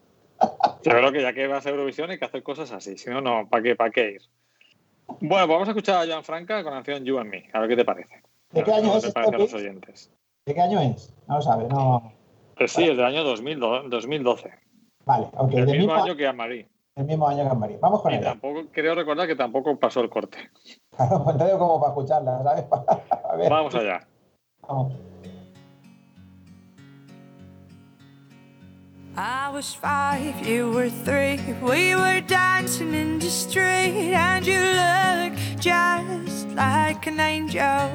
Yo 0.84 0.92
creo 0.92 1.12
que 1.12 1.20
ya 1.20 1.32
que 1.32 1.46
vas 1.48 1.66
a 1.66 1.70
Eurovisión 1.70 2.10
hay 2.10 2.18
que 2.18 2.24
hacer 2.24 2.42
cosas 2.42 2.70
así, 2.72 2.96
si 2.96 3.10
no, 3.10 3.20
no, 3.20 3.48
¿para 3.48 3.62
qué, 3.62 3.76
para 3.76 3.90
qué 3.90 4.12
ir? 4.12 4.22
Bueno, 5.20 5.46
pues 5.46 5.48
vamos 5.48 5.68
a 5.68 5.72
escuchar 5.72 6.02
a 6.02 6.06
Joan 6.10 6.24
Franca 6.24 6.62
con 6.62 6.72
la 6.72 6.78
canción 6.78 7.04
You 7.04 7.18
and 7.18 7.30
Me, 7.30 7.50
a 7.52 7.60
ver 7.60 7.68
qué 7.68 7.76
te 7.76 7.84
parece. 7.84 8.22
¿De 8.52 8.62
qué 8.62 8.72
año 8.72 8.96
es 8.96 9.04
te 9.04 9.12
parece 9.12 9.34
a 9.34 9.38
los 9.38 9.52
oyentes? 9.54 10.10
¿De 10.46 10.54
qué 10.54 10.60
año 10.60 10.80
es? 10.80 11.12
No 11.26 11.36
lo 11.36 11.42
sabe, 11.42 11.64
no. 11.68 12.12
Pues 12.56 12.72
sí, 12.72 12.84
es 12.84 12.96
del 12.96 13.04
año 13.04 13.24
2000, 13.24 13.58
2012, 13.90 14.50
Vale, 15.04 15.26
ok. 15.36 15.52
el 15.54 15.66
mismo 15.66 15.94
año 15.94 16.16
que 16.16 16.26
Anne-Marie. 16.26 16.68
el 16.96 17.04
mismo 17.04 17.28
año 17.28 17.48
que 17.48 17.56
María. 17.56 17.78
Vamos 17.80 18.00
con 18.02 18.12
Y 18.12 18.16
ella. 18.16 18.24
tampoco, 18.30 18.62
creo 18.72 18.94
recordar 18.94 19.26
que 19.26 19.36
tampoco 19.36 19.76
pasó 19.78 20.00
el 20.00 20.08
corte. 20.10 20.38
Claro, 20.98 21.22
pues 21.22 21.36
como 21.52 21.80
para 21.80 21.92
escucharla, 21.92 22.42
¿sabes? 22.42 22.64
a 23.10 23.36
ver, 23.36 23.50
Vamos 23.50 23.74
allá. 23.74 24.00
vamos. 24.66 24.92
I 29.20 29.50
was 29.50 29.74
five, 29.74 30.46
you 30.46 30.70
were 30.70 30.88
three. 30.88 31.40
We 31.60 31.96
were 31.96 32.20
dancing 32.20 32.94
in 32.94 33.18
the 33.18 33.28
street, 33.28 34.14
and 34.14 34.46
you 34.46 34.60
looked 34.60 35.60
just 35.60 36.46
like 36.50 37.04
an 37.08 37.18
angel. 37.18 37.90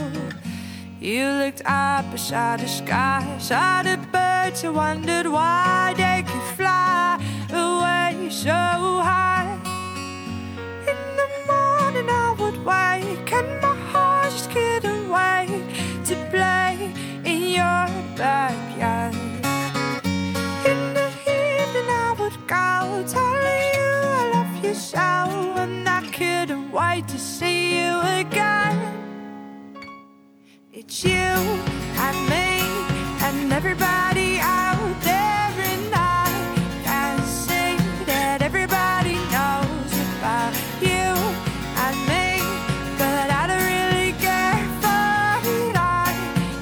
You 0.99 1.29
looked 1.29 1.61
up 1.63 2.11
beside 2.11 2.59
the 2.59 2.67
sky, 2.67 3.23
saw 3.39 3.83
the 3.83 3.95
birds, 4.11 4.65
and 4.65 4.75
wondered 4.75 5.27
why 5.27 5.93
they 5.95 6.25
could 6.27 6.57
fly 6.57 7.17
away 7.51 8.29
so 8.29 8.49
high. 8.51 9.57
In 10.91 10.99
the 11.19 11.29
morning, 11.47 12.09
I 12.09 12.35
would 12.37 12.57
wake, 12.65 13.31
and 13.31 13.61
my 13.61 13.75
heart 13.93 14.29
just 14.29 14.51
couldn't 14.51 15.07
wait 15.09 16.03
to 16.03 16.15
play 16.29 16.91
in 17.23 17.51
your 17.51 17.87
backyard. 18.17 19.22
It's 30.85 31.03
you. 31.05 31.11
And 31.11 32.29
me 32.29 32.59
and 33.25 33.53
everybody 33.53 34.37
out 34.41 35.01
there 35.01 35.51
And 35.71 35.93
I 35.95 36.27
can 36.83 37.19
that 38.05 38.41
everybody 38.41 39.15
knows 39.31 39.91
about 40.17 40.53
you. 40.81 41.07
And 41.83 41.97
me 42.09 42.43
But 42.99 43.27
I 43.31 43.47
don't 43.47 43.65
really 43.75 44.11
care 44.19 44.59
for 44.83 45.39
it. 45.47 45.75
I 45.75 46.11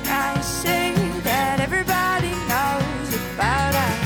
can 0.03 0.43
see 0.43 0.93
that 1.23 1.59
everybody 1.59 2.31
knows 2.51 3.09
about 3.33 3.73
us. 3.75 3.97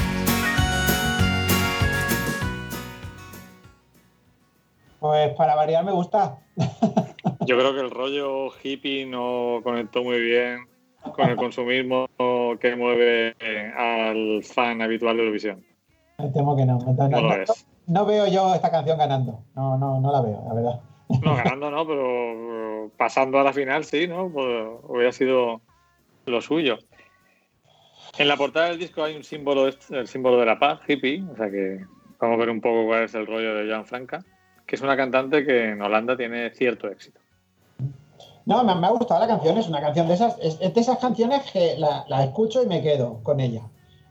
Pues 5.00 5.34
para 5.36 5.56
variar 5.56 5.84
me 5.84 5.92
gusta. 5.92 6.45
Yo 7.46 7.58
creo 7.58 7.74
que 7.74 7.82
el 7.82 7.92
rollo 7.92 8.50
hippie 8.64 9.06
no 9.06 9.60
conectó 9.64 10.04
muy 10.04 10.20
bien 10.20 10.68
con 11.16 11.30
el 11.30 11.36
consumismo 11.38 12.08
que 12.60 12.76
mueve 12.76 13.36
al 13.78 14.44
fan 14.44 14.82
habitual 14.82 15.18
de 15.18 15.24
Eurovisión. 15.24 15.64
Me 16.18 16.30
temo 16.30 16.56
que 16.56 16.66
no. 16.66 16.80
No, 16.80 16.86
no- 16.94 16.96
¿Cómo 16.96 17.10
lo 17.22 17.38
no- 17.38 17.44
no 17.88 18.06
veo 18.06 18.28
yo 18.28 18.56
esta 18.56 18.72
canción 18.72 18.98
ganando. 18.98 19.44
No, 19.56 19.78
no, 19.78 20.00
no 20.00 20.12
la 20.12 20.22
veo, 20.22 20.44
la 20.48 20.54
verdad. 20.54 20.82
No, 21.22 21.36
ganando 21.36 21.70
no, 21.70 21.86
pero 21.86 22.92
pasando 22.98 23.40
a 23.40 23.44
la 23.44 23.54
final 23.54 23.84
sí, 23.84 24.08
¿no? 24.08 24.32
Pues 24.32 24.68
hubiera 24.84 25.12
sido 25.12 25.62
lo 26.26 26.42
suyo. 26.42 26.80
En 28.18 28.28
la 28.28 28.38
portada 28.38 28.68
del 28.70 28.80
disco 28.80 29.04
hay 29.04 29.16
un 29.16 29.24
símbolo, 29.24 29.68
el 29.68 30.08
símbolo 30.08 30.40
de 30.40 30.46
la 30.46 30.58
paz, 30.58 30.80
hippie, 30.88 31.24
o 31.32 31.36
sea 31.36 31.52
que 31.52 31.86
vamos 32.20 32.36
a 32.36 32.40
ver 32.40 32.50
un 32.50 32.62
poco 32.62 32.86
cuál 32.86 33.04
es 33.04 33.14
el 33.14 33.28
rollo 33.28 33.54
de 33.56 33.70
Joan 33.70 33.86
Franca, 33.86 34.24
que 34.66 34.76
es 34.78 34.82
una 34.82 34.96
cantante 34.98 35.46
que 35.46 35.70
en 35.70 35.82
Holanda 35.82 36.16
tiene 36.16 36.50
cierto 36.52 36.88
éxito. 36.88 37.20
No, 38.46 38.64
me, 38.64 38.76
me 38.76 38.88
ha 38.88 38.92
gustado 38.92 39.20
la 39.20 39.28
canción. 39.28 39.58
Es 39.58 39.68
una 39.68 39.82
canción 39.82 40.08
de 40.08 40.14
esas, 40.14 40.38
es, 40.42 40.58
es 40.62 40.74
de 40.74 40.82
esas 40.82 41.00
canciones 41.00 41.50
que 41.52 41.76
la, 41.78 42.06
la 42.08 42.24
escucho 42.24 42.62
y 42.64 42.68
me 42.68 42.82
quedo 42.82 43.22
con 43.24 43.40
ella. 43.40 43.62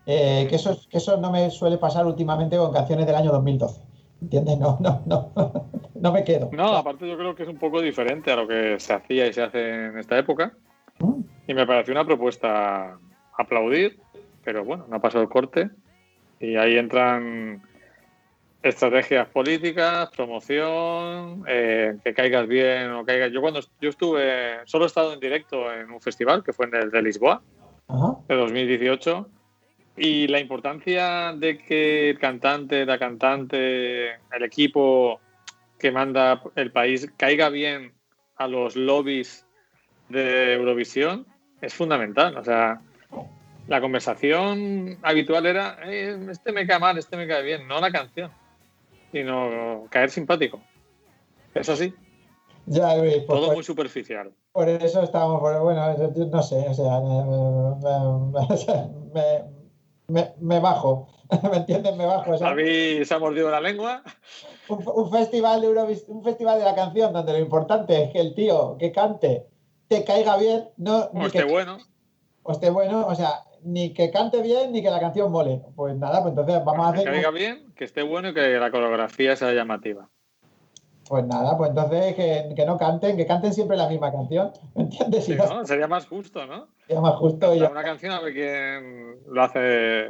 Eh, 0.06 0.46
que, 0.50 0.56
eso, 0.56 0.72
es- 0.72 0.86
que 0.88 0.98
eso 0.98 1.16
no 1.16 1.30
me 1.30 1.50
suele 1.50 1.78
pasar 1.78 2.04
últimamente 2.06 2.56
con 2.56 2.72
canciones 2.72 3.06
del 3.06 3.14
año 3.14 3.30
2012. 3.32 3.80
¿Entiendes? 4.22 4.58
No, 4.58 4.78
no, 4.80 5.02
no. 5.06 5.30
No 5.94 6.12
me 6.12 6.22
quedo. 6.22 6.50
No, 6.52 6.66
aparte 6.76 7.08
yo 7.08 7.16
creo 7.16 7.34
que 7.34 7.44
es 7.44 7.48
un 7.48 7.56
poco 7.56 7.80
diferente 7.80 8.30
a 8.30 8.36
lo 8.36 8.46
que 8.46 8.78
se 8.78 8.92
hacía 8.92 9.26
y 9.26 9.32
se 9.32 9.40
hace 9.42 9.86
en 9.86 9.98
esta 9.98 10.18
época. 10.18 10.52
Mm. 10.98 11.20
Y 11.46 11.54
me 11.54 11.66
pareció 11.66 11.92
una 11.94 12.04
propuesta 12.04 12.98
aplaudir, 13.38 13.98
pero 14.44 14.64
bueno, 14.66 14.84
no 14.90 14.96
ha 14.96 15.00
pasado 15.00 15.22
el 15.22 15.30
corte. 15.30 15.70
Y 16.40 16.56
ahí 16.56 16.76
entran 16.76 17.62
estrategias 18.64 19.28
políticas, 19.28 20.08
promoción, 20.16 21.44
eh, 21.46 21.98
que 22.02 22.14
caigas 22.14 22.48
bien 22.48 22.90
o 22.92 23.04
caigas. 23.04 23.30
Yo 23.30 23.42
cuando 23.42 23.60
yo 23.78 23.90
estuve, 23.90 24.60
solo 24.64 24.84
he 24.84 24.88
estado 24.88 25.12
en 25.12 25.20
directo 25.20 25.70
en 25.70 25.90
un 25.90 26.00
festival 26.00 26.42
que 26.42 26.54
fue 26.54 26.66
en 26.66 26.76
el 26.76 26.90
de 26.90 27.02
Lisboa, 27.02 27.42
Ajá. 27.88 28.16
de 28.26 28.34
2018. 28.34 29.28
Y 29.98 30.28
la 30.28 30.40
importancia 30.40 31.34
de 31.36 31.58
que 31.58 32.08
el 32.10 32.18
cantante, 32.18 32.86
la 32.86 32.98
cantante, 32.98 34.12
el 34.14 34.42
equipo 34.42 35.20
que 35.78 35.92
manda 35.92 36.40
el 36.56 36.72
país 36.72 37.12
caiga 37.18 37.50
bien 37.50 37.92
a 38.36 38.48
los 38.48 38.76
lobbies 38.76 39.46
de 40.08 40.54
Eurovisión 40.54 41.26
es 41.60 41.74
fundamental. 41.74 42.38
O 42.38 42.42
sea, 42.42 42.80
la 43.68 43.80
conversación 43.82 44.98
habitual 45.02 45.44
era, 45.44 45.76
"Eh, 45.84 46.18
este 46.30 46.50
me 46.50 46.66
cae 46.66 46.78
mal, 46.78 46.96
este 46.96 47.18
me 47.18 47.28
cae 47.28 47.42
bien, 47.42 47.68
no 47.68 47.78
la 47.80 47.90
canción, 47.92 48.30
sino 49.14 49.84
caer 49.90 50.10
simpático. 50.10 50.60
Es 51.54 51.68
así, 51.68 51.94
Ya, 52.66 52.96
Luis, 52.96 53.18
pues 53.18 53.26
todo 53.28 53.46
por, 53.46 53.54
muy 53.54 53.62
superficial. 53.62 54.32
por 54.50 54.68
eso 54.68 55.02
estábamos, 55.04 55.38
por- 55.40 55.60
bueno, 55.60 56.12
yo 56.16 56.26
no 56.26 56.42
sé, 56.42 56.66
o 56.68 56.74
sea, 56.74 56.98
me, 57.00 57.24
me- 59.14 59.44
me- 60.08 60.34
me 60.40 60.58
bajo, 60.58 61.06
¿me 61.50 61.58
entiendes? 61.58 61.96
Me 61.96 62.06
bajo. 62.06 62.32
o 62.32 62.36
sea, 62.38 62.48
Javi 62.48 63.04
se 63.04 63.14
ha 63.14 63.20
mordido 63.20 63.50
la 63.52 63.60
lengua. 63.60 64.02
un, 64.68 64.82
un 64.84 65.10
festival 65.12 65.60
de 65.60 65.68
Eurovis- 65.68 66.04
un 66.08 66.24
festival 66.24 66.58
de 66.58 66.64
la 66.64 66.74
canción 66.74 67.12
donde 67.12 67.32
lo 67.34 67.38
importante 67.38 68.02
es 68.02 68.10
que 68.10 68.18
el 68.20 68.34
tío 68.34 68.76
que 68.78 68.90
cante 68.90 69.46
te 69.86 70.02
caiga 70.04 70.36
bien, 70.38 70.70
no, 70.76 71.04
O 71.14 71.26
esté 71.26 71.38
que 71.38 71.44
bueno. 71.44 71.78
o 72.42 72.50
esté 72.50 72.68
bueno, 72.70 73.06
o 73.06 73.14
sea, 73.14 73.44
ni 73.64 73.92
que 73.94 74.10
cante 74.10 74.42
bien 74.42 74.72
ni 74.72 74.82
que 74.82 74.90
la 74.90 75.00
canción 75.00 75.32
mole. 75.32 75.60
Pues 75.74 75.96
nada, 75.96 76.22
pues 76.22 76.32
entonces 76.32 76.64
vamos 76.64 76.86
a 76.86 76.92
Que 76.92 76.98
hacer. 77.00 77.12
caiga 77.12 77.30
bien, 77.30 77.72
que 77.74 77.84
esté 77.84 78.02
bueno 78.02 78.28
y 78.28 78.34
que 78.34 78.58
la 78.58 78.70
coreografía 78.70 79.34
sea 79.36 79.52
llamativa. 79.52 80.08
Pues 81.08 81.26
nada, 81.26 81.56
pues 81.58 81.70
entonces 81.70 82.14
que, 82.14 82.54
que 82.56 82.64
no 82.64 82.78
canten, 82.78 83.16
que 83.16 83.26
canten 83.26 83.52
siempre 83.52 83.76
la 83.76 83.88
misma 83.88 84.10
canción. 84.10 84.52
¿Me 84.74 84.84
entiendes? 84.84 85.24
Sí, 85.26 85.34
¿no? 85.34 85.64
Sería 85.66 85.86
más 85.86 86.06
justo, 86.06 86.46
¿no? 86.46 86.68
sería 86.86 87.00
más 87.02 87.16
justo. 87.16 87.54
y 87.54 87.58
ya- 87.60 87.70
Una 87.70 87.82
canción 87.84 88.12
a 88.12 88.20
ver 88.20 88.32
quién 88.32 89.18
lo 89.26 89.42
hace 89.42 90.08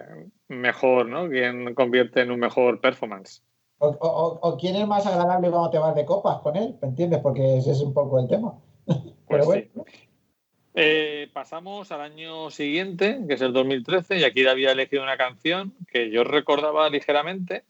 mejor, 0.49 1.07
¿no? 1.09 1.29
Quién 1.29 1.75
convierte 1.75 2.21
en 2.21 2.31
un 2.31 2.39
mejor 2.39 2.81
performance. 2.81 3.43
O, 3.79 3.89
o- 3.89 4.39
o- 4.41 4.57
quién 4.57 4.77
es 4.77 4.87
más 4.87 5.05
agradable 5.05 5.51
cuando 5.51 5.71
te 5.71 5.79
vas 5.79 5.95
de 5.97 6.05
copas 6.05 6.39
con 6.39 6.57
él, 6.57 6.77
¿me 6.81 6.89
entiendes? 6.89 7.19
Porque 7.21 7.59
ese 7.59 7.73
es 7.73 7.81
un 7.81 7.93
poco 7.93 8.21
el 8.21 8.29
tema. 8.29 8.55
Pero 8.87 9.13
Pues 9.27 9.47
bueno, 9.47 9.63
sí. 9.75 10.04
Eh, 10.77 11.29
pasamos 11.33 11.93
al 11.93 12.01
año 12.01 12.51
siguiente, 12.51 13.21
que 13.29 13.35
es 13.35 13.41
el 13.43 13.53
2013, 13.53 14.19
y 14.19 14.25
aquí 14.25 14.45
había 14.45 14.73
elegido 14.73 15.05
una 15.05 15.17
canción 15.17 15.73
que 15.87 16.11
yo 16.11 16.25
recordaba 16.25 16.91
ligeramente, 16.91 17.63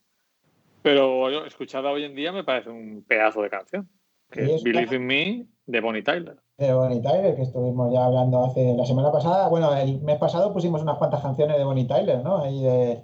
pero 0.80 1.44
escuchada 1.44 1.90
hoy 1.90 2.04
en 2.04 2.14
día 2.14 2.32
me 2.32 2.44
parece 2.44 2.70
un 2.70 3.04
pedazo 3.06 3.42
de 3.42 3.50
canción, 3.50 3.90
que 4.30 4.54
es 4.54 4.62
Believe 4.62 4.96
in 4.96 5.06
Me 5.06 5.46
de 5.66 5.80
Bonnie 5.80 6.02
Tyler. 6.02 6.36
de 6.56 6.72
Bonnie 6.72 7.02
Tyler, 7.02 7.36
que 7.36 7.42
estuvimos 7.42 7.92
ya 7.92 8.06
hablando 8.06 8.42
hace 8.46 8.74
la 8.74 8.86
semana 8.86 9.12
pasada. 9.12 9.48
Bueno, 9.48 9.76
el 9.76 10.00
mes 10.00 10.16
pasado 10.16 10.54
pusimos 10.54 10.80
unas 10.80 10.96
cuantas 10.96 11.20
canciones 11.20 11.58
de 11.58 11.64
Bonnie 11.64 11.86
Tyler, 11.86 12.22
¿no? 12.22 12.38
Ahí 12.38 12.62
de, 12.62 13.02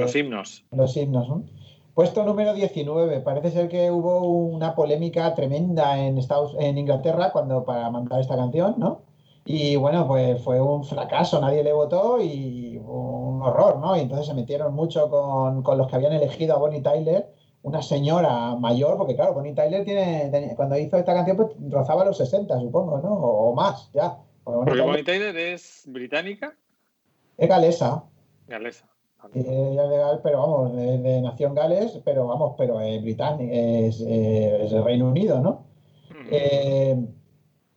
los 0.00 0.14
himnos. 0.14 0.64
los 0.70 0.96
himnos, 0.96 1.28
¿no? 1.28 1.44
Puesto 1.92 2.24
número 2.24 2.54
19. 2.54 3.20
Parece 3.22 3.50
ser 3.50 3.68
que 3.68 3.90
hubo 3.90 4.20
una 4.20 4.76
polémica 4.76 5.34
tremenda 5.34 5.98
en 5.98 6.18
Estados, 6.18 6.54
en 6.60 6.78
Inglaterra 6.78 7.32
cuando 7.32 7.64
para 7.64 7.90
mandar 7.90 8.20
esta 8.20 8.36
canción, 8.36 8.76
¿no? 8.78 9.07
Y 9.50 9.76
bueno, 9.76 10.06
pues 10.06 10.42
fue 10.44 10.60
un 10.60 10.84
fracaso, 10.84 11.40
nadie 11.40 11.64
le 11.64 11.72
votó 11.72 12.20
y 12.20 12.76
un 12.76 13.40
horror, 13.40 13.78
¿no? 13.78 13.96
Y 13.96 14.00
entonces 14.00 14.26
se 14.26 14.34
metieron 14.34 14.74
mucho 14.74 15.08
con, 15.08 15.62
con 15.62 15.78
los 15.78 15.86
que 15.88 15.96
habían 15.96 16.12
elegido 16.12 16.54
a 16.54 16.58
Bonnie 16.58 16.82
Tyler, 16.82 17.30
una 17.62 17.80
señora 17.80 18.54
mayor, 18.56 18.98
porque 18.98 19.14
claro, 19.16 19.32
Bonnie 19.32 19.54
Tyler 19.54 19.84
tiene, 19.86 20.28
tenía- 20.30 20.54
cuando 20.54 20.76
hizo 20.76 20.98
esta 20.98 21.14
canción 21.14 21.38
pues 21.38 21.48
rozaba 21.70 22.04
los 22.04 22.18
60, 22.18 22.60
supongo, 22.60 22.98
¿no? 22.98 23.14
O, 23.14 23.50
o 23.50 23.54
más, 23.54 23.90
ya. 23.94 24.18
Porque 24.44 24.58
Bonnie 24.58 24.64
Porque 24.64 24.74
Tyler 24.74 24.86
Bonnie 24.86 25.04
Tyler 25.32 25.36
es 25.54 25.82
británica, 25.86 26.54
es 27.38 27.48
galesa. 27.48 28.04
galesa. 28.46 28.84
Ella 29.34 29.84
es 29.84 29.90
de 29.90 29.96
Gal- 29.96 30.20
pero 30.22 30.38
vamos, 30.40 30.76
de, 30.76 30.98
de 30.98 31.20
nación 31.22 31.54
Gales, 31.54 31.98
pero 32.04 32.26
vamos, 32.26 32.54
pero 32.58 32.80
es 32.80 33.02
británica, 33.02 33.52
es, 33.52 34.00
eh, 34.06 34.64
es 34.64 34.72
Reino 34.84 35.08
Unido, 35.08 35.40
¿no? 35.40 35.64
Mm. 36.10 36.26
Eh, 36.30 37.06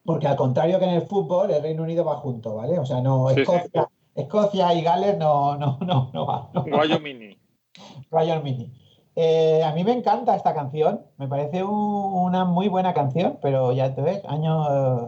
porque 0.06 0.28
al 0.28 0.36
contrario 0.36 0.80
que 0.80 0.86
en 0.86 0.96
el 0.96 1.02
fútbol, 1.04 1.52
el 1.52 1.62
Reino 1.62 1.84
Unido 1.84 2.04
va 2.06 2.16
junto, 2.18 2.56
¿vale? 2.56 2.80
O 2.80 2.86
sea, 2.86 3.02
no, 3.02 3.30
sí. 3.30 3.42
Escocia, 3.42 3.88
Escocia 4.16 4.74
y 4.74 4.82
Gales 4.82 5.18
no, 5.18 5.58
no, 5.58 5.78
no, 5.82 6.10
no 6.14 6.26
va. 6.26 6.50
No 6.54 6.62
va. 6.64 6.70
Guayo 6.70 7.00
Mini. 7.00 7.38
Royal 8.10 8.44
Mini. 8.44 8.72
Eh, 9.16 9.62
a 9.64 9.74
mí 9.74 9.84
me 9.84 9.92
encanta 9.92 10.36
esta 10.36 10.54
canción, 10.54 11.02
me 11.18 11.28
parece 11.28 11.64
un- 11.64 12.14
una 12.14 12.46
muy 12.46 12.68
buena 12.70 12.94
canción, 12.94 13.40
pero 13.42 13.72
ya 13.74 13.94
te 13.94 14.02
ves, 14.02 14.22
año 14.26 14.66
eh, 14.66 15.08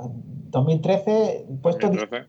2013, 0.50 1.46
puesto 1.62 1.88
2013. 1.88 2.28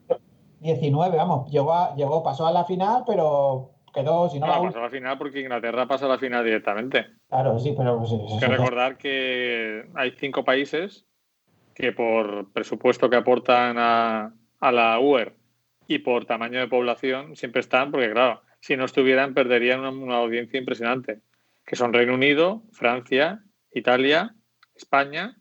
19, 0.61 1.17
vamos, 1.17 1.51
llegó, 1.51 1.75
a- 1.75 1.95
llegó, 1.95 2.23
pasó 2.23 2.47
a 2.47 2.53
la 2.53 2.65
final, 2.65 3.03
pero 3.07 3.73
quedó, 3.93 4.29
si 4.31 4.39
no, 4.41 4.47
No, 4.47 4.63
pasó 4.63 4.79
a 4.79 4.83
la 4.83 4.91
final 4.91 5.19
porque 5.19 5.41
Inglaterra 5.41 5.87
pasa 5.87 6.07
a 6.07 6.09
la 6.09 6.19
final 6.19 6.45
directamente. 6.45 7.07
Claro, 7.29 7.59
sí, 7.59 7.75
pero 7.77 7.99
pues, 7.99 8.13
Hay 8.13 8.39
que 8.39 8.47
recordar 8.49 8.97
que 8.97 9.85
hay 9.95 10.13
cinco 10.13 10.45
países 10.45 11.07
que 11.75 11.93
por 11.93 12.53
presupuesto 12.53 13.11
que 13.11 13.17
aportan 13.17 13.77
a, 13.79 14.33
a 14.61 14.73
la 14.73 14.99
UER 15.01 15.35
y 15.87 15.99
por 15.99 16.25
tamaño 16.25 16.61
de 16.61 16.69
población 16.69 17.37
siempre 17.37 17.61
están, 17.61 17.91
porque 17.91 18.11
claro, 18.13 18.43
si 18.61 18.77
no 18.77 18.85
estuvieran 18.85 19.35
perderían 19.35 19.81
una, 19.81 19.91
una 19.91 20.17
audiencia 20.17 20.59
impresionante, 20.59 21.21
que 21.67 21.77
son 21.77 21.93
Reino 21.93 22.15
Unido, 22.15 22.63
Francia, 22.73 23.43
Italia, 23.73 24.35
España 24.75 25.37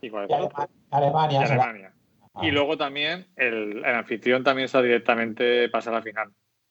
y, 0.00 0.10
cuál 0.10 0.24
es 0.24 0.30
Y 0.30 0.34
el 0.34 0.40
otro? 0.42 0.56
Alema- 0.58 0.70
Alemania. 0.90 1.40
Y. 1.40 1.44
Alemania. 1.44 1.92
Y 2.40 2.50
luego 2.50 2.78
también 2.78 3.26
el, 3.36 3.84
el 3.84 3.94
anfitrión 3.94 4.42
también 4.42 4.64
está 4.64 4.80
directamente 4.80 5.68
pasa 5.68 5.90
a 5.90 5.94
la 5.94 6.02
final. 6.02 6.28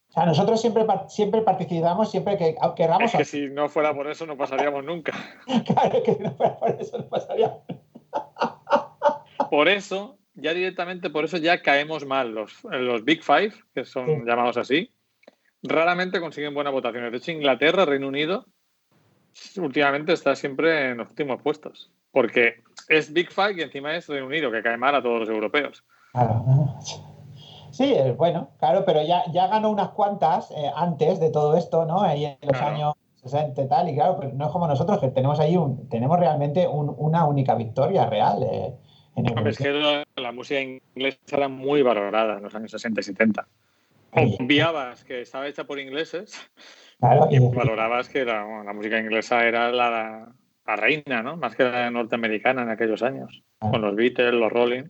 O 0.10 0.14
sea, 0.14 0.26
nosotros 0.26 0.60
siempre, 0.60 0.84
siempre 1.08 1.42
participamos, 1.42 2.10
siempre 2.12 2.36
que 2.38 2.56
aunque 2.60 2.84
Es 2.84 2.88
queramos. 2.88 3.12
que 3.18 3.26
si 3.26 3.48
no 3.50 3.70
fuera 3.70 3.94
por 3.94 4.08
eso 4.10 4.26
no 4.26 4.36
pasaríamos 4.36 4.84
nunca. 4.84 5.14
Claro, 5.68 6.02
que 6.04 6.18
no 6.20 6.32
fuera 6.32 6.58
por 6.58 6.72
eso 6.82 6.98
no 6.98 7.08
pasaría. 7.08 7.56
Por 9.52 9.68
eso, 9.68 10.18
ya 10.34 10.54
directamente 10.54 11.10
por 11.10 11.26
eso 11.26 11.36
ya 11.36 11.62
caemos 11.62 12.06
mal. 12.06 12.32
Los, 12.34 12.64
los 12.64 13.04
Big 13.04 13.22
Five, 13.22 13.52
que 13.76 13.84
son 13.84 14.06
Sí. 14.06 14.14
llamados 14.26 14.56
así, 14.56 14.90
raramente 15.62 16.22
consiguen 16.22 16.54
buenas 16.54 16.72
votaciones. 16.72 17.12
De 17.12 17.18
hecho, 17.18 17.32
Inglaterra, 17.32 17.84
Reino 17.84 18.08
Unido, 18.08 18.46
últimamente 19.58 20.14
está 20.14 20.38
siempre 20.38 20.92
en 20.92 21.00
los 21.00 21.10
últimos 21.10 21.42
puestos. 21.42 21.92
Porque 22.12 22.64
es 22.88 23.12
Big 23.12 23.30
Five 23.30 23.56
y 23.58 23.62
encima 23.62 23.94
es 23.94 24.08
Reino 24.08 24.28
Unido, 24.28 24.50
que 24.54 24.64
cae 24.64 24.78
mal 24.78 24.96
a 24.96 25.02
todos 25.04 25.20
los 25.20 25.30
europeos. 25.30 25.84
Claro. 26.14 26.46
Sí, 27.72 27.92
eh, 27.94 28.14
bueno, 28.18 28.52
claro, 28.58 28.84
pero 28.86 29.02
ya, 29.04 29.24
ya 29.34 29.48
ganó 29.48 29.70
unas 29.70 29.90
cuantas 29.90 30.50
eh, 30.52 30.72
antes 30.76 31.20
de 31.20 31.30
todo 31.30 31.58
esto, 31.58 31.86
¿no? 31.86 32.00
Ahí 32.02 32.24
en 32.24 32.38
los 32.42 32.58
Claro. 32.58 32.74
años 32.76 32.94
60 33.16 33.62
y 33.64 33.68
tal, 33.68 33.90
y 33.90 33.96
claro, 33.96 34.16
pero 34.18 34.32
no 34.34 34.46
es 34.46 34.52
como 34.52 34.66
nosotros, 34.68 35.00
que 35.00 35.10
tenemos 35.10 35.42
ahí 35.42 35.58
un, 35.58 35.90
tenemos 35.90 36.18
realmente 36.20 36.66
un- 36.68 36.96
una 36.98 37.26
única 37.26 37.54
victoria 37.56 38.06
real. 38.06 38.44
eh, 38.44 38.74
Hombre, 39.14 39.50
es 39.52 39.58
que 39.58 39.70
la, 39.72 40.04
la 40.16 40.32
música 40.32 40.62
inglesa 40.62 41.18
era 41.32 41.48
muy 41.48 41.82
valorada 41.82 42.38
en 42.38 42.44
los 42.44 42.56
años 42.56 42.72
60 42.72 43.02
y 43.02 43.04
70. 43.04 43.48
Sí. 44.16 44.38
Obviabas 44.40 45.04
que 45.04 45.22
estaba 45.22 45.48
hecha 45.48 45.64
por 45.66 45.80
ingleses 45.80 46.34
Claro, 47.00 47.28
y 47.32 47.38
y- 47.38 47.40
valorabas 47.56 48.10
que 48.10 48.26
la, 48.26 48.44
bueno, 48.44 48.64
la 48.64 48.74
música 48.74 49.00
inglesa 49.00 49.46
era 49.46 49.72
la, 49.72 50.34
la 50.66 50.76
reina, 50.76 51.22
¿no? 51.24 51.38
Más 51.38 51.56
que 51.56 51.64
la 51.64 51.90
norteamericana 51.92 52.62
en 52.64 52.70
aquellos 52.70 53.02
años, 53.04 53.44
con 53.60 53.82
los 53.82 53.96
Beatles, 53.96 54.34
los 54.34 54.52
Rolling 54.52 54.84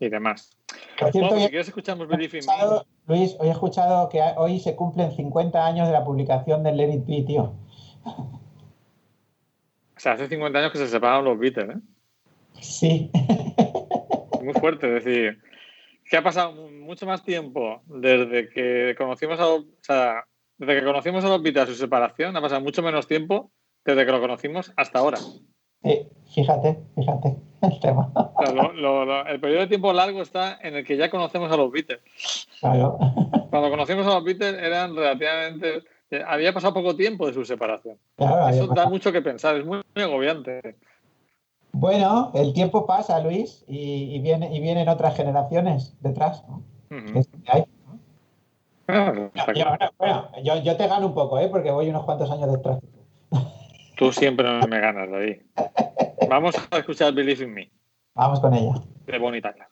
y 0.00 0.08
demás. 0.08 0.56
por 0.98 1.12
Bueno, 1.12 1.12
cierto, 1.12 1.34
hoy 1.34 1.40
si 1.40 1.46
he 1.46 1.50
quieres 1.50 1.68
escuchamos 1.68 2.04
he 2.06 2.10
Believe 2.16 2.38
in 2.38 2.44
escuchado-. 2.44 2.86
Luis, 3.06 3.36
hoy 3.38 3.48
he 3.48 3.52
escuchado 3.52 4.08
que 4.08 4.20
hoy 4.36 4.58
se 4.60 4.74
cumplen 4.76 5.12
50 5.12 5.64
años 5.66 5.86
de 5.86 5.92
la 5.92 6.04
publicación 6.04 6.62
del 6.62 6.76
Let 6.76 6.92
It 6.94 7.06
Be, 7.06 7.22
tío. 7.22 7.52
O 8.04 10.00
sea, 10.00 10.12
hace 10.12 10.28
50 10.28 10.58
años 10.58 10.72
que 10.72 10.78
se 10.78 10.88
separaron 10.88 11.24
los 11.24 11.38
Beatles, 11.38 11.76
¿eh? 11.76 11.80
Sí. 12.60 13.10
Muy 14.42 14.54
fuerte, 14.54 14.88
es 14.96 15.04
decir, 15.04 15.40
que 16.08 16.16
ha 16.16 16.22
pasado 16.22 16.52
mu- 16.52 16.70
mucho 16.70 17.06
más 17.06 17.22
tiempo 17.24 17.82
desde 17.86 18.48
que 18.50 18.94
conocimos 18.98 19.38
a 19.40 19.44
los, 19.44 19.60
o 19.60 19.66
sea, 19.80 20.24
desde 20.58 20.80
que 20.80 20.84
conocimos 20.86 21.24
a 21.24 21.28
los 21.28 21.42
Beatles 21.42 21.64
a 21.64 21.66
su 21.66 21.74
separación, 21.74 22.36
ha 22.36 22.40
pasado 22.40 22.60
mucho 22.60 22.82
menos 22.82 23.06
tiempo 23.06 23.50
desde 23.84 24.04
que 24.04 24.12
lo 24.12 24.20
conocimos 24.20 24.72
hasta 24.76 24.98
ahora. 24.98 25.18
Sí, 25.84 26.08
fíjate, 26.34 26.78
fíjate 26.96 27.36
el 27.62 27.80
tema. 27.80 28.12
O 28.14 28.44
sea, 28.44 28.52
lo- 28.54 28.72
lo- 28.72 29.04
lo- 29.04 29.26
el 29.26 29.40
periodo 29.40 29.60
de 29.62 29.66
tiempo 29.68 29.92
largo 29.92 30.22
está 30.22 30.58
en 30.60 30.76
el 30.76 30.84
que 30.84 30.96
ya 30.96 31.10
conocemos 31.10 31.50
a 31.52 31.56
los 31.56 31.70
Beatles. 31.70 32.00
Claro. 32.60 32.98
Cuando 33.50 33.70
conocimos 33.70 34.06
a 34.06 34.14
los 34.14 34.24
Beatles 34.24 34.54
eran 34.62 34.94
relativamente... 34.96 35.82
eh, 36.10 36.22
Había 36.26 36.52
pasado 36.52 36.74
poco 36.74 36.94
tiempo 36.96 37.26
de 37.26 37.32
su 37.34 37.44
separación. 37.44 37.96
Claro, 38.16 38.48
Eso 38.48 38.66
da 38.68 38.86
mucho 38.88 39.10
que 39.12 39.22
pensar, 39.22 39.56
es 39.56 39.64
muy, 39.64 39.80
muy 39.94 40.04
agobiante. 40.04 40.76
Bueno, 41.72 42.30
el 42.34 42.52
tiempo 42.52 42.86
pasa, 42.86 43.20
Luis, 43.20 43.64
y, 43.66 44.14
y 44.14 44.20
viene, 44.20 44.54
y 44.54 44.60
vienen 44.60 44.88
otras 44.88 45.16
generaciones 45.16 45.96
detrás. 46.00 46.44
¿no? 46.48 46.62
Ujú. 46.96 47.18
Es 47.18 47.28
que 47.28 47.50
hay. 47.50 47.64
Ah, 48.88 49.12
está 49.34 49.52
Yo, 49.54 49.64
claro. 49.64 49.92
bueno, 49.98 50.28
yo, 50.44 50.62
yo 50.62 50.76
te 50.76 50.86
gano 50.86 51.06
un 51.06 51.14
poco, 51.14 51.38
¿eh? 51.38 51.48
porque 51.48 51.70
voy 51.70 51.88
unos 51.88 52.04
cuantos 52.04 52.30
años 52.30 52.52
detrás. 52.52 52.78
Tú 53.96 54.12
siempre 54.12 54.46
me 54.66 54.80
ganas, 54.80 55.10
David. 55.10 55.36
Vamos 56.28 56.54
a 56.70 56.78
escuchar 56.78 57.12
Believe 57.14 57.44
in 57.44 57.54
Me, 57.54 57.70
Vamos 58.14 58.40
con 58.40 58.52
ella. 58.54 58.74
de 59.06 59.40
Tyler. 59.40 59.66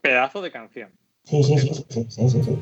Pedazo 0.00 0.40
de 0.40 0.50
canción. 0.50 0.92
Sí, 1.24 1.42
sí, 1.42 1.58
sí, 1.58 1.74
sí, 1.88 2.06
sí, 2.08 2.30
sí, 2.30 2.42
sí. 2.42 2.58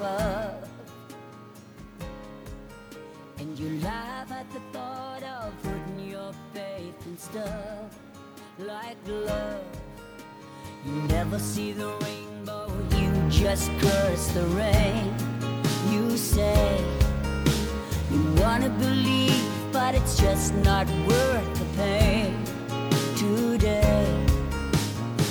Above. 0.00 0.68
And 3.38 3.58
you 3.58 3.80
laugh 3.80 4.30
at 4.32 4.50
the 4.52 4.60
thought 4.72 5.22
of 5.22 5.52
putting 5.62 6.10
your 6.10 6.32
faith 6.54 7.06
in 7.06 7.18
stuff 7.18 7.98
like 8.58 8.96
love. 9.06 9.64
You 10.86 10.92
never 11.16 11.38
see 11.38 11.72
the 11.72 11.92
rainbow, 12.04 12.72
you 12.96 13.10
just 13.30 13.70
curse 13.78 14.26
the 14.28 14.46
rain. 14.62 15.14
You 15.90 16.16
say 16.16 16.82
you 18.10 18.22
wanna 18.40 18.70
believe, 18.70 19.44
but 19.72 19.94
it's 19.94 20.18
just 20.18 20.54
not 20.68 20.86
worth 21.06 21.52
the 21.58 21.68
pain 21.76 22.32
today. 23.16 24.06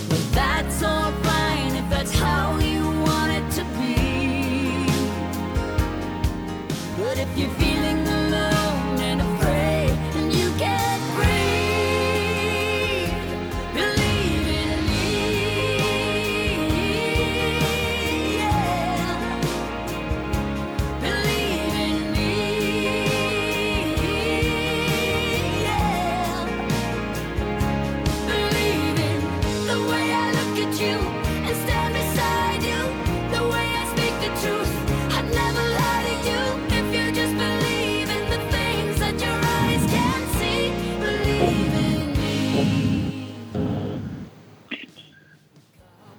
But 0.09 0.23
that's 0.31 0.83
all 0.83 1.11
fine 1.23 1.75
if 1.75 1.89
that's 1.89 2.13
how 2.13 2.57
you 2.59 2.68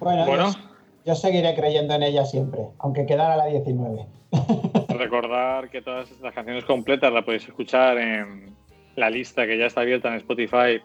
Bueno, 0.00 0.26
Bueno. 0.26 0.52
Yo, 0.52 0.58
yo 1.06 1.14
seguiré 1.14 1.54
creyendo 1.54 1.94
en 1.94 2.02
ella 2.02 2.24
siempre, 2.24 2.62
aunque 2.78 3.06
quedara 3.06 3.36
la 3.36 3.46
19. 3.46 4.06
Recordar 4.88 5.70
que 5.70 5.82
todas 5.82 6.10
las 6.20 6.34
canciones 6.34 6.64
completas 6.64 7.12
las 7.12 7.24
podéis 7.24 7.46
escuchar 7.46 7.98
en 7.98 8.54
la 8.96 9.10
lista 9.10 9.46
que 9.46 9.58
ya 9.58 9.66
está 9.66 9.82
abierta 9.82 10.08
en 10.08 10.14
Spotify, 10.16 10.80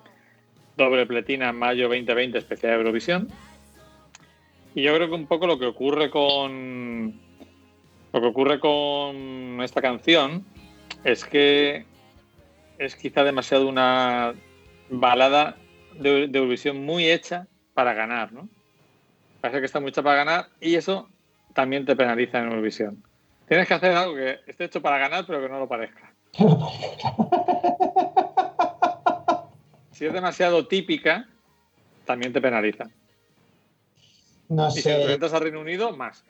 doble 0.77 1.05
pletina 1.05 1.51
mayo 1.51 1.87
2020 1.87 2.37
especial 2.37 2.73
de 2.73 2.77
Eurovisión. 2.77 3.27
Y 4.73 4.83
yo 4.83 4.93
creo 4.95 5.07
que 5.07 5.15
un 5.15 5.27
poco 5.27 5.47
lo 5.47 5.57
que 5.57 5.65
ocurre 5.65 6.09
con 6.09 7.19
lo 8.13 8.21
que 8.21 8.27
ocurre 8.27 8.59
con 8.59 9.61
esta 9.61 9.81
canción 9.81 10.45
es 11.03 11.25
que 11.25 11.85
es 12.77 12.95
quizá 12.95 13.23
demasiado 13.23 13.67
una 13.67 14.33
balada 14.89 15.55
de, 15.97 16.27
de 16.27 16.39
Eurovisión 16.39 16.85
muy 16.85 17.09
hecha 17.09 17.47
para 17.73 17.93
ganar, 17.93 18.33
¿no? 18.33 18.49
Parece 19.45 19.59
que 19.59 19.65
está 19.67 19.79
muy 19.79 19.89
hecha 19.89 20.01
para 20.01 20.15
ganar 20.15 20.47
y 20.59 20.73
eso 20.73 21.07
también 21.53 21.85
te 21.85 21.95
penaliza 21.95 22.39
en 22.39 22.45
Eurovisión. 22.45 23.03
Tienes 23.47 23.67
que 23.67 23.75
hacer 23.75 23.91
algo 23.91 24.15
que 24.15 24.39
esté 24.47 24.63
hecho 24.63 24.81
para 24.81 24.97
ganar, 24.97 25.23
pero 25.27 25.39
que 25.39 25.47
no 25.49 25.59
lo 25.59 25.67
parezca. 25.67 26.15
Si 29.91 30.05
es 30.05 30.11
demasiado 30.11 30.67
típica, 30.67 31.25
también 32.05 32.33
te 32.33 32.41
penaliza. 32.41 32.85
No 34.49 34.67
Y 34.67 34.71
si 34.71 34.81
sé, 34.81 34.95
presentas 34.95 35.31
al 35.33 35.41
Reino 35.41 35.61
Unido, 35.61 35.95
más. 35.95 36.25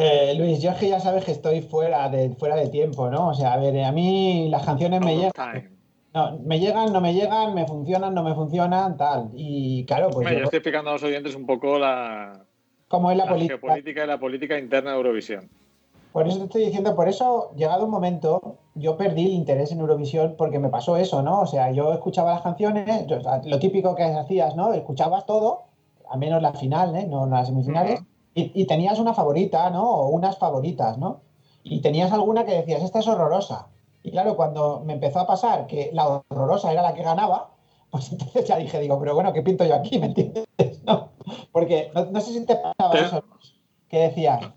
eh, 0.00 0.34
Luis, 0.36 0.60
yo 0.60 0.72
es 0.72 0.76
que 0.78 0.88
ya 0.90 0.98
sabes 1.00 1.24
que 1.24 1.30
estoy 1.32 1.62
fuera 1.62 2.08
de, 2.10 2.34
fuera 2.34 2.56
de 2.56 2.68
tiempo, 2.68 3.08
¿no? 3.08 3.28
O 3.28 3.34
sea, 3.34 3.54
a 3.54 3.56
ver, 3.56 3.82
a 3.84 3.92
mí 3.92 4.48
las 4.50 4.66
canciones 4.66 5.00
me 5.00 5.14
llegan, 5.16 5.78
no, 6.12 6.38
me 6.40 6.58
llegan, 6.60 6.92
no 6.92 7.00
me 7.00 7.14
llegan, 7.14 7.54
me 7.54 7.66
funcionan, 7.66 8.12
no 8.14 8.22
me 8.22 8.34
funcionan, 8.34 8.96
tal. 8.98 9.30
Y 9.34 9.86
claro, 9.86 10.08
pues 10.10 10.18
Hombre, 10.18 10.32
yo- 10.34 10.38
yo 10.40 10.44
estoy 10.44 10.58
explicando 10.58 10.90
a 10.90 10.94
los 10.94 11.02
oyentes 11.04 11.34
un 11.34 11.46
poco 11.46 11.78
la, 11.78 12.44
como 12.88 13.10
es 13.10 13.16
la 13.16 13.24
la 13.24 13.30
política. 13.30 13.58
geopolítica 13.58 14.04
y 14.04 14.06
la 14.06 14.18
política 14.18 14.58
interna 14.58 14.90
de 14.92 14.96
Eurovisión. 14.96 15.48
Por 16.12 16.26
eso 16.26 16.38
te 16.38 16.44
estoy 16.44 16.64
diciendo, 16.64 16.96
por 16.96 17.06
eso, 17.08 17.52
llegado 17.54 17.84
un 17.84 17.90
momento, 17.90 18.56
yo 18.74 18.96
perdí 18.96 19.26
el 19.26 19.32
interés 19.32 19.72
en 19.72 19.80
Eurovisión 19.80 20.34
porque 20.38 20.58
me 20.58 20.70
pasó 20.70 20.96
eso, 20.96 21.22
¿no? 21.22 21.40
O 21.42 21.46
sea, 21.46 21.70
yo 21.70 21.92
escuchaba 21.92 22.32
las 22.32 22.42
canciones, 22.42 23.06
yo- 23.06 23.18
lo 23.44 23.58
típico 23.58 23.94
que 23.94 24.04
hacías, 24.04 24.56
¿no? 24.56 24.72
Escuchabas 24.72 25.26
todo, 25.26 25.64
al 26.08 26.18
menos 26.18 26.40
la 26.42 26.54
final, 26.54 26.96
¿eh? 26.96 27.06
No 27.06 27.26
las 27.26 27.48
semifinales, 27.48 28.00
y 28.34 28.64
tenías 28.66 28.98
una 29.00 29.14
favorita, 29.14 29.68
¿no? 29.70 29.82
O 29.90 30.08
unas 30.08 30.38
favoritas, 30.38 30.96
¿no? 30.96 31.20
Y 31.64 31.80
tenías 31.82 32.12
alguna 32.12 32.44
que 32.44 32.52
decías, 32.54 32.82
esta 32.82 33.00
es 33.00 33.06
horrorosa. 33.08 33.66
Y 34.04 34.10
claro, 34.12 34.36
cuando 34.36 34.80
me 34.86 34.94
empezó 34.94 35.18
a 35.20 35.26
pasar 35.26 35.66
que 35.66 35.90
la 35.92 36.06
horrorosa 36.08 36.70
era 36.72 36.82
la 36.82 36.94
que 36.94 37.02
ganaba, 37.02 37.50
pues 37.90 38.12
entonces 38.12 38.46
ya 38.46 38.56
dije, 38.56 38.78
digo, 38.80 38.98
pero 38.98 39.14
bueno, 39.14 39.32
¿qué 39.32 39.42
pinto 39.42 39.64
yo 39.64 39.74
aquí? 39.74 39.98
¿Me 39.98 40.06
entiendes? 40.06 40.46
¿No? 40.84 41.10
Porque 41.52 41.90
no, 41.94 42.06
no 42.06 42.20
sé 42.20 42.32
si 42.32 42.46
te 42.46 42.56
pasaba 42.56 42.94
eso, 42.98 43.24
que 43.88 43.98
decías, 43.98 44.50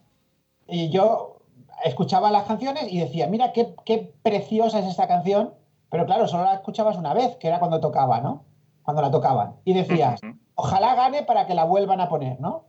y 0.67 0.89
yo 0.89 1.37
escuchaba 1.83 2.31
las 2.31 2.43
canciones 2.43 2.91
y 2.91 2.99
decía, 2.99 3.27
mira 3.27 3.51
qué, 3.53 3.73
qué 3.85 4.13
preciosa 4.23 4.79
es 4.79 4.85
esta 4.85 5.07
canción, 5.07 5.53
pero 5.89 6.05
claro, 6.05 6.27
solo 6.27 6.43
la 6.43 6.53
escuchabas 6.55 6.97
una 6.97 7.13
vez, 7.13 7.35
que 7.37 7.47
era 7.47 7.59
cuando 7.59 7.79
tocaba, 7.79 8.21
¿no? 8.21 8.45
Cuando 8.83 9.01
la 9.01 9.11
tocaban. 9.11 9.55
Y 9.65 9.73
decías, 9.73 10.21
ojalá 10.55 10.95
gane 10.95 11.23
para 11.23 11.45
que 11.47 11.53
la 11.53 11.65
vuelvan 11.65 11.99
a 11.99 12.07
poner, 12.09 12.39
¿no? 12.39 12.65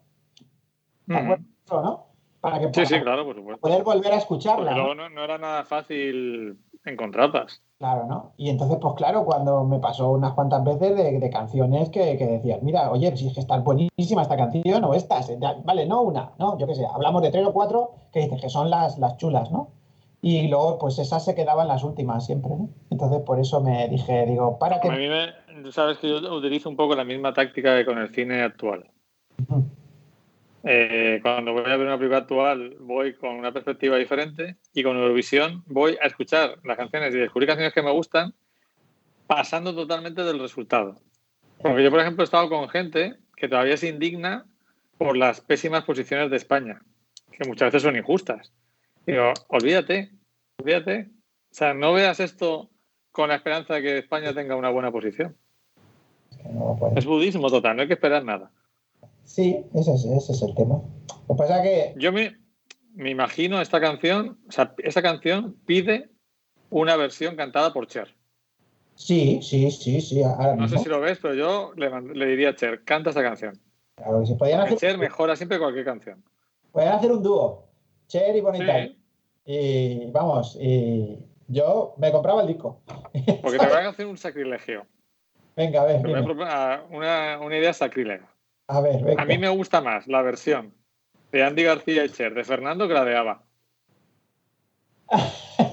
¿Te 1.06 1.14
Ujú. 1.14 1.22
acuerdas 1.22 1.46
de 1.46 1.64
eso, 1.64 1.82
no? 1.82 2.06
Para 2.40 2.58
que 2.58 2.66
Sí, 2.66 2.72
para 2.72 2.86
sí, 2.86 3.00
claro, 3.00 3.24
por 3.24 3.36
supuesto. 3.36 3.60
poder 3.60 3.84
volver 3.84 4.12
a 4.12 4.16
escucharla. 4.16 4.72
¿no? 4.74 4.94
no, 4.94 5.08
no 5.08 5.24
era 5.24 5.38
nada 5.38 5.64
fácil 5.64 6.58
encontrarlas. 6.84 7.62
Claro, 7.78 8.06
¿no? 8.06 8.32
Y 8.36 8.48
entonces, 8.50 8.78
pues 8.80 8.94
claro, 8.94 9.24
cuando 9.24 9.64
me 9.64 9.78
pasó 9.78 10.10
unas 10.10 10.32
cuantas 10.34 10.62
veces 10.64 10.96
de, 10.96 11.18
de 11.18 11.30
canciones 11.30 11.90
que, 11.90 12.16
que 12.16 12.26
decías, 12.26 12.62
mira, 12.62 12.90
oye, 12.90 13.16
si 13.16 13.26
es 13.26 13.34
que 13.34 13.40
está 13.40 13.58
buenísima 13.58 14.22
esta 14.22 14.36
canción 14.36 14.84
o 14.84 14.94
estas, 14.94 15.36
ya, 15.40 15.56
vale, 15.64 15.86
no 15.86 16.02
una, 16.02 16.30
no, 16.38 16.58
yo 16.58 16.66
qué 16.66 16.74
sé, 16.76 16.86
hablamos 16.86 17.22
de 17.22 17.30
tres 17.30 17.46
o 17.46 17.52
cuatro 17.52 17.90
que 18.12 18.20
dices 18.20 18.40
que 18.40 18.48
son 18.48 18.70
las, 18.70 18.98
las 18.98 19.16
chulas, 19.16 19.50
¿no? 19.50 19.70
Y 20.24 20.46
luego, 20.46 20.78
pues 20.78 21.00
esas 21.00 21.24
se 21.24 21.34
quedaban 21.34 21.66
las 21.66 21.82
últimas 21.82 22.24
siempre, 22.24 22.54
¿no? 22.54 22.68
Entonces, 22.90 23.22
por 23.22 23.40
eso 23.40 23.60
me 23.60 23.88
dije, 23.88 24.24
digo, 24.26 24.54
A 24.54 24.58
párate. 24.60 24.88
mí 24.90 25.08
me, 25.08 25.72
sabes 25.72 25.98
que 25.98 26.08
yo 26.08 26.18
utilizo 26.32 26.68
un 26.68 26.76
poco 26.76 26.94
la 26.94 27.02
misma 27.02 27.32
táctica 27.32 27.76
que 27.76 27.84
con 27.84 27.98
el 27.98 28.08
cine 28.10 28.40
actual. 28.42 28.84
Eh, 30.64 31.18
cuando 31.22 31.52
voy 31.52 31.64
a 31.64 31.76
ver 31.76 31.86
una 31.86 31.98
película 31.98 32.18
actual 32.18 32.76
voy 32.78 33.14
con 33.14 33.34
una 33.34 33.52
perspectiva 33.52 33.96
diferente 33.96 34.56
y 34.72 34.84
con 34.84 34.96
Eurovisión 34.96 35.64
voy 35.66 35.98
a 36.00 36.06
escuchar 36.06 36.58
las 36.62 36.76
canciones 36.76 37.12
y 37.14 37.18
descubrir 37.18 37.48
canciones 37.48 37.74
que 37.74 37.82
me 37.82 37.90
gustan 37.90 38.32
pasando 39.26 39.74
totalmente 39.74 40.22
del 40.22 40.38
resultado. 40.38 41.00
Porque 41.58 41.82
yo, 41.82 41.90
por 41.90 42.00
ejemplo, 42.00 42.22
he 42.22 42.24
estado 42.24 42.48
con 42.48 42.68
gente 42.68 43.16
que 43.36 43.48
todavía 43.48 43.76
se 43.76 43.88
indigna 43.88 44.46
por 44.98 45.16
las 45.16 45.40
pésimas 45.40 45.84
posiciones 45.84 46.30
de 46.30 46.36
España, 46.36 46.82
que 47.32 47.48
muchas 47.48 47.68
veces 47.68 47.82
son 47.82 47.96
injustas. 47.96 48.52
Digo, 49.06 49.32
olvídate, 49.48 50.12
olvídate. 50.58 51.10
O 51.50 51.54
sea, 51.54 51.74
no 51.74 51.92
veas 51.92 52.20
esto 52.20 52.70
con 53.10 53.28
la 53.28 53.36
esperanza 53.36 53.74
de 53.74 53.82
que 53.82 53.98
España 53.98 54.32
tenga 54.32 54.56
una 54.56 54.70
buena 54.70 54.92
posición. 54.92 55.36
No, 56.44 56.76
pues, 56.78 56.98
Es 56.98 57.04
budismo 57.04 57.48
total, 57.50 57.76
no 57.76 57.82
hay 57.82 57.88
que 57.88 57.94
esperar 57.94 58.24
nada. 58.24 58.50
Sí, 59.24 59.64
ese 59.74 59.94
es, 59.94 60.04
ese 60.04 60.32
es 60.32 60.42
el 60.42 60.54
tema. 60.54 60.82
Lo 61.28 61.34
que 61.34 61.38
pasa 61.38 61.62
es 61.64 61.92
que 61.94 62.00
Yo 62.00 62.12
me, 62.12 62.36
me 62.94 63.10
imagino 63.10 63.60
esta 63.60 63.80
canción, 63.80 64.38
o 64.48 64.52
sea, 64.52 64.74
esta 64.78 65.02
canción 65.02 65.56
pide 65.66 66.10
una 66.70 66.96
versión 66.96 67.36
cantada 67.36 67.72
por 67.72 67.86
Cher. 67.86 68.14
sí, 68.94 69.40
sí, 69.42 69.70
sí, 69.70 70.00
sí, 70.00 70.22
ahora 70.22 70.56
No 70.56 70.68
sé 70.68 70.78
si 70.78 70.88
lo 70.88 71.00
ves, 71.00 71.18
pero 71.20 71.34
yo 71.34 71.72
le, 71.76 72.26
diría 72.26 72.50
a 72.50 72.54
Cher, 72.56 72.84
canta 72.84 73.10
esta 73.10 73.22
canción. 73.22 73.58
Claro 73.96 74.20
que 74.20 74.26
sí. 74.26 74.36
Hacer, 74.40 74.78
Cher 74.78 74.98
mejora 74.98 75.36
siempre 75.36 75.58
cualquier 75.58 75.84
canción. 75.84 76.22
podían 76.70 76.94
hacer 76.94 77.12
un 77.12 77.22
dúo, 77.22 77.68
Cher 78.08 78.34
y 78.36 78.40
Bonita. 78.40 78.84
Sí, 78.84 78.98
Y 79.44 80.10
vamos, 80.10 80.56
y 80.60 81.18
yo 81.48 81.94
me 81.98 82.10
compraba 82.12 82.42
el 82.42 82.48
disco. 82.48 82.80
porque 83.42 83.58
te 83.58 83.66
voy 83.68 83.76
a 83.76 83.88
hacer 83.88 84.06
un 84.06 84.16
sacrilegio. 84.16 84.86
Venga, 85.54 85.82
a 85.82 85.84
ver, 85.84 86.06
una, 86.90 87.38
una 87.40 87.58
idea 87.58 87.74
sacrilega. 87.74 88.31
A 88.72 88.80
ver, 88.80 89.04
venga. 89.04 89.22
A 89.22 89.26
mí 89.26 89.38
me 89.38 89.48
gusta 89.48 89.80
más 89.80 90.06
la 90.06 90.22
versión 90.22 90.74
de 91.30 91.44
Andy 91.44 91.62
García 91.64 92.04
y 92.04 92.10
Cher 92.10 92.34
de 92.34 92.44
Fernando 92.44 92.88
que 92.88 92.94
la 92.94 93.04
de 93.04 93.16
Ava. 93.16 93.42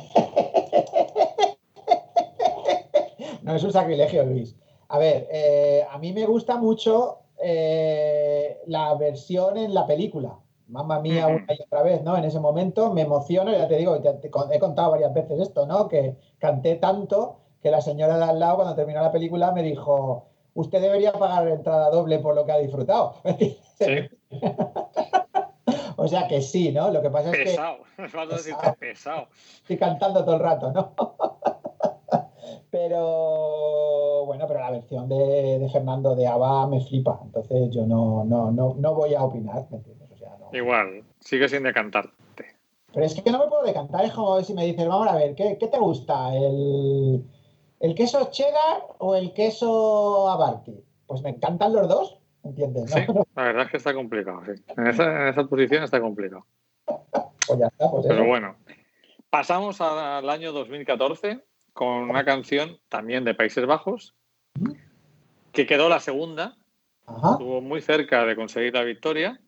No 3.50 3.56
es 3.56 3.64
un 3.64 3.72
sacrilegio, 3.72 4.24
Luis. 4.26 4.56
A 4.90 5.00
ver, 5.00 5.28
eh, 5.32 5.84
a 5.90 5.98
mí 5.98 6.14
me 6.14 6.24
gusta 6.28 6.58
mucho 6.58 7.22
eh, 7.42 8.60
la 8.68 8.94
versión 8.94 9.58
en 9.58 9.74
la 9.74 9.88
película. 9.88 10.38
Mamma 10.68 11.00
mía, 11.00 11.26
una 11.26 11.52
y 11.52 11.64
otra 11.64 11.82
vez, 11.82 12.04
¿no? 12.04 12.16
En 12.16 12.26
ese 12.26 12.40
momento 12.40 12.94
me 12.94 13.02
emociono, 13.02 13.52
ya 13.52 13.68
te 13.68 13.78
digo, 13.78 14.00
te 14.00 14.28
he 14.28 14.60
contado 14.60 14.92
varias 14.92 15.16
veces 15.16 15.40
esto, 15.40 15.66
¿no? 15.66 15.88
Que 15.88 16.16
canté 16.38 16.76
tanto 16.76 17.40
que 17.64 17.72
la 17.72 17.82
señora 17.82 18.20
de 18.20 18.26
al 18.26 18.40
lado, 18.40 18.58
cuando 18.58 18.76
terminó 18.76 19.02
la 19.02 19.12
película, 19.12 19.52
me 19.52 19.64
dijo, 19.64 20.28
usted 20.54 20.82
debería 20.82 21.14
pagar 21.14 21.48
entrada 21.48 21.90
doble 21.90 22.20
por 22.20 22.36
lo 22.36 22.46
que 22.46 22.52
ha 22.52 22.58
disfrutado. 22.58 23.16
Sí. 23.78 24.10
O 26.02 26.08
sea 26.08 26.30
que 26.30 26.42
sí, 26.42 26.72
¿no? 26.72 26.92
Lo 26.92 27.02
que 27.02 27.10
pasa 27.10 27.30
es 27.30 27.38
que 27.38 27.44
Pesado. 27.44 27.80
Pesado. 27.98 28.76
pesado. 28.80 29.28
estoy 29.58 29.78
cantando 29.78 30.24
todo 30.24 30.36
el 30.36 30.42
rato, 30.42 30.72
¿no? 30.72 30.94
Pero 32.72 34.26
bueno, 34.26 34.46
pero 34.48 34.60
la 34.60 34.72
versión 34.72 35.10
de, 35.10 35.58
de 35.60 35.70
Fernando 35.70 36.16
de 36.16 36.28
Ava 36.28 36.68
me 36.68 36.80
flipa. 36.82 37.20
Entonces 37.24 37.72
yo 37.72 37.86
no, 37.86 38.24
no, 38.24 38.52
no, 38.52 38.76
no 38.78 38.94
voy 38.94 39.16
a 39.16 39.24
opinar, 39.24 39.66
¿me 39.72 39.78
entiendes? 39.78 40.10
O 40.12 40.18
sea, 40.18 40.38
no. 40.40 40.56
Igual, 40.56 41.04
sigue 41.20 41.50
sin 41.50 41.64
decantarte. 41.64 42.14
Pero 42.94 43.06
es 43.06 43.20
que 43.20 43.32
no 43.32 43.40
me 43.40 43.48
puedo 43.48 43.64
decantar, 43.64 44.06
es 44.06 44.14
como 44.14 44.42
si 44.42 44.54
me 44.54 44.66
dices, 44.66 44.88
vamos 44.88 45.08
a 45.08 45.16
ver, 45.16 45.36
¿qué, 45.36 45.58
qué 45.60 45.68
te 45.68 45.80
gusta? 45.80 46.36
¿El, 46.36 47.24
¿El 47.80 47.96
queso 47.96 48.30
cheddar 48.32 48.84
o 48.98 49.16
el 49.16 49.34
queso 49.34 50.30
abarqui? 50.30 50.84
Pues 51.08 51.22
me 51.22 51.30
encantan 51.30 51.74
los 51.74 51.88
dos, 51.88 52.18
¿entiendes? 52.44 52.92
Sí, 52.92 53.00
¿no? 53.08 53.26
la 53.36 53.44
verdad 53.44 53.66
es 53.66 53.72
que 53.72 53.78
está 53.78 53.94
complicado. 53.94 54.42
sí. 54.46 54.62
En, 54.78 54.88
esa, 54.88 55.04
en 55.22 55.28
esa 55.30 55.44
posición 55.46 55.84
está 55.84 56.00
complicado. 56.02 56.46
Pues 56.86 57.60
ya 57.60 57.68
está, 57.68 57.90
pues 57.90 58.06
Pero 58.08 58.22
eso. 58.22 58.28
bueno, 58.28 58.56
pasamos 59.30 59.80
al 59.82 60.30
año 60.30 60.52
2014 60.52 61.44
con 61.74 62.10
una 62.10 62.26
canción 62.26 62.78
también 62.90 63.24
de 63.24 63.34
Países 63.34 63.66
Bajos 63.66 64.16
que 65.52 65.66
quedó 65.66 65.90
la 65.90 66.00
segunda, 66.00 66.58
Ajá. 67.08 67.32
estuvo 67.32 67.62
muy 67.62 67.82
cerca 67.82 68.26
de 68.26 68.36
conseguir 68.36 68.74
la 68.74 68.84
victoria, 68.84 69.40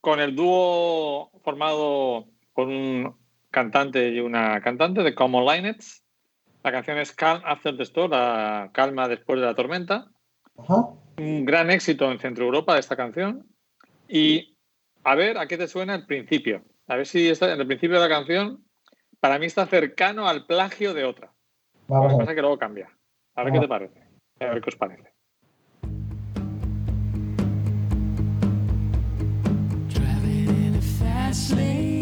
con 0.00 0.20
el 0.20 0.34
dúo 0.34 1.30
formado 1.42 2.26
por 2.54 2.68
un 2.68 3.16
cantante 3.50 4.08
y 4.10 4.20
una 4.20 4.60
cantante 4.60 5.02
de 5.02 5.14
Common 5.14 5.44
Linets. 5.44 6.04
La 6.62 6.72
canción 6.72 6.98
es 6.98 7.12
Calm 7.12 7.42
After 7.44 7.76
the 7.76 7.82
Storm, 7.84 8.10
la 8.10 8.70
calma 8.72 9.08
después 9.08 9.40
de 9.40 9.46
la 9.46 9.54
tormenta. 9.54 10.08
Ajá. 10.58 10.88
Un 11.18 11.44
gran 11.44 11.70
éxito 11.70 12.10
en 12.10 12.18
Centro 12.18 12.44
Europa 12.44 12.74
de 12.74 12.80
esta 12.80 12.96
canción. 12.96 13.46
Y 14.08 14.56
a 15.04 15.14
ver 15.14 15.38
a 15.38 15.46
qué 15.46 15.56
te 15.56 15.68
suena 15.68 15.94
el 15.94 16.06
principio. 16.06 16.64
A 16.86 16.96
ver 16.96 17.06
si 17.06 17.28
está, 17.28 17.52
en 17.52 17.60
el 17.60 17.66
principio 17.66 18.00
de 18.00 18.08
la 18.08 18.14
canción, 18.14 18.64
para 19.20 19.38
mí 19.38 19.46
está 19.46 19.66
cercano 19.66 20.28
al 20.28 20.46
plagio 20.46 20.94
de 20.94 21.04
otra. 21.04 21.32
Lo 21.88 21.94
Vamos 21.94 22.08
que 22.08 22.14
a 22.14 22.18
pasa 22.18 22.26
ver. 22.26 22.30
es 22.30 22.34
que 22.36 22.40
luego 22.42 22.58
cambia. 22.58 22.90
A 23.34 23.44
ver 23.44 23.52
qué 23.52 23.60
te 23.60 23.68
parece. 23.68 24.02
A 24.40 24.44
ver 24.46 24.60
qué 24.62 24.68
os 24.68 24.76
parece. 24.76 25.12
Driving 29.88 30.48
in 30.66 30.74
a 30.76 30.80
fast 30.82 31.50
lane, 31.52 31.97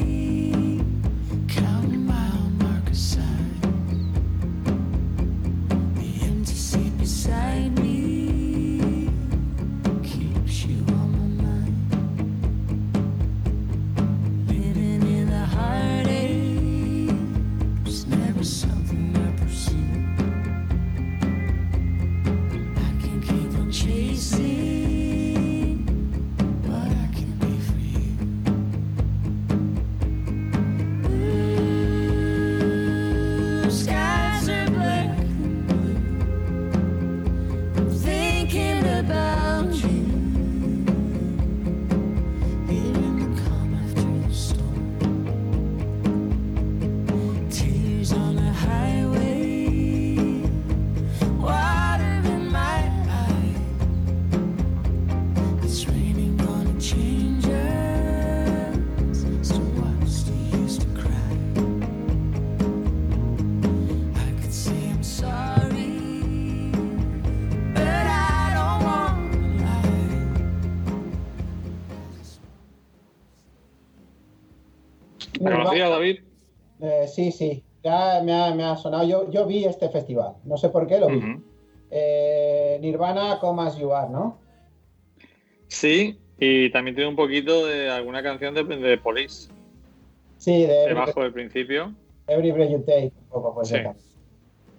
Mira, 75.77 75.89
¿Conocías, 75.89 75.91
va- 75.91 75.95
David? 75.95 76.21
eh, 76.81 77.09
sí, 77.09 77.33
sí, 77.33 77.63
ya 77.83 78.21
me 78.23 78.33
ha, 78.33 78.55
me 78.55 78.65
ha 78.65 78.77
sonado. 78.77 79.05
Yo, 79.07 79.31
yo 79.31 79.47
vi 79.47 79.65
este 79.65 79.89
festival, 79.89 80.35
no 80.45 80.57
sé 80.57 80.69
por 80.71 80.87
qué 80.87 80.99
lo 80.99 81.09
vi. 81.09 81.23
Eh, 81.91 82.79
Nirvana, 82.81 83.39
Come 83.41 83.63
As 83.63 83.77
You 83.77 83.93
Are, 83.93 84.11
¿no? 84.11 84.39
Sí, 85.69 86.19
y 86.39 86.71
también 86.71 86.95
tiene 86.95 87.11
un 87.11 87.17
poquito 87.17 87.67
de 87.67 87.91
alguna 87.91 88.23
canción 88.23 88.55
de, 88.55 88.65
de 88.65 88.99
Police, 88.99 89.51
Sí, 90.39 90.67
de 90.67 90.89
debajo 90.89 91.23
del 91.23 91.33
principio. 91.33 91.93
Every 92.29 92.53
Breath 92.53 92.71
You 92.71 92.81
Take, 92.81 93.13
un 93.21 93.27
poco, 93.29 93.55
pues, 93.55 93.69
Sí. 93.69 93.77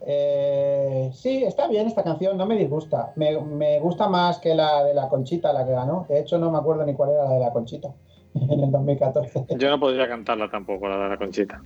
Eh, 0.10 1.10
sí, 1.14 1.44
está 1.44 1.68
bien 1.68 1.88
esta 1.88 2.04
canción, 2.04 2.38
no 2.38 2.46
me 2.46 2.56
disgusta. 2.56 3.12
Me, 3.16 3.38
me 3.42 3.80
gusta 3.80 4.08
más 4.08 4.38
que 4.40 4.54
la 4.56 4.84
de 4.84 4.94
la 4.94 5.10
Conchita, 5.10 5.52
la 5.52 5.66
que 5.66 5.72
ganó. 5.72 6.06
De 6.08 6.20
hecho, 6.20 6.38
no 6.38 6.52
me 6.52 6.58
acuerdo 6.60 6.86
ni 6.86 6.94
cuál 6.94 7.12
era 7.12 7.26
la 7.26 7.32
de 7.32 7.40
la 7.40 7.52
Conchita 7.52 7.94
en 8.50 8.64
el 8.64 8.72
2014. 8.72 9.46
Yo 9.58 9.70
no 9.70 9.80
podría 9.80 10.08
cantarla 10.08 10.50
tampoco, 10.50 10.88
la 10.88 10.98
de 10.98 11.10
la 11.10 11.18
Conchita. 11.18 11.62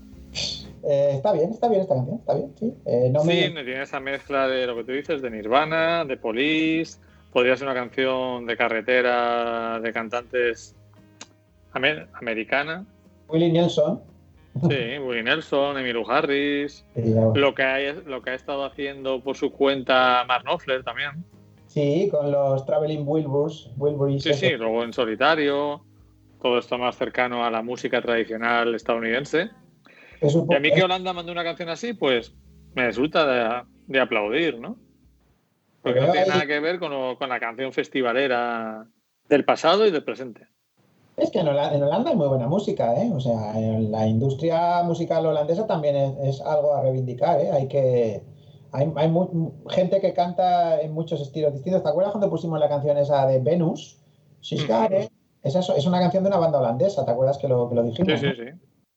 Eh, 0.83 1.11
está 1.13 1.31
bien, 1.33 1.51
está 1.51 1.67
bien 1.67 1.81
esta 1.81 1.93
canción, 1.95 2.17
está 2.19 2.33
bien, 2.33 2.51
sí. 2.57 2.73
Eh, 2.85 3.09
no 3.11 3.23
me- 3.23 3.33
Sí, 3.33 3.53
tiene 3.53 3.81
esa 3.83 3.99
mezcla 3.99 4.47
de 4.47 4.65
lo 4.65 4.75
que 4.75 4.83
tú 4.83 4.91
dices, 4.93 5.21
de 5.21 5.29
Nirvana, 5.29 6.05
de 6.05 6.17
Police. 6.17 6.99
Podría 7.31 7.55
ser 7.55 7.67
una 7.67 7.75
canción 7.75 8.45
de 8.45 8.57
carretera 8.57 9.79
de 9.79 9.93
cantantes 9.93 10.75
amer- 11.73 12.07
americana. 12.13 12.85
Willie 13.29 13.51
Nelson. 13.51 14.01
Sí, 14.67 14.97
Willie 14.99 15.23
Nelson, 15.23 15.77
Emmylou 15.77 16.09
Harris. 16.09 16.83
Sí, 16.95 17.13
Lo 17.35 17.53
que, 17.55 17.63
ha, 17.63 17.93
lo 17.93 18.21
que 18.21 18.31
ha 18.31 18.33
estado 18.33 18.65
haciendo 18.65 19.21
por 19.23 19.37
su 19.37 19.51
cuenta 19.51 20.25
Mark 20.27 20.43
Knopfler 20.43 20.83
también. 20.83 21.23
Sí, 21.67 22.09
con 22.11 22.31
los 22.31 22.65
Traveling 22.65 23.03
Wilburys. 23.07 23.69
Wilburys 23.77 24.23
Sí, 24.23 24.33
sí, 24.33 24.49
luego 24.57 24.83
en 24.83 24.91
solitario. 24.91 25.85
Todo 26.41 26.57
esto 26.57 26.77
más 26.77 26.97
cercano 26.97 27.45
a 27.45 27.51
la 27.51 27.61
música 27.61 28.01
tradicional 28.01 28.73
estadounidense. 28.73 29.49
Es 30.19 30.33
un 30.35 30.47
Y 30.51 30.55
a 30.55 30.59
mí 30.59 30.71
que 30.71 30.83
Holanda 30.83 31.13
mande 31.13 31.31
una 31.31 31.43
canción 31.43 31.69
así, 31.69 31.93
pues 31.93 32.33
me 32.73 32.85
resulta 32.85 33.25
de, 33.25 33.63
de 33.87 33.99
aplaudir, 33.99 34.59
¿no? 34.59 34.77
Porque 35.81 35.99
no 35.99 36.11
tiene 36.11 36.27
nada 36.27 36.45
que 36.47 36.59
ver 36.59 36.79
con, 36.79 36.91
lo- 36.91 37.17
con 37.17 37.29
la 37.29 37.39
canción 37.39 37.71
festivalera 37.73 38.87
del 39.29 39.45
pasado 39.45 39.85
y 39.85 39.91
del 39.91 40.03
presente. 40.03 40.47
Es 41.17 41.29
que 41.29 41.39
en 41.39 41.47
Holanda, 41.49 41.75
en 41.75 41.83
Holanda 41.83 42.09
hay 42.11 42.15
muy 42.15 42.27
buena 42.27 42.47
música, 42.47 42.95
¿eh? 42.95 43.11
O 43.13 43.19
sea, 43.19 43.57
en 43.57 43.91
la 43.91 44.07
industria 44.07 44.81
musical 44.83 45.25
holandesa 45.25 45.67
también 45.67 45.95
es, 45.95 46.17
es 46.35 46.41
algo 46.41 46.73
a 46.73 46.81
reivindicar, 46.81 47.39
¿eh? 47.39 47.51
Hay 47.51 47.67
que... 47.67 48.23
Hay, 48.73 48.89
hay 48.95 49.09
mu- 49.09 49.51
gente 49.69 49.99
que 49.99 50.13
canta 50.13 50.79
en 50.79 50.93
muchos 50.93 51.19
estilos 51.19 51.53
distintos. 51.53 51.83
¿Te 51.83 51.89
acuerdas 51.89 52.13
cuando 52.13 52.29
pusimos 52.29 52.57
la 52.57 52.69
canción 52.69 52.97
esa 52.97 53.27
de 53.27 53.39
Venus? 53.39 53.99
It. 54.49 55.11
Esa 55.43 55.59
es, 55.59 55.69
es 55.69 55.85
una 55.85 55.99
canción 55.99 56.23
de 56.23 56.29
una 56.29 56.37
banda 56.37 56.59
holandesa, 56.59 57.03
¿te 57.05 57.11
acuerdas 57.11 57.37
que 57.37 57.47
lo, 57.47 57.67
que 57.69 57.75
lo 57.75 57.83
dijimos? 57.83 58.19
Sí, 58.19 58.27
sí, 58.29 58.35
sí. 58.35 58.51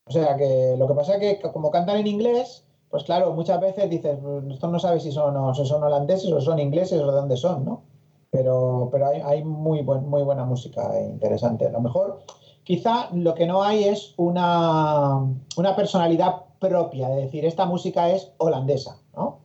O 0.06 0.10
sea, 0.12 0.36
que 0.36 0.74
lo 0.78 0.86
que 0.86 0.94
pasa 0.94 1.16
es 1.16 1.38
que 1.40 1.50
como 1.50 1.70
cantan 1.70 1.96
en 1.96 2.06
inglés, 2.06 2.66
pues 2.90 3.04
claro, 3.04 3.32
muchas 3.32 3.58
veces 3.60 3.88
dices, 3.88 4.18
"Pues 4.22 4.44
esto 4.52 4.68
no 4.68 4.78
sabes 4.78 5.02
si 5.02 5.10
son, 5.12 5.36
o- 5.36 5.54
si 5.54 5.64
son 5.64 5.82
holandeses 5.82 6.30
o 6.30 6.40
son 6.40 6.58
ingleses 6.58 7.00
o 7.00 7.06
de 7.06 7.12
dónde 7.12 7.36
son, 7.36 7.64
¿no? 7.64 7.82
Pero, 8.30 8.88
pero 8.92 9.06
hay, 9.06 9.20
hay 9.20 9.44
muy, 9.44 9.80
buen- 9.82 10.06
muy 10.08 10.22
buena 10.22 10.44
música 10.44 10.96
e 10.98 11.04
interesante. 11.06 11.66
A 11.66 11.70
lo 11.70 11.80
mejor, 11.80 12.20
quizá 12.64 13.08
lo 13.14 13.34
que 13.34 13.46
no 13.46 13.62
hay 13.62 13.84
es 13.84 14.12
una, 14.18 15.20
una 15.56 15.74
personalidad 15.76 16.42
propia, 16.58 17.08
de 17.08 17.22
decir, 17.22 17.44
esta 17.46 17.64
música 17.64 18.10
es 18.10 18.32
holandesa, 18.38 18.98
¿no? 19.16 19.38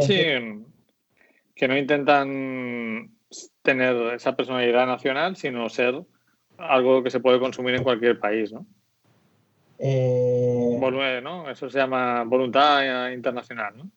Sí, 0.00 0.22
que 1.54 1.68
no 1.68 1.76
intentan 1.76 3.10
tener 3.62 3.96
esa 4.14 4.36
personalidad 4.36 4.86
nacional, 4.86 5.36
sino 5.36 5.68
ser 5.68 6.02
algo 6.56 7.02
que 7.02 7.10
se 7.10 7.20
puede 7.20 7.38
consumir 7.38 7.74
en 7.74 7.84
cualquier 7.84 8.18
país, 8.18 8.52
¿no? 8.52 8.66
eh, 9.78 10.76
Volver, 10.80 11.22
¿no? 11.22 11.48
Eso 11.50 11.68
se 11.70 11.78
llama 11.78 12.24
voluntad 12.24 13.10
internacional, 13.10 13.76
¿no? 13.76 13.90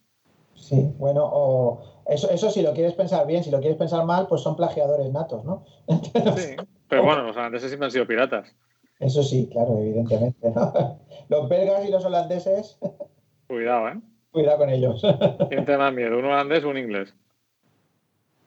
sí, 0.54 0.94
bueno, 0.98 1.28
o 1.32 2.04
eso, 2.08 2.30
eso 2.30 2.52
si 2.52 2.62
lo 2.62 2.74
quieres 2.74 2.94
pensar 2.94 3.26
bien, 3.26 3.44
si 3.44 3.50
lo 3.50 3.60
quieres 3.60 3.78
pensar 3.78 4.06
mal, 4.06 4.28
pues 4.28 4.42
son 4.42 4.56
plagiadores 4.56 5.12
natos, 5.12 5.44
¿no? 5.44 5.66
Sí. 6.38 6.56
Pero 6.88 7.04
bueno, 7.04 7.24
los 7.24 7.38
holandeses 7.38 7.70
siempre 7.70 7.86
han 7.86 7.92
sido 7.92 8.06
piratas. 8.06 8.54
Eso 9.00 9.24
sí, 9.24 9.50
claro, 9.52 9.80
evidentemente. 9.80 10.52
¿no? 10.52 11.00
Los 11.30 11.48
belgas 11.50 11.88
y 11.88 11.92
los 11.92 12.04
holandeses, 12.06 12.78
Cuidado, 13.48 13.90
¿eh? 13.90 14.00
cuidado 14.32 14.60
con 14.60 14.70
ellos. 14.70 15.02
¿Quién 15.50 15.66
te 15.66 15.76
da 15.76 15.92
miedo, 15.92 16.18
un 16.18 16.26
holandés 16.26 16.64
o 16.64 16.70
un 16.70 16.78
inglés? 16.78 17.14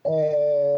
Eh, 0.04 0.73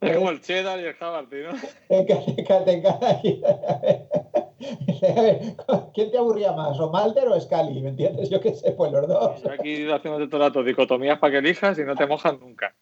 Es 0.00 0.16
como 0.16 0.30
el 0.30 0.40
cheddar 0.46 0.80
y 0.80 0.84
el 0.84 0.94
jabalí, 0.94 1.42
¿no? 1.42 1.50
¿Quién 5.94 6.10
te 6.10 6.18
aburría 6.18 6.52
más, 6.52 6.78
o 6.78 6.90
Malter 6.90 7.28
o 7.28 7.40
Scali? 7.40 7.80
¿Me 7.80 7.88
entiendes? 7.90 8.28
Yo 8.30 8.40
qué 8.40 8.54
sé, 8.54 8.72
pues 8.72 8.92
los 8.92 9.08
dos. 9.08 9.42
Yo 9.42 9.52
aquí 9.52 9.90
haciéndote 9.90 10.28
todo 10.28 10.42
el 10.42 10.48
rato 10.48 10.62
dicotomías 10.62 11.18
para 11.18 11.32
que 11.32 11.38
elijas 11.38 11.78
y 11.78 11.84
no 11.84 11.96
te 11.96 12.06
mojas 12.06 12.38
nunca. 12.38 12.74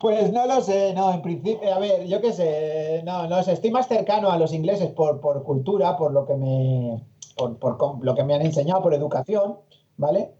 Pues 0.00 0.32
no 0.32 0.46
lo 0.46 0.60
sé, 0.60 0.92
no, 0.94 1.14
en 1.14 1.22
principio, 1.22 1.72
a 1.72 1.78
ver, 1.78 2.06
yo 2.06 2.20
qué 2.20 2.32
sé, 2.32 3.02
no, 3.04 3.28
no 3.28 3.40
sé, 3.44 3.52
estoy 3.52 3.70
más 3.70 3.86
cercano 3.86 4.30
a 4.30 4.38
los 4.38 4.52
ingleses 4.52 4.90
por, 4.90 5.20
por 5.20 5.44
cultura, 5.44 5.96
por 5.96 6.12
lo 6.12 6.26
que 6.26 6.34
me, 6.34 7.04
por, 7.36 7.56
por 7.58 8.04
lo 8.04 8.14
que 8.16 8.24
me 8.24 8.34
han 8.34 8.42
enseñado, 8.42 8.82
por 8.82 8.94
educación, 8.94 9.58
¿vale? 9.96 10.32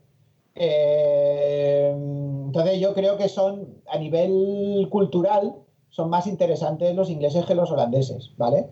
Eh, 0.56 1.94
entonces 1.94 2.80
yo 2.80 2.92
creo 2.94 3.16
que 3.16 3.28
son, 3.28 3.82
a 3.88 3.98
nivel 3.98 4.88
cultural, 4.90 5.54
son 5.94 6.10
más 6.10 6.26
interesantes 6.26 6.92
los 6.96 7.08
ingleses 7.08 7.46
que 7.46 7.54
los 7.54 7.70
holandeses, 7.70 8.32
¿vale? 8.36 8.66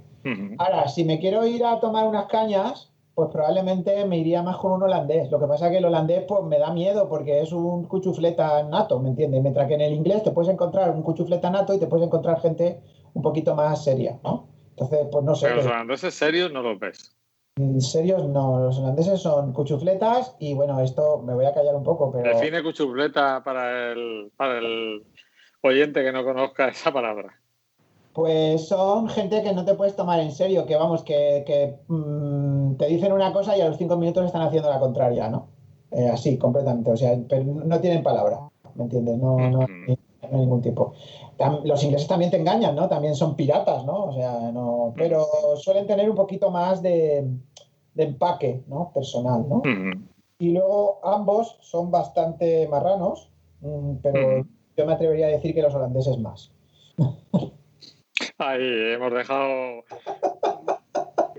Ahora, 0.58 0.88
si 0.88 1.04
me 1.04 1.20
quiero 1.20 1.46
ir 1.46 1.64
a 1.64 1.78
tomar 1.78 2.04
unas 2.08 2.26
cañas, 2.26 2.90
pues 3.14 3.28
probablemente 3.32 4.04
me 4.06 4.18
iría 4.18 4.42
más 4.42 4.56
con 4.56 4.72
un 4.72 4.82
holandés. 4.82 5.30
Lo 5.30 5.38
que 5.38 5.46
pasa 5.46 5.66
es 5.66 5.72
que 5.72 5.78
el 5.78 5.84
holandés 5.84 6.24
pues 6.26 6.42
me 6.42 6.58
da 6.58 6.72
miedo 6.72 7.08
porque 7.08 7.40
es 7.40 7.52
un 7.52 7.84
cuchufleta 7.84 8.64
nato, 8.64 8.98
¿me 8.98 9.10
entiendes? 9.10 9.40
Mientras 9.40 9.68
que 9.68 9.74
en 9.74 9.82
el 9.82 9.92
inglés 9.92 10.24
te 10.24 10.32
puedes 10.32 10.52
encontrar 10.52 10.90
un 10.90 11.02
cuchufleta 11.02 11.48
nato 11.48 11.72
y 11.72 11.78
te 11.78 11.86
puedes 11.86 12.06
encontrar 12.06 12.40
gente 12.40 12.80
un 13.14 13.22
poquito 13.22 13.54
más 13.54 13.84
seria, 13.84 14.18
¿no? 14.24 14.48
Entonces, 14.70 15.06
pues 15.12 15.24
no 15.24 15.36
sé. 15.36 15.46
Pero 15.46 15.56
los 15.58 15.66
holandeses 15.66 16.14
serios 16.14 16.52
no 16.52 16.60
los 16.62 16.80
ves. 16.80 17.14
en 17.56 17.80
serios 17.80 18.28
no, 18.28 18.58
los 18.58 18.80
holandeses 18.80 19.20
son 19.20 19.52
cuchufletas 19.52 20.34
y 20.40 20.54
bueno, 20.54 20.80
esto 20.80 21.22
me 21.22 21.34
voy 21.34 21.44
a 21.44 21.54
callar 21.54 21.76
un 21.76 21.84
poco, 21.84 22.10
pero 22.10 22.36
Define 22.36 22.64
cuchufleta 22.64 23.44
para 23.44 23.92
el, 23.92 24.32
para 24.36 24.58
el 24.58 25.04
oyente 25.62 26.02
que 26.02 26.12
no 26.12 26.24
conozca 26.24 26.68
esa 26.68 26.92
palabra. 26.92 27.38
pues 28.12 28.68
son 28.68 29.08
gente 29.08 29.42
que 29.42 29.54
no 29.54 29.64
te 29.64 29.74
puedes 29.74 29.96
tomar 29.96 30.20
en 30.20 30.32
serio, 30.32 30.66
que 30.66 30.76
vamos, 30.76 31.02
que, 31.02 31.44
que, 31.46 31.76
mm, 31.88 32.74
te 32.76 32.86
dicen 32.86 33.12
una 33.12 33.32
cosa 33.32 33.56
y 33.56 33.62
a 33.62 33.68
los 33.68 33.78
cinco 33.78 33.96
minutos 33.96 34.26
están 34.26 34.42
haciendo 34.42 34.68
la 34.68 34.78
contraria, 34.78 35.28
¿no? 35.30 35.48
Eh, 35.92 36.08
así, 36.08 36.36
completamente, 36.38 36.90
o 36.90 36.96
sea, 36.96 37.18
pero 37.28 37.44
no 37.44 37.80
tienen 37.80 38.02
palabra, 38.02 38.40
¿me 38.74 38.84
entiendes? 38.84 39.18
No, 39.18 39.36
no, 39.50 39.66
ningún 40.30 40.62
tipo. 40.62 40.94
Los 41.64 41.82
ingleses 41.82 42.08
también 42.08 42.30
te 42.30 42.36
engañan, 42.38 42.76
¿no? 42.76 42.88
También 42.88 43.14
son 43.14 43.36
piratas, 43.36 43.84
¿no? 43.84 44.04
O 44.04 44.12
sea, 44.12 44.52
no, 44.52 44.92
pero 44.96 45.26
suelen 45.56 45.86
tener 45.86 46.08
un 46.08 46.16
poquito 46.16 46.50
más 46.50 46.82
de, 46.82 47.26
de 47.94 48.04
empaque, 48.04 48.62
¿no? 48.68 48.92
Personal, 48.94 49.48
¿no? 49.48 49.62
Y 50.38 50.50
luego 50.50 51.00
ambos 51.04 51.58
son 51.60 51.90
bastante 51.90 52.68
marranos, 52.68 53.30
mm, 53.60 53.94
pero. 54.02 54.46
Yo 54.82 54.86
me 54.86 54.94
atrevería 54.94 55.26
a 55.26 55.30
decir 55.30 55.54
que 55.54 55.62
los 55.62 55.72
holandeses 55.74 56.18
más. 56.18 56.50
Ahí 58.38 58.92
hemos 58.92 59.12
dejado 59.14 59.84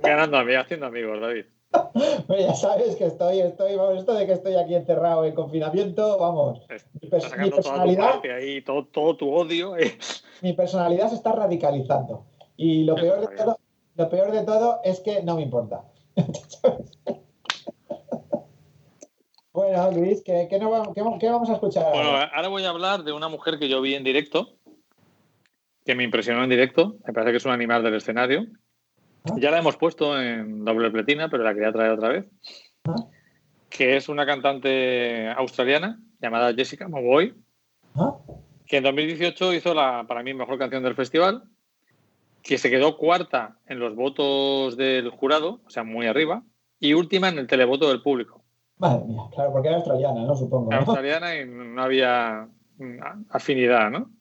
ganando 0.02 0.38
a 0.38 0.46
mí, 0.46 0.54
haciendo 0.54 0.86
amigos, 0.86 1.20
David. 1.20 1.46
Bueno, 2.28 2.48
ya 2.48 2.54
sabes 2.56 2.96
que 2.96 3.06
estoy, 3.08 3.42
estoy, 3.42 3.76
vamos, 3.76 3.98
esto 4.00 4.14
de 4.14 4.26
que 4.26 4.32
estoy 4.34 4.56
aquí 4.56 4.76
encerrado 4.76 5.26
en 5.26 5.34
confinamiento, 5.36 6.18
vamos, 6.20 6.62
mi, 7.02 7.10
pers- 7.10 7.38
mi 7.38 7.50
personalidad, 7.50 8.22
ahí, 8.34 8.62
todo, 8.62 8.86
todo 8.86 9.18
tu 9.18 9.34
odio. 9.34 9.76
eh. 9.76 9.98
mi 10.42 10.54
personalidad 10.54 11.10
se 11.10 11.16
está 11.16 11.34
radicalizando. 11.34 12.26
Y 12.56 12.84
lo 12.86 12.96
peor 12.96 13.28
de 13.28 13.36
todo, 13.36 13.60
lo 13.96 14.10
peor 14.10 14.32
de 14.32 14.44
todo 14.44 14.80
es 14.86 15.00
que 15.02 15.22
no 15.24 15.36
me 15.36 15.42
importa. 15.42 15.84
bueno, 19.54 19.92
Luis, 19.92 20.22
¿qué, 20.26 20.48
qué, 20.50 20.60
no 20.60 20.72
va- 20.72 20.92
qué- 20.94 21.04
qué 21.20 21.30
vamos 21.30 21.50
a 21.50 21.54
escuchar? 21.54 21.86
Bueno, 21.94 22.10
ahora? 22.10 22.48
voy 22.50 22.64
a 22.64 22.70
hablar 22.70 23.04
de 23.04 23.12
una 23.14 23.30
mujer 23.30 23.60
que 23.60 23.70
yo 23.70 23.82
vi 23.82 23.94
en 23.96 24.04
directo, 24.04 24.56
que 25.86 25.96
me 25.96 26.04
impresionó 26.04 26.44
en 26.44 26.50
directo. 26.50 26.96
Me 27.06 27.14
parece 27.14 27.32
que 27.32 27.38
es 27.38 27.46
un 27.46 27.52
animal 27.52 27.84
del 27.84 27.96
escenario. 27.96 28.46
Ya 29.38 29.52
la 29.52 29.60
hemos 29.60 29.78
puesto 29.78 30.20
en 30.20 30.66
doble 30.66 30.92
pletina, 30.92 31.30
pero 31.30 31.44
la 31.44 31.54
quería 31.54 31.72
traer 31.72 31.92
otra 31.92 32.10
vez. 32.10 32.26
Ah. 32.86 32.96
Que 33.70 33.96
es 33.96 34.10
una 34.10 34.26
cantante 34.26 35.30
australiana 35.30 36.00
llamada 36.22 36.54
Jessica 36.54 36.88
Mowboy, 36.88 37.34
¿Ah? 37.96 38.16
que 38.66 38.78
en 38.78 38.84
2018 38.84 39.54
hizo 39.54 39.74
la, 39.74 40.06
para 40.08 40.24
mí, 40.24 40.34
mejor 40.34 40.58
canción 40.58 40.84
del 40.84 40.96
festival, 40.96 41.44
que 42.42 42.58
se 42.58 42.70
quedó 42.70 42.98
cuarta 42.98 43.58
en 43.68 43.80
los 43.80 43.96
votos 43.96 44.76
del 44.78 45.10
jurado, 45.10 45.62
o 45.66 45.70
sea, 45.70 45.84
muy 45.84 46.06
arriba, 46.08 46.44
y 46.80 46.94
última 46.94 47.30
en 47.30 47.40
el 47.40 47.48
televoto 47.48 47.88
del 47.90 48.02
público. 48.02 48.43
Madre 48.78 49.06
mía, 49.06 49.22
claro, 49.34 49.52
porque 49.54 49.68
era 49.68 49.78
australiana, 49.78 50.24
¿no? 50.24 50.36
Supongo. 50.36 50.72
Era 50.72 50.82
¿no? 50.82 50.86
australiana 50.88 51.36
y 51.36 51.46
no 51.46 51.82
había 51.84 52.48
afinidad, 53.30 53.90
¿no? 53.92 54.12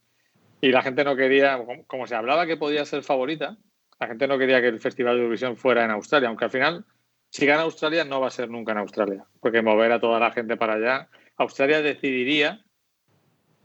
Y 0.61 0.71
la 0.71 0.83
gente 0.83 1.05
no 1.05 1.17
quería, 1.17 1.59
como- 1.87 2.07
se 2.07 2.15
hablaba 2.15 2.47
que 2.47 2.57
podía 2.57 2.85
ser 2.85 3.03
favorita, 3.03 3.57
la 3.99 4.07
gente 4.07 4.29
no 4.29 4.39
quería 4.39 4.61
que 4.61 4.69
el 4.69 4.79
Festival 4.81 5.17
de 5.17 5.23
Eurovisión 5.23 5.57
fuera 5.57 5.85
en 5.85 5.91
Australia, 5.91 6.29
aunque 6.29 6.45
al 6.45 6.51
final, 6.51 6.85
si 7.31 7.47
gana 7.47 7.63
Australia, 7.63 8.05
no 8.05 8.21
va 8.21 8.29
a 8.29 8.31
ser 8.31 8.51
nunca 8.51 8.73
en 8.73 8.79
Australia, 8.79 9.25
porque 9.41 9.63
mover 9.63 9.91
a 9.93 10.01
toda 10.01 10.21
la 10.21 10.31
gente 10.31 10.57
para 10.57 10.75
allá, 10.75 11.09
Australia 11.37 11.83
decidiría 11.83 12.61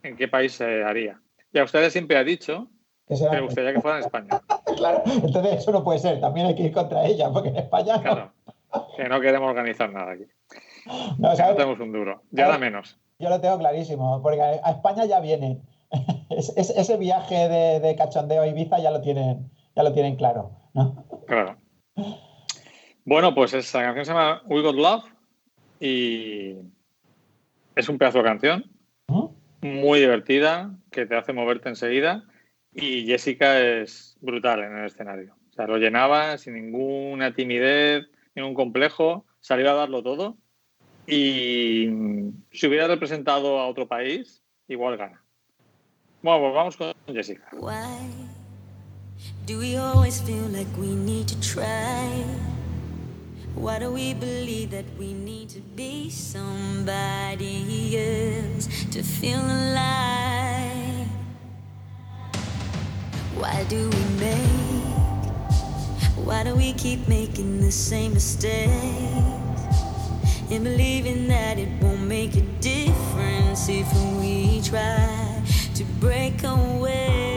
en 0.04 0.16
qué 0.16 0.28
país 0.28 0.54
se 0.54 0.84
haría. 0.84 1.20
Y 1.52 1.60
Australia 1.60 1.90
siempre 1.90 2.18
ha 2.18 2.24
dicho 2.24 2.70
Que 3.08 3.16
le 3.16 3.42
gustaría 3.42 3.74
que 3.74 3.82
fuera 3.82 3.98
en 4.00 4.04
España. 4.06 4.30
Claro, 4.78 5.02
entonces 5.06 5.56
eso 5.56 5.72
no 5.72 5.84
puede 5.84 5.98
ser, 5.98 6.20
también 6.20 6.46
hay 6.46 6.56
que 6.56 6.64
ir 6.64 6.72
contra 6.72 7.04
ella, 7.04 7.32
porque 7.32 7.50
en 7.50 7.56
España 7.56 7.96
no. 7.98 8.02
Claro, 8.04 8.34
que 8.96 9.10
no 9.10 9.20
queremos 9.20 9.50
organizar 9.50 9.92
nada 9.92 10.12
aquí. 10.12 10.26
No, 11.18 11.34
tenemos 11.36 11.80
un 11.80 11.92
duro. 11.92 12.24
Y 12.32 12.42
ahora 12.42 12.58
menos. 12.58 12.98
Yo 13.20 13.30
lo 13.30 13.42
tengo 13.42 13.58
clarísimo, 13.58 14.22
porque 14.22 14.42
a 14.42 14.72
España 14.72 15.06
ya 15.06 15.20
viene. 15.20 15.62
Es- 16.30 16.54
es- 16.58 16.70
ese 16.72 16.98
viaje 16.98 17.48
de, 17.50 17.80
de 17.80 17.96
cachondeo 17.96 18.42
a 18.42 18.48
Ibiza 18.48 18.80
ya 18.80 18.92
lo 18.92 19.02
tienen, 19.02 19.50
ya 19.76 19.84
lo 19.84 19.94
tienen 19.94 20.16
claro. 20.18 20.52
¿no? 20.74 21.06
Claro. 21.26 21.58
Bueno, 23.06 23.34
pues 23.34 23.54
esa 23.54 23.82
canción 23.82 24.06
se 24.06 24.12
llama 24.12 24.42
We 24.48 24.62
Got 24.62 24.76
Love 24.76 25.06
y 25.80 26.56
es 27.76 27.88
un 27.89 27.97
pedazo 27.97 28.18
de 28.20 28.24
canción, 28.26 28.66
¿Mm? 29.08 29.26
muy 29.62 30.00
divertida, 30.00 30.76
que 30.92 31.05
te 31.05 31.16
hace 31.16 31.32
moverte 31.34 31.70
enseguida 31.70 32.26
y 32.74 33.05
Jessica 33.08 33.59
es 33.59 34.18
brutal 34.22 34.59
en 34.64 34.78
el 34.78 34.86
escenario. 34.86 35.36
O 35.50 35.54
sea, 35.54 35.66
lo 35.68 35.78
llenaba 35.78 36.38
sin 36.38 36.54
ninguna 36.55 37.34
timidez, 37.34 38.05
ningún 38.36 38.54
complejo, 38.54 39.26
salió 39.39 39.72
a 39.72 39.76
darlo 39.76 40.04
todo 40.04 40.38
y 41.08 41.89
si 42.51 42.67
hubiera 42.67 42.88
representado 42.88 43.59
a 43.59 43.67
otro 43.67 43.88
país, 43.88 44.43
igual 44.67 44.97
gana. 44.97 45.24
Bueno, 46.21 46.42
pues 46.42 46.54
vamos 46.54 46.78
con 46.78 46.93
Jessica. 47.16 47.47
Why 47.54 48.28
do 49.46 49.59
we 49.59 49.78
always 49.78 50.21
feel 50.21 50.47
like 50.50 50.67
we 50.78 50.93
need 50.93 51.28
to 51.28 51.39
try? 51.39 52.25
Why 53.55 53.79
do 53.79 53.92
we 53.92 54.13
believe 54.13 54.71
that 54.71 54.86
we 55.00 55.13
need 55.13 55.50
to 55.50 55.62
be 55.75 56.09
somebody 56.09 57.97
else 57.97 58.67
to 58.92 59.01
feel 59.01 59.39
alive? 59.39 61.08
Why 63.36 63.63
do 63.70 63.89
we 63.89 64.04
make? 64.20 64.58
Why 66.25 66.43
do 66.43 66.55
we 66.55 66.74
keep 66.74 67.08
making 67.08 67.62
the 67.62 67.71
same 67.71 68.13
mistakes? 68.13 69.37
And 70.49 70.63
believing 70.63 71.28
that 71.28 71.59
it 71.59 71.67
won't 71.82 72.01
make 72.03 72.36
a 72.37 72.41
difference 72.61 73.67
if 73.67 73.86
we 74.17 74.61
try 74.61 75.43
to 75.75 75.83
break 75.99 76.41
away. 76.43 77.37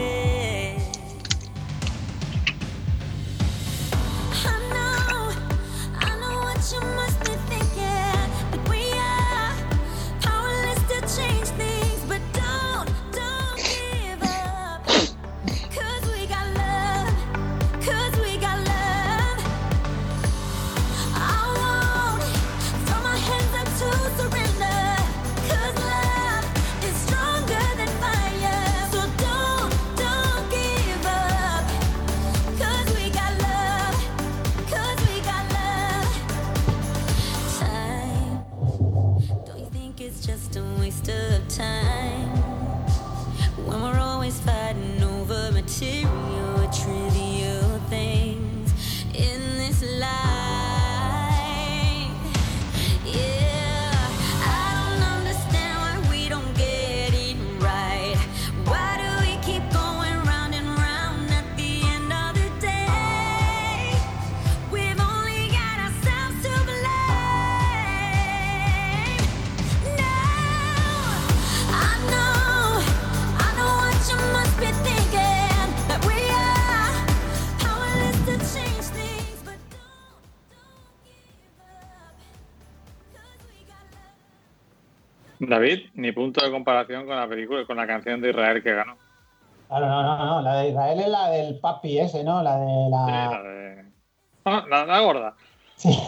David, 85.51 85.89
ni 85.95 86.11
punto 86.11 86.43
de 86.43 86.49
comparación 86.49 87.05
con 87.05 87.15
la 87.15 87.27
película, 87.27 87.65
con 87.65 87.77
la 87.77 87.85
canción 87.85 88.21
de 88.21 88.29
Israel 88.29 88.63
que 88.63 88.73
ganó. 88.73 88.95
Claro, 89.67 89.87
no, 89.87 90.03
no, 90.03 90.25
no. 90.25 90.41
La 90.41 90.55
de 90.61 90.69
Israel 90.69 90.99
es 90.99 91.07
la 91.07 91.29
del 91.29 91.59
papi 91.59 91.99
ese, 91.99 92.23
¿no? 92.23 92.41
La 92.41 92.57
de 92.57 92.89
la. 92.89 93.05
Sí, 93.05 93.35
la 93.35 93.43
de. 93.43 93.85
Ah, 94.45 94.65
la, 94.69 94.85
la 94.85 94.99
gorda. 95.01 95.35
Sí. 95.75 95.89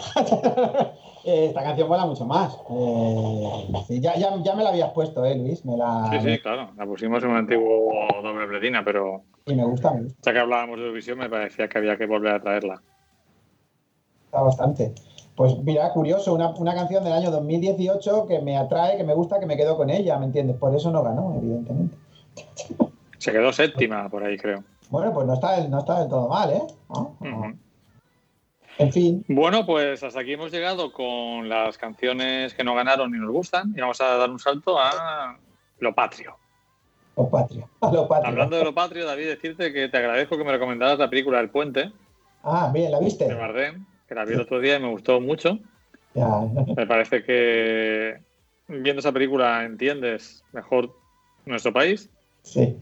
Eh, 1.26 1.46
Esta 1.46 1.62
canción 1.62 1.88
mola 1.88 2.04
mucho 2.04 2.26
más. 2.26 2.54
Eh, 2.68 3.98
ya, 3.98 4.14
ya, 4.16 4.36
ya 4.42 4.54
me 4.54 4.62
la 4.62 4.68
habías 4.68 4.90
puesto, 4.90 5.24
¿eh, 5.24 5.34
Luis? 5.34 5.64
Me 5.64 5.74
la... 5.74 6.10
Sí, 6.12 6.20
sí, 6.20 6.38
claro. 6.38 6.70
La 6.76 6.84
pusimos 6.84 7.24
en 7.24 7.30
un 7.30 7.36
antiguo 7.38 7.94
doble 8.22 8.46
pletina, 8.46 8.84
pero 8.84 9.22
Y 9.46 9.54
me 9.54 9.64
gusta, 9.64 9.94
me 9.94 10.02
gusta 10.02 10.18
ya 10.22 10.32
que 10.34 10.38
hablábamos 10.38 10.76
de 10.76 10.82
Eurovisión, 10.82 11.16
me 11.16 11.30
parecía 11.30 11.66
que 11.66 11.78
había 11.78 11.96
que 11.96 12.04
volver 12.04 12.34
a 12.34 12.40
traerla. 12.42 12.82
bastante. 14.32 14.92
Pues 15.36 15.56
mira, 15.58 15.92
curioso, 15.92 16.32
una, 16.32 16.50
una 16.50 16.74
canción 16.74 17.02
del 17.02 17.12
año 17.12 17.30
2018 17.30 18.26
que 18.26 18.40
me 18.40 18.56
atrae, 18.56 18.96
que 18.96 19.04
me 19.04 19.14
gusta, 19.14 19.40
que 19.40 19.46
me 19.46 19.56
quedo 19.56 19.76
con 19.76 19.90
ella, 19.90 20.16
¿me 20.18 20.26
entiendes? 20.26 20.56
Por 20.56 20.74
eso 20.74 20.90
no 20.92 21.02
ganó, 21.02 21.34
evidentemente. 21.36 21.96
Se 23.18 23.32
quedó 23.32 23.52
séptima 23.52 24.08
por 24.08 24.22
ahí, 24.22 24.36
creo. 24.36 24.62
Bueno, 24.90 25.12
pues 25.12 25.26
no 25.26 25.34
está, 25.34 25.58
del- 25.60 25.70
no 25.70 25.78
está 25.80 26.00
del 26.00 26.08
todo 26.08 26.28
mal, 26.28 26.52
¿eh? 26.52 26.62
En 28.78 28.92
fin, 28.92 29.24
Bueno, 29.28 29.64
pues 29.66 30.02
hasta 30.02 30.20
aquí 30.20 30.32
hemos 30.32 30.50
llegado 30.50 30.92
con 30.92 31.48
las 31.48 31.78
canciones 31.78 32.54
que 32.54 32.64
no 32.64 32.74
ganaron 32.74 33.14
y 33.14 33.18
nos 33.18 33.30
gustan. 33.30 33.72
Y 33.76 33.80
vamos 33.80 34.00
a 34.00 34.16
dar 34.16 34.30
un 34.30 34.38
salto 34.40 34.78
a 34.78 35.36
lo 35.78 35.94
patrio. 35.94 36.36
lo 37.16 37.28
patrio. 37.28 37.68
A 37.80 37.92
lo 37.92 38.08
patrio. 38.08 38.28
Hablando 38.30 38.56
de 38.56 38.64
lo 38.64 38.74
patrio, 38.74 39.06
David, 39.06 39.26
decirte 39.28 39.72
que 39.72 39.88
te 39.88 39.96
agradezco 39.96 40.36
que 40.36 40.42
me 40.44 40.50
recomendaras 40.52 40.98
la 40.98 41.08
película 41.08 41.38
El 41.40 41.50
Puente 41.50 41.92
Ah, 42.42 42.70
bien, 42.74 42.90
¿la 42.90 42.98
viste? 42.98 43.26
de 43.28 43.34
Bardem, 43.34 43.86
que 44.14 44.20
la 44.20 44.24
vi 44.24 44.34
el 44.34 44.40
otro 44.40 44.60
día 44.60 44.76
y 44.76 44.80
me 44.80 44.88
gustó 44.88 45.20
mucho. 45.20 45.58
Me 46.14 46.86
parece 46.86 47.24
que 47.24 48.20
viendo 48.68 49.00
esa 49.00 49.12
película 49.12 49.64
entiendes 49.64 50.44
mejor 50.52 50.94
nuestro 51.44 51.72
país. 51.72 52.08
Sí. 52.42 52.76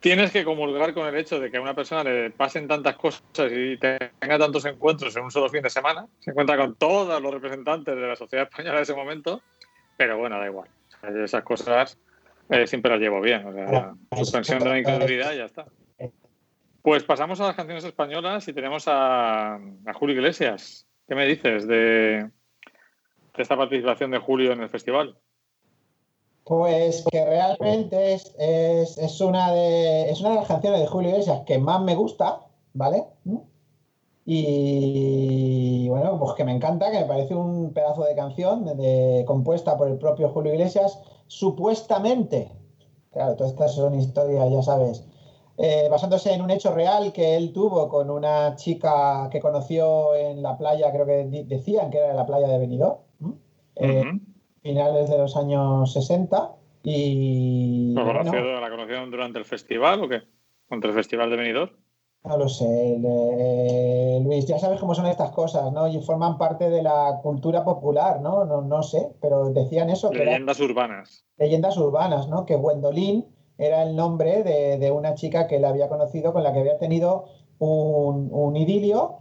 Tienes 0.00 0.30
que 0.30 0.44
comulgar 0.44 0.94
con 0.94 1.06
el 1.06 1.16
hecho 1.16 1.40
de 1.40 1.50
que 1.50 1.56
a 1.56 1.60
una 1.60 1.74
persona 1.74 2.04
le 2.04 2.30
pasen 2.30 2.68
tantas 2.68 2.96
cosas 2.96 3.22
y 3.50 3.76
tenga 3.78 4.38
tantos 4.38 4.64
encuentros 4.64 5.16
en 5.16 5.24
un 5.24 5.30
solo 5.30 5.48
fin 5.48 5.62
de 5.62 5.70
semana. 5.70 6.06
Se 6.20 6.30
encuentra 6.30 6.56
con 6.56 6.74
todos 6.74 7.20
los 7.22 7.32
representantes 7.32 7.94
de 7.94 8.06
la 8.06 8.16
sociedad 8.16 8.48
española 8.48 8.76
de 8.76 8.82
ese 8.82 8.94
momento, 8.94 9.40
pero 9.96 10.18
bueno, 10.18 10.38
da 10.38 10.46
igual. 10.46 10.68
O 10.88 11.00
sea, 11.00 11.10
yo 11.10 11.24
esas 11.24 11.42
cosas 11.42 11.98
eh, 12.50 12.66
siempre 12.66 12.90
las 12.90 13.00
llevo 13.00 13.20
bien. 13.20 13.46
O 13.46 13.52
sea, 13.52 13.94
suspensión 14.16 14.58
de 14.60 14.68
la 14.68 14.78
incredulidad 14.78 15.32
y 15.32 15.38
ya 15.38 15.44
está. 15.44 15.66
Pues 16.86 17.02
pasamos 17.02 17.40
a 17.40 17.48
las 17.48 17.56
canciones 17.56 17.82
españolas 17.82 18.46
y 18.46 18.52
tenemos 18.52 18.84
a, 18.86 19.58
Julio 19.98 20.14
Iglesias. 20.14 20.86
¿Qué 21.08 21.16
me 21.16 21.26
dices 21.26 21.66
de, 21.66 22.30
esta 23.36 23.56
participación 23.56 24.12
de 24.12 24.18
Julio 24.18 24.52
en 24.52 24.60
el 24.60 24.68
festival? 24.68 25.18
Pues 26.44 27.04
que 27.10 27.24
realmente 27.24 28.14
es, 28.14 28.36
es, 28.38 29.20
una 29.20 29.50
de, 29.50 30.10
es 30.10 30.20
una 30.20 30.28
de 30.28 30.36
las 30.36 30.46
canciones 30.46 30.78
de 30.78 30.86
Julio 30.86 31.10
Iglesias 31.10 31.42
que 31.44 31.58
más 31.58 31.82
me 31.82 31.96
gusta, 31.96 32.42
¿vale? 32.72 33.02
Y 34.24 35.88
bueno, 35.88 36.20
pues 36.20 36.34
que 36.34 36.44
me 36.44 36.54
encanta, 36.54 36.92
que 36.92 37.00
me 37.00 37.06
parece 37.06 37.34
un 37.34 37.72
pedazo 37.72 38.04
de 38.04 38.14
canción 38.14 38.64
compuesta 39.26 39.76
por 39.76 39.88
el 39.88 39.98
propio 39.98 40.28
Julio 40.28 40.54
Iglesias, 40.54 41.00
supuestamente, 41.26 42.52
claro, 43.10 43.34
todas 43.34 43.54
estas 43.54 43.74
son 43.74 43.98
historias, 43.98 44.52
ya 44.52 44.62
sabes, 44.62 45.04
eh, 45.58 45.88
basándose 45.90 46.32
en 46.32 46.42
un 46.42 46.50
hecho 46.50 46.74
real 46.74 47.12
que 47.12 47.36
él 47.36 47.52
tuvo 47.52 47.88
con 47.88 48.10
una 48.10 48.54
chica 48.56 49.28
que 49.30 49.40
conoció 49.40 50.14
en 50.14 50.42
la 50.42 50.56
playa, 50.58 50.92
creo 50.92 51.06
que 51.06 51.44
decían 51.46 51.90
que 51.90 51.98
era 51.98 52.12
la 52.14 52.26
playa 52.26 52.48
de 52.48 52.58
Benidorm. 52.58 52.98
Eh, 53.76 54.04
finales 54.62 55.08
de 55.10 55.18
los 55.18 55.36
años 55.36 55.92
60 55.92 56.52
y 56.82 57.92
¿La, 57.94 58.04
bueno, 58.04 58.20
conoció- 58.20 58.60
la 58.60 58.70
conocieron 58.70 59.10
durante 59.10 59.38
el 59.38 59.44
festival 59.44 60.02
o 60.04 60.08
qué? 60.08 60.22
¿Contra 60.68 60.90
el 60.90 60.96
festival 60.96 61.30
de 61.30 61.36
Benidorm? 61.36 61.70
no 62.24 62.36
lo 62.38 62.48
sé, 62.48 62.98
eh, 63.04 64.20
Luis, 64.24 64.46
ya 64.46 64.58
sabes 64.58 64.80
cómo 64.80 64.96
son 64.96 65.06
estas 65.06 65.30
cosas, 65.30 65.70
¿no? 65.72 65.86
Y 65.86 66.00
forman 66.00 66.38
parte 66.38 66.68
de 66.70 66.82
la 66.82 67.20
cultura 67.22 67.64
popular, 67.64 68.20
¿no? 68.20 68.44
No, 68.44 68.62
no 68.62 68.82
sé, 68.82 69.12
pero 69.20 69.50
decían 69.50 69.90
eso, 69.90 70.10
que 70.10 70.16
eran 70.22 70.32
Leyendas 70.32 70.58
urbanas. 70.58 71.24
leyendas 71.36 71.76
urbanas, 71.76 72.28
¿no? 72.28 72.44
Que 72.44 72.56
Gwendolyn 72.56 73.24
era 73.58 73.82
el 73.82 73.96
nombre 73.96 74.42
de, 74.42 74.78
de 74.78 74.90
una 74.90 75.14
chica 75.14 75.46
que 75.46 75.56
él 75.56 75.64
había 75.64 75.88
conocido, 75.88 76.32
con 76.32 76.42
la 76.42 76.52
que 76.52 76.60
había 76.60 76.78
tenido 76.78 77.26
un, 77.58 78.28
un 78.32 78.56
idilio 78.56 79.18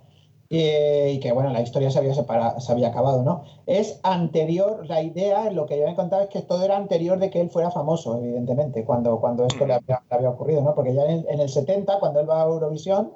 eh, 0.49 1.13
y 1.15 1.19
que, 1.19 1.31
bueno, 1.31 1.49
la 1.51 1.61
historia 1.61 1.89
se 1.89 1.97
había, 1.99 2.13
separado, 2.13 2.59
se 2.59 2.71
había 2.71 2.89
acabado, 2.89 3.23
¿no? 3.23 3.43
Es 3.65 3.99
anterior, 4.03 4.85
la 4.87 5.01
idea, 5.01 5.49
lo 5.51 5.65
que 5.65 5.79
yo 5.79 5.85
me 5.85 5.95
contaba 5.95 6.23
es 6.23 6.29
que 6.29 6.41
todo 6.41 6.63
era 6.63 6.77
anterior 6.77 7.17
de 7.17 7.29
que 7.29 7.41
él 7.41 7.49
fuera 7.49 7.71
famoso, 7.71 8.19
evidentemente, 8.19 8.85
cuando, 8.85 9.19
cuando 9.19 9.45
esto 9.45 9.65
le 9.65 9.73
había, 9.73 10.03
le 10.09 10.15
había 10.15 10.29
ocurrido, 10.29 10.61
¿no? 10.61 10.75
Porque 10.75 10.93
ya 10.93 11.05
en, 11.05 11.25
en 11.29 11.39
el 11.39 11.49
70, 11.49 11.99
cuando 11.99 12.19
él 12.19 12.29
va 12.29 12.43
a 12.43 12.45
Eurovisión, 12.45 13.13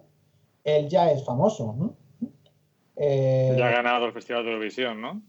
él 0.63 0.89
ya 0.89 1.11
es 1.11 1.23
famoso, 1.23 1.75
¿no? 1.77 1.93
Eh, 2.95 3.55
Ya 3.57 3.67
ha 3.67 3.71
ganado 3.71 4.05
el 4.07 4.11
festival 4.13 4.43
de 4.43 4.51
Eurovisión, 4.51 4.99
¿no? 4.99 5.21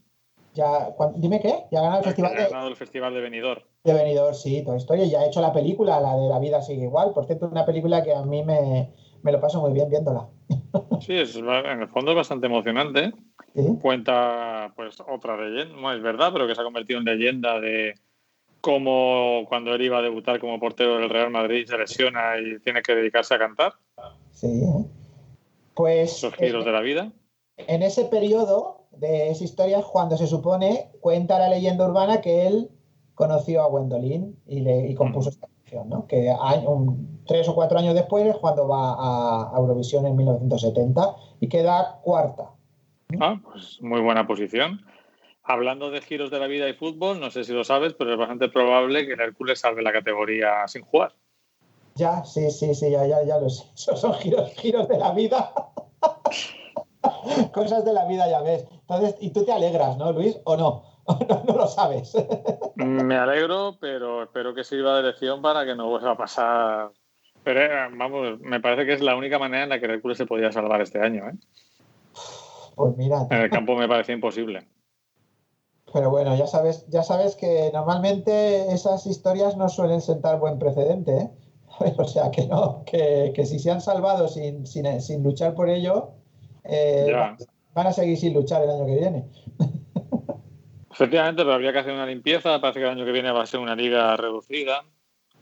Ya- 0.55 0.95
dime 1.17 1.41
qué, 1.41 1.65
ya 1.71 1.81
ha 1.81 1.83
ganado 1.83 1.99
el 2.01 2.05
festival 2.07 2.33
Ha 2.33 2.37
de, 2.37 2.49
ganado 2.49 2.69
el 2.69 2.77
festival 2.77 3.15
de 3.15 3.21
Benidorm. 3.21 3.63
de 3.85 3.93
Benidorm, 3.95 4.35
sí, 4.35 4.63
toda 4.65 4.77
historia. 4.77 5.05
Y 5.05 5.15
ha 5.15 5.27
hecho 5.27 5.41
la 5.41 5.53
película, 5.53 6.01
la 6.01 6.17
de 6.17 6.29
La 6.29 6.39
vida 6.39 6.61
sigue 6.63 6.85
igual. 6.85 7.13
Por 7.13 7.27
cierto, 7.27 7.47
una 7.49 7.65
película 7.65 8.03
que 8.03 8.15
a 8.15 8.23
mí 8.23 8.43
me, 8.45 8.93
me 9.23 9.33
lo 9.33 9.41
paso 9.41 9.61
muy 9.61 9.73
bien 9.73 9.89
viéndola. 9.91 10.27
Sí, 11.01 11.15
es, 11.17 11.35
en 11.35 11.49
el 11.49 11.89
fondo 11.89 12.11
es 12.11 12.17
bastante 12.19 12.47
emocionante. 12.47 13.13
Sí, 13.55 13.67
Cuenta, 13.81 14.71
pues, 14.77 15.01
otra 15.01 15.35
leyenda, 15.37 15.75
no 15.81 15.91
es 15.93 16.03
verdad, 16.03 16.31
pero 16.31 16.47
que 16.47 16.55
se 16.55 16.61
ha 16.61 16.65
convertido 16.65 16.99
en 16.99 17.07
leyenda 17.07 17.59
de 17.59 17.95
cómo 18.61 19.47
cuando 19.49 19.75
él 19.75 19.81
iba 19.83 19.99
a 19.99 20.03
debutar 20.03 20.39
como 20.39 20.61
portero 20.61 20.99
del 20.99 21.09
Real 21.09 21.31
Madrid 21.31 21.67
se 21.67 21.79
lesiona 21.79 22.39
y 22.39 22.59
tiene 22.61 22.83
que 22.83 22.95
dedicarse 22.95 23.35
a 23.35 23.39
cantar. 23.39 23.73
sí. 24.33 24.63
¿eh? 24.63 24.85
Pues 25.75 26.19
Esos 26.19 26.35
giros 26.35 26.65
de 26.67 26.73
la 26.73 26.81
vida. 26.81 27.11
En 27.69 27.83
ese 27.83 28.05
periodo 28.07 28.87
de 28.93 29.31
esa 29.31 29.45
historia 29.45 29.79
es 29.79 29.85
cuando 29.87 30.17
se 30.17 30.27
supone, 30.27 30.91
cuenta 31.01 31.39
la 31.39 31.49
leyenda 31.49 31.87
urbana 31.87 32.21
que 32.21 32.47
él 32.47 32.71
conoció 33.15 33.63
a 33.63 33.69
Gwendolyn 33.69 34.37
y, 34.47 34.61
le, 34.61 34.89
y 34.89 34.95
compuso 34.95 35.31
esta 35.31 35.47
canción, 35.47 35.89
¿no? 35.89 36.07
Que 36.07 36.35
hay 36.41 36.65
un- 36.67 37.21
tres 37.27 37.49
o 37.49 37.55
cuatro 37.55 37.79
años 37.79 37.95
después 37.95 38.27
es 38.27 38.37
cuando 38.37 38.67
va 38.67 38.95
a, 38.95 39.55
a 39.55 39.59
Eurovisión 39.59 40.07
en 40.07 40.17
1970 40.17 41.15
y 41.41 41.49
queda 41.49 42.01
cuarta. 42.03 42.51
Ah, 43.21 43.41
pues 43.43 43.79
muy 43.81 44.01
buena 44.01 44.27
posición. 44.27 44.81
Hablando 45.43 45.91
de 45.91 46.01
giros 46.01 46.31
de 46.31 46.39
la 46.39 46.47
vida 46.47 46.69
y 46.69 46.75
fútbol, 46.75 47.21
no 47.21 47.31
sé 47.31 47.45
si 47.45 47.53
lo 47.53 47.65
sabes, 47.65 47.95
pero 47.95 48.13
es 48.13 48.19
bastante 48.19 48.49
probable 48.49 49.07
que 49.07 49.15
el 49.15 49.21
Hércules 49.21 49.61
salve 49.61 49.83
la 49.83 49.93
categoría 49.93 50.67
sin 50.69 50.83
jugar. 50.83 51.13
Ya, 51.97 52.25
sí, 52.25 52.51
sí, 52.51 52.75
sí, 52.75 52.91
ya, 52.91 53.07
ya, 53.07 53.23
ya 53.25 53.39
lo 53.39 53.49
sé. 53.51 53.65
Esos 53.75 54.01
son 54.01 54.15
giros, 54.15 54.51
giros 54.55 54.89
de 54.89 54.99
la 54.99 55.13
vida. 55.13 55.53
Cosas 57.53 57.85
de 57.85 57.93
la 57.93 58.07
vida, 58.07 58.29
ya 58.29 58.43
ves. 58.43 58.67
Entonces, 58.73 59.17
y 59.21 59.31
tú 59.33 59.45
te 59.45 59.53
alegras, 59.53 59.97
¿no, 59.97 60.13
Luis? 60.13 60.39
¿O 60.45 60.57
no? 60.57 60.85
¿O 61.05 61.19
no, 61.29 61.43
no 61.47 61.55
lo 61.57 61.67
sabes? 61.67 62.13
Me 62.77 63.17
alegro, 63.17 63.79
pero 63.81 64.23
espero 64.25 64.55
que 64.55 64.65
sirva 64.65 64.97
de 64.97 65.03
lección 65.05 65.43
para 65.43 65.65
que 65.65 65.75
no 65.75 65.89
vuelva 65.89 66.13
a 66.13 66.17
pasar. 66.17 66.93
Pero 67.43 67.61
eh, 67.61 67.89
vamos, 67.97 68.39
me 68.41 68.61
parece 68.61 68.87
que 68.87 68.93
es 68.95 69.01
la 69.01 69.17
única 69.17 69.39
manera 69.39 69.65
en 69.65 69.71
la 69.71 69.81
que 69.81 69.87
Hércules 69.87 70.19
se 70.19 70.27
podía 70.27 70.53
salvar 70.53 70.81
este 70.83 71.01
año. 71.01 71.29
¿eh? 71.29 71.35
Pues 72.75 72.97
mira, 72.97 73.27
En 73.31 73.41
el 73.43 73.51
campo 73.51 73.75
me 73.77 73.89
parece 73.89 74.13
imposible. 74.13 74.69
pero 75.93 76.11
bueno, 76.11 76.37
ya 76.37 76.47
sabes, 76.47 76.87
ya 76.89 77.03
sabes 77.03 77.35
que 77.37 77.71
normalmente 77.73 78.73
esas 78.73 79.07
historias 79.07 79.57
no 79.57 79.69
suelen 79.69 80.01
sentar 80.01 80.39
buen 80.39 80.59
precedente, 80.59 81.17
¿eh? 81.19 81.31
O 81.99 82.05
sea, 82.05 82.31
que 82.31 82.47
no, 82.47 82.85
que, 82.85 83.33
que 83.35 83.47
si 83.47 83.59
se 83.59 83.71
han 83.71 83.81
salvado 83.81 84.29
sin, 84.29 84.67
sin, 84.67 85.01
sin 85.01 85.23
luchar 85.23 85.55
por 85.55 85.69
ello, 85.71 86.13
eh, 86.65 87.07
Ya. 87.09 87.37
van 87.75 87.87
a 87.87 87.93
seguir 87.93 88.17
sin 88.17 88.35
luchar 88.35 88.63
el 88.63 88.71
año 88.71 88.87
que 88.87 88.97
viene. 88.97 89.25
Efectivamente, 90.93 91.43
pero 91.43 91.55
habría 91.55 91.73
que 91.73 91.79
hacer 91.79 91.93
una 91.95 92.07
limpieza. 92.07 92.61
Parece 92.61 92.81
que 92.81 92.87
el 92.87 92.93
año 92.93 93.05
que 93.05 93.13
viene 93.13 93.33
va 93.33 93.43
a 93.43 93.47
ser 93.47 93.61
una 93.61 93.75
liga 93.75 94.17
reducida, 94.17 94.85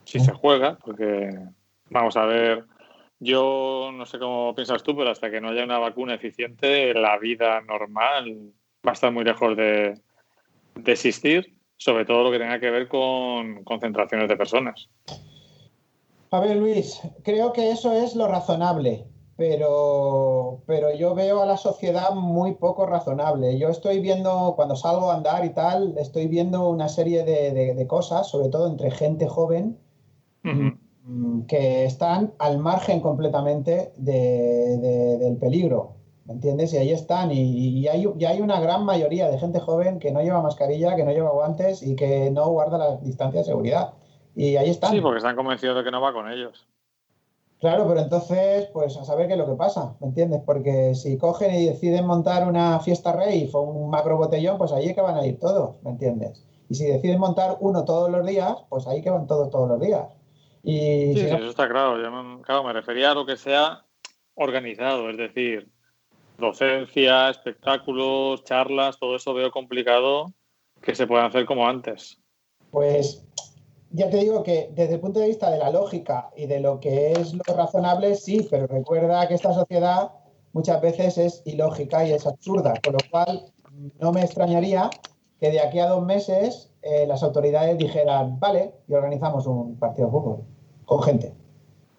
si 0.05 0.21
se 0.21 0.33
juega, 0.33 0.79
porque 0.85 1.31
vamos 1.91 2.17
a 2.17 2.25
ver. 2.27 2.65
Yo 3.21 3.91
no 3.93 4.07
sé 4.07 4.19
cómo 4.21 4.55
piensas 4.55 4.85
tú, 4.85 4.97
pero 4.97 5.11
hasta 5.11 5.31
que 5.31 5.41
no 5.41 5.49
haya 5.49 5.65
una 5.65 5.79
vacuna 5.81 6.15
eficiente, 6.15 6.95
la 6.95 7.19
vida 7.19 7.61
normal 7.63 8.53
va 8.87 8.91
a 8.91 8.95
estar 8.95 9.11
muy 9.13 9.25
lejos 9.25 9.57
de, 9.57 9.99
de 10.77 10.93
existir, 10.93 11.57
sobre 11.77 12.05
todo 12.05 12.23
lo 12.23 12.31
que 12.31 12.39
tenga 12.39 12.61
que 12.61 12.71
ver 12.71 12.87
con 12.87 13.65
concentraciones 13.65 14.29
de 14.29 14.37
personas. 14.37 14.89
A 16.31 16.39
ver, 16.41 16.57
Luis, 16.59 17.01
creo 17.25 17.53
que 17.53 17.71
eso 17.73 17.93
es 17.93 18.15
lo 18.15 18.29
razonable, 18.29 19.05
pero, 19.39 20.63
pero 20.67 20.93
yo 20.93 21.15
veo 21.15 21.41
a 21.43 21.47
la 21.47 21.57
sociedad 21.57 22.11
muy 22.13 22.57
poco 22.57 22.87
razonable. 22.87 23.57
Yo 23.57 23.69
estoy 23.69 24.01
viendo, 24.01 24.55
cuando 24.57 24.75
salgo 24.75 25.13
a 25.13 25.15
andar 25.15 25.45
y 25.45 25.51
tal, 25.51 25.97
estoy 25.97 26.27
viendo 26.27 26.69
una 26.69 26.89
serie 26.89 27.23
de, 27.25 27.53
de- 27.53 27.75
de 27.75 27.87
cosas, 27.87 28.29
sobre 28.29 28.49
todo 28.49 28.67
entre 28.69 28.91
gente 28.91 29.29
joven, 29.29 29.79
mm, 31.05 31.43
que 31.47 31.85
están 31.85 32.35
al 32.41 32.59
margen 32.59 33.01
completamente 33.01 33.93
de- 33.97 34.77
de- 34.79 35.19
del 35.19 35.37
peligro. 35.37 35.95
¿me 36.25 36.35
entiendes? 36.35 36.75
Y 36.75 36.77
ahí 36.77 36.91
están, 36.93 37.31
y, 37.31 37.41
y 37.81 37.89
hay, 37.89 38.07
y 38.19 38.25
hay 38.27 38.43
una 38.43 38.61
gran 38.61 38.85
mayoría 38.85 39.31
de 39.31 39.39
gente 39.39 39.61
joven 39.61 39.99
que 39.99 40.11
no 40.13 40.21
lleva 40.21 40.43
mascarilla, 40.43 40.95
que 40.95 41.03
no 41.05 41.11
lleva 41.13 41.31
guantes 41.31 41.83
y 41.83 41.97
que 41.97 42.31
no 42.31 42.51
guarda 42.51 42.77
la 42.77 42.97
distancia 42.97 43.41
de 43.41 43.47
seguridad. 43.47 43.95
Y 44.37 44.57
ahí 44.57 44.69
están. 44.69 44.91
Sí, 44.93 45.01
porque 45.01 45.19
están 45.19 45.37
convencidos 45.37 45.77
de 45.79 45.85
que 45.85 45.91
no 45.91 46.03
va 46.03 46.13
con 46.13 46.31
ellos. 46.31 46.67
Claro, 47.61 47.89
pero 47.89 48.01
entonces, 48.01 48.69
pues 48.73 48.97
a 48.97 49.05
saber 49.05 49.27
qué 49.27 49.33
es 49.33 49.39
lo 49.39 49.47
que 49.47 49.57
pasa, 49.57 49.97
¿me 50.01 50.07
entiendes? 50.09 50.41
Porque 50.47 50.95
si 50.95 51.19
cogen 51.19 51.55
y 51.55 51.67
deciden 51.67 52.07
montar 52.07 52.47
una 52.47 52.79
fiesta 52.81 53.11
rave 53.13 53.51
o 53.53 53.61
un 53.63 53.91
macro 53.91 54.17
botellón, 54.17 54.59
pues 54.59 54.71
ahí 54.73 54.87
es 54.89 54.95
que 54.95 55.01
van 55.01 55.17
a 55.17 55.27
ir 55.27 55.41
todos, 55.41 55.83
¿me 55.83 55.91
entiendes? 55.91 56.45
Y 56.69 56.75
si 56.77 56.87
deciden 56.87 57.19
montar 57.19 57.57
uno 57.61 57.85
todos 57.85 58.11
los 58.11 58.25
días, 58.25 58.55
pues 58.69 58.87
ahí 58.87 59.03
que 59.03 59.11
van 59.11 59.27
todos 59.27 59.51
todos 59.51 59.69
los 59.69 59.81
días. 59.81 60.07
Y 60.63 61.15
Sí, 61.15 61.15
si 61.15 61.21
sí, 61.25 61.31
no- 61.31 61.39
eso 61.39 61.51
está 61.51 61.69
claro. 61.69 62.01
Yo 62.01 62.11
me, 62.13 62.43
claro, 62.43 62.63
me 62.63 62.73
refería 62.73 63.11
a 63.11 63.15
lo 63.15 63.27
que 63.27 63.37
sea 63.37 63.85
organizado, 64.35 65.11
es 65.11 65.17
decir, 65.17 65.69
docencia, 66.39 67.31
espectáculos, 67.31 68.45
charlas, 68.45 68.99
todo 68.99 69.17
eso 69.17 69.35
veo 69.35 69.51
complicado 69.51 70.33
que 70.81 70.95
se 70.95 71.07
puedan 71.07 71.27
hacer 71.27 71.45
como 71.47 71.67
antes. 71.67 72.19
Pues 72.71 73.27
ya 73.91 74.11
te 74.11 74.19
digo 74.19 74.43
que 74.43 74.71
desde 74.75 74.95
el 74.95 75.01
punto 75.01 75.21
de 75.21 75.29
vista 75.29 75.51
de 75.51 75.59
la 75.59 75.71
lógica 75.71 76.31
y 76.37 76.47
de 76.47 76.61
lo 76.61 76.81
que 76.81 77.13
es 77.13 77.35
lo 77.35 77.55
razonable, 77.55 78.15
sí, 78.15 78.47
pero 78.51 78.67
recuerda 78.67 79.27
que 79.29 79.35
esta 79.35 79.53
sociedad 79.53 80.11
muchas 80.53 80.81
veces 80.81 81.19
es 81.19 81.43
ilógica 81.45 82.07
y 82.07 82.13
es 82.13 82.27
absurda, 82.27 82.75
con 82.85 82.95
lo 82.95 82.99
cual 83.11 83.53
no 84.01 84.13
me 84.13 84.23
extrañaría 84.23 84.91
que 85.41 85.51
de 85.51 85.61
aquí 85.61 85.79
a 85.79 85.89
dos 85.89 86.05
meses 86.05 86.71
eh, 86.83 87.07
las 87.07 87.23
autoridades 87.23 87.79
dijeran, 87.79 88.39
vale, 88.41 88.73
y 88.89 88.95
organizamos 88.95 89.47
un 89.47 89.77
partido 89.77 90.09
de 90.09 90.13
fútbol 90.13 90.45
con 90.85 91.03
gente. 91.03 91.35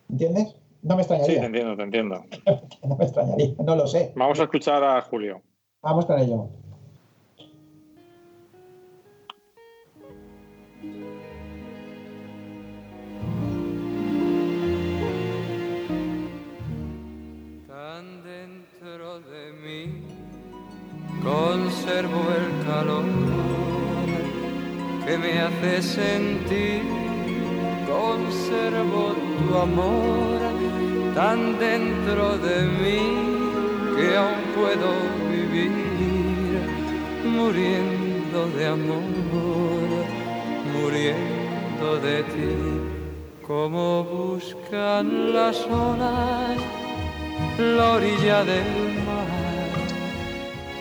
¿Entiendes? 0.09 0.55
No 0.81 0.95
me 0.95 1.03
Sí, 1.03 1.09
te 1.09 1.15
extrañaría, 1.15 1.45
entiendo, 1.45 1.75
te 1.75 1.83
entiendo. 1.83 2.23
no 2.83 2.95
me 2.95 3.05
extrañaría, 3.05 3.53
no 3.63 3.75
lo 3.75 3.87
sé. 3.87 4.13
Vamos 4.15 4.39
a 4.39 4.43
escuchar 4.43 4.83
a 4.83 5.01
Julio. 5.01 5.41
Vamos 5.81 6.05
con 6.05 6.19
ello. 6.19 6.49
Dentro 18.89 19.19
de 19.19 19.53
mí 19.63 20.01
conservo 21.23 22.21
el 22.39 22.65
calor 22.65 23.03
que 25.05 25.17
me 25.17 25.39
hace 25.41 25.81
sentir, 25.81 26.81
conservo 27.87 29.15
tu 29.37 29.57
amor 29.57 30.39
tan 31.13 31.59
dentro 31.59 32.37
de 32.37 32.57
mí 32.81 33.01
que 33.95 34.17
aún 34.17 34.41
puedo 34.55 34.89
vivir 35.35 35.71
muriendo 37.25 38.47
de 38.57 38.65
amor, 38.67 40.05
muriendo 40.73 41.99
de 41.99 42.23
ti, 42.23 42.51
como 43.45 44.03
buscan 44.03 45.33
las 45.33 45.57
olas 45.67 46.78
la 47.57 47.91
orilla 47.93 48.43
del 48.43 48.69
mar, 49.07 49.69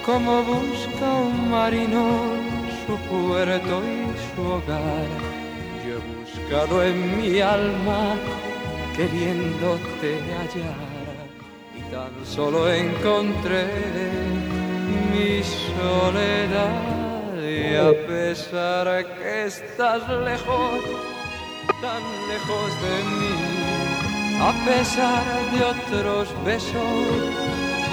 como 0.04 0.42
busca 0.42 1.06
un 1.26 1.50
marino 1.50 2.48
su 2.86 2.96
puerto 3.10 3.82
y 3.84 4.34
su 4.34 4.42
hogar. 4.42 5.08
Yo 5.84 5.96
he 5.96 6.02
buscado 6.16 6.82
en 6.82 7.18
mi 7.18 7.40
alma 7.40 8.16
queriéndote 8.96 10.10
hallar. 10.36 11.28
Y 11.76 11.82
tan 11.92 12.14
solo 12.24 12.72
encontré 12.72 13.66
mi 15.12 15.42
soledad. 15.42 16.98
Y 17.40 17.76
a 17.76 17.92
pesar 18.06 18.86
que 19.18 19.46
estás 19.46 20.02
lejos, 20.08 20.80
tan 21.82 22.02
lejos 22.30 22.68
de 22.84 22.94
mí 23.10 23.47
a 24.40 24.52
pesar 24.64 25.24
de 25.50 25.64
otros 25.64 26.44
besos, 26.44 26.74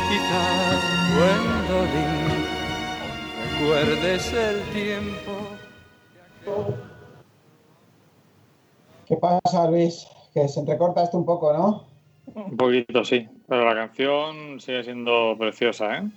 quizás 0.09 0.79
Gwendolyn, 1.15 2.45
recuerdes 3.59 4.33
el 4.33 4.61
tiempo. 4.71 5.31
¿Qué 9.07 9.17
pasa, 9.17 9.69
Luis? 9.69 10.07
Que 10.33 10.47
se 10.47 10.59
entrecorta 10.59 11.03
esto 11.03 11.17
un 11.17 11.25
poco, 11.25 11.53
¿no? 11.53 11.83
Un 12.35 12.57
poquito, 12.57 13.03
sí. 13.03 13.27
Pero 13.47 13.65
la 13.65 13.75
canción 13.75 14.59
sigue 14.59 14.83
siendo 14.83 15.35
preciosa, 15.37 15.97
¿eh? 15.97 16.09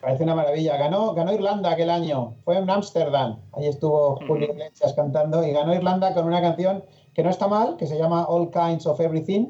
Parece 0.00 0.22
una 0.22 0.36
maravilla. 0.36 0.76
Ganó, 0.76 1.14
ganó 1.14 1.32
Irlanda 1.32 1.72
aquel 1.72 1.90
año. 1.90 2.34
Fue 2.44 2.56
en 2.56 2.70
Ámsterdam. 2.70 3.40
Ahí 3.52 3.66
estuvo 3.66 4.16
Julio 4.26 4.52
Iglesias 4.52 4.94
cantando 4.94 5.44
y 5.44 5.52
ganó 5.52 5.74
Irlanda 5.74 6.14
con 6.14 6.26
una 6.26 6.40
canción 6.40 6.84
que 7.14 7.24
no 7.24 7.30
está 7.30 7.48
mal, 7.48 7.76
que 7.76 7.86
se 7.86 7.98
llama 7.98 8.24
All 8.26 8.50
Kinds 8.50 8.86
of 8.86 9.00
Everything, 9.00 9.48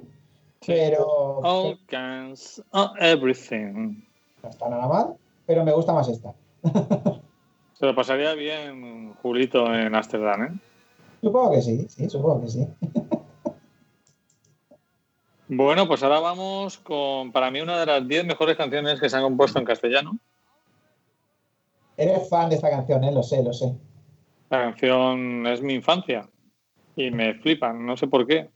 pero 0.66 1.40
All 1.42 1.78
kinds 1.86 2.62
everything. 3.00 4.02
no 4.42 4.48
está 4.48 4.68
nada 4.68 4.86
mal, 4.88 5.16
pero 5.46 5.64
me 5.64 5.72
gusta 5.72 5.92
más 5.92 6.08
esta. 6.08 6.34
Se 7.74 7.86
lo 7.86 7.94
pasaría 7.94 8.34
bien 8.34 9.14
Julito 9.22 9.72
en 9.72 9.94
Ámsterdam, 9.94 10.42
¿eh? 10.42 10.60
Supongo 11.20 11.52
que 11.52 11.62
sí, 11.62 11.86
sí, 11.88 12.10
supongo 12.10 12.42
que 12.42 12.48
sí. 12.48 12.66
Bueno, 15.50 15.88
pues 15.88 16.02
ahora 16.02 16.20
vamos 16.20 16.76
con, 16.76 17.32
para 17.32 17.50
mí, 17.50 17.62
una 17.62 17.80
de 17.80 17.86
las 17.86 18.06
10 18.06 18.26
mejores 18.26 18.54
canciones 18.54 19.00
que 19.00 19.08
se 19.08 19.16
han 19.16 19.22
compuesto 19.22 19.58
en 19.58 19.64
castellano. 19.64 20.18
Eres 21.96 22.28
fan 22.28 22.50
de 22.50 22.56
esta 22.56 22.68
canción, 22.68 23.02
¿eh? 23.02 23.12
Lo 23.12 23.22
sé, 23.22 23.42
lo 23.42 23.54
sé. 23.54 23.74
La 24.50 24.58
canción 24.60 25.46
es 25.46 25.62
mi 25.62 25.72
infancia 25.72 26.28
y 26.96 27.10
me 27.10 27.32
flipan, 27.34 27.86
no 27.86 27.96
sé 27.96 28.06
por 28.08 28.26
qué. 28.26 28.50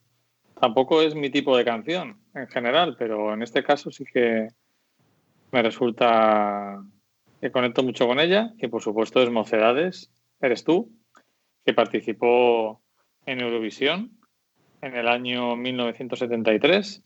Tampoco 0.62 1.02
es 1.02 1.16
mi 1.16 1.28
tipo 1.28 1.56
de 1.56 1.64
canción 1.64 2.20
en 2.34 2.46
general, 2.46 2.94
pero 2.96 3.34
en 3.34 3.42
este 3.42 3.64
caso 3.64 3.90
sí 3.90 4.04
que 4.04 4.46
me 5.50 5.60
resulta 5.60 6.80
que 7.40 7.50
conecto 7.50 7.82
mucho 7.82 8.06
con 8.06 8.20
ella, 8.20 8.52
que 8.60 8.68
por 8.68 8.80
supuesto 8.80 9.20
es 9.20 9.28
Mocedades, 9.28 10.12
eres 10.40 10.62
tú, 10.62 10.88
que 11.64 11.74
participó 11.74 12.80
en 13.26 13.40
Eurovisión 13.40 14.12
en 14.82 14.94
el 14.94 15.08
año 15.08 15.56
1973 15.56 17.02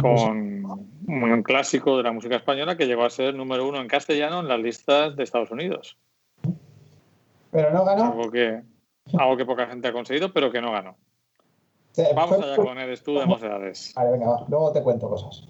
con 0.00 0.64
un 1.06 1.42
clásico 1.44 1.96
de 1.96 2.02
la 2.02 2.10
música 2.10 2.34
española 2.34 2.76
que 2.76 2.88
llegó 2.88 3.04
a 3.04 3.10
ser 3.10 3.36
número 3.36 3.68
uno 3.68 3.80
en 3.80 3.86
castellano 3.86 4.40
en 4.40 4.48
las 4.48 4.58
listas 4.58 5.14
de 5.14 5.22
Estados 5.22 5.52
Unidos. 5.52 5.96
Pero 7.52 7.72
no 7.72 7.84
ganó. 7.84 8.06
Algo 8.06 8.32
que, 8.32 8.60
algo 9.16 9.36
que 9.36 9.46
poca 9.46 9.68
gente 9.68 9.86
ha 9.86 9.92
conseguido, 9.92 10.32
pero 10.32 10.50
que 10.50 10.60
no 10.60 10.72
ganó. 10.72 10.96
Se- 11.96 12.12
Vamos 12.12 12.36
fue- 12.36 12.44
allá 12.44 12.56
con 12.56 12.78
Eres 12.78 13.02
tú 13.02 13.18
de 13.18 13.24
Mocedades. 13.24 13.92
Vale, 13.96 14.10
venga, 14.12 14.28
va. 14.28 14.44
Luego 14.48 14.70
te 14.72 14.82
cuento 14.82 15.08
cosas. 15.08 15.48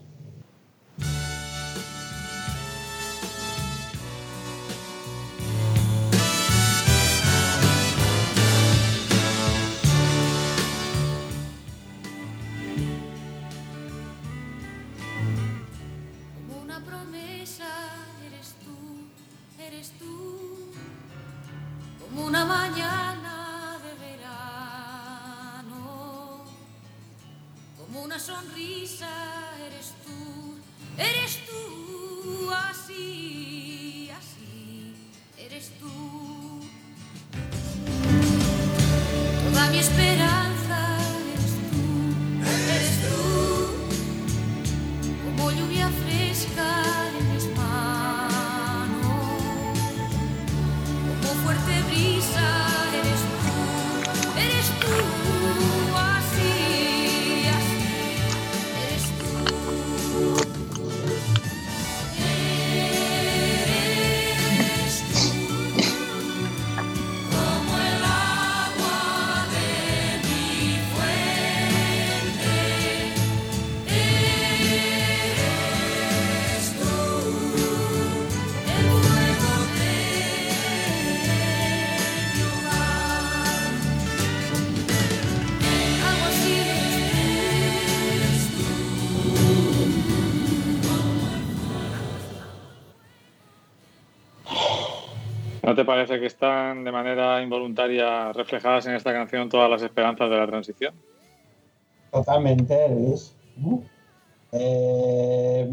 Jesus. 28.87 29.26
Te 95.77 95.85
parece 95.85 96.19
que 96.19 96.27
están 96.27 96.83
de 96.83 96.91
manera 96.91 97.41
involuntaria 97.43 98.33
reflejadas 98.33 98.87
en 98.87 98.95
esta 98.95 99.13
canción 99.13 99.49
todas 99.49 99.71
las 99.71 99.83
esperanzas 99.83 100.29
de 100.29 100.37
la 100.37 100.47
transición? 100.47 100.95
Totalmente, 102.11 102.89
Luis. 102.89 103.37
¿Mm? 103.57 103.77
Eh, 104.53 105.69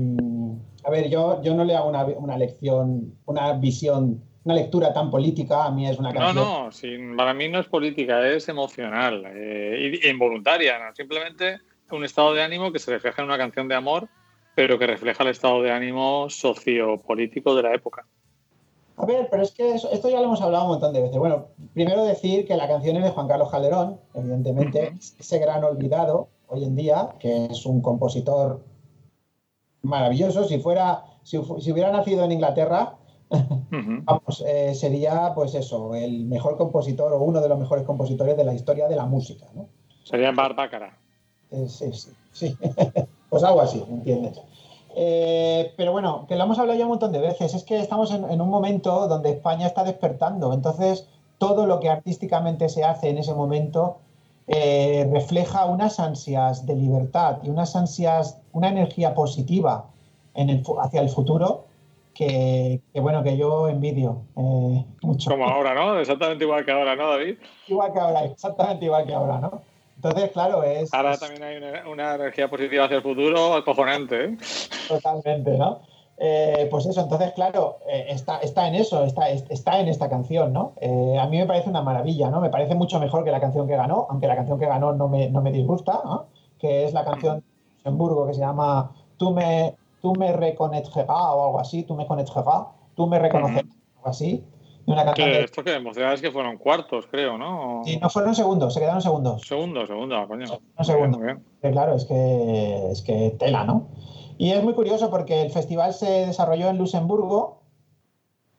a 0.84 0.90
ver, 0.90 1.10
yo, 1.10 1.42
yo 1.42 1.56
no 1.56 1.64
le 1.64 1.76
hago 1.76 1.90
una, 1.90 2.04
una 2.06 2.38
lección, 2.38 3.18
una 3.26 3.54
visión, 3.54 4.22
una 4.44 4.56
lectura 4.56 4.94
tan 4.94 5.10
política. 5.10 5.66
A 5.66 5.72
mí 5.72 5.88
es 5.88 5.98
una 5.98 6.12
No, 6.12 6.20
canción. 6.20 6.46
no, 6.46 6.72
sin- 6.72 7.16
para 7.16 7.34
mí 7.34 7.48
no 7.50 7.60
es 7.60 7.68
política, 7.68 8.28
es 8.28 8.50
emocional 8.50 9.24
eh, 9.28 10.00
e 10.04 10.10
involuntaria, 10.10 10.78
¿no? 10.80 10.94
simplemente 10.94 11.60
un 11.92 12.04
estado 12.04 12.34
de 12.34 12.42
ánimo 12.42 12.72
que 12.72 12.80
se 12.80 12.92
refleja 12.92 13.22
en 13.22 13.28
una 13.28 13.38
canción 13.38 13.68
de 13.68 13.76
amor, 13.76 14.10
pero 14.56 14.78
que 14.80 14.88
refleja 14.88 15.24
el 15.24 15.30
estado 15.30 15.62
de 15.62 15.72
ánimo 15.72 16.28
sociopolítico 16.30 17.56
de 17.56 17.64
la 17.64 17.74
época. 17.74 18.06
A 18.96 19.06
ver, 19.06 19.28
pero 19.30 19.44
es 19.44 19.52
que 19.52 19.74
eso- 19.74 19.90
esto 19.92 20.10
ya 20.10 20.20
lo 20.20 20.26
hemos 20.26 20.42
hablado 20.42 20.66
un 20.66 20.72
montón 20.72 20.94
de 20.94 21.02
veces. 21.02 21.18
Bueno, 21.18 21.48
primero 21.74 22.04
decir 22.06 22.46
que 22.46 22.56
la 22.56 22.68
canción 22.68 22.96
es 22.98 23.04
de 23.04 23.10
Juan 23.10 23.28
Carlos 23.28 23.50
Calderón, 23.50 24.00
evidentemente, 24.14 24.94
ese 25.20 25.40
gran 25.40 25.64
olvidado 25.64 26.28
hoy 26.48 26.64
en 26.64 26.76
día, 26.76 27.10
que 27.20 27.46
es 27.46 27.66
un 27.66 27.82
compositor 27.82 28.64
maravilloso. 29.82 30.44
Si 30.46 30.60
fuera, 30.60 31.04
si, 31.24 31.38
hubiera 31.38 31.92
nacido 31.92 32.24
en 32.24 32.34
Inglaterra, 32.34 32.96
vamos, 34.06 34.44
eh, 34.46 34.76
sería 34.76 35.34
pues 35.34 35.56
eso, 35.56 35.96
el 35.96 36.26
mejor 36.26 36.58
compositor 36.58 37.14
o 37.14 37.22
uno 37.22 37.42
de 37.42 37.50
los 37.50 37.58
mejores 37.60 37.86
compositores 37.86 38.38
de 38.38 38.44
la 38.44 38.54
historia 38.54 38.88
de 38.88 38.96
la 38.96 39.06
música, 39.06 39.48
¿no? 39.56 39.68
Sería 40.04 40.32
Barbácara. 40.32 40.98
Eh, 41.50 41.68
sí, 41.68 41.92
sí, 41.94 42.12
sí. 42.32 42.58
pues 43.30 43.44
algo 43.44 43.62
así, 43.62 43.84
¿entiendes? 43.90 44.40
Eh, 44.96 45.74
pero 45.76 45.92
bueno, 45.92 46.26
que 46.28 46.36
lo 46.36 46.44
hemos 46.44 46.60
hablado 46.60 46.78
ya 46.78 46.86
un 46.86 46.92
montón 46.92 47.12
de 47.12 47.20
veces, 47.20 47.54
es 47.54 47.64
que 47.64 47.80
estamos 47.80 48.12
en, 48.12 48.30
en 48.30 48.42
un 48.42 48.50
momento 48.50 49.08
donde 49.08 49.32
España 49.32 49.66
está 49.66 49.84
despertando, 49.84 50.54
entonces 50.54 51.08
todo 51.40 51.66
lo 51.66 51.80
que 51.80 51.90
artísticamente 51.90 52.70
se 52.70 52.84
hace 52.84 53.10
en 53.10 53.18
ese 53.18 53.34
momento 53.34 53.98
eh, 54.48 55.10
refleja 55.12 55.66
unas 55.66 56.00
ansias 56.00 56.66
de 56.66 56.76
libertad 56.76 57.38
y 57.44 57.50
unas 57.50 57.76
ansias, 57.76 58.42
una 58.52 58.70
energía 58.70 59.14
positiva 59.14 59.86
en 60.34 60.50
el 60.50 60.64
hacia 60.82 61.02
el 61.02 61.10
futuro 61.10 61.66
que, 62.14 62.82
que, 62.94 63.00
bueno, 63.00 63.24
que 63.24 63.38
yo 63.38 63.70
envidio 63.70 64.24
eh, 64.36 64.86
mucho. 65.02 65.32
Como 65.32 65.48
ahora, 65.48 65.74
¿no? 65.74 65.98
Exactamente 65.98 66.44
igual 66.44 66.66
que 66.66 66.72
ahora, 66.72 66.96
¿no, 66.96 67.10
David? 67.10 67.38
Igual 67.68 67.94
que 67.94 68.00
ahora, 68.00 68.26
exactamente 68.26 68.86
igual 68.86 69.06
que 69.06 69.14
ahora, 69.14 69.40
¿no? 69.40 69.62
Entonces, 70.04 70.32
claro, 70.32 70.64
es... 70.64 70.94
Ahora 70.94 71.14
es- 71.14 71.20
también 71.20 71.44
hay 71.44 71.58
una, 71.58 71.88
una 71.90 72.16
energía 72.16 72.50
positiva 72.50 72.86
hacia 72.86 72.98
el 72.98 73.04
futuro 73.04 73.54
acojonante, 73.56 74.26
¿eh? 74.26 74.38
Totalmente, 74.90 75.58
¿no? 75.58 75.80
Eh, 76.18 76.68
pues 76.70 76.86
eso, 76.86 77.02
entonces, 77.02 77.32
claro, 77.34 77.80
eh, 77.90 78.06
está, 78.10 78.38
está 78.40 78.68
en 78.68 78.76
eso, 78.76 79.04
está, 79.04 79.30
es- 79.30 79.46
está 79.50 79.80
en 79.80 79.88
esta 79.88 80.10
canción, 80.10 80.52
¿no? 80.54 80.74
Eh, 80.82 81.18
a 81.20 81.26
mí 81.28 81.38
me 81.38 81.46
parece 81.46 81.70
una 81.70 81.82
maravilla, 81.82 82.30
¿no? 82.30 82.42
Me 82.42 82.50
parece 82.50 82.76
mucho 82.76 83.00
mejor 83.00 83.24
que 83.24 83.32
la 83.32 83.40
canción 83.40 83.68
que 83.68 83.76
ganó, 83.78 84.08
aunque 84.10 84.28
la 84.28 84.36
canción 84.36 84.60
que 84.60 84.66
ganó 84.68 84.94
no 84.94 85.08
me, 85.08 85.30
no 85.30 85.42
me 85.42 85.52
disgusta, 85.52 86.02
¿no? 86.04 86.26
Que 86.60 86.84
es 86.86 86.94
la 86.94 87.04
canción 87.06 87.38
de 87.38 87.44
Luxemburgo 87.78 88.28
que 88.28 88.34
se 88.34 88.42
llama 88.42 88.92
Tú 89.18 89.32
me, 89.32 89.76
tú 90.02 90.14
me 90.16 90.34
reconnaîtras 90.34 91.08
o 91.08 91.46
algo 91.46 91.60
así, 91.60 91.84
tú 91.84 91.96
me 91.96 92.06
connaîtras, 92.06 92.46
tú 92.96 93.08
me 93.08 93.20
reconocerás, 93.20 93.66
algo 93.98 94.10
así. 94.10 94.44
Una 94.86 95.04
esto 95.14 95.64
que 95.64 95.78
es 96.14 96.22
que 96.22 96.32
fueron 96.32 96.58
cuartos, 96.58 97.08
creo, 97.08 97.38
¿no? 97.38 97.84
Sí, 97.86 97.98
no 97.98 98.10
fueron 98.10 98.36
segundos, 98.36 98.74
se 98.74 98.82
quedaron 98.82 99.02
segundos. 99.02 99.42
Segundo, 99.44 99.88
segundo, 99.88 100.28
coño. 100.28 100.46
Claro, 101.62 101.96
es 101.96 102.06
que, 102.06 102.92
es 102.92 103.02
que 103.02 103.32
tela, 103.40 103.64
¿no? 103.64 103.88
Y 104.38 104.52
es 104.52 104.62
muy 104.64 104.74
curioso 104.74 105.10
porque 105.10 105.42
el 105.42 105.52
festival 105.52 105.94
se 105.94 106.28
desarrolló 106.28 106.68
en 106.70 106.78
Luxemburgo 106.78 107.62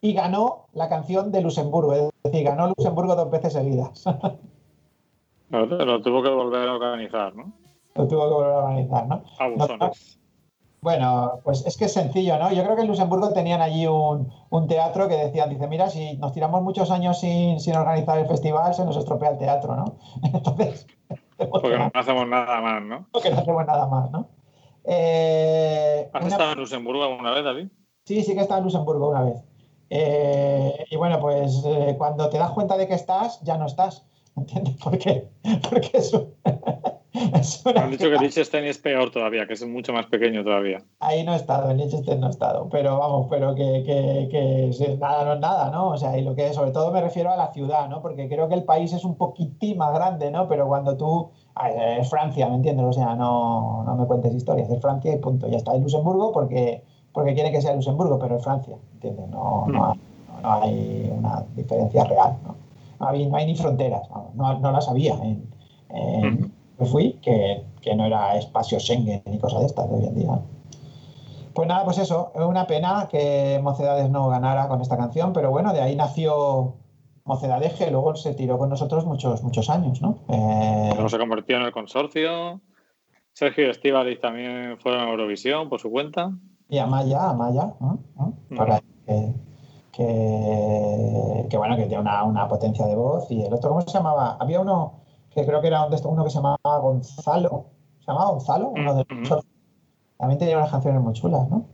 y 0.00 0.14
ganó 0.14 0.66
la 0.72 0.88
canción 0.88 1.30
de 1.30 1.42
Luxemburgo, 1.42 1.94
es 1.94 2.10
decir, 2.22 2.44
ganó 2.44 2.68
Luxemburgo 2.68 3.16
dos 3.16 3.30
veces 3.30 3.52
seguidas. 3.52 4.04
Lo, 5.50 5.66
lo 5.66 6.02
tuvo 6.02 6.22
que 6.22 6.30
volver 6.30 6.68
a 6.68 6.74
organizar, 6.74 7.36
¿no? 7.36 7.52
Lo 7.94 8.08
tuvo 8.08 8.28
que 8.28 8.34
volver 8.34 8.52
a 8.52 8.58
organizar, 8.58 9.06
¿no? 9.06 9.22
Abusones. 9.38 10.18
Bueno, 10.84 11.40
pues 11.44 11.64
es 11.66 11.78
que 11.78 11.86
es 11.86 11.94
sencillo, 11.94 12.36
¿no? 12.38 12.52
Yo 12.52 12.62
creo 12.62 12.76
que 12.76 12.82
en 12.82 12.88
Luxemburgo 12.88 13.32
tenían 13.32 13.62
allí 13.62 13.86
un, 13.86 14.30
un 14.50 14.68
teatro 14.68 15.08
que 15.08 15.16
decían, 15.16 15.48
dice, 15.48 15.66
mira, 15.66 15.88
si 15.88 16.18
nos 16.18 16.32
tiramos 16.34 16.60
muchos 16.60 16.90
años 16.90 17.18
sin, 17.20 17.58
sin 17.58 17.74
organizar 17.74 18.18
el 18.18 18.26
festival, 18.26 18.74
se 18.74 18.84
nos 18.84 18.94
estropea 18.98 19.30
el 19.30 19.38
teatro, 19.38 19.74
¿no? 19.76 19.96
Entonces, 20.22 20.86
Porque 21.38 21.78
no 21.78 21.90
hacemos 21.94 22.28
nada 22.28 22.60
más, 22.60 22.82
¿no? 22.82 23.06
que 23.22 23.30
no 23.30 23.38
hacemos 23.38 23.64
nada 23.66 23.86
más, 23.86 24.10
¿no? 24.10 24.28
Eh, 24.84 26.10
¿Has 26.12 26.20
una- 26.22 26.30
estado 26.32 26.52
en 26.52 26.58
Luxemburgo 26.58 27.02
alguna 27.04 27.30
vez, 27.30 27.44
David? 27.44 27.68
Sí, 28.04 28.22
sí 28.22 28.34
que 28.34 28.40
he 28.40 28.42
estado 28.42 28.58
en 28.58 28.64
Luxemburgo 28.64 29.08
una 29.08 29.22
vez. 29.22 29.42
Eh, 29.88 30.84
y 30.90 30.96
bueno, 30.96 31.18
pues 31.18 31.62
eh, 31.64 31.94
cuando 31.96 32.28
te 32.28 32.36
das 32.36 32.50
cuenta 32.50 32.76
de 32.76 32.86
que 32.86 32.92
estás, 32.94 33.40
ya 33.42 33.56
no 33.56 33.64
estás. 33.64 34.04
¿Entiendes? 34.36 34.76
¿Por 34.84 34.98
qué? 34.98 35.30
Porque 35.70 35.90
es, 35.94 36.12
un- 36.12 36.34
han 37.76 37.90
dicho 37.92 38.10
que 38.10 38.18
Liechtenstein 38.18 38.64
es 38.64 38.78
peor 38.78 39.10
todavía, 39.10 39.46
que 39.46 39.54
es 39.54 39.66
mucho 39.66 39.92
más 39.92 40.06
pequeño 40.06 40.42
todavía. 40.42 40.82
Ahí 40.98 41.22
no 41.24 41.32
he 41.32 41.36
estado, 41.36 41.70
en 41.70 41.76
Liechtenstein 41.76 42.18
no 42.20 42.26
he 42.26 42.30
estado. 42.30 42.68
Pero 42.70 42.98
vamos, 42.98 43.28
pero 43.30 43.54
que, 43.54 43.84
que, 43.86 44.28
que 44.30 44.96
nada 45.00 45.24
no 45.24 45.34
es 45.34 45.40
nada, 45.40 45.70
¿no? 45.70 45.90
O 45.90 45.96
sea, 45.96 46.18
y 46.18 46.22
lo 46.22 46.34
que 46.34 46.52
sobre 46.52 46.72
todo 46.72 46.90
me 46.90 47.00
refiero 47.00 47.32
a 47.32 47.36
la 47.36 47.52
ciudad, 47.52 47.88
¿no? 47.88 48.02
Porque 48.02 48.28
creo 48.28 48.48
que 48.48 48.54
el 48.56 48.64
país 48.64 48.92
es 48.92 49.04
un 49.04 49.16
poquitín 49.16 49.78
más 49.78 49.94
grande, 49.94 50.30
¿no? 50.30 50.48
Pero 50.48 50.66
cuando 50.66 50.96
tú... 50.96 51.30
Es 52.00 52.10
Francia, 52.10 52.48
¿me 52.48 52.56
entiendes? 52.56 52.84
O 52.84 52.92
sea, 52.92 53.14
no, 53.14 53.84
no 53.84 53.94
me 53.94 54.06
cuentes 54.06 54.34
historias. 54.34 54.68
Es 54.68 54.80
Francia 54.80 55.12
y 55.14 55.18
punto. 55.18 55.46
Ya 55.46 55.58
está 55.58 55.72
en 55.72 55.82
Luxemburgo 55.82 56.32
porque, 56.32 56.82
porque 57.12 57.32
quiere 57.32 57.52
que 57.52 57.62
sea 57.62 57.74
Luxemburgo, 57.74 58.18
pero 58.18 58.38
es 58.38 58.42
Francia, 58.42 58.74
¿entiendes? 58.94 59.28
No, 59.28 59.64
no, 59.68 59.84
hay, 59.84 59.98
no 60.42 60.52
hay 60.52 61.12
una 61.16 61.44
diferencia 61.54 62.02
real, 62.04 62.36
¿no? 62.44 62.56
No 62.98 63.08
hay, 63.08 63.26
no 63.26 63.36
hay 63.36 63.46
ni 63.46 63.54
fronteras, 63.54 64.02
no, 64.10 64.30
no, 64.34 64.58
no 64.58 64.72
las 64.72 64.88
había. 64.88 65.14
En, 65.14 65.46
en- 65.90 66.52
que 66.78 66.84
fui, 66.84 67.12
que, 67.22 67.64
que 67.80 67.94
no 67.94 68.04
era 68.06 68.36
espacio 68.36 68.78
Schengen 68.80 69.22
ni 69.26 69.38
cosas 69.38 69.60
de 69.60 69.66
estas 69.66 69.88
de 69.88 69.96
hoy 69.96 70.04
en 70.06 70.14
día. 70.14 70.40
Pues 71.54 71.68
nada, 71.68 71.84
pues 71.84 71.98
eso, 71.98 72.32
es 72.34 72.42
una 72.42 72.66
pena 72.66 73.08
que 73.08 73.60
Mocedades 73.62 74.10
no 74.10 74.28
ganara 74.28 74.66
con 74.66 74.80
esta 74.80 74.96
canción, 74.96 75.32
pero 75.32 75.50
bueno, 75.50 75.72
de 75.72 75.80
ahí 75.80 75.94
nació 75.94 76.74
Mocedades, 77.24 77.74
que 77.74 77.90
luego 77.90 78.16
se 78.16 78.34
tiró 78.34 78.58
con 78.58 78.68
nosotros 78.68 79.06
muchos, 79.06 79.42
muchos 79.42 79.70
años, 79.70 80.02
¿no? 80.02 80.18
Eh, 80.28 80.90
Luego 80.94 81.08
se 81.08 81.18
convirtió 81.18 81.56
en 81.56 81.62
el 81.62 81.72
consorcio. 81.72 82.60
Sergio 83.32 83.66
y 83.66 83.70
Estíbaliz 83.70 84.20
también 84.20 84.76
fueron 84.78 85.00
a 85.00 85.10
Eurovisión 85.10 85.68
por 85.68 85.80
su 85.80 85.90
cuenta. 85.90 86.32
y 86.68 86.78
Amaya, 86.78 87.30
Amaya, 87.30 87.74
¿no? 87.80 87.98
¿no? 88.16 88.34
Por 88.56 88.70
ahí, 88.72 88.80
que, 89.06 89.32
que, 89.92 91.46
que, 91.48 91.56
bueno, 91.56 91.76
que 91.76 91.86
tiene 91.86 92.00
una, 92.00 92.24
una 92.24 92.46
potencia 92.46 92.84
de 92.84 92.94
voz. 92.94 93.30
Y 93.30 93.42
el 93.42 93.54
otro, 93.54 93.70
¿cómo 93.70 93.80
se 93.82 93.90
llamaba? 93.90 94.36
Había 94.38 94.60
uno 94.60 95.03
que 95.34 95.44
creo 95.46 95.60
que 95.60 95.66
era 95.68 95.84
un- 95.86 95.94
uno 96.06 96.24
que 96.24 96.30
se 96.30 96.36
llamaba 96.36 96.58
Gonzalo. 96.80 97.66
¿Se 98.00 98.06
llamaba 98.06 98.30
Gonzalo? 98.30 98.68
Uno 98.68 98.94
de 98.94 99.02
Ujú. 99.02 99.40
También 100.18 100.38
tenía 100.38 100.56
unas 100.58 100.70
canciones 100.70 101.00
muy 101.02 101.12
chulas, 101.12 101.48
¿no? 101.50 101.66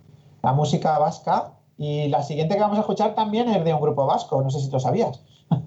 La 0.42 0.52
música 0.52 0.98
vasca. 0.98 1.52
Y 1.76 2.08
la 2.08 2.22
siguiente 2.22 2.54
que 2.56 2.60
vamos 2.60 2.76
a 2.78 2.80
escuchar 2.80 3.14
también 3.14 3.48
es 3.48 3.64
de 3.64 3.72
un 3.72 3.80
grupo 3.80 4.06
vasco, 4.06 4.42
no 4.42 4.50
sé 4.50 4.60
si 4.60 4.70
lo 4.70 4.80
sabías. 4.80 5.24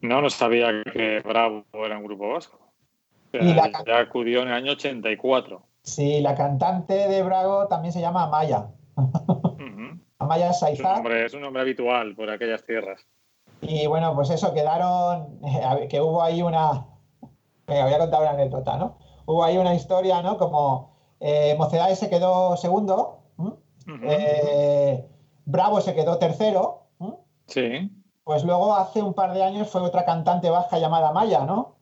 No, 0.00 0.20
no 0.20 0.28
sabía 0.30 0.66
que 0.92 1.20
Bravo 1.20 1.62
era 1.74 1.96
un 1.96 2.02
grupo 2.02 2.28
vasco. 2.30 2.58
O 2.58 3.30
sea, 3.30 3.40
Y 3.44 3.54
la- 3.54 3.70
Ya 3.86 4.00
acudió 4.00 4.42
en 4.42 4.48
el 4.48 4.54
año 4.54 4.72
84. 4.72 5.62
Sí, 5.84 6.20
la 6.20 6.34
cantante 6.34 6.94
de 7.06 7.22
Brago 7.22 7.68
también 7.68 7.92
se 7.92 8.00
llama 8.00 8.24
Amaya. 8.24 8.66
Ujú. 8.96 10.00
Amaya 10.18 10.50
Es, 10.50 10.56
un 10.56 10.58
Saizar. 10.68 10.94
nombre, 10.96 11.24
es 11.24 11.34
un 11.34 11.42
nombre 11.42 11.62
habitual 11.62 12.16
por 12.16 12.28
aquellas 12.30 12.64
tierras. 12.64 13.06
Y 13.60 13.86
bueno, 13.86 14.12
pues 14.16 14.30
eso, 14.30 14.52
quedaron, 14.52 15.38
que 15.88 16.00
hubo 16.00 16.20
ahí 16.20 16.42
una, 16.42 16.84
venga, 17.66 17.84
voy 17.84 17.94
a 17.94 17.98
contar 17.98 18.20
una 18.22 18.30
anécdota, 18.30 18.76
¿no? 18.76 18.98
Hubo 19.26 19.44
ahí 19.44 19.58
una 19.58 19.74
historia, 19.74 20.22
¿no? 20.22 20.38
Como 20.38 20.96
eh, 21.20 21.54
Mocedades 21.58 21.98
se 21.98 22.10
quedó 22.10 22.56
segundo. 22.56 23.18
Eh, 24.02 25.08
Bravo 25.44 25.80
se 25.80 25.94
quedó 25.94 26.18
tercero. 26.18 26.86
Sí, 27.46 27.90
pues 28.24 28.44
luego 28.44 28.74
hace 28.74 29.02
un 29.02 29.14
par 29.14 29.34
de 29.34 29.42
años 29.42 29.68
fue 29.68 29.80
otra 29.82 30.04
cantante 30.04 30.48
vasca 30.48 30.78
llamada 30.78 31.12
Maya, 31.12 31.44
¿no? 31.44 31.76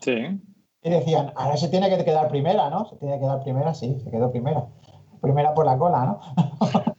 sí. 0.00 0.40
Y 0.84 0.90
decían, 0.90 1.32
ahora 1.36 1.56
se 1.56 1.68
tiene 1.68 1.88
que 1.88 2.04
quedar 2.04 2.28
primera, 2.28 2.68
¿no? 2.68 2.86
Se 2.86 2.96
tiene 2.96 3.14
que 3.14 3.20
quedar 3.20 3.40
primera, 3.44 3.72
sí, 3.72 4.00
se 4.00 4.10
quedó 4.10 4.32
primera. 4.32 4.66
Primera 5.20 5.54
por 5.54 5.64
la 5.64 5.78
cola, 5.78 6.04
¿no? 6.04 6.20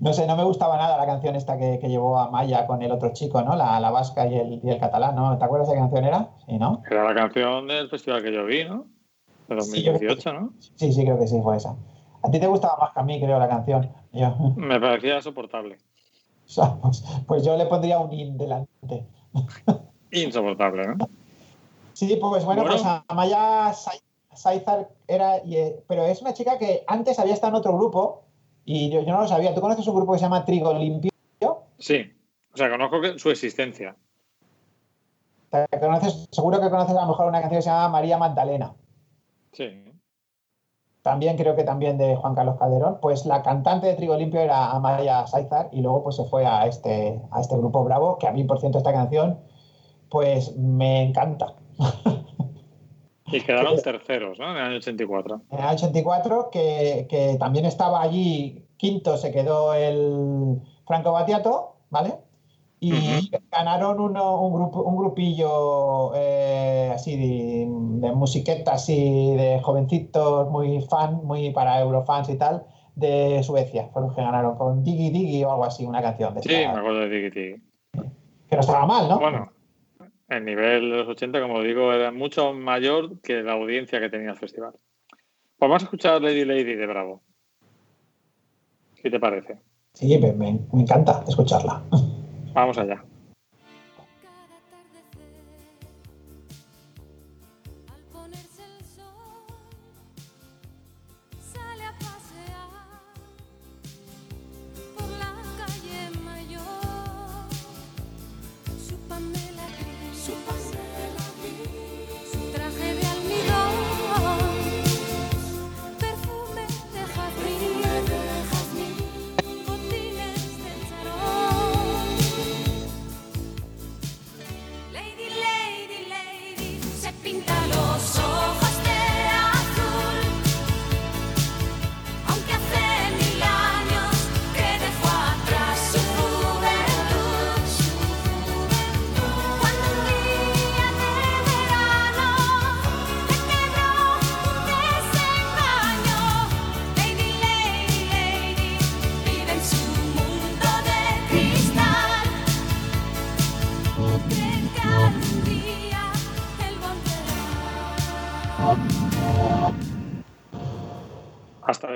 no 0.00 0.12
sé, 0.12 0.26
no 0.26 0.36
me 0.36 0.44
gustaba 0.44 0.76
nada 0.76 0.96
la 0.96 1.06
canción 1.06 1.36
esta 1.36 1.56
que, 1.58 1.78
que 1.78 1.88
llevó 1.88 2.18
a 2.18 2.30
Maya 2.30 2.66
con 2.66 2.82
el 2.82 2.90
otro 2.92 3.12
chico, 3.12 3.42
¿no? 3.42 3.54
La, 3.56 3.78
la 3.80 3.90
vasca 3.90 4.26
y 4.26 4.34
el, 4.36 4.60
y 4.64 4.70
el 4.70 4.78
catalán, 4.80 5.14
¿no? 5.14 5.36
¿Te 5.38 5.44
acuerdas 5.44 5.68
de 5.68 5.74
qué 5.74 5.80
canción 5.80 6.04
era? 6.04 6.30
Sí, 6.46 6.58
¿no? 6.58 6.82
Era 6.90 7.04
la 7.04 7.14
canción 7.14 7.66
del 7.68 7.88
festival 7.90 8.22
que 8.22 8.32
yo 8.32 8.44
vi, 8.46 8.64
¿no? 8.64 8.86
De 9.48 9.60
Sí, 9.62 9.82
yo 9.82 9.92
creo 9.94 10.16
que 10.16 10.24
2018, 10.24 10.32
¿no? 10.32 10.52
Sí, 10.76 10.92
sí, 10.92 11.04
creo 11.04 11.18
que 11.18 11.26
sí, 11.28 11.40
fue 11.42 11.56
esa. 11.56 11.76
A 12.22 12.30
ti 12.30 12.38
te 12.40 12.46
gustaba 12.46 12.76
más 12.80 12.92
que 12.92 13.00
a 13.00 13.02
mí, 13.02 13.20
creo, 13.20 13.38
la 13.38 13.48
canción. 13.48 13.90
Yo, 14.12 14.34
Me 14.56 14.80
parecía 14.80 15.20
soportable. 15.20 15.76
o 15.76 16.48
sea, 16.48 16.76
pues, 16.80 17.04
pues 17.26 17.44
yo 17.44 17.56
le 17.56 17.66
pondría 17.66 17.98
un 17.98 18.12
in 18.12 18.36
delante. 18.38 19.06
Insoportable, 20.12 20.86
¿no? 20.88 21.08
Sí, 21.92 22.16
pues 22.20 22.44
bueno, 22.44 22.62
Bueno. 22.62 22.76
pues 22.76 23.02
Amaya 23.08 23.72
Sai- 23.74 24.00
Saizar 24.32 24.88
era, 25.06 25.38
eh, 25.38 25.82
pero 25.88 26.04
es 26.04 26.22
una 26.22 26.32
chica 26.32 26.56
que 26.56 26.84
antes 26.86 27.18
había 27.18 27.34
estado 27.34 27.52
en 27.52 27.56
otro 27.58 27.76
grupo 27.76 28.22
y 28.64 28.90
yo, 28.90 29.00
yo 29.02 29.12
no 29.12 29.22
lo 29.22 29.28
sabía. 29.28 29.54
¿Tú 29.54 29.60
conoces 29.60 29.86
un 29.86 29.94
grupo 29.96 30.12
que 30.12 30.18
se 30.18 30.24
llama 30.24 30.44
Trigo 30.44 30.72
Limpio? 30.74 31.10
Sí. 31.78 32.12
O 32.52 32.56
sea, 32.56 32.70
conozco 32.70 33.00
que- 33.00 33.18
su 33.18 33.30
existencia. 33.30 33.96
Te 35.50 35.80
conoces, 35.80 36.28
seguro 36.30 36.60
que 36.60 36.70
conoces 36.70 36.96
a 36.96 37.00
lo 37.02 37.08
mejor 37.08 37.26
una 37.26 37.40
canción 37.40 37.58
que 37.58 37.62
se 37.62 37.70
llama 37.70 37.88
María 37.88 38.18
Magdalena. 38.18 38.72
Sí. 39.52 39.84
También 41.02 41.36
creo 41.36 41.56
que 41.56 41.64
también 41.64 41.96
de 41.98 42.14
Juan 42.14 42.34
Carlos 42.34 42.56
Calderón. 42.58 42.98
Pues 43.00 43.24
la 43.26 43.42
cantante 43.42 43.86
de 43.86 43.94
Trigo 43.94 44.16
Limpio 44.16 44.40
era 44.40 44.70
Amaya 44.70 45.26
Saizar 45.26 45.68
y 45.72 45.80
luego 45.80 46.04
pues 46.04 46.16
se 46.16 46.24
fue 46.24 46.44
a 46.46 46.66
este, 46.66 47.20
a 47.30 47.40
este 47.40 47.56
grupo 47.56 47.82
Bravo, 47.82 48.18
que 48.18 48.28
a 48.28 48.32
mí, 48.32 48.44
por 48.44 48.60
cierto, 48.60 48.78
esta 48.78 48.92
canción 48.92 49.40
pues 50.10 50.54
me 50.56 51.02
encanta. 51.02 51.54
Y 53.32 53.40
quedaron 53.42 53.76
terceros, 53.76 54.38
¿no? 54.38 54.50
En 54.50 54.56
el 54.56 54.62
año 54.64 54.76
84. 54.76 55.40
En 55.50 55.58
el 55.58 55.64
año 55.64 55.74
84, 55.76 56.50
que, 56.50 57.06
que 57.08 57.36
también 57.38 57.64
estaba 57.66 58.02
allí, 58.02 58.64
quinto 58.76 59.16
se 59.16 59.30
quedó 59.32 59.74
el 59.74 60.60
Franco 60.86 61.12
Battiato, 61.12 61.76
¿vale? 61.90 62.14
Y 62.82 63.28
Ujú. 63.30 63.42
ganaron 63.50 64.00
uno- 64.00 64.40
un, 64.40 64.54
grupo, 64.54 64.82
un 64.82 64.96
grupillo 64.96 66.12
eh, 66.14 66.90
así 66.94 67.14
de, 67.16 67.66
de 68.08 68.12
musiqueta, 68.14 68.72
así 68.72 69.34
de 69.36 69.60
jovencitos, 69.62 70.50
muy 70.50 70.80
fan, 70.82 71.20
muy 71.24 71.50
para 71.50 71.78
eurofans 71.80 72.28
y 72.30 72.36
tal, 72.38 72.64
de 72.96 73.42
Suecia. 73.42 73.88
Fueron 73.92 74.08
los 74.08 74.16
que 74.16 74.22
ganaron 74.22 74.56
con 74.56 74.82
Diggy 74.82 75.10
Diggy 75.10 75.44
o 75.44 75.50
algo 75.52 75.64
así, 75.64 75.84
una 75.84 76.00
canción 76.00 76.34
de 76.34 76.42
Sí, 76.42 76.54
esta, 76.54 76.72
me 76.72 76.78
acuerdo 76.78 77.00
de 77.00 77.08
Tiki 77.30 77.30
Tiki. 77.30 77.62
que 78.48 78.56
no 78.56 78.60
estaba 78.60 78.86
mal, 78.86 79.08
¿no? 79.08 79.18
Bueno, 79.20 79.52
el 80.30 80.44
nivel 80.44 80.90
de 80.90 80.96
los 80.98 81.08
80, 81.08 81.40
como 81.42 81.60
digo, 81.62 81.92
era 81.92 82.10
mucho 82.12 82.52
mayor 82.52 83.20
que 83.20 83.42
la 83.42 83.52
audiencia 83.52 84.00
que 84.00 84.08
tenía 84.08 84.30
el 84.30 84.36
festival. 84.36 84.72
Pues 85.58 85.68
vamos 85.68 85.82
a 85.82 85.86
escuchar 85.86 86.22
Lady 86.22 86.44
Lady 86.44 86.74
de 86.74 86.86
Bravo. 86.86 87.22
¿Qué 89.02 89.10
te 89.10 89.18
parece? 89.20 89.58
Sí, 89.94 90.16
me, 90.18 90.32
me- 90.32 90.60
me 90.72 90.82
encanta 90.82 91.24
escucharla. 91.28 91.82
Vamos 92.54 92.78
allá. 92.78 93.02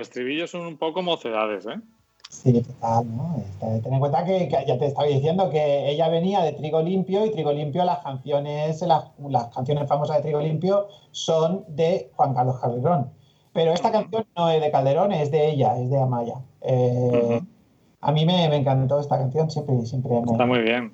Hasta 0.05 0.21
el 0.21 0.25
estribillo 0.25 0.47
son 0.47 0.67
un 0.67 0.77
poco 0.77 1.03
mocedades, 1.03 1.67
¿eh? 1.67 1.81
Sí, 2.29 2.53
total, 2.63 3.07
¿no? 3.17 3.37
Este, 3.39 3.81
Ten 3.81 3.95
en 3.95 4.01
cuenta 4.01 4.25
que, 4.25 4.49
que 4.49 4.65
ya 4.67 4.79
te 4.79 4.87
estaba 4.87 5.07
diciendo 5.07 5.51
que 5.51 5.89
ella 5.89 6.09
venía 6.09 6.43
de 6.43 6.53
Trigo 6.53 6.83
Limpio 6.83 7.25
y 7.25 7.31
Trigo 7.31 7.53
Limpio, 7.53 7.85
las 7.85 8.01
canciones, 8.01 8.83
las, 8.83 9.05
las 9.29 9.55
canciones 9.55 9.89
famosas 9.89 10.17
de 10.17 10.23
Trigo 10.25 10.41
Limpio 10.41 10.89
son 11.13 11.65
de 11.69 12.11
Juan 12.17 12.35
Carlos 12.35 12.59
Calderón. 12.61 13.11
Pero 13.53 13.73
esta 13.73 13.93
canción 13.93 14.27
no 14.37 14.51
es 14.51 14.61
de 14.61 14.71
Calderón, 14.71 15.13
es 15.13 15.31
de 15.31 15.49
ella, 15.51 15.79
es 15.79 15.89
de 15.91 16.01
Amaya. 16.01 16.35
Eh. 16.63 17.41
A 18.01 18.13
mí 18.13 18.27
me, 18.27 18.49
me 18.49 18.57
encantó 18.57 19.01
esta 19.01 19.17
canción, 19.17 19.51
siempre, 19.51 19.87
siempre 19.87 20.13
me... 20.13 20.33
Está 20.33 20.45
muy 20.45 20.61
bien. 20.61 20.93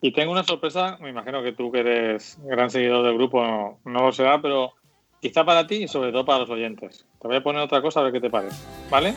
Y 0.00 0.12
tengo 0.12 0.32
una 0.32 0.42
sorpresa, 0.42 0.96
me 1.00 1.10
imagino 1.10 1.42
que 1.42 1.52
tú 1.52 1.70
que 1.70 1.80
eres 1.80 2.38
gran 2.44 2.70
seguidor 2.70 3.04
del 3.04 3.14
grupo 3.14 3.44
no, 3.44 3.78
no 3.84 4.06
lo 4.06 4.12
será, 4.12 4.40
pero 4.40 4.72
quizá 5.20 5.44
para 5.44 5.66
ti 5.66 5.84
y 5.84 5.88
sobre 5.88 6.12
todo 6.12 6.24
para 6.24 6.40
los 6.40 6.50
oyentes. 6.50 7.04
Te 7.20 7.28
voy 7.28 7.36
a 7.36 7.42
poner 7.42 7.62
otra 7.62 7.82
cosa 7.82 8.00
a 8.00 8.04
ver 8.04 8.12
qué 8.12 8.20
te 8.20 8.30
parece. 8.30 8.56
¿Vale? 8.90 9.14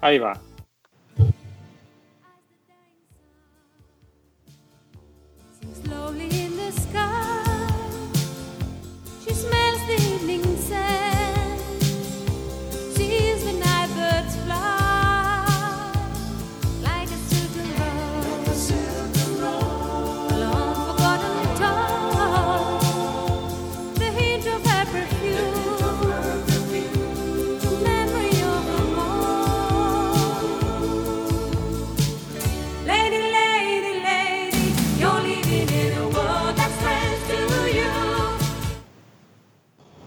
Ahí 0.00 0.18
va. 0.18 0.34
Slowly 5.82 6.34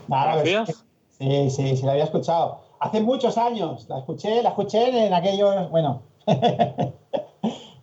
¿Conocías? 0.07 0.85
Sí, 1.19 1.49
sí, 1.49 1.75
sí, 1.77 1.85
la 1.85 1.93
había 1.93 2.03
escuchado. 2.05 2.59
Hace 2.79 3.01
muchos 3.01 3.37
años, 3.37 3.87
la 3.89 3.99
escuché, 3.99 4.41
la 4.43 4.49
escuché 4.49 5.07
en 5.07 5.13
aquellos, 5.13 5.69
bueno, 5.71 6.01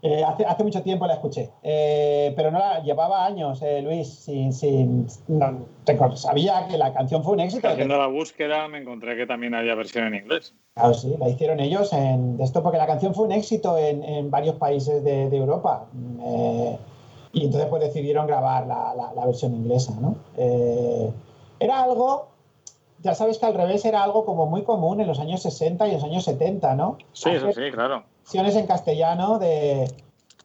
eh, 0.02 0.22
hace, 0.24 0.44
hace 0.44 0.62
mucho 0.62 0.82
tiempo 0.82 1.06
la 1.06 1.14
escuché, 1.14 1.50
Eh, 1.62 2.32
pero 2.36 2.50
no 2.50 2.58
la 2.58 2.80
llevaba 2.82 3.24
años, 3.24 3.60
eh, 3.62 3.82
Luis, 3.82 4.08
sin, 4.08 4.52
sin, 4.52 5.06
no, 5.28 5.66
sabía 6.16 6.68
que 6.68 6.78
la 6.78 6.92
canción 6.92 7.24
fue 7.24 7.32
un 7.32 7.40
éxito. 7.40 7.68
Haciendo 7.68 7.98
la 7.98 8.06
búsqueda 8.06 8.68
me 8.68 8.78
encontré 8.78 9.16
que 9.16 9.26
también 9.26 9.54
había 9.54 9.74
versión 9.74 10.06
en 10.06 10.14
inglés. 10.22 10.54
Claro, 10.74 10.94
sí, 10.94 11.14
la 11.18 11.28
hicieron 11.28 11.58
ellos 11.60 11.92
en 11.92 12.36
esto 12.40 12.62
porque 12.62 12.78
la 12.78 12.86
canción 12.86 13.14
fue 13.14 13.24
un 13.26 13.32
éxito 13.32 13.78
en, 13.78 14.02
en 14.04 14.30
varios 14.30 14.56
países 14.56 15.02
de, 15.02 15.28
de 15.30 15.36
Europa. 15.36 15.86
Y 17.32 17.44
entonces 17.46 17.68
pues 17.68 17.82
decidieron 17.82 18.26
grabar 18.28 18.66
la, 18.66 18.94
la- 18.94 19.12
la 19.12 19.26
versión 19.26 19.54
inglesa, 19.54 19.92
¿no? 20.00 20.16
Era 21.60 21.82
algo, 21.82 22.28
ya 23.02 23.14
sabes 23.14 23.38
que 23.38 23.46
al 23.46 23.54
revés 23.54 23.84
era 23.84 24.02
algo 24.02 24.24
como 24.24 24.46
muy 24.46 24.62
común 24.62 25.00
en 25.00 25.06
los 25.06 25.18
años 25.18 25.42
60 25.42 25.88
y 25.88 25.92
los 25.92 26.04
años 26.04 26.24
70, 26.24 26.74
¿no? 26.74 26.98
Sí, 27.12 27.30
eso 27.30 27.48
Hacer 27.48 27.66
sí, 27.66 27.70
claro. 27.72 28.04
versiones 28.22 28.56
en 28.56 28.66
castellano 28.66 29.38
de, 29.38 29.90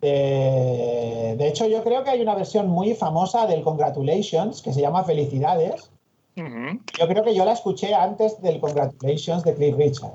de... 0.02 1.36
De 1.38 1.48
hecho, 1.48 1.68
yo 1.68 1.84
creo 1.84 2.04
que 2.04 2.10
hay 2.12 2.22
una 2.22 2.36
versión 2.36 2.68
muy 2.68 2.94
famosa 2.96 3.48
del 3.48 3.64
Congratulations 3.64 4.62
que 4.62 4.74
se 4.74 4.82
llama 4.82 5.04
Felicidades. 5.04 5.90
Yo 6.36 7.08
creo 7.08 7.24
que 7.24 7.36
yo 7.36 7.44
la 7.44 7.52
escuché 7.52 7.94
antes 7.94 8.42
del 8.42 8.62
Congratulations 8.62 9.44
de 9.44 9.56
Cliff 9.56 9.76
Richard. 9.76 10.14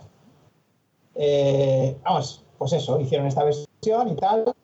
Eh, 1.15 1.97
vamos, 2.03 2.43
pues 2.59 2.73
eso, 2.73 2.99
hicieron 3.01 3.27
esta 3.27 3.45
versión 3.45 4.09
y 4.09 4.17
tal. 4.17 4.55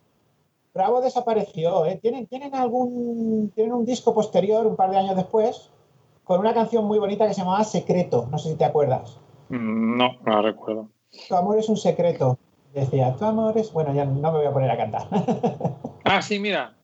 Bravo 0.72 1.00
desapareció, 1.00 1.84
¿eh? 1.84 1.98
Tienen, 2.00 2.26
tienen 2.26 2.54
algún. 2.54 3.52
Tienen 3.54 3.74
un 3.74 3.84
disco 3.84 4.14
posterior, 4.14 4.66
un 4.66 4.76
par 4.76 4.90
de 4.90 4.98
años 4.98 5.16
después, 5.16 5.68
con 6.30 6.38
una 6.38 6.54
canción 6.54 6.84
muy 6.84 7.00
bonita 7.00 7.26
que 7.26 7.34
se 7.34 7.40
llamaba 7.40 7.64
Secreto. 7.64 8.28
No 8.30 8.38
sé 8.38 8.50
si 8.50 8.54
te 8.54 8.64
acuerdas. 8.64 9.18
Mm, 9.48 9.96
No, 9.96 10.10
no 10.24 10.32
la 10.36 10.42
recuerdo. 10.42 10.88
Tu 11.28 11.34
amor 11.34 11.58
es 11.58 11.68
un 11.68 11.76
secreto. 11.76 12.38
Decía, 12.72 13.16
tu 13.16 13.24
amor 13.24 13.58
es. 13.58 13.72
Bueno, 13.72 13.92
ya 13.92 14.04
no 14.04 14.30
me 14.30 14.38
voy 14.38 14.46
a 14.46 14.52
poner 14.52 14.70
a 14.70 14.76
cantar. 14.76 15.08
Ah, 16.04 16.22
sí, 16.22 16.38
mira. 16.38 16.74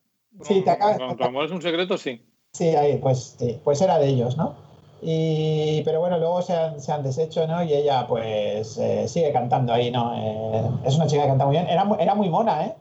Sí, 0.42 0.62
te 0.62 0.70
acabas- 0.70 0.98
Con 0.98 1.16
tu 1.16 1.22
amor 1.24 1.44
es 1.44 1.52
un 1.52 1.62
secreto, 1.62 1.96
sí. 1.96 2.20
Sí, 2.54 2.68
ahí, 2.76 2.98
pues, 2.98 3.36
sí, 3.38 3.60
pues 3.64 3.80
era 3.80 3.98
de 4.00 4.08
ellos, 4.08 4.36
¿no? 4.36 4.54
Y, 5.00 5.82
pero 5.84 6.00
bueno, 6.00 6.18
luego 6.18 6.42
se 6.42 6.52
han, 6.54 6.80
se 6.80 6.92
han 6.92 7.02
deshecho, 7.04 7.46
¿no? 7.46 7.62
Y 7.62 7.72
ella, 7.72 8.06
pues, 8.08 8.76
eh, 8.78 9.06
sigue 9.08 9.32
cantando 9.32 9.72
ahí, 9.72 9.90
¿no? 9.92 10.12
Eh, 10.16 10.70
es 10.84 10.96
una 10.96 11.06
chica 11.06 11.22
que 11.22 11.28
canta 11.28 11.46
muy 11.46 11.54
bien. 11.56 11.68
Era, 11.68 11.88
era 12.00 12.14
muy 12.16 12.28
mona, 12.28 12.66
¿eh? 12.66 12.74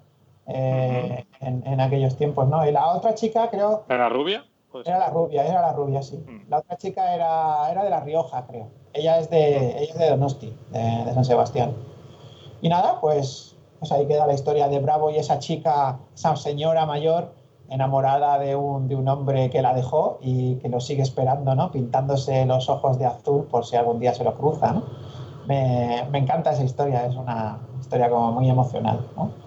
Eh, 0.48 1.26
en, 1.42 1.66
en 1.66 1.80
aquellos 1.82 2.16
tiempos, 2.16 2.48
¿no? 2.48 2.68
Y 2.68 2.72
la 2.72 2.88
otra 2.88 3.14
chica, 3.16 3.50
creo, 3.52 3.84
¿Era 3.88 4.10
rubia? 4.10 4.46
Pues, 4.76 4.88
era 4.88 5.00
la 5.00 5.10
rubia, 5.10 5.46
era 5.46 5.62
la 5.62 5.72
rubia, 5.72 6.02
sí. 6.02 6.18
Mm. 6.18 6.50
La 6.50 6.58
otra 6.58 6.76
chica 6.76 7.16
era, 7.16 7.72
era 7.72 7.82
de 7.86 7.90
La 7.90 8.02
Rioja, 8.02 8.46
creo. 8.46 8.68
Ella 8.92 9.20
es 9.20 9.30
de, 9.30 9.70
ella 9.82 9.94
es 9.94 9.98
de 9.98 10.10
Donosti, 10.10 10.54
de, 10.72 11.06
de 11.06 11.14
San 11.14 11.24
Sebastián. 11.24 11.74
Y 12.60 12.68
nada, 12.68 13.00
pues, 13.00 13.56
Pues 13.80 13.94
ahí 13.94 14.06
queda 14.06 14.28
la 14.28 14.34
historia 14.34 14.68
de 14.68 14.80
Bravo 14.80 15.12
y 15.12 15.16
esa 15.16 15.40
chica, 15.40 16.00
esa 16.14 16.36
señora 16.36 16.86
mayor, 16.86 17.32
enamorada 17.70 18.38
de 18.38 18.58
un, 18.58 18.90
de 18.90 18.98
un 18.98 19.08
hombre 19.08 19.50
que 19.50 19.62
la 19.62 19.74
dejó 19.74 20.18
y 20.22 20.56
que 20.56 20.68
lo 20.68 20.82
sigue 20.82 21.04
esperando, 21.04 21.56
¿no? 21.56 21.72
Pintándose 21.72 22.46
los 22.46 22.68
ojos 22.68 23.00
de 23.00 23.06
azul 23.06 23.46
por 23.46 23.66
si 23.66 23.78
algún 23.78 24.02
día 24.02 24.14
se 24.14 24.26
lo 24.26 24.36
cruza, 24.36 24.74
¿no? 24.74 24.84
Me, 25.48 26.04
me 26.12 26.20
encanta 26.20 26.52
esa 26.52 26.66
historia, 26.66 27.06
es 27.06 27.16
una 27.16 27.60
historia 27.80 28.10
como 28.10 28.34
muy 28.34 28.50
emocional, 28.50 29.08
¿no? 29.16 29.45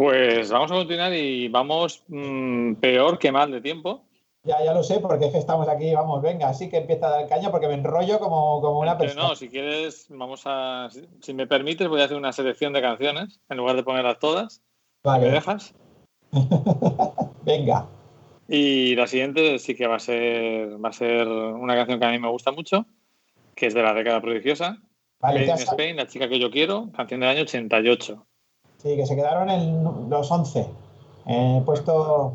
Pues 0.00 0.50
vamos 0.50 0.72
a 0.72 0.76
continuar 0.76 1.12
y 1.12 1.48
vamos 1.48 2.02
mm, 2.08 2.76
peor 2.76 3.18
que 3.18 3.30
mal 3.30 3.50
de 3.52 3.60
tiempo. 3.60 4.02
Ya, 4.44 4.64
ya 4.64 4.72
lo 4.72 4.82
sé, 4.82 4.98
porque 4.98 5.26
es 5.26 5.32
que 5.32 5.36
estamos 5.36 5.68
aquí, 5.68 5.94
vamos, 5.94 6.22
venga, 6.22 6.48
así 6.48 6.70
que 6.70 6.78
empieza 6.78 7.08
a 7.08 7.10
dar 7.10 7.28
caña 7.28 7.50
porque 7.50 7.68
me 7.68 7.74
enrollo 7.74 8.18
como, 8.18 8.62
como 8.62 8.80
una 8.80 8.96
Pero 8.96 9.10
persona. 9.10 9.28
no, 9.28 9.36
si 9.36 9.50
quieres, 9.50 10.06
vamos 10.08 10.44
a. 10.46 10.88
si- 11.20 11.34
me 11.34 11.46
permites, 11.46 11.86
voy 11.86 12.00
a 12.00 12.06
hacer 12.06 12.16
una 12.16 12.32
selección 12.32 12.72
de 12.72 12.80
canciones 12.80 13.40
en 13.50 13.58
lugar 13.58 13.76
de 13.76 13.82
ponerlas 13.82 14.18
todas. 14.18 14.62
¿Me 15.04 15.10
Vale, 15.10 15.30
dejas? 15.32 15.74
venga. 17.44 17.86
Y 18.48 18.96
la 18.96 19.06
siguiente 19.06 19.58
sí 19.58 19.74
que 19.74 19.86
va 19.86 19.96
a 19.96 19.98
ser 19.98 20.82
va 20.82 20.88
a 20.88 20.92
ser 20.94 21.28
una 21.28 21.74
canción 21.74 22.00
que 22.00 22.06
a 22.06 22.10
mí 22.10 22.18
me 22.18 22.30
gusta 22.30 22.52
mucho, 22.52 22.86
que 23.54 23.66
es 23.66 23.74
de 23.74 23.82
la 23.82 23.92
década 23.92 24.22
prodigiosa. 24.22 24.78
Vale, 25.20 25.44
Spain, 25.44 25.96
La 25.96 26.06
chica 26.06 26.26
que 26.26 26.40
yo 26.40 26.50
quiero, 26.50 26.90
canción 26.96 27.20
del 27.20 27.28
año 27.28 27.42
88. 27.42 28.26
Sí, 28.82 28.96
que 28.96 29.04
se 29.04 29.14
quedaron 29.14 29.50
en 29.50 30.08
los 30.08 30.30
11. 30.30 30.66
Eh, 31.26 31.62
puesto 31.66 32.32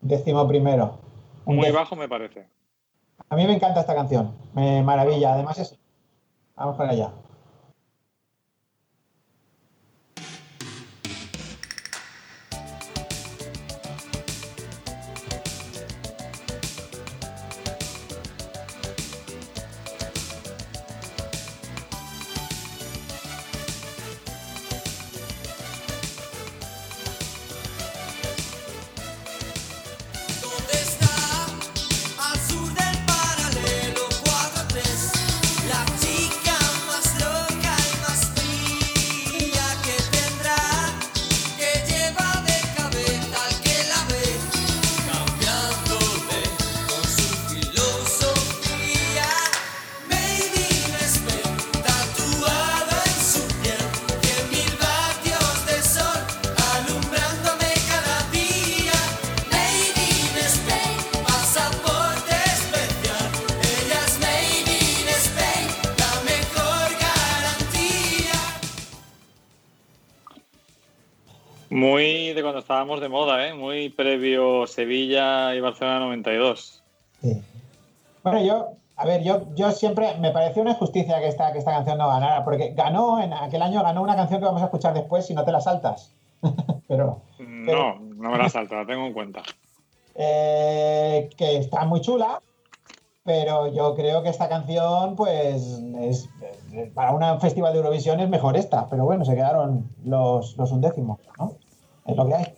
décimo 0.00 0.48
primero. 0.48 0.96
Un 1.44 1.56
Muy 1.56 1.70
bajo 1.70 1.94
me 1.94 2.08
parece. 2.08 2.46
A 3.28 3.36
mí 3.36 3.46
me 3.46 3.54
encanta 3.54 3.80
esta 3.80 3.94
canción. 3.94 4.32
Me 4.54 4.82
maravilla. 4.82 5.34
Además 5.34 5.58
es... 5.58 5.78
Vamos 6.56 6.76
con 6.76 6.88
ella. 6.90 7.10
De 72.96 73.08
moda, 73.08 73.46
¿eh? 73.46 73.54
Muy 73.54 73.90
previo 73.90 74.66
Sevilla 74.66 75.54
y 75.54 75.60
Barcelona 75.60 76.00
92. 76.00 76.82
Sí. 77.22 77.42
Bueno, 78.24 78.42
yo, 78.42 78.68
a 78.96 79.04
ver, 79.06 79.22
yo, 79.22 79.42
yo 79.54 79.70
siempre 79.70 80.16
me 80.18 80.30
pareció 80.32 80.62
una 80.62 80.72
injusticia 80.72 81.20
que 81.20 81.28
esta, 81.28 81.52
que 81.52 81.58
esta 81.58 81.72
canción 81.72 81.98
no 81.98 82.08
ganara, 82.08 82.44
porque 82.44 82.72
ganó, 82.74 83.20
en 83.22 83.32
aquel 83.34 83.62
año 83.62 83.82
ganó 83.82 84.02
una 84.02 84.16
canción 84.16 84.40
que 84.40 84.46
vamos 84.46 84.62
a 84.62 84.66
escuchar 84.66 84.94
después 84.94 85.26
si 85.26 85.34
no 85.34 85.44
te 85.44 85.52
la 85.52 85.60
saltas. 85.60 86.12
Pero 86.88 87.20
No, 87.38 87.98
no 88.00 88.30
me 88.30 88.38
la 88.38 88.48
salto, 88.48 88.74
la 88.74 88.86
tengo 88.86 89.06
en 89.06 89.12
cuenta. 89.12 89.42
eh, 90.14 91.28
que 91.36 91.58
está 91.58 91.84
muy 91.84 92.00
chula, 92.00 92.40
pero 93.24 93.66
yo 93.72 93.94
creo 93.94 94.22
que 94.22 94.30
esta 94.30 94.48
canción, 94.48 95.14
pues, 95.14 95.80
es, 96.00 96.28
para 96.94 97.12
un 97.12 97.40
festival 97.40 97.72
de 97.72 97.78
Eurovisión 97.80 98.20
es 98.20 98.28
mejor 98.28 98.56
esta, 98.56 98.86
pero 98.88 99.04
bueno, 99.04 99.24
se 99.26 99.34
quedaron 99.34 99.86
los, 100.04 100.56
los 100.56 100.72
undécimos, 100.72 101.18
¿no? 101.38 101.52
Es 102.06 102.16
lo 102.16 102.26
que 102.26 102.34
hay, 102.34 102.54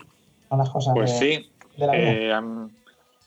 son 0.51 0.59
las 0.59 0.69
cosas 0.69 0.95
Pues 0.95 1.19
de, 1.19 1.19
sí. 1.19 1.51
de 1.79 1.87
la 1.87 1.93
vida. 1.93 2.43
Eh, 2.43 2.71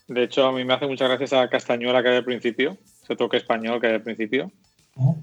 de 0.10 0.24
hecho, 0.24 0.45
a 0.45 0.52
mí 0.52 0.64
me 0.66 0.74
hace 0.74 0.86
muchas 0.86 1.08
gracias 1.08 1.34
a 1.34 1.48
Castañuela 1.48 2.04
que 2.04 2.10
hay 2.10 2.18
al 2.18 2.26
principio, 2.26 2.78
ese 3.02 3.16
toque 3.16 3.38
español 3.38 3.80
que 3.82 3.88
hay 3.88 3.94
al 3.94 4.02
principio, 4.04 4.52
¿eh? 4.98 5.16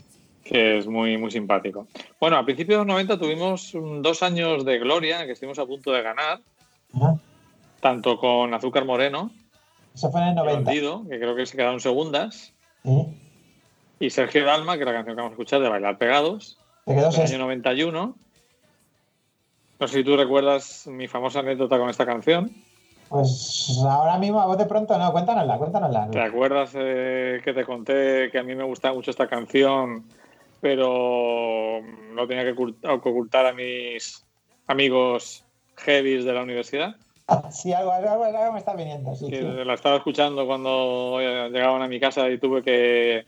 que 0.42 0.78
es 0.78 0.86
muy, 0.86 1.16
muy 1.18 1.30
simpático. 1.30 1.86
Bueno, 2.18 2.38
a 2.38 2.44
principios 2.44 2.76
de 2.76 2.78
los 2.78 2.86
90 2.86 3.18
tuvimos 3.18 3.72
dos 4.00 4.22
años 4.22 4.64
de 4.64 4.78
gloria, 4.78 5.26
que 5.26 5.32
estuvimos 5.32 5.58
a 5.58 5.66
punto 5.66 5.92
de 5.92 6.02
ganar, 6.02 6.40
tanto 7.80 8.18
con 8.18 8.52
Azúcar 8.54 8.84
Moreno 8.84 9.30
Eso 9.94 10.10
fue 10.10 10.22
en 10.22 10.28
el 10.28 10.32
y 10.32 10.36
90. 10.36 10.62
Bandido, 10.64 11.02
que 11.08 11.18
creo 11.18 11.36
que 11.36 11.46
se 11.46 11.56
quedaron 11.56 11.80
segundas, 11.80 12.54
y 14.00 14.08
Sergio 14.08 14.46
Dalma, 14.46 14.74
que 14.76 14.80
es 14.80 14.86
la 14.86 14.94
canción 14.94 15.14
que 15.14 15.20
vamos 15.22 15.32
a 15.32 15.34
escuchar 15.34 15.60
de 15.60 15.68
Bailar 15.68 15.98
Pegados, 15.98 16.58
del 16.86 17.00
sexto. 17.12 17.22
año 17.22 17.38
91. 17.38 18.16
No 19.80 19.88
sé 19.88 19.98
si 19.98 20.04
tú 20.04 20.14
recuerdas 20.14 20.86
mi 20.86 21.08
famosa 21.08 21.40
anécdota 21.40 21.78
con 21.78 21.88
esta 21.88 22.04
canción. 22.04 22.50
Pues 23.08 23.80
ahora 23.82 24.18
mismo, 24.18 24.40
a 24.40 24.46
vos 24.46 24.58
de 24.58 24.66
pronto, 24.66 24.96
no, 24.98 25.10
cuéntanosla, 25.10 25.56
cuéntanosla. 25.56 26.10
¿Te 26.10 26.20
acuerdas 26.20 26.72
eh, 26.74 27.40
que 27.42 27.54
te 27.54 27.64
conté 27.64 28.30
que 28.30 28.38
a 28.38 28.42
mí 28.42 28.54
me 28.54 28.62
gustaba 28.62 28.94
mucho 28.94 29.10
esta 29.10 29.26
canción, 29.26 30.04
pero 30.60 31.80
no 32.12 32.26
tenía 32.28 32.44
que 32.44 32.54
ocult- 32.54 32.88
ocultar 32.88 33.46
a 33.46 33.54
mis 33.54 34.24
amigos 34.66 35.46
heavies 35.78 36.24
de 36.26 36.32
la 36.34 36.42
universidad? 36.42 36.94
Sí, 37.50 37.72
algo, 37.72 37.92
algo, 37.92 38.24
algo 38.24 38.52
me 38.52 38.58
está 38.58 38.74
viniendo, 38.74 39.14
sí. 39.14 39.30
Que 39.30 39.40
sí. 39.40 39.64
la 39.64 39.74
estaba 39.74 39.96
escuchando 39.96 40.46
cuando 40.46 41.18
eh, 41.20 41.48
llegaban 41.50 41.80
a 41.80 41.88
mi 41.88 41.98
casa 42.00 42.28
y 42.28 42.38
tuve 42.38 42.62
que 42.62 43.24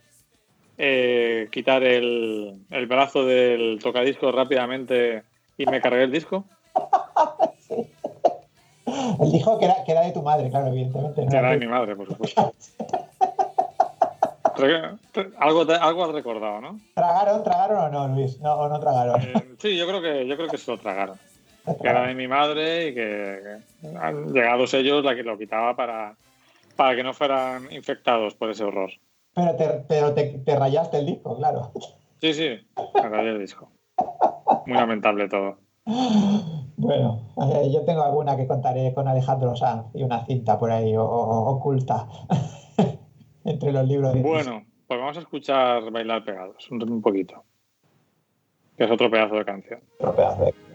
eh, 0.77 1.49
quitar 1.51 1.83
el, 1.85 2.65
el 2.69 2.87
brazo 2.87 3.25
del 3.25 3.79
tocadiscos 3.81 4.35
rápidamente 4.35 5.23
y 5.63 5.67
me 5.67 5.81
cargué 5.81 6.03
el 6.05 6.13
disco. 6.13 6.45
Él 9.21 9.31
dijo 9.33 9.59
que 9.59 9.65
era, 9.67 9.85
que 9.85 9.93
era 9.93 10.01
de 10.03 10.13
tu 10.13 10.23
madre, 10.23 10.51
claro, 10.51 10.69
evidentemente. 10.69 11.25
¿no? 11.25 11.33
Era 11.39 11.51
de 11.53 11.59
mi 11.59 11.67
madre, 11.67 11.95
por 11.97 12.07
supuesto. 12.09 12.53
Re- 14.57 14.99
algo, 15.39 15.67
te- 15.67 15.75
algo 15.75 16.05
has 16.05 16.13
recordado, 16.13 16.61
¿no? 16.61 16.81
¿Tragaron, 16.95 17.43
tragaron 17.43 17.79
o 17.79 17.89
no, 17.89 18.09
Luis? 18.15 18.39
No, 18.41 18.55
o 18.55 18.69
no 18.69 18.79
tragaron. 18.81 19.21
Eh, 19.23 19.55
sí, 19.59 19.77
yo 19.77 19.87
creo 19.87 20.03
que 20.03 20.27
yo 20.27 20.37
creo 20.37 20.51
que 20.51 20.59
se 20.59 20.71
lo 20.71 20.79
tragaron. 20.79 21.19
Que 21.81 21.89
era 21.89 22.07
de 22.07 22.15
mi 22.15 22.27
madre 22.29 22.89
y 22.89 22.95
que, 22.95 23.41
que 23.81 23.89
han- 23.99 24.33
llegados 24.33 24.75
ellos 24.75 25.05
la 25.05 25.15
que 25.15 25.23
lo 25.23 25.39
quitaba 25.39 25.75
para, 25.75 26.17
para 26.77 26.95
que 26.97 27.03
no 27.03 27.15
fueran 27.15 27.73
infectados 27.73 28.35
por 28.35 28.51
ese 28.51 28.65
horror. 28.65 28.91
Pero, 29.35 29.57
te, 29.57 29.69
pero 29.89 30.13
te, 30.13 30.39
te 30.45 30.57
rayaste 30.57 30.99
el 30.99 31.07
disco, 31.07 31.37
claro. 31.39 31.73
Sí, 32.21 32.35
sí, 32.35 32.51
me 32.95 33.09
rayé 33.09 33.31
el 33.31 33.39
disco. 33.41 33.71
Muy 34.67 34.77
lamentable 34.77 35.29
todo. 35.29 35.59
Bueno, 36.77 37.21
eh, 37.55 37.71
yo 37.73 37.85
tengo 37.85 38.03
alguna 38.03 38.37
que 38.37 38.47
contaré 38.47 38.93
con 38.95 39.07
Alejandro 39.09 39.55
Sanz 39.57 39.87
y 39.95 40.03
una 40.03 40.25
cinta 40.27 40.59
por 40.59 40.71
ahí 40.71 40.97
o- 40.97 41.05
o- 41.05 41.51
oculta 41.57 42.07
entre 43.45 43.73
los 43.73 43.87
libros 43.87 44.15
de 44.15 44.23
Bueno, 44.23 44.65
pues 44.87 45.01
vamos 45.01 45.17
a 45.17 45.21
escuchar 45.21 45.91
Bailar 45.91 46.25
Pegados 46.25 46.71
un, 46.71 46.83
un 46.91 47.03
poquito. 47.03 47.45
Que 48.77 48.85
es 48.85 48.91
otro 48.91 49.11
pedazo 49.11 49.35
de 49.37 49.45
canción. 49.45 49.81
otro 49.99 50.15
pedazo 50.17 50.45
de- 50.45 50.53
Bailar 50.53 50.72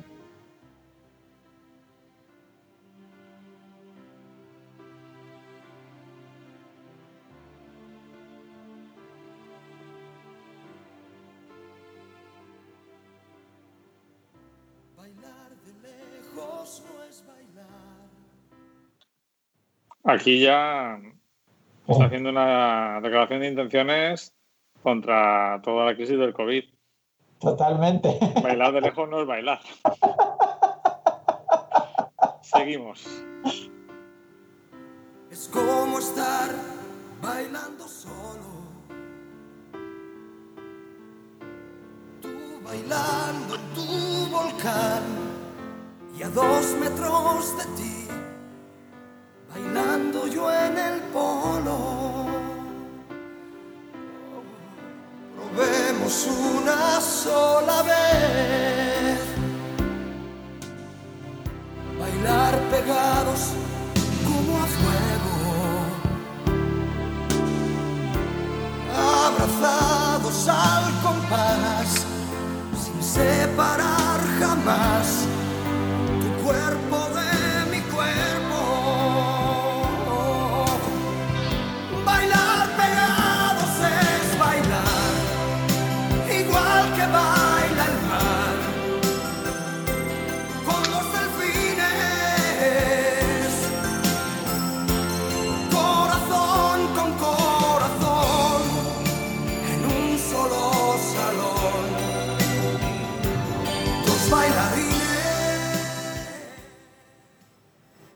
Aquí 20.08 20.40
ya 20.40 21.02
está 21.86 22.06
haciendo 22.06 22.30
una 22.30 23.02
declaración 23.02 23.42
de 23.42 23.50
intenciones 23.50 24.34
contra 24.82 25.62
toda 25.64 25.86
la 25.86 25.96
crisis 25.96 26.18
del 26.18 26.34
COVID. 26.34 26.64
Totalmente. 27.42 28.18
Bailar 28.42 28.72
de 28.72 28.82
lejos 28.82 29.10
no 29.10 29.20
es 29.22 29.28
bailar. 29.28 29.60
Seguimos. 32.42 33.06
Es 35.30 35.50
como 35.50 36.00
estar 36.00 36.52
bailando 37.22 37.86
solo. 37.86 38.48
Tú 42.22 42.62
bailando 42.64 43.56
en 43.56 43.74
tu 43.74 44.32
volcán 44.32 45.04
y 46.18 46.24
a 46.24 46.30
dos 46.30 46.76
metros 46.80 47.58
de 47.58 47.64
ti, 47.76 48.08
bailando 49.54 50.28
yo 50.28 50.52
en 50.52 50.78
el 50.78 51.02
polo. 51.14 51.78
Probemos 55.36 56.28
una 56.28 57.02
sola 57.02 57.82
vez, 57.84 59.20
bailar 62.00 62.60
pegados 62.70 63.54
como 64.26 64.58
a 64.58 64.68
fuego. 64.68 65.38
abrazados 68.98 70.48
al 70.48 71.02
compás, 71.02 72.06
sin 72.84 73.04
separar 73.04 74.20
jamás 74.40 75.26
tu 76.22 76.44
cuerpo 76.44 77.07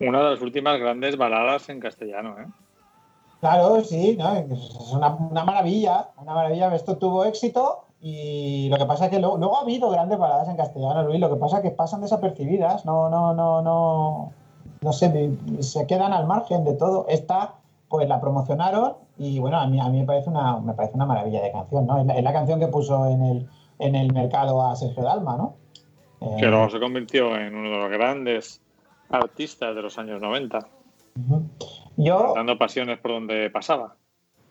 Una 0.07 0.23
de 0.23 0.31
las 0.31 0.41
últimas 0.41 0.79
grandes 0.79 1.17
baladas 1.17 1.69
en 1.69 1.79
castellano, 1.79 2.35
¿eh? 2.39 2.45
Claro, 3.39 3.83
sí, 3.83 4.15
¿no? 4.19 4.35
es 4.35 4.91
una, 4.93 5.15
una 5.15 5.43
maravilla, 5.43 6.09
una 6.17 6.33
maravilla. 6.35 6.73
Esto 6.75 6.97
tuvo 6.97 7.25
éxito 7.25 7.85
y 7.99 8.69
lo 8.69 8.77
que 8.77 8.85
pasa 8.85 9.05
es 9.05 9.11
que 9.11 9.19
luego, 9.19 9.37
luego 9.37 9.57
ha 9.57 9.61
habido 9.61 9.89
grandes 9.89 10.19
baladas 10.19 10.47
en 10.47 10.57
castellano, 10.57 11.03
Luis. 11.03 11.19
Lo 11.19 11.29
que 11.29 11.39
pasa 11.39 11.57
es 11.57 11.63
que 11.63 11.71
pasan 11.71 12.01
desapercibidas, 12.01 12.85
no, 12.85 13.09
no, 13.09 13.33
no, 13.33 13.61
no, 13.63 14.31
no 14.81 14.93
sé, 14.93 15.31
se 15.59 15.87
quedan 15.87 16.13
al 16.13 16.27
margen 16.27 16.63
de 16.63 16.73
todo. 16.73 17.07
Esta, 17.09 17.55
pues 17.89 18.07
la 18.07 18.21
promocionaron 18.21 18.93
y 19.17 19.39
bueno, 19.39 19.59
a 19.59 19.65
mí, 19.65 19.79
a 19.79 19.89
mí 19.89 19.99
me 19.99 20.05
parece 20.05 20.29
una, 20.29 20.59
me 20.59 20.73
parece 20.73 20.95
una 20.95 21.07
maravilla 21.07 21.41
de 21.41 21.51
canción, 21.51 21.87
¿no? 21.87 21.99
Es 21.99 22.05
la, 22.05 22.13
es 22.15 22.23
la 22.23 22.33
canción 22.33 22.59
que 22.59 22.67
puso 22.67 23.07
en 23.07 23.23
el, 23.23 23.49
en 23.79 23.95
el 23.95 24.13
mercado 24.13 24.63
a 24.65 24.75
Sergio 24.75 25.03
Dalma, 25.03 25.37
¿no? 25.37 25.55
Eh, 26.21 26.37
Que 26.39 26.45
luego 26.45 26.69
se 26.69 26.79
convirtió 26.79 27.35
en 27.35 27.55
uno 27.55 27.71
de 27.71 27.77
los 27.77 27.89
grandes 27.89 28.61
artistas 29.11 29.75
de 29.75 29.81
los 29.81 29.97
años 29.97 30.21
90, 30.21 30.59
ujú. 31.19 31.43
Yo, 31.97 32.33
dando 32.35 32.57
pasiones 32.57 32.99
por 32.99 33.11
donde 33.11 33.49
pasaba. 33.49 33.95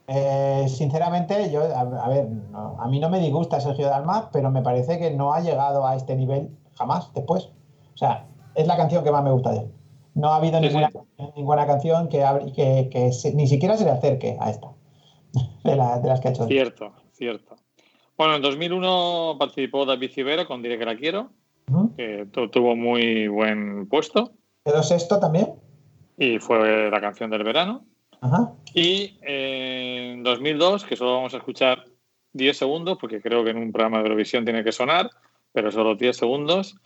Eh, 0.06 0.66
sinceramente, 0.68 1.50
yo, 1.52 1.62
a, 1.62 1.80
a 1.80 2.08
ver, 2.08 2.28
no, 2.28 2.76
a 2.80 2.88
mí 2.88 2.98
no 2.98 3.08
me 3.10 3.20
disgusta 3.20 3.60
Sergio 3.60 3.86
Dalma, 3.86 4.30
pero 4.32 4.50
me 4.50 4.62
parece 4.62 4.98
que 4.98 5.10
no 5.12 5.32
ha 5.32 5.40
llegado 5.40 5.86
a 5.86 5.94
este 5.96 6.16
nivel 6.16 6.50
jamás 6.74 7.12
después. 7.14 7.50
O 7.94 7.96
sea, 7.96 8.26
es 8.54 8.66
la 8.66 8.76
canción 8.76 9.04
que 9.04 9.12
más 9.12 9.22
me 9.22 9.30
gusta 9.30 9.52
de 9.52 9.58
él. 9.60 9.72
No 10.14 10.28
ha 10.32 10.36
habido 10.36 10.58
Sí, 10.58 10.66
ninguna, 10.66 10.90
sí. 10.90 10.98
ninguna 11.36 11.66
canción 11.66 12.08
que, 12.08 12.24
que, 12.56 12.88
que 12.90 13.12
se- 13.12 13.34
ni 13.34 13.46
siquiera 13.46 13.76
se 13.76 13.84
le 13.84 13.90
acerque 13.92 14.36
a 14.40 14.50
esta, 14.50 14.68
de, 15.64 15.76
la- 15.76 16.00
de 16.00 16.08
las 16.08 16.20
que 16.20 16.28
ha 16.28 16.30
hecho. 16.32 16.46
Cierto, 16.46 16.92
cierto. 17.12 17.56
Bueno, 18.18 18.34
en 18.34 18.42
2001 18.42 19.36
participó 19.38 19.86
David 19.86 20.10
Civera 20.12 20.44
con 20.46 20.60
Diré 20.62 20.78
que 20.78 20.84
la 20.84 20.96
quiero, 20.96 21.30
que 21.96 22.26
tu- 22.32 22.48
tuvo 22.50 22.74
muy 22.74 23.28
buen 23.28 23.88
puesto 23.88 24.32
¿Quedó 24.64 24.82
sexto 24.82 25.18
también? 25.18 25.54
y 26.20 26.38
fue 26.38 26.90
la 26.90 27.00
canción 27.00 27.30
del 27.30 27.42
verano. 27.42 27.82
Ajá. 28.20 28.52
Y 28.74 29.18
eh, 29.22 30.12
en 30.12 30.22
2002, 30.22 30.84
que 30.84 30.94
solo 30.94 31.14
vamos 31.14 31.32
a 31.32 31.38
escuchar 31.38 31.86
10 32.34 32.56
segundos, 32.58 32.98
porque 33.00 33.22
creo 33.22 33.42
que 33.42 33.50
en 33.50 33.56
un 33.56 33.72
programa 33.72 33.98
de 33.98 34.04
Eurovisión 34.04 34.44
tiene 34.44 34.62
que 34.62 34.70
sonar, 34.70 35.10
pero 35.52 35.72
solo 35.72 35.94
10 35.94 36.14
segundos, 36.14 36.76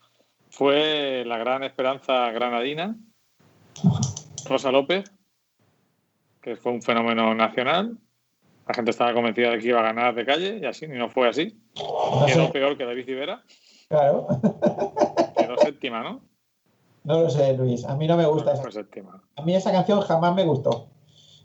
fue 0.50 1.24
la 1.26 1.36
gran 1.36 1.64
esperanza 1.64 2.30
granadina, 2.30 2.96
Rosa 4.48 4.70
López, 4.70 5.10
que 6.40 6.54
fue 6.54 6.70
un 6.70 6.80
fenómeno 6.80 7.34
nacional. 7.34 7.98
La 8.68 8.74
gente 8.74 8.92
estaba 8.92 9.12
convencida 9.12 9.50
de 9.50 9.58
que 9.58 9.68
iba 9.68 9.80
a 9.80 9.82
ganar 9.92 10.14
de 10.14 10.24
calle 10.24 10.58
y 10.62 10.64
así, 10.64 10.84
y 10.84 10.88
no 10.90 11.10
fue 11.10 11.28
así. 11.28 11.60
Quedó 12.26 12.52
peor 12.52 12.78
que 12.78 12.84
David 12.84 13.04
Civera, 13.04 13.42
claro. 13.88 14.28
quedó 15.36 15.56
séptima, 15.58 16.04
¿no? 16.04 16.22
No 17.04 17.20
lo 17.20 17.30
sé, 17.30 17.54
Luis. 17.56 17.84
A 17.84 17.96
mí 17.96 18.06
no 18.06 18.16
me 18.16 18.26
gusta 18.26 18.52
esa 18.52 18.62
Fue 18.62 18.72
séptima. 18.72 19.22
A 19.36 19.42
mí 19.42 19.54
esa 19.54 19.70
canción 19.72 20.00
jamás 20.00 20.34
me 20.34 20.44
gustó. 20.44 20.88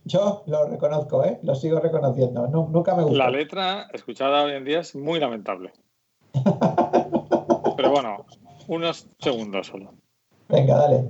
Yo 0.06 0.44
lo 0.48 0.66
reconozco, 0.68 1.24
¿eh? 1.26 1.40
Lo 1.44 1.54
sigo 1.56 1.80
reconociendo. 1.80 2.48
Nu- 2.48 2.70
nunca 2.72 2.96
me 2.96 3.04
gustó. 3.04 3.18
La 3.18 3.30
letra, 3.30 3.88
escuchada 3.94 4.44
hoy 4.44 4.54
en 4.54 4.64
día, 4.66 4.80
es 4.80 4.96
muy 4.96 5.20
lamentable. 5.20 5.74
Pero 7.78 7.92
bueno, 7.92 8.26
unos 8.68 9.08
segundos 9.20 9.68
solo. 9.68 9.94
Venga, 10.48 10.78
dale. 10.78 11.10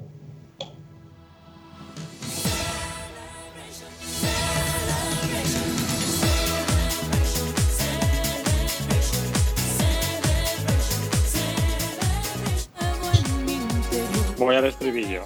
Voy 14.39 14.55
al 14.55 14.63
estribillo. 14.63 15.23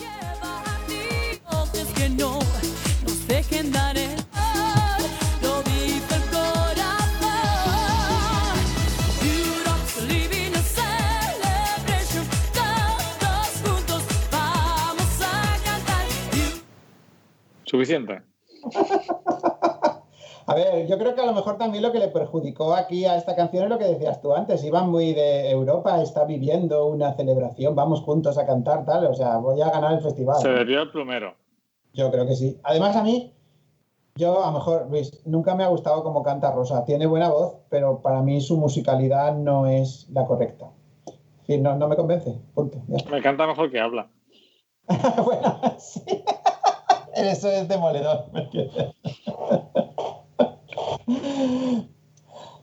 Suficiente. 17.65 18.32
A 20.53 20.55
ver, 20.55 20.85
yo 20.85 20.99
creo 20.99 21.15
que 21.15 21.21
a 21.21 21.25
lo 21.25 21.34
mejor 21.34 21.57
también 21.57 21.81
lo 21.81 21.91
que 21.91 21.97
le 21.97 22.09
perjudicó 22.09 22.75
aquí 22.75 23.05
a 23.05 23.15
esta 23.17 23.35
canción 23.35 23.63
es 23.63 23.69
lo 23.71 23.80
que 23.80 23.85
decías 23.85 24.21
tú 24.21 24.35
antes. 24.35 24.63
Iban 24.63 24.91
muy 24.91 25.11
de 25.11 25.49
Europa, 25.49 25.99
está 25.99 26.25
viviendo 26.25 26.85
una 26.85 27.15
celebración, 27.15 27.73
vamos 27.73 28.01
juntos 28.01 28.38
a 28.38 28.45
cantar, 28.45 28.85
tal. 28.85 29.07
O 29.07 29.15
sea, 29.15 29.38
voy 29.38 29.59
a 29.61 29.71
ganar 29.71 29.93
el 29.93 30.01
festival. 30.01 30.39
Se 30.39 30.49
debió 30.49 30.84
el 30.84 30.91
plumero. 30.91 31.34
Yo 31.93 32.11
creo 32.11 32.27
que 32.27 32.35
sí. 32.35 32.59
Además, 32.61 32.95
a 32.95 33.01
mí, 33.01 33.34
yo 34.13 34.43
a 34.43 34.51
lo 34.51 34.59
mejor, 34.59 34.88
Luis, 34.91 35.25
nunca 35.25 35.55
me 35.55 35.63
ha 35.63 35.69
gustado 35.69 36.03
cómo 36.03 36.21
canta 36.21 36.51
Rosa. 36.51 36.85
Tiene 36.85 37.07
buena 37.07 37.30
voz, 37.30 37.55
pero 37.69 38.03
para 38.03 38.21
mí 38.21 38.39
su 38.39 38.55
musicalidad 38.55 39.34
no 39.34 39.65
es 39.65 40.07
la 40.11 40.27
correcta. 40.27 40.69
Decir, 41.39 41.63
no, 41.63 41.75
no 41.77 41.88
me 41.88 41.95
convence. 41.95 42.39
Punto. 42.53 42.77
Me 43.09 43.23
canta 43.23 43.47
mejor 43.47 43.71
que 43.71 43.80
habla. 43.80 44.07
bueno, 45.25 45.59
sí. 45.80 46.03
Eso 47.15 47.49
es 47.49 47.67
demoledor. 47.67 48.25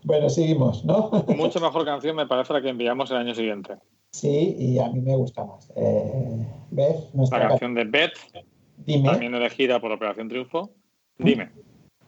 bueno, 0.05 0.31
seguimos, 0.31 0.85
¿no? 0.85 1.11
Mucho 1.37 1.61
mejor 1.61 1.85
canción 1.85 2.17
me 2.17 2.27
parece 2.27 2.53
la 2.53 2.63
que 2.63 2.69
enviamos 2.69 3.11
el 3.11 3.19
año 3.19 3.35
siguiente. 3.35 3.77
Sí, 4.13 4.57
y 4.59 4.79
a 4.79 4.89
mí 4.89 5.01
me 5.01 5.15
gusta 5.17 5.45
más. 5.45 5.73
Eh, 5.77 6.47
Beth, 6.71 7.11
La 7.13 7.17
nuestra 7.19 7.49
canción 7.49 7.75
de 7.75 7.85
Beth, 7.85 8.15
Dime, 8.79 9.09
también 9.09 9.35
elegida 9.35 9.81
por 9.81 9.93
Operación 9.93 10.29
Triunfo. 10.29 10.71
Dime, 11.19 11.51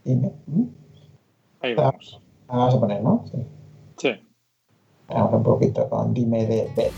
dime. 0.05 0.33
¿Mm? 0.47 0.65
ahí 1.61 1.75
vamos. 1.75 2.21
La 2.49 2.57
vamos 2.57 2.75
a 2.75 2.81
poner, 2.81 3.03
¿no? 3.03 3.25
Sí. 3.31 3.39
Sí. 3.99 4.11
Vamos 5.09 5.35
un 5.35 5.43
poquito 5.43 5.89
con 5.89 6.13
Dime 6.13 6.47
de 6.47 6.69
Beth. 6.75 6.93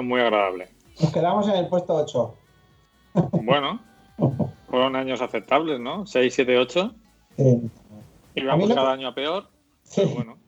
Muy 0.00 0.20
agradable. 0.20 0.68
Nos 1.00 1.12
quedamos 1.12 1.48
en 1.48 1.56
el 1.56 1.68
puesto 1.68 1.94
8. 1.94 2.34
Bueno, 3.42 3.80
fueron 4.68 4.96
años 4.96 5.20
aceptables, 5.20 5.80
¿no? 5.80 6.06
6, 6.06 6.34
7, 6.34 6.58
8. 6.58 6.94
Sí. 7.36 7.70
Y 8.34 8.44
vamos 8.44 8.68
cada 8.72 8.92
año 8.92 9.08
a 9.08 9.14
peor. 9.14 9.48
Sí. 9.82 10.02
Pero 10.04 10.14
bueno, 10.14 10.38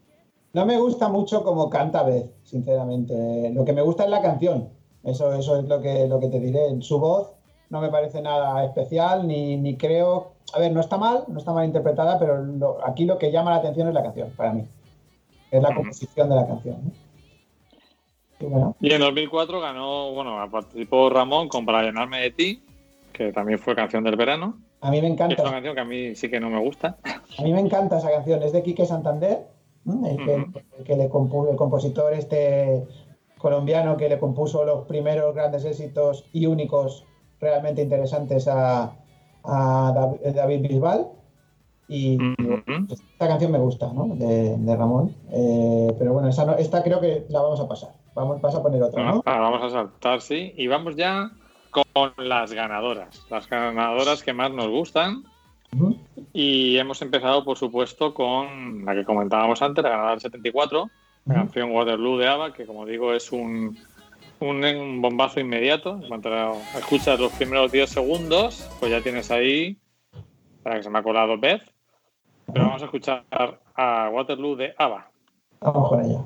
No 0.52 0.64
me 0.66 0.78
gusta 0.78 1.08
mucho 1.08 1.42
como 1.42 1.68
canta 1.68 2.02
Beth, 2.02 2.30
sinceramente. 2.44 3.50
Lo 3.52 3.64
que 3.64 3.72
me 3.72 3.82
gusta 3.82 4.04
es 4.04 4.10
la 4.10 4.22
canción. 4.22 4.68
Eso, 5.02 5.32
eso 5.34 5.58
es 5.58 5.64
lo 5.64 5.80
que, 5.82 6.06
lo 6.08 6.18
que 6.20 6.28
te 6.28 6.40
diré. 6.40 6.80
Su 6.80 6.98
voz 6.98 7.32
no 7.70 7.80
me 7.80 7.88
parece 7.90 8.22
nada 8.22 8.64
especial, 8.64 9.26
ni, 9.26 9.56
ni 9.56 9.76
creo. 9.76 10.32
A 10.54 10.58
ver, 10.60 10.72
no 10.72 10.80
está 10.80 10.96
mal, 10.96 11.24
no 11.28 11.38
está 11.38 11.52
mal 11.52 11.66
interpretada, 11.66 12.18
pero 12.18 12.42
lo- 12.42 12.78
aquí 12.86 13.04
lo 13.04 13.18
que 13.18 13.32
llama 13.32 13.50
la 13.50 13.56
atención 13.56 13.88
es 13.88 13.94
la 13.94 14.02
canción, 14.02 14.30
para 14.36 14.52
mí. 14.52 14.64
Es 15.50 15.62
la 15.62 15.74
composición 15.74 16.28
de 16.30 16.36
la 16.36 16.46
canción. 16.46 16.76
¿no? 16.84 16.90
Y 18.80 18.92
en 18.92 19.00
2004 19.00 19.60
ganó, 19.60 20.12
bueno, 20.12 20.36
participó 20.50 21.08
Ramón 21.10 21.48
con 21.48 21.64
Para 21.64 21.82
llenarme 21.82 22.20
de 22.20 22.30
ti, 22.30 22.62
que 23.12 23.32
también 23.32 23.58
fue 23.58 23.74
canción 23.74 24.04
del 24.04 24.16
verano. 24.16 24.58
a 24.80 24.90
mí 24.90 25.00
me 25.00 25.06
Es 25.08 25.12
una 25.14 25.24
encanta. 25.26 25.50
canción 25.50 25.74
que 25.74 25.80
a 25.80 25.84
mí 25.84 26.14
sí 26.14 26.28
que 26.28 26.40
no 26.40 26.50
me 26.50 26.58
gusta. 26.60 26.96
A 27.38 27.42
mí 27.42 27.52
me 27.52 27.60
encanta 27.60 27.98
esa 27.98 28.10
canción. 28.10 28.42
Es 28.42 28.52
de 28.52 28.62
Quique 28.62 28.84
Santander, 28.86 29.46
el, 29.86 30.16
que, 30.24 30.36
Ujú. 30.36 30.58
el 30.78 30.84
que 30.84 30.96
le 30.96 31.08
compuso, 31.08 31.50
el 31.50 31.56
compositor 31.56 32.12
este 32.12 32.84
colombiano 33.38 33.96
que 33.96 34.08
le 34.08 34.18
compuso 34.18 34.64
los 34.64 34.86
primeros 34.86 35.34
grandes 35.34 35.64
éxitos 35.64 36.24
y 36.32 36.46
únicos 36.46 37.04
realmente 37.40 37.82
interesantes 37.82 38.48
a, 38.48 38.92
a 39.44 39.92
Dav- 39.94 40.20
David 40.32 40.62
Bisbal. 40.68 41.08
Y 41.86 42.18
esta 42.90 43.28
canción 43.28 43.52
me 43.52 43.58
gusta, 43.58 43.92
¿no? 43.92 44.06
De, 44.14 44.56
de 44.56 44.76
Ramón. 44.76 45.14
Eh, 45.30 45.94
pero 45.98 46.14
bueno, 46.14 46.28
esa 46.28 46.46
no- 46.46 46.56
esta 46.56 46.82
creo 46.82 47.00
que 47.00 47.26
la 47.28 47.42
vamos 47.42 47.60
a 47.60 47.68
pasar. 47.68 47.90
Vamos, 48.14 48.40
vas 48.40 48.54
a 48.54 48.62
poner 48.62 48.82
otra, 48.82 49.02
¿no? 49.02 49.22
Ahora 49.24 49.40
vamos 49.40 49.62
a 49.62 49.70
saltar, 49.70 50.20
sí. 50.20 50.52
Y 50.56 50.66
vamos 50.68 50.94
ya 50.96 51.30
con 51.70 52.12
las 52.18 52.52
ganadoras. 52.52 53.26
Las 53.30 53.48
ganadoras 53.48 54.22
que 54.22 54.32
más 54.32 54.52
nos 54.52 54.68
gustan. 54.68 55.24
Ujú. 55.74 55.96
Y 56.32 56.78
hemos 56.78 57.02
empezado, 57.02 57.44
por 57.44 57.58
supuesto, 57.58 58.14
con 58.14 58.84
la 58.84 58.94
que 58.94 59.04
comentábamos 59.04 59.60
antes, 59.62 59.82
la 59.82 59.90
ganadora 59.90 60.12
del 60.12 60.20
74, 60.20 60.90
la 61.26 61.34
Ujú. 61.34 61.42
canción 61.44 61.70
Waterloo 61.72 62.18
de 62.18 62.28
ABBA, 62.28 62.52
que 62.52 62.66
como 62.66 62.86
digo 62.86 63.12
es 63.12 63.32
un, 63.32 63.76
un, 64.40 64.64
un 64.64 65.02
bombazo 65.02 65.40
inmediato. 65.40 65.98
En 66.00 66.08
cuanto 66.08 66.30
escuchas 66.78 67.18
los 67.18 67.32
primeros 67.32 67.72
10 67.72 67.90
segundos, 67.90 68.70
pues 68.78 68.92
ya 68.92 69.00
tienes 69.00 69.30
ahí, 69.32 69.76
para 70.62 70.76
que 70.76 70.84
se 70.84 70.90
me 70.90 71.00
ha 71.00 71.02
colado 71.02 71.36
Beth. 71.38 71.62
Pero 72.52 72.66
vamos 72.66 72.82
a 72.82 72.84
escuchar 72.84 73.24
a 73.74 74.08
Waterloo 74.12 74.54
de 74.54 74.74
ABBA. 74.78 75.10
Vamos 75.60 75.88
con 75.88 76.04
ella. 76.04 76.18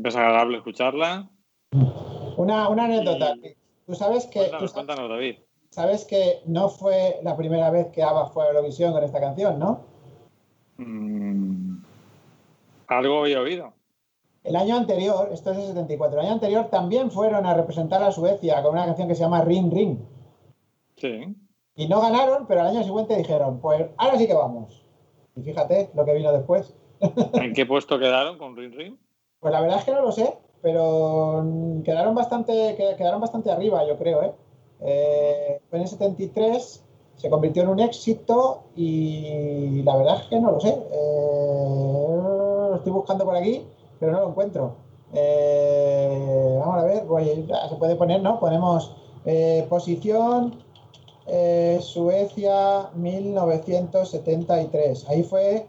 Siempre 0.00 0.08
es 0.10 0.16
agradable 0.16 0.56
escucharla. 0.56 1.28
Una, 2.36 2.68
una 2.68 2.84
anécdota. 2.84 3.34
Tú 3.86 3.94
sabes 3.94 4.26
que. 4.26 4.40
tú 4.44 4.48
Cuéntanos, 4.50 4.70
sabes- 4.70 4.72
cuéntanos, 4.72 5.10
David. 5.10 5.36
Sabes 5.70 6.04
que 6.06 6.40
no 6.46 6.68
fue 6.68 7.20
la 7.22 7.36
primera 7.36 7.70
vez 7.70 7.88
que 7.92 8.02
ABBA 8.02 8.26
fue 8.30 8.44
a 8.44 8.48
Eurovisión 8.48 8.92
con 8.92 9.04
esta 9.04 9.20
canción, 9.20 9.58
¿no? 9.58 9.84
Mm, 10.78 11.82
algo 12.88 13.20
había 13.20 13.40
oído. 13.40 13.72
El 14.42 14.56
año 14.56 14.76
anterior, 14.76 15.28
esto 15.32 15.52
es 15.52 15.58
el 15.58 15.66
74, 15.66 16.18
el 16.18 16.26
año 16.26 16.34
anterior 16.34 16.68
también 16.70 17.10
fueron 17.10 17.44
a 17.46 17.54
representar 17.54 18.02
a 18.02 18.10
Suecia 18.10 18.62
con 18.62 18.72
una 18.72 18.86
canción 18.86 19.06
que 19.06 19.14
se 19.14 19.20
llama 19.22 19.44
Ring 19.44 19.70
Ring. 19.72 19.98
Sí. 20.96 21.36
Y 21.76 21.86
no 21.88 22.00
ganaron, 22.00 22.46
pero 22.48 22.62
al 22.62 22.68
año 22.68 22.82
siguiente 22.82 23.16
dijeron, 23.16 23.60
pues 23.60 23.86
ahora 23.98 24.16
sí 24.18 24.26
que 24.26 24.34
vamos. 24.34 24.82
Y 25.36 25.42
fíjate 25.42 25.90
lo 25.94 26.04
que 26.06 26.14
vino 26.14 26.32
después. 26.32 26.74
¿En 27.34 27.52
qué 27.52 27.64
puesto 27.66 27.98
quedaron 27.98 28.38
con 28.38 28.56
Ring 28.56 28.72
Ring? 28.74 28.96
Pues 29.40 29.52
la 29.52 29.60
verdad 29.60 29.78
es 29.78 29.84
que 29.84 29.92
no 29.92 30.02
lo 30.02 30.12
sé, 30.12 30.34
pero 30.62 31.44
quedaron 31.84 32.14
bastante, 32.14 32.74
que- 32.76 32.94
quedaron 32.96 33.20
bastante 33.20 33.50
arriba, 33.50 33.86
yo 33.86 33.96
creo, 33.98 34.22
¿eh? 34.22 34.32
Eh, 34.80 35.60
en 35.72 35.80
el 35.82 35.88
73 35.88 36.84
se 37.16 37.28
convirtió 37.30 37.62
en 37.62 37.68
un 37.68 37.80
éxito 37.80 38.62
y 38.76 39.82
la 39.82 39.96
verdad 39.96 40.16
es 40.22 40.28
que 40.28 40.40
no 40.40 40.52
lo 40.52 40.60
sé. 40.60 40.70
Eh, 40.92 42.16
lo 42.70 42.76
estoy 42.76 42.92
buscando 42.92 43.24
por 43.24 43.36
aquí, 43.36 43.66
pero 43.98 44.12
no 44.12 44.20
lo 44.20 44.28
encuentro. 44.30 44.74
Eh, 45.12 46.56
vamos 46.60 46.82
a 46.82 46.84
ver, 46.84 47.04
se 47.68 47.76
puede 47.76 47.96
poner, 47.96 48.22
¿no? 48.22 48.38
Ponemos 48.40 48.94
eh, 49.24 49.66
posición 49.68 50.54
eh, 51.26 51.78
Suecia 51.82 52.90
1973. 52.94 55.08
Ahí 55.08 55.22
fue 55.22 55.66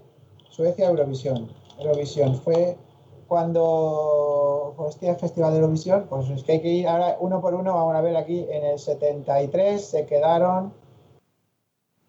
Suecia 0.50 0.88
Eurovisión. 0.90 1.50
Eurovisión 1.80 2.36
fue 2.36 2.78
cuando 3.32 4.74
hostia, 4.76 5.12
el 5.12 5.16
Festival 5.16 5.54
de 5.54 5.60
Eurovisión, 5.60 6.06
pues 6.10 6.30
es 6.32 6.44
que 6.44 6.52
hay 6.52 6.62
que 6.62 6.68
ir 6.68 6.86
ahora 6.90 7.16
uno 7.22 7.40
por 7.40 7.54
uno, 7.54 7.74
vamos 7.74 7.96
a 7.96 8.02
ver 8.02 8.18
aquí, 8.18 8.46
en 8.50 8.66
el 8.66 8.78
73 8.78 9.86
se 9.86 10.06
quedaron, 10.06 10.74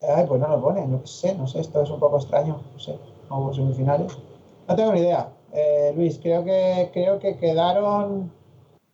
ay, 0.01 0.25
pues 0.27 0.41
no 0.41 0.49
lo 0.49 0.61
pone, 0.61 0.85
no 0.85 1.07
sé, 1.07 1.37
no 1.37 1.47
sé, 1.47 1.61
esto 1.61 1.81
es 1.81 1.91
un 1.91 2.01
poco 2.01 2.17
extraño, 2.17 2.61
no 2.73 2.79
sé, 2.81 2.99
hubo 3.31 3.55
semifinales, 3.55 4.19
no 4.67 4.75
tengo 4.75 4.93
ni 4.93 4.99
idea, 4.99 5.29
Eh, 5.53 5.93
Luis, 5.95 6.19
creo 6.21 6.43
que, 6.43 6.91
creo 6.93 7.21
que 7.21 7.37
quedaron 7.37 8.33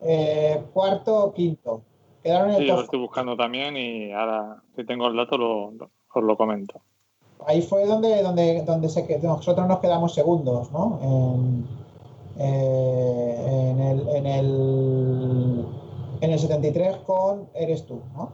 eh, 0.00 0.62
cuarto 0.74 1.24
o 1.24 1.32
quinto, 1.32 1.80
quedaron 2.22 2.50
en 2.50 2.56
Sí, 2.56 2.62
el 2.62 2.66
lo 2.68 2.82
estoy 2.82 2.98
buscando 3.00 3.36
también 3.38 3.74
y 3.78 4.12
ahora, 4.12 4.62
si 4.76 4.84
tengo 4.84 5.06
el 5.06 5.16
dato, 5.16 5.38
lo, 5.38 5.70
lo- 5.70 5.90
os 6.12 6.22
lo 6.22 6.36
comento. 6.36 6.82
ahí 7.46 7.62
fue 7.62 7.86
donde, 7.86 8.22
donde, 8.22 8.64
donde 8.64 8.90
se, 8.90 9.18
nosotros 9.20 9.66
nos 9.66 9.78
quedamos 9.78 10.12
segundos, 10.12 10.70
¿no? 10.72 10.98
En, 11.00 11.87
eh, 12.38 13.70
en, 13.70 13.80
el, 13.80 14.08
en, 14.08 14.26
el, 14.26 15.66
en 16.20 16.30
el 16.32 16.38
73 16.38 16.96
con 16.98 17.48
Eres 17.54 17.84
tú, 17.86 18.00
¿no? 18.14 18.32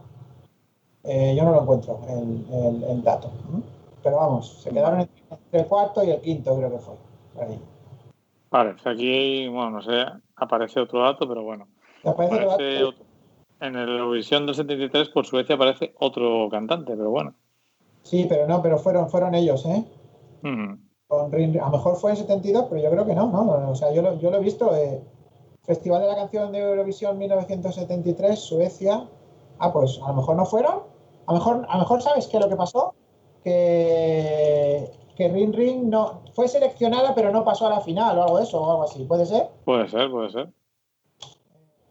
Eh, 1.03 1.35
yo 1.37 1.43
no 1.43 1.51
lo 1.51 1.61
encuentro, 1.61 1.99
el, 2.07 2.45
el- 2.51 2.83
el 2.83 3.03
dato. 3.03 3.29
¿no? 3.51 3.61
Pero 4.03 4.17
vamos, 4.17 4.61
se 4.61 4.69
quedaron 4.71 5.01
entre 5.01 5.59
el 5.59 5.65
cuarto 5.67 6.03
y 6.03 6.09
el 6.11 6.21
quinto, 6.21 6.55
creo 6.57 6.71
que 6.71 6.79
fue. 6.79 6.95
por 7.33 7.43
ahí. 7.43 7.59
Vale, 8.51 8.75
que 8.81 8.89
aquí, 8.89 9.47
bueno, 9.47 9.71
no 9.71 9.81
sé, 9.81 10.03
aparece 10.35 10.79
otro 10.79 11.01
dato, 11.03 11.27
pero 11.27 11.43
bueno. 11.43 11.67
¿Te 12.03 12.11
parece 12.11 12.35
otro 12.35 12.51
Aparece 12.53 12.83
otro- 12.83 13.05
en 13.61 13.75
el 13.75 13.89
Eurovisión 13.89 14.45
del 14.45 14.55
73 14.55 15.09
por 15.09 15.25
Suecia 15.25 15.55
aparece 15.55 15.93
otro 15.99 16.47
cantante, 16.49 16.95
pero 16.95 17.09
bueno. 17.09 17.33
Sí, 18.03 18.25
pero 18.29 18.47
no, 18.47 18.61
pero 18.61 18.77
fueron, 18.77 19.09
fueron 19.09 19.33
ellos, 19.33 19.65
¿eh? 19.65 19.83
Mm. 20.41 20.73
Con 21.07 21.31
Rin 21.31 21.53
Rin. 21.53 21.61
A 21.61 21.65
lo 21.65 21.77
mejor 21.77 21.95
fue 21.97 22.11
en 22.11 22.17
72, 22.17 22.65
pero 22.69 22.81
yo 22.81 22.89
creo 22.89 23.05
que 23.05 23.15
no, 23.15 23.27
¿no? 23.27 23.69
O 23.69 23.75
sea, 23.75 23.91
yo 23.91 24.01
lo, 24.01 24.15
yo 24.19 24.31
lo 24.31 24.37
he 24.37 24.41
visto. 24.41 24.75
eh, 24.75 25.01
Festival 25.63 26.01
de 26.01 26.07
la 26.07 26.15
Canción 26.15 26.51
de 26.51 26.59
Eurovisión 26.59 27.17
1973, 27.17 28.37
Suecia. 28.39 29.07
Ah, 29.57 29.73
pues 29.73 29.99
a 30.03 30.09
lo 30.09 30.13
mejor 30.15 30.35
no 30.35 30.45
fueron. 30.45 30.83
A 31.25 31.33
lo 31.33 31.39
mejor, 31.39 31.65
a 31.67 31.73
lo 31.73 31.79
mejor 31.79 32.01
¿sabes 32.03 32.27
qué 32.27 32.37
es 32.37 32.43
lo 32.43 32.49
que 32.49 32.55
pasó? 32.55 32.93
Que, 33.43 34.91
que 35.15 35.27
Rin 35.29 35.53
Rin 35.53 35.89
no, 35.89 36.21
fue 36.33 36.47
seleccionada, 36.47 37.15
pero 37.15 37.31
no 37.31 37.43
pasó 37.43 37.65
a 37.65 37.71
la 37.71 37.81
final 37.81 38.17
o 38.19 38.23
algo 38.23 38.37
de 38.37 38.43
eso, 38.43 38.61
o 38.61 38.69
algo 38.69 38.83
así. 38.83 39.03
¿Puede 39.05 39.25
ser? 39.25 39.49
Puede 39.65 39.87
ser, 39.87 40.11
puede 40.11 40.29
ser. 40.29 40.53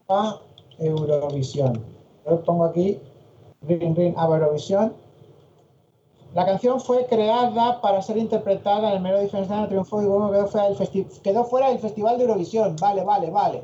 A 0.08 0.38
Eurovisión. 0.78 1.84
Lo 2.26 2.42
pongo 2.44 2.64
aquí. 2.66 3.00
Ring 3.62 3.96
Ring 3.96 4.14
a 4.16 4.26
Eurovisión. 4.26 4.94
La 6.34 6.44
canción 6.44 6.80
fue 6.80 7.06
creada 7.06 7.80
para 7.80 8.02
ser 8.02 8.16
interpretada 8.16 8.88
en 8.90 8.96
el 8.96 9.00
Melody 9.00 9.28
Festival 9.28 9.68
Triunfo 9.68 10.02
y 10.02 10.06
bueno, 10.06 10.30
quedó 10.32 10.46
fuera, 10.48 10.68
del 10.68 11.06
quedó 11.22 11.44
fuera 11.44 11.68
del 11.68 11.78
Festival 11.78 12.18
de 12.18 12.24
Eurovisión. 12.24 12.74
Vale, 12.80 13.04
vale, 13.04 13.30
vale. 13.30 13.62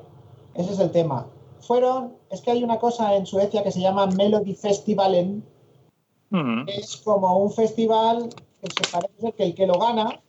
Ese 0.54 0.72
es 0.72 0.78
el 0.78 0.90
tema. 0.92 1.26
Fueron, 1.60 2.14
es 2.30 2.40
que 2.40 2.52
hay 2.52 2.62
una 2.62 2.78
cosa 2.78 3.14
en 3.16 3.26
Suecia 3.26 3.62
que 3.64 3.72
se 3.72 3.80
llama 3.80 4.06
Melody 4.06 4.54
Festivalen, 4.54 5.44
Ujú. 6.32 6.64
es 6.68 6.96
como 6.98 7.38
un 7.38 7.50
festival 7.50 8.28
que 8.60 8.68
se 8.70 8.92
parece 8.92 9.32
que 9.32 9.42
el 9.42 9.54
que 9.54 9.66
lo 9.66 9.74
gana 9.74 10.20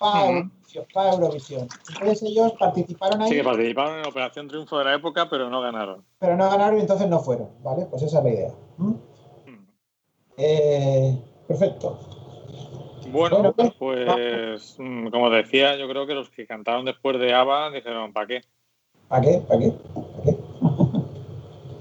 va 0.00 0.24
Ujú. 0.24 0.32
Eurovisión. 0.32 0.86
va 0.96 1.02
a 1.02 1.12
Eurovisión. 1.12 1.68
Entonces 1.88 2.22
ellos 2.22 2.52
participaron 2.52 3.20
ahí, 3.22 3.30
Sí, 3.30 3.34
que 3.36 3.42
participaron 3.44 3.98
en 3.98 4.06
Operación 4.06 4.46
Triunfo 4.46 4.78
de 4.78 4.84
la 4.84 4.94
época, 4.94 5.28
pero 5.28 5.50
no 5.50 5.60
ganaron. 5.60 6.04
pero 6.20 6.36
no 6.36 6.48
ganaron 6.48 6.78
y 6.78 6.82
entonces 6.82 7.08
no 7.08 7.18
fueron. 7.18 7.48
¿Vale? 7.64 7.86
Pues 7.86 8.02
esa 8.02 8.18
es 8.18 8.24
la 8.24 8.30
idea. 8.30 8.52
¿Mm? 8.78 8.92
Eh, 10.36 11.18
perfecto. 11.50 11.98
Bueno, 13.10 13.38
Bueno, 13.38 13.54
¿qué? 13.56 13.72
pues 13.78 14.76
mm, 14.78 15.08
como 15.08 15.30
decía, 15.30 15.76
yo 15.76 15.88
creo 15.88 16.06
que 16.06 16.14
los 16.14 16.30
que 16.30 16.46
cantaron 16.46 16.84
después 16.84 17.18
de 17.18 17.34
ABBA 17.34 17.70
dijeron, 17.72 18.12
¿para 18.12 18.26
qué? 18.28 18.40
¿Para 19.08 19.22
qué? 19.22 19.42
¿Para 19.48 19.60
qué? 19.60 19.72
¿Para 19.72 20.24
qué? 20.24 20.36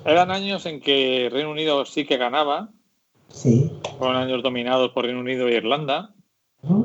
Eran 0.12 0.32
años 0.32 0.66
en 0.66 0.80
que 0.82 1.30
Reino 1.32 1.52
Unido 1.52 1.86
sí 1.86 2.06
que 2.06 2.18
ganaba, 2.18 2.70
Sí. 3.28 3.72
fueron 4.00 4.16
años 4.16 4.41
dominados 4.41 4.90
por 4.91 5.06
Reino 5.06 5.20
Unido 5.20 5.48
e 5.48 5.54
Irlanda. 5.58 6.16
¿Mm? 6.64 6.82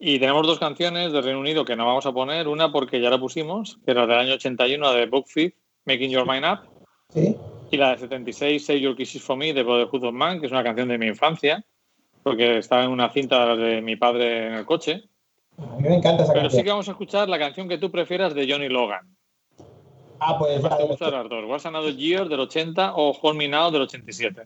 Y 0.00 0.18
tenemos 0.18 0.46
dos 0.46 0.58
canciones 0.58 1.12
de 1.12 1.22
Reino 1.22 1.40
Unido 1.40 1.64
que 1.64 1.76
no 1.76 1.86
vamos 1.86 2.04
a 2.04 2.12
poner, 2.12 2.46
una 2.46 2.70
porque 2.72 3.00
ya 3.00 3.08
la 3.08 3.18
pusimos, 3.18 3.78
que 3.86 3.92
era 3.92 4.06
del 4.06 4.18
año 4.18 4.34
81 4.34 4.92
de 4.92 5.06
Buckfeed, 5.06 5.52
Making 5.86 6.10
Your 6.10 6.26
Mind 6.28 6.44
Up, 6.44 6.58
Sí. 7.14 7.36
Y 7.70 7.76
la 7.76 7.90
de 7.90 7.98
76, 7.98 8.64
Say 8.66 8.80
Your 8.80 8.96
Kisses 8.96 9.22
for 9.22 9.36
Me, 9.36 9.52
de 9.52 9.62
Brotherhood 9.62 10.04
of 10.04 10.12
Man, 10.14 10.40
que 10.40 10.46
es 10.46 10.52
una 10.52 10.64
canción 10.64 10.88
de 10.88 10.98
mi 10.98 11.06
infancia, 11.06 11.64
porque 12.22 12.58
estaba 12.58 12.84
en 12.84 12.90
una 12.90 13.10
cinta 13.10 13.54
de 13.56 13.80
mi 13.80 13.96
padre 13.96 14.48
en 14.48 14.54
el 14.54 14.66
coche. 14.66 15.04
A 15.58 15.76
mí 15.76 15.88
me 15.88 15.96
encanta 15.96 16.24
esa 16.24 16.32
Pero 16.32 16.44
sí 16.50 16.56
canción. 16.56 16.64
que 16.64 16.70
vamos 16.70 16.88
a 16.88 16.92
escuchar 16.92 17.28
la 17.28 17.38
canción 17.38 17.68
que 17.68 17.78
tú 17.78 17.90
prefieras 17.90 18.34
de 18.34 18.50
Johnny 18.50 18.68
Logan. 18.68 19.16
Ah, 20.18 20.36
pues 20.38 20.60
¿Cuál 20.60 20.72
ya, 20.72 20.76
te 20.78 20.84
gustan 20.84 21.12
las 21.12 21.28
dos? 21.28 21.44
What's 21.46 21.64
Another 21.66 21.94
Year 21.96 22.28
del 22.28 22.40
80 22.40 22.94
o 22.96 23.12
Hold 23.22 23.36
Me 23.38 23.48
Now 23.48 23.70
del 23.70 23.82
87. 23.82 24.42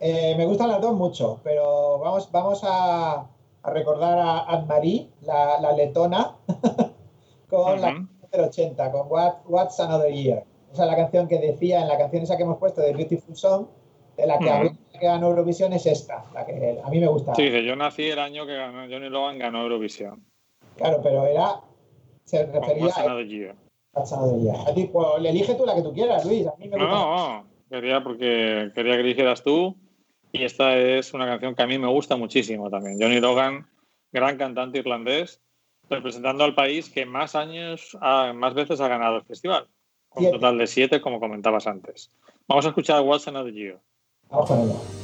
eh, 0.00 0.34
me 0.36 0.44
gustan 0.46 0.68
las 0.68 0.80
dos 0.80 0.94
mucho, 0.94 1.40
pero 1.44 1.98
vamos, 1.98 2.30
vamos 2.32 2.62
a, 2.64 3.26
a 3.62 3.70
recordar 3.70 4.18
a 4.18 4.44
Anne-Marie, 4.44 5.08
la, 5.22 5.60
la 5.60 5.72
letona, 5.72 6.36
con 7.48 7.80
la 7.80 7.88
Ujú. 7.88 7.96
canción 8.08 8.30
del 8.32 8.40
80, 8.40 8.90
con 8.90 9.06
What, 9.08 9.34
What's 9.46 9.78
Another 9.78 10.12
Year. 10.12 10.44
Esa 10.74 10.82
es 10.86 10.90
la 10.90 10.96
canción 10.96 11.28
que 11.28 11.38
decía 11.38 11.82
en 11.82 11.86
la 11.88 11.96
canción 11.96 12.24
esa 12.24 12.36
que 12.36 12.42
hemos 12.42 12.58
puesto 12.58 12.80
de 12.80 12.92
Beautiful 12.92 13.36
Song, 13.36 13.66
de 14.16 14.26
la 14.26 14.40
que, 14.40 14.46
Ujú. 14.46 14.54
hablé- 14.54 14.76
que 14.90 15.06
ganó 15.06 15.28
Eurovisión, 15.28 15.72
es 15.72 15.86
esta, 15.86 16.24
la 16.34 16.44
que 16.44 16.80
a 16.84 16.88
mí 16.90 16.98
me 16.98 17.06
gusta. 17.06 17.32
Sí, 17.36 17.48
que 17.48 17.64
yo 17.64 17.76
nací 17.76 18.02
el 18.10 18.18
año 18.18 18.44
que 18.44 18.56
ganó 18.56 18.80
Johnny 18.92 19.08
Logan 19.08 19.38
ganó 19.38 19.62
Eurovisión. 19.62 20.24
Claro, 20.76 20.98
pero 21.00 21.26
era. 21.26 21.60
Se 22.24 22.44
refería 22.46 22.86
a 22.86 23.22
Year. 23.22 23.54
A 23.94 24.74
ti, 24.74 24.90
pues, 24.92 25.06
le 25.20 25.30
elige 25.30 25.54
tú 25.54 25.64
la 25.64 25.76
que 25.76 25.82
tú 25.82 25.92
quieras, 25.92 26.24
Luis. 26.24 26.44
A 26.48 26.54
mí 26.58 26.68
me 26.68 26.76
No, 26.76 26.86
gusta. 26.88 26.96
no, 26.96 27.46
quería 27.70 28.02
porque 28.02 28.72
quería 28.74 28.96
que 28.96 29.02
dijeras 29.04 29.44
tú. 29.44 29.76
Y 30.32 30.42
esta 30.42 30.76
es 30.76 31.14
una 31.14 31.26
canción 31.26 31.54
que 31.54 31.62
a 31.62 31.66
mí 31.68 31.78
me 31.78 31.86
gusta 31.86 32.16
muchísimo 32.16 32.68
también. 32.68 32.98
Johnny 33.00 33.20
Logan, 33.20 33.68
gran 34.10 34.36
cantante 34.36 34.80
irlandés, 34.80 35.40
representando 35.88 36.42
al 36.42 36.56
país 36.56 36.90
que 36.90 37.06
más 37.06 37.36
años, 37.36 37.96
más 38.34 38.54
veces 38.54 38.80
ha 38.80 38.88
ganado 38.88 39.18
el 39.18 39.24
festival. 39.24 39.68
Con 40.14 40.26
un 40.26 40.32
total 40.32 40.58
de 40.58 40.66
siete, 40.66 41.00
como 41.00 41.18
comentabas 41.18 41.66
antes. 41.66 42.10
Vamos 42.46 42.64
a 42.64 42.68
escuchar 42.68 43.02
What's 43.02 43.26
Another 43.26 43.52
Year. 43.52 43.80
Vamos. 44.30 45.03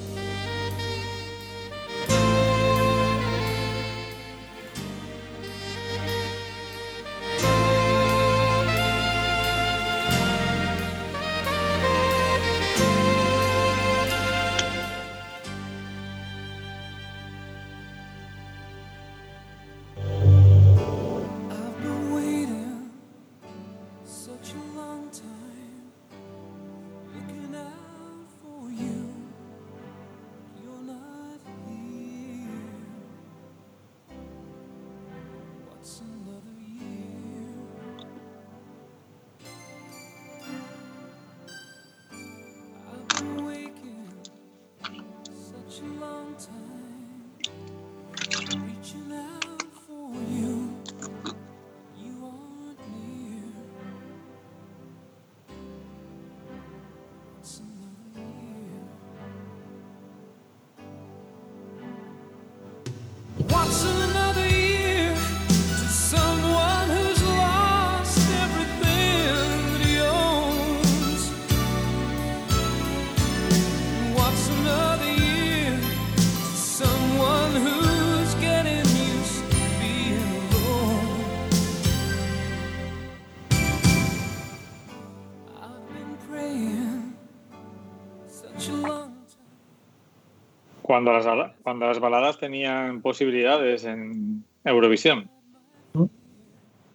Cuando 91.00 91.12
las, 91.14 91.24
bala- 91.24 91.54
cuando 91.62 91.86
las 91.86 91.98
baladas 91.98 92.36
tenían 92.38 93.00
posibilidades 93.00 93.84
en 93.86 94.44
Eurovisión. 94.66 95.30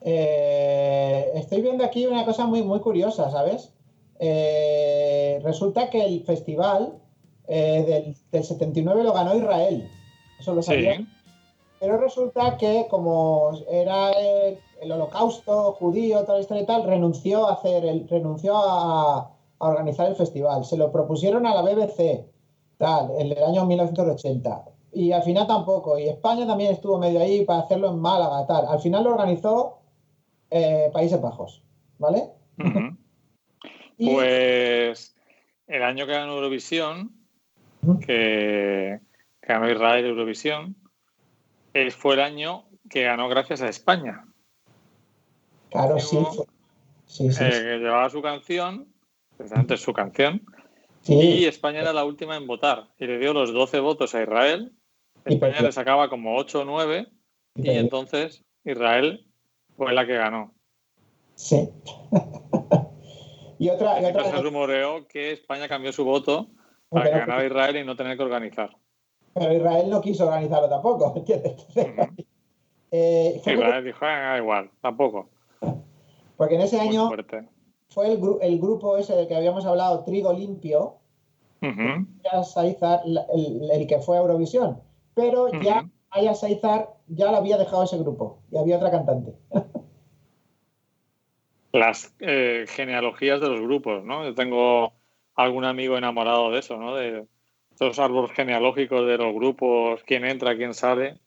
Eh, 0.02 1.32
estoy 1.34 1.62
viendo 1.64 1.84
aquí 1.84 2.06
una 2.06 2.24
cosa 2.24 2.46
muy, 2.46 2.62
muy 2.62 2.80
curiosa, 2.82 3.32
¿sabes? 3.32 3.74
Eh, 4.20 5.40
resulta 5.44 5.90
que 5.90 6.06
el 6.06 6.24
festival 6.24 7.00
eh, 7.48 7.84
del, 7.88 8.16
del 8.32 8.44
79 8.44 9.04
lo 9.04 9.14
ganó 9.14 9.36
Israel. 9.36 9.90
Eso 10.40 10.54
lo 10.54 10.62
sabía. 10.62 10.98
Sí. 10.98 11.08
Pero 11.80 11.98
resulta 11.98 12.58
que 12.58 12.86
como 12.88 13.54
era 13.68 14.12
el, 14.12 14.60
el 14.82 14.92
holocausto 14.92 15.72
judío, 15.74 16.22
toda 16.22 16.36
la 16.36 16.42
historia 16.42 16.62
y 16.62 16.68
tal, 16.68 16.84
renunció 16.84 17.48
a 17.50 17.54
hacer 17.54 17.84
el, 17.86 18.08
renunció 18.08 18.56
a, 18.56 19.32
a 19.58 19.68
organizar 19.68 20.08
el 20.08 20.16
festival. 20.16 20.64
Se 20.64 20.78
lo 20.78 20.92
propusieron 20.92 21.48
a 21.48 21.56
la 21.56 21.64
BBC, 21.64 22.26
tal, 22.86 23.10
el 23.20 23.44
año 23.44 23.66
1980. 23.66 24.64
Y 24.94 25.12
al 25.12 25.24
final 25.24 25.48
tampoco. 25.48 25.98
Y 25.98 26.08
España 26.08 26.46
también 26.46 26.72
estuvo 26.72 26.98
medio 27.00 27.20
ahí 27.20 27.44
para 27.44 27.60
hacerlo 27.62 27.90
en 27.90 28.00
Málaga, 28.00 28.46
tal. 28.48 28.68
Al 28.68 28.80
final 28.80 29.04
lo 29.04 29.12
organizó 29.16 29.80
eh, 30.52 30.90
Países 30.94 31.20
Bajos, 31.20 31.64
¿vale? 31.98 32.30
Y- 33.98 34.14
Pues 34.14 35.16
el 35.68 35.82
año 35.82 36.06
que 36.06 36.12
ganó 36.14 36.34
Eurovisión, 36.36 37.12
que 38.06 39.00
que 39.42 39.54
ganó 39.54 39.70
Israel 39.72 40.06
Eurovisión, 40.06 40.76
eh, 41.74 41.92
fue 41.92 42.16
el 42.16 42.22
año 42.22 42.66
que 42.90 43.04
ganó 43.04 43.30
gracias 43.30 43.62
a 43.62 43.70
España, 43.70 44.26
claro, 45.70 45.98
sí. 46.00 46.18
eh, 46.18 46.46
sí. 47.06 47.30
que 47.30 47.78
llevaba 47.80 48.10
su 48.10 48.22
canción, 48.22 48.88
precisamente 49.38 49.78
su 49.78 49.94
canción, 49.94 50.42
Sí. 51.06 51.14
y 51.14 51.46
España 51.46 51.82
era 51.82 51.94
la 51.94 52.04
última 52.04 52.36
en 52.36 52.48
votar, 52.48 52.88
y 52.98 53.06
le 53.06 53.20
dio 53.20 53.32
los 53.34 53.54
12 53.54 53.80
votos 53.80 54.16
a 54.16 54.24
Israel. 54.24 54.74
España 55.24 55.62
le 55.62 55.72
sacaba 55.72 56.10
como 56.10 56.36
8 56.36 56.62
o 56.62 56.66
9, 56.66 57.08
Y 57.58 57.70
entonces 57.70 58.44
Israel 58.64 59.26
fue 59.78 59.94
la 59.94 60.06
que 60.06 60.16
ganó. 60.18 60.52
Sí. 61.36 61.70
y 63.60 63.70
otra, 63.70 64.02
y 64.02 64.06
otra 64.06 64.24
se 64.26 64.42
rumoreó 64.42 65.08
que 65.08 65.32
España 65.32 65.68
cambió 65.68 65.94
su 65.94 66.04
voto 66.04 66.48
para 66.90 67.06
que 67.06 67.20
ganara 67.20 67.46
Israel 67.46 67.78
y 67.78 67.84
no 67.86 67.96
tener 67.96 68.18
que 68.18 68.24
organizar. 68.24 68.76
pero 69.34 69.54
Israel 69.54 69.90
no 69.90 70.02
quiso 70.02 70.26
organizarlo 70.26 70.70
tampoco, 70.70 71.14
¿entiendes? 71.18 71.66
Entonces, 71.76 72.26
eh, 72.92 73.42
Israel 73.46 73.84
dijo, 73.86 74.00
"Ah, 74.06 74.20
da 74.32 74.38
igual, 74.38 74.72
tampoco. 74.82 75.30
porque 76.38 76.56
en 76.56 76.62
ese 76.62 76.78
Muy 76.78 76.88
año 76.90 77.08
fuerte. 77.08 77.48
Fue 77.96 78.12
el, 78.12 78.20
gru- 78.22 78.38
el 78.42 78.60
grupo 78.60 78.98
ese 78.98 79.16
del 79.16 79.28
que 79.28 79.36
habíamos 79.36 79.66
hablado, 79.66 80.04
Trigo 80.04 80.34
Limpio, 80.34 80.96
Saizar, 82.44 83.02
la- 83.06 83.26
el, 83.34 83.72
el 83.72 83.88
que 83.88 84.00
fue 84.00 84.18
a 84.18 84.20
Eurovisión. 84.22 84.82
Pero 85.16 85.50
ya. 85.62 85.90
Aya 86.12 86.34
Saizar 86.34 86.94
ya 87.08 87.30
lo 87.32 87.38
había 87.38 87.58
dejado 87.58 87.84
ese 87.84 87.98
grupo 87.98 88.40
y 88.52 88.58
había 88.58 88.78
otra 88.78 88.92
cantante. 88.92 89.34
Las 91.74 92.16
eh, 92.20 92.66
genealogías 92.70 93.42
de 93.42 93.50
los 93.50 93.60
grupos, 93.62 94.04
¿no? 94.06 94.24
Yo 94.24 94.34
tengo 94.34 94.94
algún 95.36 95.66
amigo 95.66 95.98
enamorado 95.98 96.52
de 96.52 96.60
eso, 96.60 96.78
¿no? 96.78 96.96
De 96.96 97.26
estos 97.72 98.00
árboles 98.00 98.32
genealógicos 98.32 99.06
de 99.06 99.18
los 99.18 99.34
grupos, 99.34 100.02
quién 100.06 100.24
entra, 100.26 100.56
quién 100.56 100.74
sale, 100.74 101.20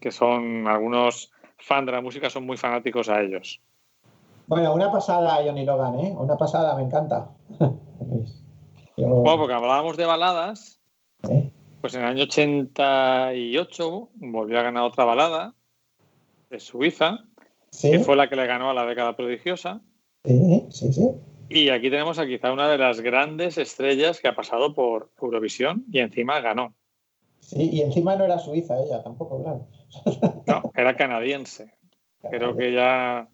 que 0.00 0.10
son 0.10 0.66
algunos 0.66 1.30
fans 1.58 1.84
de 1.86 1.92
la 1.92 2.00
música, 2.00 2.30
son 2.30 2.46
muy 2.46 2.56
fanáticos 2.56 3.10
a 3.10 3.20
ellos. 3.20 3.60
Bueno, 4.50 4.74
una 4.74 4.90
pasada 4.90 5.36
Johnny 5.44 5.64
Logan, 5.64 6.00
¿eh? 6.00 6.12
Una 6.18 6.36
pasada, 6.36 6.74
me 6.74 6.82
encanta. 6.82 7.30
Yo- 8.96 9.06
Bueno, 9.06 9.38
porque 9.38 9.54
hablábamos 9.54 9.96
de 9.96 10.06
baladas, 10.06 10.80
¿eh? 11.30 11.52
pues 11.80 11.94
en 11.94 12.00
el 12.02 12.08
año 12.08 12.24
88 12.24 14.08
volvió 14.16 14.58
a 14.58 14.62
ganar 14.62 14.82
otra 14.82 15.04
balada 15.04 15.54
de 16.50 16.58
Suiza, 16.58 17.20
Sí, 17.70 17.92
que 17.92 18.00
fue 18.00 18.16
la 18.16 18.28
que 18.28 18.34
le 18.34 18.48
ganó 18.48 18.70
a 18.70 18.74
la 18.74 18.84
década 18.86 19.14
prodigiosa. 19.14 19.80
sí, 20.24 20.66
sí, 20.70 20.92
sí. 20.92 21.08
Y 21.48 21.68
aquí 21.68 21.88
tenemos 21.88 22.18
a 22.18 22.26
quizá 22.26 22.52
una 22.52 22.68
de 22.68 22.78
las 22.78 23.00
grandes 23.02 23.56
estrellas 23.56 24.18
que 24.20 24.26
ha 24.26 24.34
pasado 24.34 24.74
por 24.74 25.12
Eurovisión 25.22 25.84
y 25.92 26.00
encima 26.00 26.40
ganó. 26.40 26.74
Sí, 27.38 27.70
y 27.72 27.82
encima 27.82 28.16
no 28.16 28.24
era 28.24 28.40
suiza 28.40 28.76
ella 28.80 29.00
tampoco, 29.04 29.40
claro. 29.44 29.68
No, 30.48 30.72
era 30.74 30.96
canadiense. 30.96 31.72
Creo 32.28 32.56
que 32.56 32.72
ya 32.72 33.28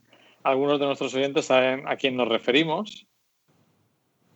algunos 0.46 0.78
de 0.78 0.86
nuestros 0.86 1.12
oyentes 1.14 1.46
saben 1.46 1.86
a 1.88 1.96
quién 1.96 2.16
nos 2.16 2.28
referimos. 2.28 3.06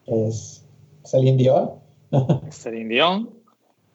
Es 0.06 0.66
Celine 1.04 1.36
Dion. 1.36 1.70
Celine 2.50 2.88
Dion, 2.94 3.30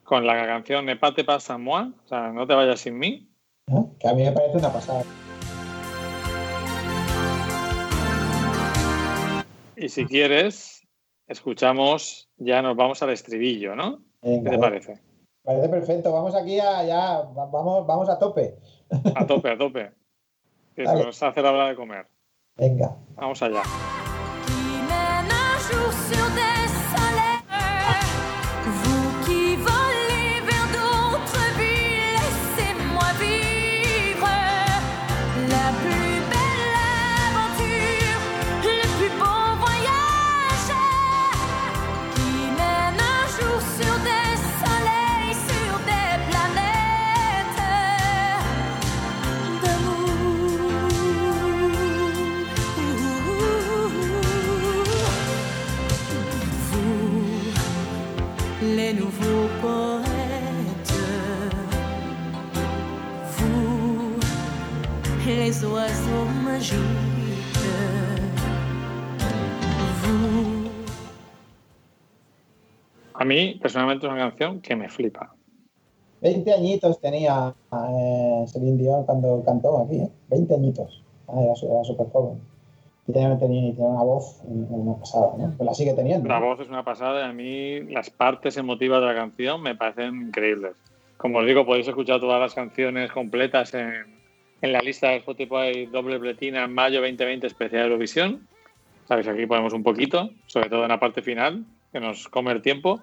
con 0.04 0.26
la 0.26 0.46
canción 0.48 0.86
Ne 0.86 0.96
pas 0.96 1.14
te 1.14 1.26
pas 1.26 1.44
sans 1.44 1.60
moi, 1.60 1.92
o 2.06 2.08
sea, 2.08 2.32
no 2.32 2.48
te 2.48 2.54
vayas 2.54 2.80
sin 2.80 2.98
mí. 2.98 3.28
¿eh? 3.68 3.84
Que 4.00 4.08
a 4.08 4.14
mí 4.14 4.24
me 4.24 4.32
parece 4.32 4.58
una 4.58 4.72
pasada. 4.72 5.04
Y 9.76 9.90
si 9.90 10.06
quieres, 10.06 10.88
escuchamos, 11.28 12.30
ya 12.38 12.62
nos 12.62 12.78
vamos 12.78 13.04
al 13.04 13.10
estribillo, 13.10 13.76
¿no? 13.76 14.00
¿Qué 14.22 14.50
te 14.50 14.58
parece? 14.58 15.02
Parece 15.44 15.68
perfecto. 15.68 16.14
Vamos 16.14 16.34
aquí 16.34 16.60
a 16.62 16.84
ya, 16.86 17.22
va- 17.38 17.48
vamos, 17.48 17.86
vamos 17.86 18.08
a 18.10 18.18
tope. 18.18 18.56
A 19.16 19.28
tope, 19.28 19.50
a 19.52 19.58
tope. 19.58 19.92
Que 20.76 20.84
se 20.84 20.92
Dale. 20.92 21.06
nos 21.06 21.24
hace 21.24 21.42
la 21.42 21.52
hora 21.52 21.68
de 21.70 21.76
comer. 21.76 22.06
Venga. 22.58 22.96
Vamos 23.16 23.42
allá. 23.42 23.64
A 73.14 73.24
mí, 73.24 73.58
personalmente, 73.62 74.06
es 74.06 74.12
una 74.12 74.22
canción 74.22 74.62
que 74.62 74.76
me 74.76 74.90
flipa. 74.90 75.34
20 76.22 76.54
añitos 76.54 77.00
tenía 77.00 77.54
eh, 77.72 78.46
Celine 78.48 78.78
Dion 78.78 79.06
cuando 79.06 79.44
cantó 79.46 79.80
aquí, 79.80 79.98
¿eh? 79.98 80.10
20 80.30 80.54
añitos. 80.56 81.04
Ah, 81.28 81.42
era 81.42 81.84
súper 81.84 82.08
joven. 82.12 82.40
Y 83.08 83.14
tenía, 83.14 83.38
tenía, 83.38 83.74
tenía 83.74 83.90
una 83.90 84.04
voz 84.04 84.42
eh, 84.44 84.66
una 84.70 84.96
pasada, 84.98 85.34
¿no? 85.38 85.54
Pues 85.56 85.66
la 85.66 85.74
sigue 85.74 85.94
teniendo. 85.94 86.28
La 86.28 86.40
¿no? 86.40 86.48
voz 86.48 86.60
es 86.60 86.68
una 86.68 86.84
pasada 86.84 87.22
y 87.22 87.30
a 87.30 87.34
mí 87.34 87.82
las 87.92 88.10
partes 88.10 88.58
emotivas 88.58 89.02
de 89.02 89.08
la 89.08 89.16
canción 89.16 89.62
me 89.62 89.76
parecen 89.76 90.28
increíbles. 90.28 90.74
Como 91.18 91.40
os 91.40 91.46
digo, 91.46 91.66
podéis 91.66 91.88
escuchar 91.88 92.20
todas 92.20 92.40
las 92.40 92.54
canciones 92.54 93.12
completas 93.12 93.74
en, 93.74 94.16
en 94.62 94.72
la 94.72 94.80
lista 94.80 95.10
de 95.10 95.18
Spotify 95.18 95.86
doble 95.92 96.20
pletina 96.20 96.68
mayo 96.68 97.02
2020 97.02 97.48
especial 97.48 97.86
Eurovisión. 97.86 98.48
Sabéis, 99.08 99.28
aquí 99.28 99.46
ponemos 99.46 99.74
un 99.74 99.84
poquito, 99.84 100.32
sobre 100.48 100.70
todo 100.70 100.84
en 100.84 100.90
la 100.90 101.00
parte 101.00 101.22
final, 101.22 101.64
que 101.92 102.00
nos 102.00 102.28
come 102.28 102.52
el 102.52 102.62
tiempo, 102.62 103.02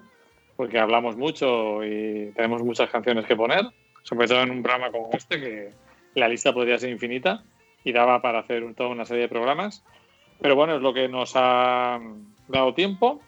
porque 0.55 0.79
hablamos 0.79 1.15
mucho 1.15 1.83
y 1.83 2.31
tenemos 2.35 2.63
muchas 2.63 2.89
canciones 2.89 3.25
que 3.25 3.35
poner, 3.35 3.65
sobre 4.03 4.27
todo 4.27 4.41
en 4.41 4.51
un 4.51 4.63
programa 4.63 4.91
como 4.91 5.09
este, 5.13 5.39
que 5.39 5.69
la 6.15 6.27
lista 6.27 6.53
podría 6.53 6.77
ser 6.77 6.89
infinita 6.89 7.43
y 7.83 7.91
daba 7.91 8.21
para 8.21 8.39
hacer 8.39 8.73
toda 8.75 8.89
una 8.89 9.05
serie 9.05 9.23
de 9.23 9.29
programas. 9.29 9.83
Pero 10.41 10.55
bueno, 10.55 10.75
es 10.75 10.81
lo 10.81 10.93
que 10.93 11.07
nos 11.07 11.33
ha 11.35 11.99
dado 12.47 12.73
tiempo. 12.73 13.21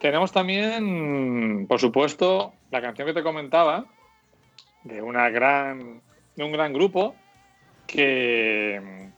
Tenemos 0.00 0.32
también, 0.32 1.66
por 1.68 1.80
supuesto, 1.80 2.52
la 2.70 2.82
canción 2.82 3.06
que 3.06 3.14
te 3.14 3.22
comentaba 3.22 3.86
de 4.82 5.00
una 5.00 5.30
gran, 5.30 6.00
de 6.34 6.44
un 6.44 6.52
gran 6.52 6.72
grupo 6.72 7.14
que, 7.86 9.10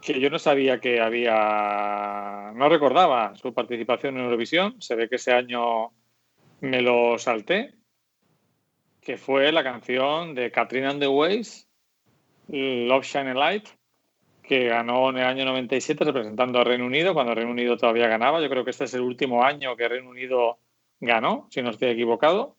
que 0.00 0.20
yo 0.20 0.30
no 0.30 0.38
sabía 0.38 0.80
que 0.80 1.00
había, 1.00 2.52
no 2.54 2.68
recordaba 2.68 3.34
su 3.36 3.54
participación 3.54 4.16
en 4.16 4.24
Eurovisión. 4.24 4.80
Se 4.80 4.94
ve 4.94 5.08
que 5.08 5.16
ese 5.16 5.32
año 5.32 5.92
me 6.60 6.80
lo 6.82 7.18
salté, 7.18 7.74
que 9.00 9.16
fue 9.16 9.50
la 9.52 9.64
canción 9.64 10.34
de 10.34 10.50
Katrina 10.50 10.90
and 10.90 11.00
the 11.00 11.08
Waves, 11.08 11.68
Love 12.48 13.04
Shine 13.04 13.30
a 13.30 13.34
Light, 13.34 13.68
que 14.42 14.68
ganó 14.68 15.10
en 15.10 15.18
el 15.18 15.24
año 15.24 15.44
97 15.44 16.04
representando 16.04 16.60
a 16.60 16.64
Reino 16.64 16.84
Unido, 16.84 17.14
cuando 17.14 17.34
Reino 17.34 17.50
Unido 17.50 17.76
todavía 17.76 18.08
ganaba. 18.08 18.40
Yo 18.40 18.48
creo 18.48 18.64
que 18.64 18.70
este 18.70 18.84
es 18.84 18.94
el 18.94 19.00
último 19.00 19.44
año 19.44 19.76
que 19.76 19.88
Reino 19.88 20.10
Unido 20.10 20.58
ganó, 21.00 21.48
si 21.50 21.62
no 21.62 21.70
estoy 21.70 21.90
equivocado. 21.90 22.56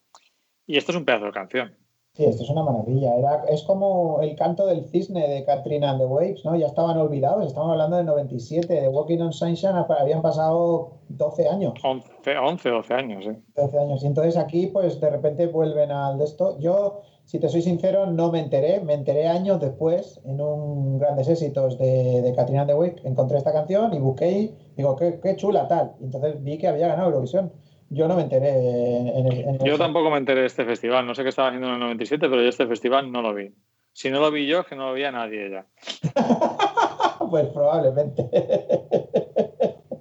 Y 0.66 0.78
esto 0.78 0.92
es 0.92 0.98
un 0.98 1.06
pedazo 1.06 1.26
de 1.26 1.32
canción. 1.32 1.83
Sí, 2.16 2.26
esto 2.26 2.44
es 2.44 2.50
una 2.52 2.62
maravilla. 2.62 3.16
Era, 3.16 3.44
es 3.50 3.64
como 3.64 4.22
el 4.22 4.36
canto 4.36 4.68
del 4.68 4.86
cisne 4.86 5.28
de 5.28 5.44
Katrina 5.46 5.90
and 5.90 6.00
the 6.00 6.06
Waves, 6.06 6.46
¿no? 6.46 6.56
Ya 6.56 6.68
estaban 6.68 6.96
olvidados. 6.96 7.48
Estamos 7.48 7.72
hablando 7.72 7.98
del 7.98 8.06
97. 8.06 8.72
De 8.72 8.88
Walking 8.88 9.18
on 9.18 9.34
Sunshine 9.34 9.84
habían 10.00 10.22
pasado 10.22 11.00
12 11.10 11.48
años. 11.48 11.74
11, 11.84 12.38
11 12.38 12.70
12 12.70 12.94
años. 12.94 13.26
¿eh? 13.26 13.42
12 13.56 13.80
años. 13.80 14.04
Y 14.04 14.06
entonces 14.06 14.38
aquí, 14.38 14.68
pues 14.68 15.02
de 15.02 15.10
repente 15.10 15.48
vuelven 15.48 15.90
al 15.90 16.20
de 16.20 16.26
esto. 16.26 16.60
Yo, 16.60 17.02
si 17.26 17.40
te 17.40 17.50
soy 17.50 17.64
sincero, 17.64 18.06
no 18.06 18.32
me 18.32 18.42
enteré. 18.42 18.80
Me 18.82 18.94
enteré 18.94 19.28
años 19.28 19.60
después, 19.60 20.22
en 20.24 20.40
un 20.40 21.00
grandes 21.00 21.28
éxitos 21.28 21.80
de, 21.80 22.22
de 22.22 22.36
Katrina 22.36 22.62
and 22.62 22.70
the 22.70 22.76
Waves. 22.76 23.04
Encontré 23.06 23.40
esta 23.40 23.54
canción 23.54 23.92
y 23.92 23.98
busqué 23.98 24.32
y 24.32 24.56
digo, 24.78 24.96
qué, 24.98 25.20
qué 25.20 25.36
chula 25.36 25.68
tal. 25.68 25.96
Y 26.00 26.04
entonces 26.04 26.44
vi 26.44 26.60
que 26.60 26.68
había 26.68 26.90
ganado 26.90 27.08
Eurovisión. 27.08 27.52
Yo 27.90 28.08
no 28.08 28.16
me 28.16 28.24
enteré 28.24 28.50
en, 28.50 29.08
en- 29.08 29.32
en 29.50 29.60
Yo 29.60 29.78
tampoco 29.78 30.10
me 30.10 30.18
enteré 30.18 30.42
de 30.42 30.48
este 30.48 30.66
festival. 30.66 31.06
No 31.06 31.14
sé 31.16 31.24
qué 31.24 31.30
estaba 31.30 31.50
haciendo 31.50 31.68
en 31.68 31.74
el 31.76 31.80
97, 31.80 32.28
pero 32.30 32.42
yo 32.42 32.50
este 32.50 32.66
festival 32.68 33.12
no 33.12 33.22
lo 33.22 33.34
vi. 33.34 33.52
Si 33.92 34.10
no 34.10 34.20
lo 34.20 34.32
vi 34.32 34.48
yo, 34.48 34.62
es 34.62 34.66
que 34.68 34.76
no 34.76 34.88
lo 34.88 34.94
veía 34.94 35.12
nadie 35.12 35.50
ya. 35.52 35.66
Pues 37.30 37.48
probablemente. 37.48 38.30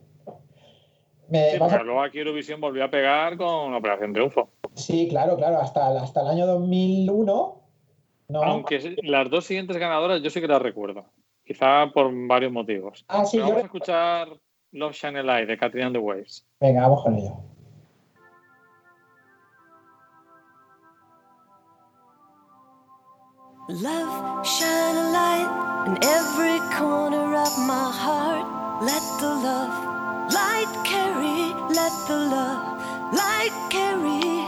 Me 1.28 1.50
Sí, 1.52 1.58
vas 1.58 1.72
a- 1.72 1.76
pero 1.76 1.84
luego 1.84 2.02
aquí 2.02 2.18
Eurovisión 2.18 2.60
volvió 2.60 2.84
a 2.84 2.90
pegar 2.90 3.36
con 3.38 3.72
Operación 3.74 4.12
Triunfo. 4.12 4.50
Sí, 4.74 5.08
claro, 5.08 5.36
claro, 5.36 5.58
hasta, 5.58 5.88
hasta 6.02 6.20
el 6.20 6.28
año 6.28 6.46
2001. 6.46 7.62
No. 8.28 8.42
Aunque 8.42 8.96
las 9.02 9.30
dos 9.30 9.44
siguientes 9.46 9.76
ganadoras 9.78 10.20
yo 10.22 10.30
sí 10.30 10.40
que 10.40 10.48
las 10.48 10.60
recuerdo. 10.60 11.04
Quizá 11.44 11.90
por 11.94 12.10
varios 12.26 12.52
motivos. 12.52 13.04
Ah, 13.08 13.24
sí, 13.24 13.36
Pero 13.38 13.46
yo 13.48 13.54
vamos 13.54 13.62
a 13.62 13.66
escuchar 13.66 14.28
Love 14.72 14.92
Shine 14.94 15.18
a 15.20 15.22
Light 15.22 15.48
de 15.48 15.56
Katrina 15.58 15.86
and 15.86 15.96
the 15.96 16.00
Waves. 16.00 16.46
Venga, 16.60 16.82
vamos 16.82 17.02
con 17.02 17.16
ello. 17.16 17.34
Love, 23.80 24.46
shine 24.46 24.96
a 24.96 25.10
light 25.12 25.86
in 25.86 25.96
every 26.04 26.60
corner 26.76 27.34
of 27.34 27.58
my 27.66 27.90
heart. 27.90 28.44
Let 28.82 29.00
the 29.18 29.28
love 29.28 29.72
light 30.30 30.68
carry, 30.84 31.54
let 31.72 31.92
the 32.06 32.18
love 32.18 32.76
light 33.14 33.54
carry. 33.70 34.44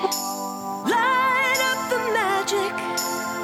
Light 0.84 1.60
up 1.70 1.80
the 1.88 2.00
magic 2.12 2.74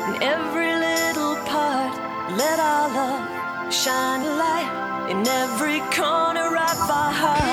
in 0.05 0.23
every 0.23 0.69
little 0.69 1.37
part. 1.49 1.97
Let 2.37 2.61
our 2.61 2.89
love 2.93 3.73
shine 3.73 4.21
a 4.21 4.35
light 4.37 5.09
in 5.09 5.27
every 5.27 5.81
corner 5.97 6.45
of 6.45 6.91
our 6.91 7.11
hearts. 7.11 7.50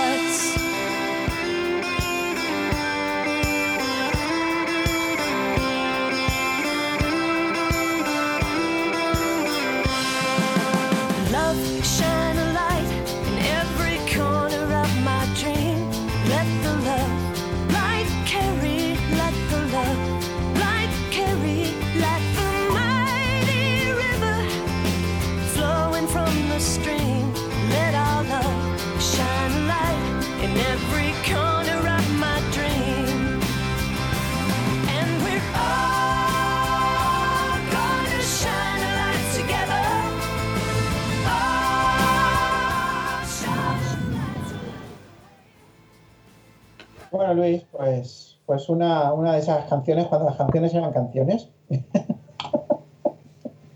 Bueno, 47.18 47.34
Luis, 47.34 47.64
pues, 47.72 48.38
pues 48.46 48.70
una, 48.70 49.12
una 49.12 49.34
de 49.34 49.40
esas 49.40 49.68
canciones, 49.68 50.06
cuando 50.06 50.28
las 50.30 50.38
canciones 50.38 50.72
eran 50.76 50.94
canciones. 50.94 51.50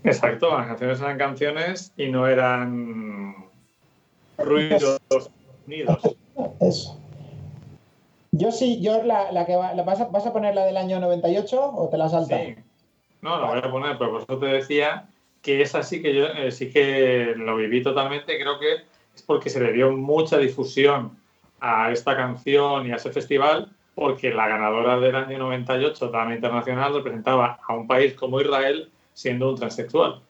Exacto, 0.04 0.56
las 0.56 0.68
canciones 0.68 1.00
eran 1.00 1.18
canciones 1.18 1.92
y 1.96 2.06
no 2.08 2.28
eran 2.28 3.34
ruidos 4.38 5.00
unidos. 5.66 5.98
Eso. 6.60 7.00
Yo 8.30 8.52
sí, 8.52 8.80
yo 8.80 9.02
la, 9.02 9.32
la 9.32 9.44
que 9.44 9.56
va- 9.56 9.74
la- 9.74 9.82
vas, 9.82 10.00
a, 10.00 10.04
¿vas 10.04 10.24
a 10.24 10.32
poner 10.32 10.54
la 10.54 10.64
del 10.64 10.76
año 10.76 11.00
98 11.00 11.60
o 11.74 11.88
te 11.88 11.98
la 11.98 12.08
saltas? 12.08 12.40
Sí. 12.40 12.54
No, 13.22 13.38
lo 13.40 13.48
voy 13.48 13.58
a 13.58 13.70
poner, 13.72 13.98
pero 13.98 14.12
por 14.12 14.22
eso 14.22 14.38
te 14.38 14.46
decía 14.46 15.08
que 15.42 15.62
esa 15.62 15.82
sí 15.82 16.00
que 16.00 16.14
yo 16.14 16.26
eh, 16.26 16.52
sí 16.52 16.70
que 16.70 17.34
lo 17.36 17.56
viví 17.56 17.82
totalmente. 17.82 18.38
Creo 18.38 18.60
que 18.60 18.74
es 19.16 19.22
porque 19.22 19.50
se 19.50 19.58
le 19.60 19.72
dio 19.72 19.90
mucha 19.90 20.38
difusión 20.38 21.20
a 21.62 21.92
esta 21.92 22.16
canción 22.16 22.86
y 22.86 22.90
a 22.90 22.96
ese 22.96 23.12
festival, 23.12 23.70
porque 23.94 24.34
la 24.34 24.48
ganadora 24.48 24.98
del 24.98 25.14
año 25.14 25.38
98, 25.38 26.08
Dama 26.08 26.34
Internacional, 26.34 26.92
representaba 26.92 27.60
a 27.66 27.74
un 27.74 27.86
país 27.86 28.14
como 28.14 28.40
Israel 28.40 28.90
siendo 29.14 29.48
un 29.50 29.56
transexual. 29.56 30.20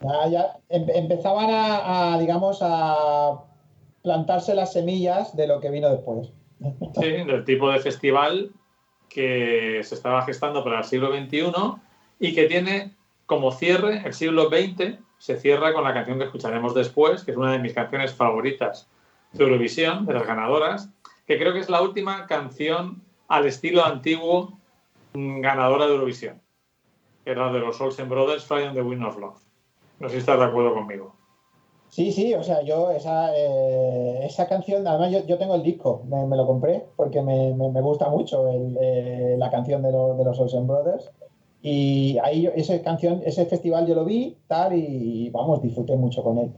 Ya, 0.00 0.28
ya 0.30 0.56
em- 0.68 0.90
empezaban 0.94 1.50
a, 1.50 2.12
a, 2.14 2.18
digamos, 2.18 2.58
a 2.60 3.42
plantarse 4.02 4.54
las 4.54 4.74
semillas 4.74 5.34
de 5.34 5.46
lo 5.46 5.60
que 5.60 5.70
vino 5.70 5.88
después. 5.88 6.30
Sí, 7.00 7.10
del 7.10 7.44
tipo 7.44 7.70
de 7.70 7.78
festival 7.78 8.50
que 9.08 9.80
se 9.82 9.94
estaba 9.94 10.22
gestando 10.22 10.62
para 10.62 10.80
el 10.80 10.84
siglo 10.84 11.08
XXI 11.10 11.52
y 12.20 12.34
que 12.34 12.44
tiene 12.44 12.94
como 13.24 13.50
cierre 13.50 14.02
el 14.04 14.12
siglo 14.12 14.50
XX, 14.50 14.98
se 15.16 15.36
cierra 15.36 15.72
con 15.72 15.84
la 15.84 15.94
canción 15.94 16.18
que 16.18 16.24
escucharemos 16.24 16.74
después, 16.74 17.24
que 17.24 17.30
es 17.30 17.36
una 17.36 17.52
de 17.52 17.60
mis 17.60 17.72
canciones 17.72 18.12
favoritas 18.12 18.88
de 19.32 19.44
Eurovisión, 19.44 20.06
de 20.06 20.14
las 20.14 20.26
ganadoras, 20.26 20.90
que 21.26 21.38
creo 21.38 21.52
que 21.52 21.60
es 21.60 21.68
la 21.68 21.82
última 21.82 22.26
canción 22.26 23.02
al 23.28 23.46
estilo 23.46 23.84
antiguo 23.84 24.58
ganadora 25.14 25.86
de 25.86 25.92
Eurovisión, 25.94 26.40
que 27.24 27.30
era 27.32 27.52
de 27.52 27.58
los 27.60 27.80
Olsen 27.80 28.08
Brothers, 28.08 28.44
Fly 28.44 28.64
on 28.64 28.74
the 28.74 28.82
Wind 28.82 29.04
of 29.04 29.18
Love. 29.18 29.38
No 30.00 30.08
sé 30.08 30.14
si 30.14 30.20
estás 30.20 30.38
de 30.38 30.44
acuerdo 30.46 30.74
conmigo. 30.74 31.14
Sí, 31.90 32.12
sí, 32.12 32.34
o 32.34 32.42
sea, 32.42 32.62
yo 32.62 32.90
esa, 32.90 33.30
eh, 33.34 34.20
esa 34.26 34.46
canción, 34.46 34.86
además 34.86 35.10
yo, 35.10 35.26
yo 35.26 35.38
tengo 35.38 35.54
el 35.54 35.62
disco, 35.62 36.02
me, 36.08 36.26
me 36.26 36.36
lo 36.36 36.46
compré 36.46 36.84
porque 36.96 37.22
me, 37.22 37.54
me- 37.54 37.70
me 37.70 37.80
gusta 37.80 38.10
mucho 38.10 38.46
el, 38.48 38.76
eh, 38.80 39.36
la 39.38 39.50
canción 39.50 39.82
de, 39.82 39.90
los 39.92 40.16
de 40.18 40.24
los 40.24 40.38
Olsen 40.38 40.66
Brothers. 40.66 41.10
Y 41.62 42.18
ahí 42.22 42.46
esa 42.54 42.80
canción, 42.82 43.22
ese 43.24 43.44
festival 43.46 43.86
yo 43.86 43.94
lo 43.94 44.04
vi, 44.04 44.36
tal, 44.46 44.74
y 44.74 45.28
vamos, 45.30 45.60
disfruté 45.62 45.96
mucho 45.96 46.22
con 46.22 46.38
él. 46.38 46.52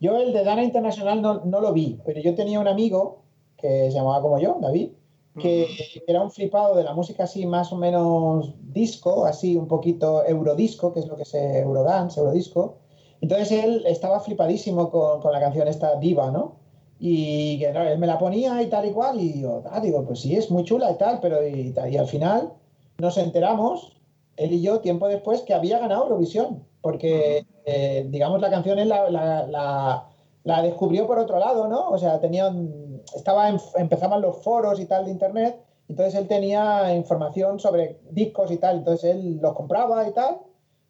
Yo 0.00 0.18
el 0.18 0.32
de 0.32 0.44
Dana 0.44 0.64
Internacional 0.64 1.20
no, 1.22 1.44
no 1.44 1.60
lo 1.60 1.72
vi, 1.72 2.00
pero 2.04 2.20
yo 2.20 2.34
tenía 2.34 2.58
un 2.58 2.68
amigo 2.68 3.22
que 3.56 3.90
se 3.90 3.92
llamaba 3.92 4.22
como 4.22 4.38
yo, 4.38 4.56
David, 4.60 4.90
que 5.38 5.68
era 6.06 6.22
un 6.22 6.30
flipado 6.30 6.74
de 6.74 6.84
la 6.84 6.92
música 6.92 7.24
así 7.24 7.46
más 7.46 7.72
o 7.72 7.76
menos 7.76 8.54
disco, 8.60 9.24
así 9.26 9.56
un 9.56 9.68
poquito 9.68 10.24
eurodisco, 10.26 10.92
que 10.92 11.00
es 11.00 11.06
lo 11.06 11.16
que 11.16 11.22
es 11.22 11.34
Eurodance, 11.34 12.18
Eurodisco. 12.18 12.78
Entonces 13.20 13.52
él 13.52 13.84
estaba 13.86 14.20
flipadísimo 14.20 14.90
con, 14.90 15.20
con 15.20 15.32
la 15.32 15.40
canción 15.40 15.68
esta 15.68 15.96
Diva, 15.96 16.30
¿no? 16.30 16.56
Y 16.98 17.58
que 17.58 17.70
claro, 17.70 17.90
él 17.90 17.98
me 17.98 18.06
la 18.06 18.18
ponía 18.18 18.60
y 18.62 18.66
tal 18.66 18.86
y 18.86 18.92
cual, 18.92 19.20
y 19.20 19.40
yo, 19.40 19.62
ah, 19.70 19.80
digo, 19.80 20.04
pues 20.04 20.20
sí, 20.20 20.36
es 20.36 20.50
muy 20.50 20.64
chula 20.64 20.90
y 20.90 20.98
tal, 20.98 21.20
pero 21.20 21.46
y, 21.46 21.72
tal. 21.72 21.92
Y 21.92 21.96
al 21.96 22.06
final 22.06 22.52
nos 22.98 23.16
enteramos, 23.16 23.96
él 24.36 24.52
y 24.52 24.60
yo, 24.60 24.80
tiempo 24.80 25.08
después, 25.08 25.40
que 25.42 25.54
había 25.54 25.78
ganado 25.78 26.04
Eurovisión, 26.04 26.64
porque, 26.82 27.46
eh, 27.70 28.04
digamos, 28.08 28.40
la 28.40 28.50
canción 28.50 28.76
la, 28.88 29.08
la, 29.10 29.46
la- 29.46 30.04
la 30.42 30.62
descubrió 30.62 31.06
por 31.06 31.18
otro 31.18 31.38
lado, 31.38 31.68
¿no? 31.68 31.90
O 31.90 31.98
sea, 31.98 32.18
tenía 32.18 32.48
un- 32.48 33.02
estaba 33.14 33.48
en- 33.48 33.60
empezaban 33.76 34.20
los 34.22 34.42
foros 34.42 34.80
y 34.80 34.86
tal 34.86 35.04
de 35.04 35.10
internet, 35.10 35.58
entonces 35.88 36.14
él 36.14 36.26
tenía 36.28 36.94
información 36.94 37.58
sobre 37.58 37.98
discos 38.10 38.50
y 38.50 38.56
tal, 38.56 38.76
entonces 38.78 39.12
él 39.12 39.38
los 39.40 39.52
compraba 39.54 40.06
y 40.06 40.12
tal, 40.12 40.38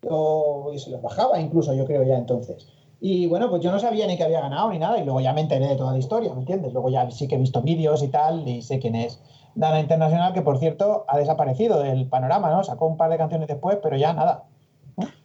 o- 0.08 0.70
y 0.72 0.78
se 0.78 0.90
los 0.90 1.00
bajaba 1.02 1.38
incluso, 1.40 1.72
yo 1.74 1.84
creo 1.84 2.02
ya 2.04 2.16
entonces. 2.16 2.66
Y 3.02 3.26
bueno, 3.26 3.48
pues 3.48 3.62
yo 3.62 3.70
no 3.72 3.78
sabía 3.78 4.06
ni 4.06 4.16
que 4.16 4.24
había 4.24 4.40
ganado 4.40 4.68
ni 4.70 4.78
nada, 4.78 4.98
y 4.98 5.04
luego 5.04 5.20
ya 5.20 5.32
me 5.32 5.40
enteré 5.40 5.66
de 5.66 5.76
toda 5.76 5.92
la 5.92 5.98
historia, 5.98 6.32
¿me 6.34 6.40
entiendes? 6.40 6.72
Luego 6.72 6.90
ya 6.90 7.10
sí 7.10 7.26
que 7.26 7.36
he 7.36 7.38
visto 7.38 7.60
vídeos 7.62 8.02
y 8.02 8.08
tal, 8.08 8.46
y 8.46 8.60
sé 8.62 8.78
quién 8.78 8.94
es 8.94 9.20
Dana 9.54 9.80
Internacional, 9.80 10.32
que 10.34 10.42
por 10.42 10.58
cierto 10.58 11.04
ha 11.08 11.16
desaparecido 11.18 11.78
del 11.80 12.06
panorama, 12.06 12.50
¿no? 12.50 12.62
Sacó 12.62 12.86
un 12.86 12.96
par 12.96 13.10
de 13.10 13.16
canciones 13.16 13.48
después, 13.48 13.78
pero 13.82 13.96
ya 13.96 14.12
nada. 14.12 14.44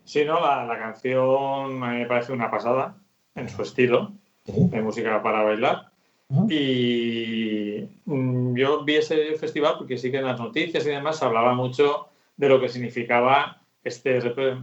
Sí, 0.05 0.23
no, 0.23 0.39
la, 0.39 0.65
la 0.65 0.79
canción 0.79 1.79
me 1.79 2.05
parece 2.05 2.31
una 2.31 2.49
pasada 2.49 2.95
en 3.35 3.49
su 3.49 3.61
estilo 3.61 4.13
de 4.45 4.81
música 4.81 5.21
para 5.21 5.43
bailar. 5.43 5.91
Y 6.49 7.87
mm, 8.05 8.55
yo 8.55 8.83
vi 8.83 8.95
ese 8.95 9.35
festival 9.35 9.75
porque 9.77 9.97
sí 9.97 10.11
que 10.11 10.17
en 10.17 10.25
las 10.25 10.39
noticias 10.39 10.85
y 10.85 10.89
demás 10.89 11.19
se 11.19 11.25
hablaba 11.25 11.53
mucho 11.53 12.09
de 12.37 12.49
lo 12.49 12.59
que 12.59 12.69
significaba 12.69 13.61
este 13.83 14.19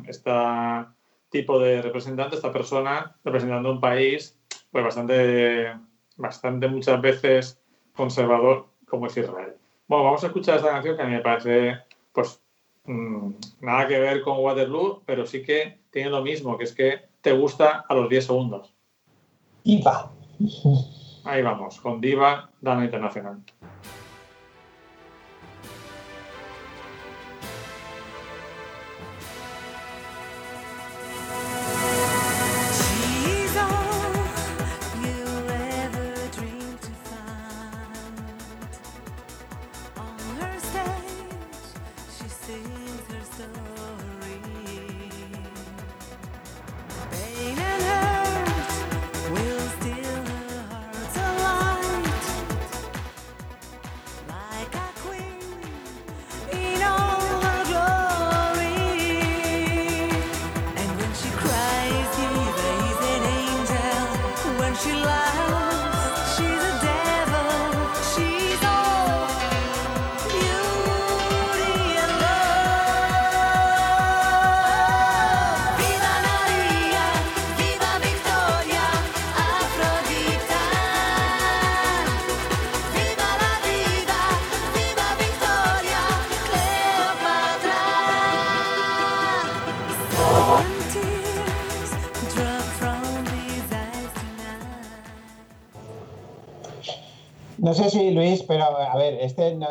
esta 0.08 0.94
tipo 1.30 1.58
de 1.60 1.80
representante, 1.80 2.36
esta 2.36 2.52
persona 2.52 3.16
representando 3.24 3.70
un 3.70 3.80
país 3.80 4.38
pues 4.70 4.84
bastante, 4.84 5.72
bastante 6.16 6.68
muchas 6.68 7.00
veces 7.00 7.62
conservador 7.94 8.66
como 8.86 9.06
es 9.06 9.16
Israel. 9.16 9.54
Bueno, 9.86 10.04
vamos 10.04 10.24
a 10.24 10.26
escuchar 10.26 10.56
esta 10.56 10.70
canción 10.70 10.96
que 10.96 11.02
a 11.02 11.06
mí 11.06 11.12
me 11.12 11.20
parece 11.20 11.78
pues 12.12 12.41
mm, 12.84 13.30
nada 13.60 13.88
que 13.88 13.98
ver 13.98 14.22
con 14.22 14.38
Waterloo, 14.38 15.02
pero 15.06 15.26
sí 15.26 15.42
que 15.42 15.78
tiene 15.90 16.10
lo 16.10 16.22
mismo, 16.22 16.56
que 16.58 16.64
es 16.64 16.74
que 16.74 17.02
te 17.20 17.32
gusta 17.32 17.84
a 17.88 17.94
los 17.94 18.08
10 18.08 18.26
segundos. 18.26 18.74
Iva. 19.64 20.10
Ahí 21.24 21.42
vamos, 21.42 21.80
con 21.80 22.00
Diva, 22.00 22.50
Dana 22.60 22.84
Internacional. 22.84 23.42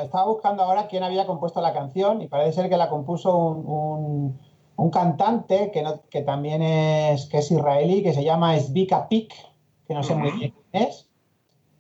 Estaba 0.03 0.25
buscando 0.25 0.63
ahora 0.63 0.87
quién 0.87 1.03
había 1.03 1.25
compuesto 1.27 1.61
la 1.61 1.73
canción 1.73 2.21
y 2.21 2.27
parece 2.27 2.53
ser 2.53 2.69
que 2.69 2.77
la 2.77 2.89
compuso 2.89 3.35
un, 3.37 3.65
un- 3.67 4.39
un 4.77 4.89
cantante 4.89 5.69
que, 5.71 5.81
no- 5.83 6.01
que 6.09 6.21
también 6.23 6.61
es, 6.61 7.27
que 7.27 7.37
es 7.39 7.51
israelí, 7.51 8.01
que 8.03 8.13
se 8.13 8.23
llama 8.23 8.57
Svika 8.57 9.07
Pik, 9.07 9.33
que 9.87 9.93
no 9.93 10.01
sé 10.03 10.15
muy 10.15 10.31
bien 10.31 10.53
quién 10.71 10.83
es. 10.83 11.09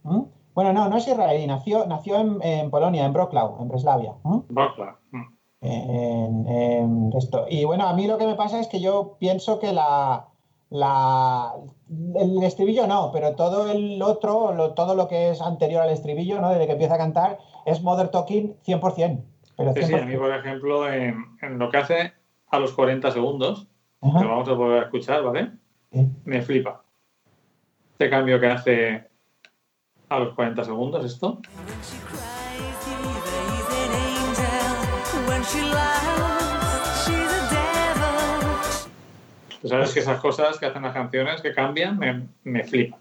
¿Mm? 0.03 0.21
Bueno, 0.53 0.73
no, 0.73 0.89
no 0.89 0.97
es 0.97 1.07
israelí, 1.07 1.47
nació, 1.47 1.85
nació 1.85 2.17
en, 2.19 2.41
en 2.43 2.69
Polonia, 2.69 3.05
en 3.05 3.13
Wrocław, 3.13 3.61
en 3.61 3.67
Breslavia. 3.69 4.13
¿Mm? 4.23 4.39
Barclay. 4.49 4.89
En, 5.61 6.47
en 6.47 7.13
esto. 7.15 7.45
Y 7.49 7.65
bueno, 7.65 7.87
a 7.87 7.93
mí 7.93 8.07
lo 8.07 8.17
que 8.17 8.25
me 8.25 8.35
pasa 8.35 8.59
es 8.59 8.67
que 8.67 8.79
yo 8.79 9.15
pienso 9.19 9.59
que 9.59 9.71
la, 9.73 10.27
la 10.71 11.53
el 12.15 12.41
estribillo 12.43 12.87
no, 12.87 13.11
pero 13.11 13.35
todo 13.35 13.69
el 13.69 14.01
otro, 14.01 14.53
lo- 14.53 14.73
todo 14.73 14.95
lo 14.95 15.07
que 15.07 15.29
es 15.29 15.41
anterior 15.41 15.81
al 15.83 15.89
estribillo, 15.91 16.39
¿no? 16.41 16.49
Desde 16.49 16.65
que 16.65 16.71
empieza 16.73 16.95
a 16.95 16.97
cantar, 16.97 17.37
es 17.65 17.81
Mother 17.83 18.07
Talking 18.07 18.55
100%. 18.65 19.21
Pero 19.57 19.73
Sí, 19.73 19.83
sí, 19.83 19.93
a 19.93 19.97
mí, 20.05 20.13
100%. 20.13 20.17
por 20.19 20.31
ejemplo, 20.33 20.89
en, 20.91 21.37
en 21.41 21.59
lo 21.59 21.69
que 21.69 21.77
hace 21.77 22.13
a 22.49 22.57
los 22.59 22.71
40 22.71 23.11
segundos, 23.11 23.67
Ajá. 24.01 24.17
que 24.19 24.23
lo 24.23 24.29
vamos 24.31 24.49
a 24.49 24.55
poder 24.55 24.83
escuchar, 24.83 25.21
¿vale? 25.23 25.51
Sí. 25.91 26.07
Me 26.23 26.41
flipa. 26.41 26.83
Este 27.91 28.09
cambio 28.09 28.39
que 28.39 28.47
hace 28.47 29.09
a 30.09 30.19
los 30.19 30.33
40 30.33 30.63
segundos, 30.63 31.03
esto. 31.05 31.39
When 35.27 35.43
she 35.43 35.59
cries, 35.59 36.30
Tú 39.61 39.67
sabes 39.67 39.93
que 39.93 39.99
esas 39.99 40.19
cosas 40.19 40.57
que 40.57 40.65
hacen 40.65 40.81
las 40.81 40.93
canciones, 40.93 41.41
que 41.41 41.53
cambian, 41.53 41.97
me, 41.99 42.27
me 42.43 42.63
flipan. 42.63 42.99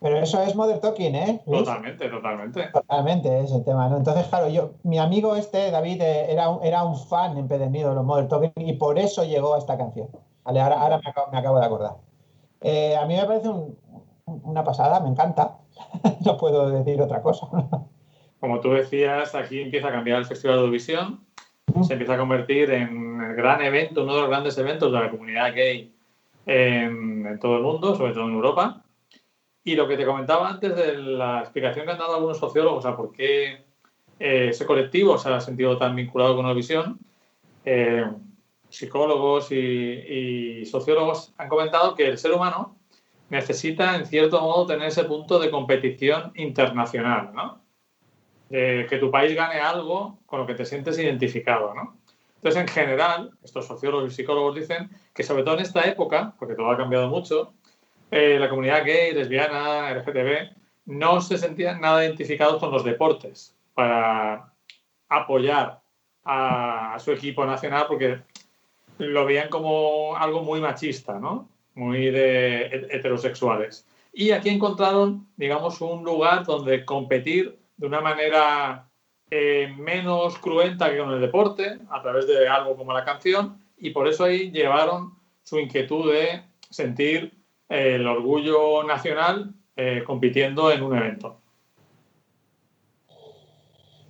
Pero 0.00 0.16
eso 0.18 0.42
es 0.42 0.54
Mother 0.56 0.80
Talking, 0.80 1.14
¿eh? 1.14 1.40
Luis? 1.46 1.60
Totalmente, 1.60 2.08
totalmente. 2.08 2.68
Totalmente 2.72 3.40
es 3.40 3.52
el 3.52 3.62
tema, 3.64 3.88
¿no? 3.88 3.98
Entonces, 3.98 4.26
claro, 4.28 4.48
yo, 4.48 4.72
mi 4.82 4.98
amigo 4.98 5.36
este, 5.36 5.70
David, 5.70 6.00
eh, 6.00 6.32
era 6.32 6.48
un, 6.48 6.64
era 6.64 6.82
un 6.84 6.98
fan 6.98 7.36
empedernido 7.36 7.90
de 7.90 7.96
los 7.96 8.04
Mother 8.04 8.26
Talking 8.28 8.66
y 8.68 8.72
por 8.74 8.98
eso 8.98 9.24
llegó 9.24 9.54
a 9.54 9.58
esta 9.58 9.76
canción. 9.76 10.08
Vale, 10.44 10.60
ahora, 10.60 10.80
ahora 10.80 11.00
me, 11.04 11.10
acabo, 11.10 11.30
me 11.30 11.38
acabo 11.38 11.60
de 11.60 11.66
acordar. 11.66 11.92
Eh, 12.62 12.96
a 12.96 13.04
mí 13.06 13.14
me 13.14 13.24
parece 13.26 13.48
un- 13.50 13.76
una 14.24 14.64
pasada, 14.64 15.00
me 15.00 15.08
encanta. 15.10 15.58
no 16.24 16.36
puedo 16.38 16.70
decir 16.70 17.00
otra 17.02 17.20
cosa. 17.20 17.46
Como 18.40 18.60
tú 18.60 18.70
decías, 18.72 19.34
aquí 19.34 19.60
empieza 19.60 19.88
a 19.88 19.92
cambiar 19.92 20.18
el 20.18 20.24
Festival 20.24 20.56
de 20.56 20.60
Eurovisión, 20.62 21.20
se 21.82 21.92
empieza 21.92 22.14
a 22.14 22.18
convertir 22.18 22.70
en 22.70 23.20
el 23.20 23.34
gran 23.36 23.60
evento, 23.60 24.02
uno 24.02 24.14
de 24.14 24.20
los 24.22 24.30
grandes 24.30 24.56
eventos 24.56 24.90
de 24.90 24.98
la 24.98 25.10
comunidad 25.10 25.54
gay 25.54 25.94
en, 26.46 27.26
en 27.26 27.38
todo 27.38 27.56
el 27.56 27.62
mundo, 27.62 27.94
sobre 27.94 28.12
todo 28.12 28.24
en 28.24 28.34
Europa. 28.34 28.82
Y 29.62 29.74
lo 29.74 29.86
que 29.86 29.96
te 29.96 30.06
comentaba 30.06 30.48
antes 30.48 30.74
de 30.74 30.96
la 30.96 31.40
explicación 31.40 31.84
que 31.84 31.92
han 31.92 31.98
dado 31.98 32.14
algunos 32.14 32.38
sociólogos 32.38 32.86
a 32.86 32.96
por 32.96 33.12
qué 33.12 33.64
eh, 34.20 34.48
ese 34.50 34.66
colectivo 34.66 35.16
se 35.16 35.30
ha 35.30 35.40
sentido 35.40 35.78
tan 35.78 35.96
vinculado 35.96 36.36
con 36.36 36.44
Eurovisión, 36.44 36.98
eh, 37.64 38.04
psicólogos 38.68 39.50
y, 39.50 40.64
sociólogos 40.66 41.32
han 41.38 41.48
comentado 41.48 41.94
que 41.94 42.06
el 42.06 42.18
ser 42.18 42.32
humano 42.32 42.76
necesita, 43.30 43.96
en 43.96 44.06
cierto 44.06 44.40
modo, 44.40 44.66
tener 44.66 44.88
ese 44.88 45.04
punto 45.04 45.38
de 45.38 45.50
competición 45.50 46.32
internacional, 46.34 47.32
¿no? 47.34 47.62
de 48.50 48.86
que 48.90 48.98
tu 48.98 49.10
país 49.10 49.34
gane 49.34 49.60
algo 49.60 50.18
con 50.26 50.40
lo 50.40 50.46
que 50.46 50.54
te 50.54 50.66
sientes 50.66 50.98
identificado, 50.98 51.72
¿no? 51.72 51.99
Entonces, 52.40 52.62
en 52.62 52.68
general, 52.68 53.30
estos 53.44 53.66
sociólogos 53.66 54.10
y 54.10 54.16
psicólogos 54.16 54.54
dicen 54.56 54.88
que 55.14 55.22
sobre 55.22 55.42
todo 55.42 55.56
en 55.56 55.60
esta 55.60 55.82
época, 55.82 56.34
porque 56.38 56.54
todo 56.54 56.70
ha 56.70 56.76
cambiado 56.78 57.08
mucho, 57.08 57.52
eh, 58.10 58.38
la 58.40 58.48
comunidad 58.48 58.82
gay, 58.84 59.12
lesbiana, 59.12 59.90
LGTB, 59.90 60.56
no 60.86 61.20
se 61.20 61.36
sentían 61.36 61.82
nada 61.82 62.02
identificados 62.04 62.58
con 62.58 62.70
los 62.72 62.82
deportes 62.82 63.54
para 63.74 64.52
apoyar 65.10 65.80
a, 66.24 66.94
a 66.94 66.98
su 66.98 67.12
equipo 67.12 67.44
nacional 67.44 67.84
porque 67.86 68.20
lo 68.98 69.26
veían 69.26 69.48
como 69.50 70.16
algo 70.16 70.42
muy 70.42 70.60
machista, 70.60 71.18
¿no? 71.18 71.46
Muy 71.74 72.10
de 72.10 72.62
he- 72.66 72.96
heterosexuales. 72.96 73.86
Y 74.12 74.30
aquí 74.32 74.48
encontraron, 74.48 75.28
digamos, 75.36 75.80
un 75.82 76.04
lugar 76.04 76.44
donde 76.44 76.84
competir 76.86 77.58
de 77.76 77.86
una 77.86 78.00
manera 78.00 78.89
eh, 79.30 79.72
menos 79.78 80.38
cruenta 80.38 80.90
que 80.90 80.98
con 80.98 81.12
el 81.12 81.20
deporte, 81.20 81.78
a 81.88 82.02
través 82.02 82.26
de 82.26 82.48
algo 82.48 82.76
como 82.76 82.92
la 82.92 83.04
canción, 83.04 83.58
y 83.78 83.90
por 83.90 84.08
eso 84.08 84.24
ahí 84.24 84.50
llevaron 84.50 85.14
su 85.42 85.58
inquietud 85.58 86.12
de 86.12 86.42
sentir 86.68 87.32
eh, 87.68 87.94
el 87.94 88.06
orgullo 88.06 88.82
nacional 88.84 89.54
eh, 89.76 90.02
compitiendo 90.06 90.70
en 90.72 90.82
un 90.82 90.96
evento. 90.96 91.40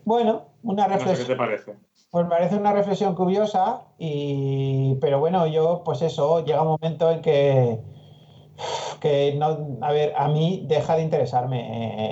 bueno, 0.04 0.46
una 0.62 0.88
No 0.88 0.94
sé 0.94 0.98
qué 0.98 1.04
reflexión. 1.04 1.28
te 1.28 1.36
parece. 1.36 1.74
Pues 2.10 2.24
me 2.24 2.30
parece 2.30 2.56
una 2.56 2.72
reflexión 2.72 3.14
curiosa, 3.14 3.82
y, 3.98 4.96
pero 5.00 5.20
bueno, 5.20 5.46
yo, 5.46 5.82
pues 5.84 6.02
eso, 6.02 6.44
llega 6.44 6.62
un 6.62 6.76
momento 6.80 7.10
en 7.10 7.20
que, 7.20 7.78
que 9.00 9.34
no, 9.36 9.78
a 9.80 9.92
ver, 9.92 10.12
a 10.16 10.28
mí 10.28 10.64
deja 10.66 10.96
de 10.96 11.02
interesarme 11.02 11.60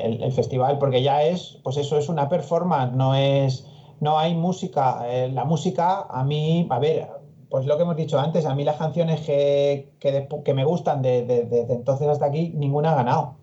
eh, 0.02 0.06
el, 0.06 0.22
el 0.22 0.32
festival, 0.32 0.78
porque 0.78 1.02
ya 1.02 1.22
es, 1.22 1.58
pues 1.62 1.76
eso 1.76 1.98
es 1.98 2.08
una 2.08 2.28
performance, 2.28 2.94
no 2.94 3.14
es, 3.14 3.66
no 4.00 4.18
hay 4.18 4.34
música. 4.34 5.02
Eh, 5.06 5.28
la 5.28 5.44
música, 5.44 6.06
a 6.08 6.24
mí, 6.24 6.66
a 6.70 6.78
ver, 6.78 7.08
pues 7.50 7.66
lo 7.66 7.76
que 7.76 7.82
hemos 7.82 7.96
dicho 7.96 8.18
antes, 8.18 8.44
a 8.46 8.54
mí 8.54 8.64
las 8.64 8.76
canciones 8.76 9.20
que, 9.22 9.90
que, 10.00 10.12
de- 10.12 10.28
que 10.44 10.54
me 10.54 10.64
gustan 10.64 11.02
de- 11.02 11.22
de- 11.24 11.44
desde 11.44 11.74
entonces 11.74 12.06
hasta 12.08 12.26
aquí, 12.26 12.52
ninguna 12.54 12.92
ha 12.92 12.94
ganado. 12.96 13.34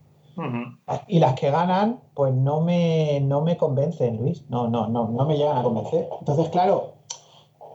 Y 1.07 1.17
las 1.19 1.33
que 1.33 1.49
ganan, 1.49 1.99
pues 2.13 2.31
no 2.33 2.61
me, 2.61 3.19
no 3.21 3.41
me 3.41 3.57
convencen, 3.57 4.17
Luis. 4.17 4.43
No, 4.49 4.67
no, 4.67 4.87
no, 4.87 5.07
no 5.07 5.25
me 5.25 5.35
llegan 5.37 5.57
a 5.57 5.63
convencer. 5.63 6.07
Entonces, 6.19 6.49
claro, 6.49 6.93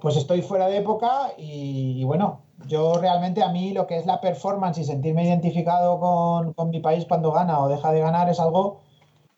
pues 0.00 0.16
estoy 0.16 0.42
fuera 0.42 0.68
de 0.68 0.76
época 0.78 1.32
y, 1.36 2.00
y 2.00 2.04
bueno, 2.04 2.38
yo 2.66 2.94
realmente 2.94 3.42
a 3.42 3.50
mí 3.50 3.72
lo 3.72 3.86
que 3.86 3.98
es 3.98 4.06
la 4.06 4.20
performance 4.20 4.78
y 4.78 4.84
sentirme 4.84 5.24
identificado 5.24 5.98
con, 6.00 6.52
con 6.54 6.70
mi 6.70 6.80
país 6.80 7.04
cuando 7.06 7.32
gana 7.32 7.60
o 7.60 7.68
deja 7.68 7.92
de 7.92 8.00
ganar 8.00 8.28
es 8.28 8.40
algo 8.40 8.80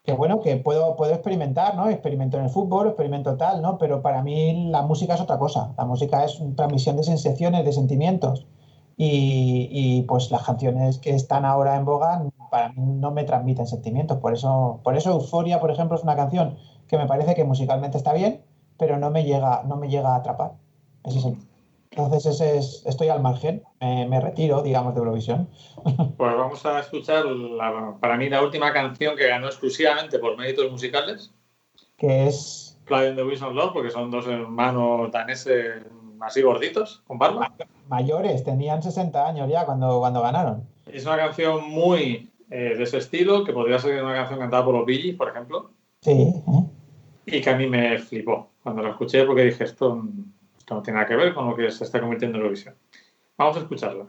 que 0.04 0.12
bueno, 0.12 0.40
que 0.40 0.56
puedo, 0.56 0.96
puedo 0.96 1.12
experimentar, 1.14 1.76
¿no? 1.76 1.88
Experimento 1.88 2.36
en 2.38 2.44
el 2.44 2.50
fútbol, 2.50 2.88
experimento 2.88 3.36
tal, 3.36 3.62
¿no? 3.62 3.78
Pero 3.78 4.02
para 4.02 4.22
mí 4.22 4.68
la 4.70 4.82
música 4.82 5.14
es 5.14 5.20
otra 5.20 5.38
cosa. 5.38 5.74
La 5.78 5.84
música 5.84 6.24
es 6.24 6.40
una 6.40 6.56
transmisión 6.56 6.96
de 6.96 7.04
sensaciones, 7.04 7.64
de 7.64 7.72
sentimientos. 7.72 8.46
Y, 8.96 9.68
y, 9.70 10.02
pues 10.02 10.30
las 10.30 10.42
canciones 10.44 10.98
que 10.98 11.10
están 11.14 11.44
ahora 11.44 11.76
en 11.76 11.84
boga 11.84 12.24
para 12.50 12.70
mí 12.72 12.82
no 12.84 13.10
me 13.12 13.24
transmiten 13.24 13.66
sentimientos. 13.66 14.18
Por 14.18 14.34
eso, 14.34 14.80
por 14.84 14.96
eso 14.96 15.12
Euforia, 15.12 15.60
por 15.60 15.70
ejemplo, 15.70 15.96
es 15.96 16.02
una 16.02 16.16
canción 16.16 16.56
que 16.88 16.98
me 16.98 17.06
parece 17.06 17.34
que 17.34 17.44
musicalmente 17.44 17.96
está 17.96 18.12
bien, 18.12 18.44
pero 18.78 18.98
no 18.98 19.10
me 19.10 19.24
llega, 19.24 19.62
no 19.64 19.76
me 19.76 19.88
llega 19.88 20.10
a 20.14 20.16
atrapar. 20.16 20.52
Es 21.04 21.24
el- 21.24 21.38
Entonces 21.92 22.26
ese 22.26 22.56
es, 22.58 22.82
estoy 22.86 23.08
al 23.08 23.20
margen, 23.20 23.62
me, 23.80 24.06
me 24.08 24.20
retiro, 24.20 24.62
digamos, 24.62 24.94
de 24.94 25.00
Eurovisión. 25.00 25.48
Pues 26.16 26.36
vamos 26.36 26.64
a 26.66 26.80
escuchar, 26.80 27.24
la- 27.26 27.96
para 28.00 28.16
mí, 28.16 28.28
la 28.28 28.42
última 28.42 28.72
canción 28.72 29.16
que 29.16 29.28
ganó 29.28 29.46
exclusivamente 29.48 30.18
por 30.18 30.36
méritos 30.36 30.70
musicales, 30.70 31.34
Que 31.96 32.26
es 32.28 32.78
Fly 32.86 33.08
in 33.08 33.16
the 33.16 33.24
Wind 33.24 33.42
of 33.42 33.52
Love, 33.54 33.72
porque 33.72 33.90
son 33.90 34.10
dos 34.10 34.26
hermanos 34.26 35.10
daneses 35.10 35.84
así 36.20 36.40
gorditos, 36.42 37.02
con 37.06 37.18
barba. 37.18 37.52
mayores, 37.88 38.42
tenían 38.44 38.82
60 38.82 39.26
años 39.28 39.48
ya 39.50 39.64
cuando, 39.66 39.98
cuando 39.98 40.22
ganaron. 40.22 40.64
Es 40.86 41.04
una 41.04 41.16
canción 41.16 41.68
muy 41.68 42.30
eh, 42.50 42.74
de 42.76 42.82
ese 42.84 42.98
estilo, 42.98 43.44
que 43.44 43.52
podría 43.52 43.78
ser 43.78 44.02
una 44.02 44.14
canción 44.14 44.38
cantada 44.38 44.64
por 44.64 44.74
los 44.74 44.86
Gees, 44.86 45.16
por 45.16 45.28
ejemplo, 45.28 45.70
Sí, 46.00 46.12
¿eh? 46.12 46.64
y 47.26 47.40
que 47.40 47.50
a 47.50 47.56
mí 47.56 47.66
me 47.68 47.98
flipó 47.98 48.48
cuando 48.62 48.82
la 48.82 48.90
escuché 48.90 49.24
porque 49.24 49.44
dije, 49.44 49.64
esto, 49.64 50.02
esto 50.72 50.76
no 50.76 50.82
tiene 50.82 50.98
nada 50.98 51.08
que 51.08 51.16
ver 51.16 51.34
con 51.34 51.48
lo 51.48 51.56
que 51.56 51.70
se 51.70 51.84
está 51.84 52.00
convirtiendo 52.00 52.38
en 52.38 52.42
Eurovisión. 52.42 52.74
Vamos 53.36 53.56
a 53.56 53.60
escucharla. 53.60 54.06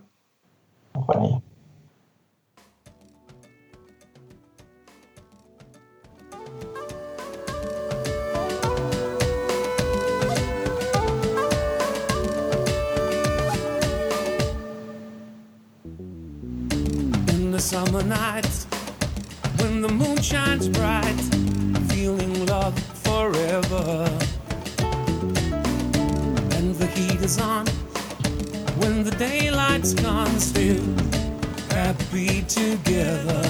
The 17.52 17.60
summer 17.60 18.04
nights, 18.04 18.66
when 19.60 19.82
the 19.82 19.88
moon 19.88 20.18
shines 20.22 20.68
bright, 20.68 21.16
feeling 21.88 22.48
love 22.48 22.78
forever. 23.04 24.33
The 26.84 26.90
heat 27.00 27.22
is 27.22 27.40
on, 27.40 27.66
when 28.82 29.06
the 29.06 29.12
daylight's 29.12 29.94
gone, 29.94 30.38
still 30.38 30.84
happy 31.70 32.42
together. 32.42 33.42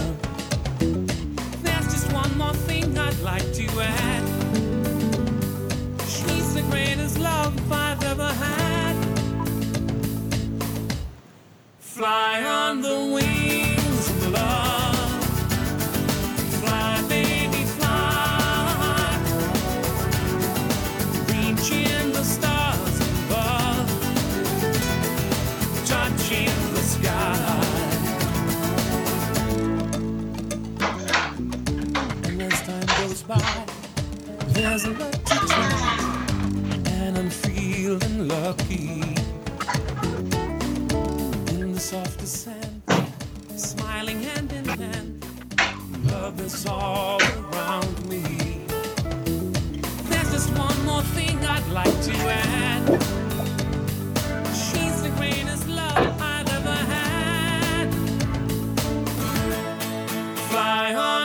There's 1.64 1.88
just 1.94 2.14
one 2.14 2.38
more 2.38 2.54
thing 2.54 2.96
I'd 2.96 3.20
like 3.22 3.52
to 3.54 3.66
add. 3.82 4.24
She's 6.08 6.54
the 6.54 6.62
greatest 6.70 7.18
love 7.18 7.56
I've 7.72 8.04
ever 8.04 8.32
had. 8.32 8.96
Fly 11.80 12.44
on 12.44 12.82
the 12.82 13.14
wings 13.16 13.23
there's 34.74 34.86
a 34.86 34.90
lot 34.90 35.14
to 35.14 35.36
try, 35.36 36.26
and 36.88 37.16
I'm 37.16 37.30
feeling 37.30 38.28
lucky. 38.28 39.04
In 41.54 41.74
the 41.74 41.80
softest 41.80 42.46
sand, 42.46 42.82
smiling 43.56 44.20
hand 44.24 44.52
in 44.52 44.66
hand, 44.66 45.26
love 46.06 46.42
is 46.42 46.66
all 46.66 47.22
around 47.22 48.10
me. 48.10 48.66
There's 50.10 50.32
just 50.32 50.50
one 50.58 50.86
more 50.86 51.04
thing 51.18 51.38
I'd 51.46 51.68
like 51.68 52.02
to 52.10 52.16
add. 52.50 52.86
She's 54.64 55.04
the 55.04 55.14
greatest 55.18 55.68
love 55.68 56.20
I've 56.20 56.50
ever 56.50 56.80
had. 56.96 57.94
Fly 60.50 60.96
on 60.96 61.23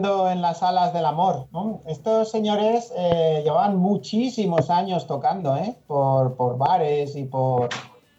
Volando 0.00 0.30
en 0.30 0.42
las 0.42 0.62
alas 0.62 0.92
del 0.92 1.04
amor. 1.04 1.46
¿no? 1.52 1.80
Estos 1.86 2.30
señores 2.30 2.92
eh, 2.96 3.40
llevaban 3.44 3.76
muchísimos 3.76 4.70
años 4.70 5.06
tocando, 5.06 5.56
¿eh? 5.56 5.74
Por, 5.86 6.36
por 6.36 6.56
bares 6.56 7.16
y 7.16 7.24
por, 7.24 7.68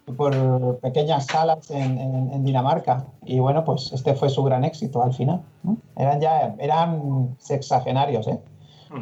y 0.06 0.12
por 0.12 0.80
pequeñas 0.80 1.26
salas 1.28 1.72
en, 1.72 1.98
en- 1.98 2.34
en 2.34 2.44
Dinamarca. 2.44 3.06
Y 3.26 3.40
bueno, 3.40 3.64
pues 3.64 3.92
este 3.94 4.14
fue 4.14 4.30
su 4.30 4.44
gran 4.44 4.66
éxito 4.66 5.02
al 5.02 5.14
final. 5.14 5.42
¿no? 5.64 5.78
Eran 5.96 6.20
ya 6.20 6.54
eran 6.60 7.36
sexagenarios, 7.40 8.28
¿eh? 8.28 8.40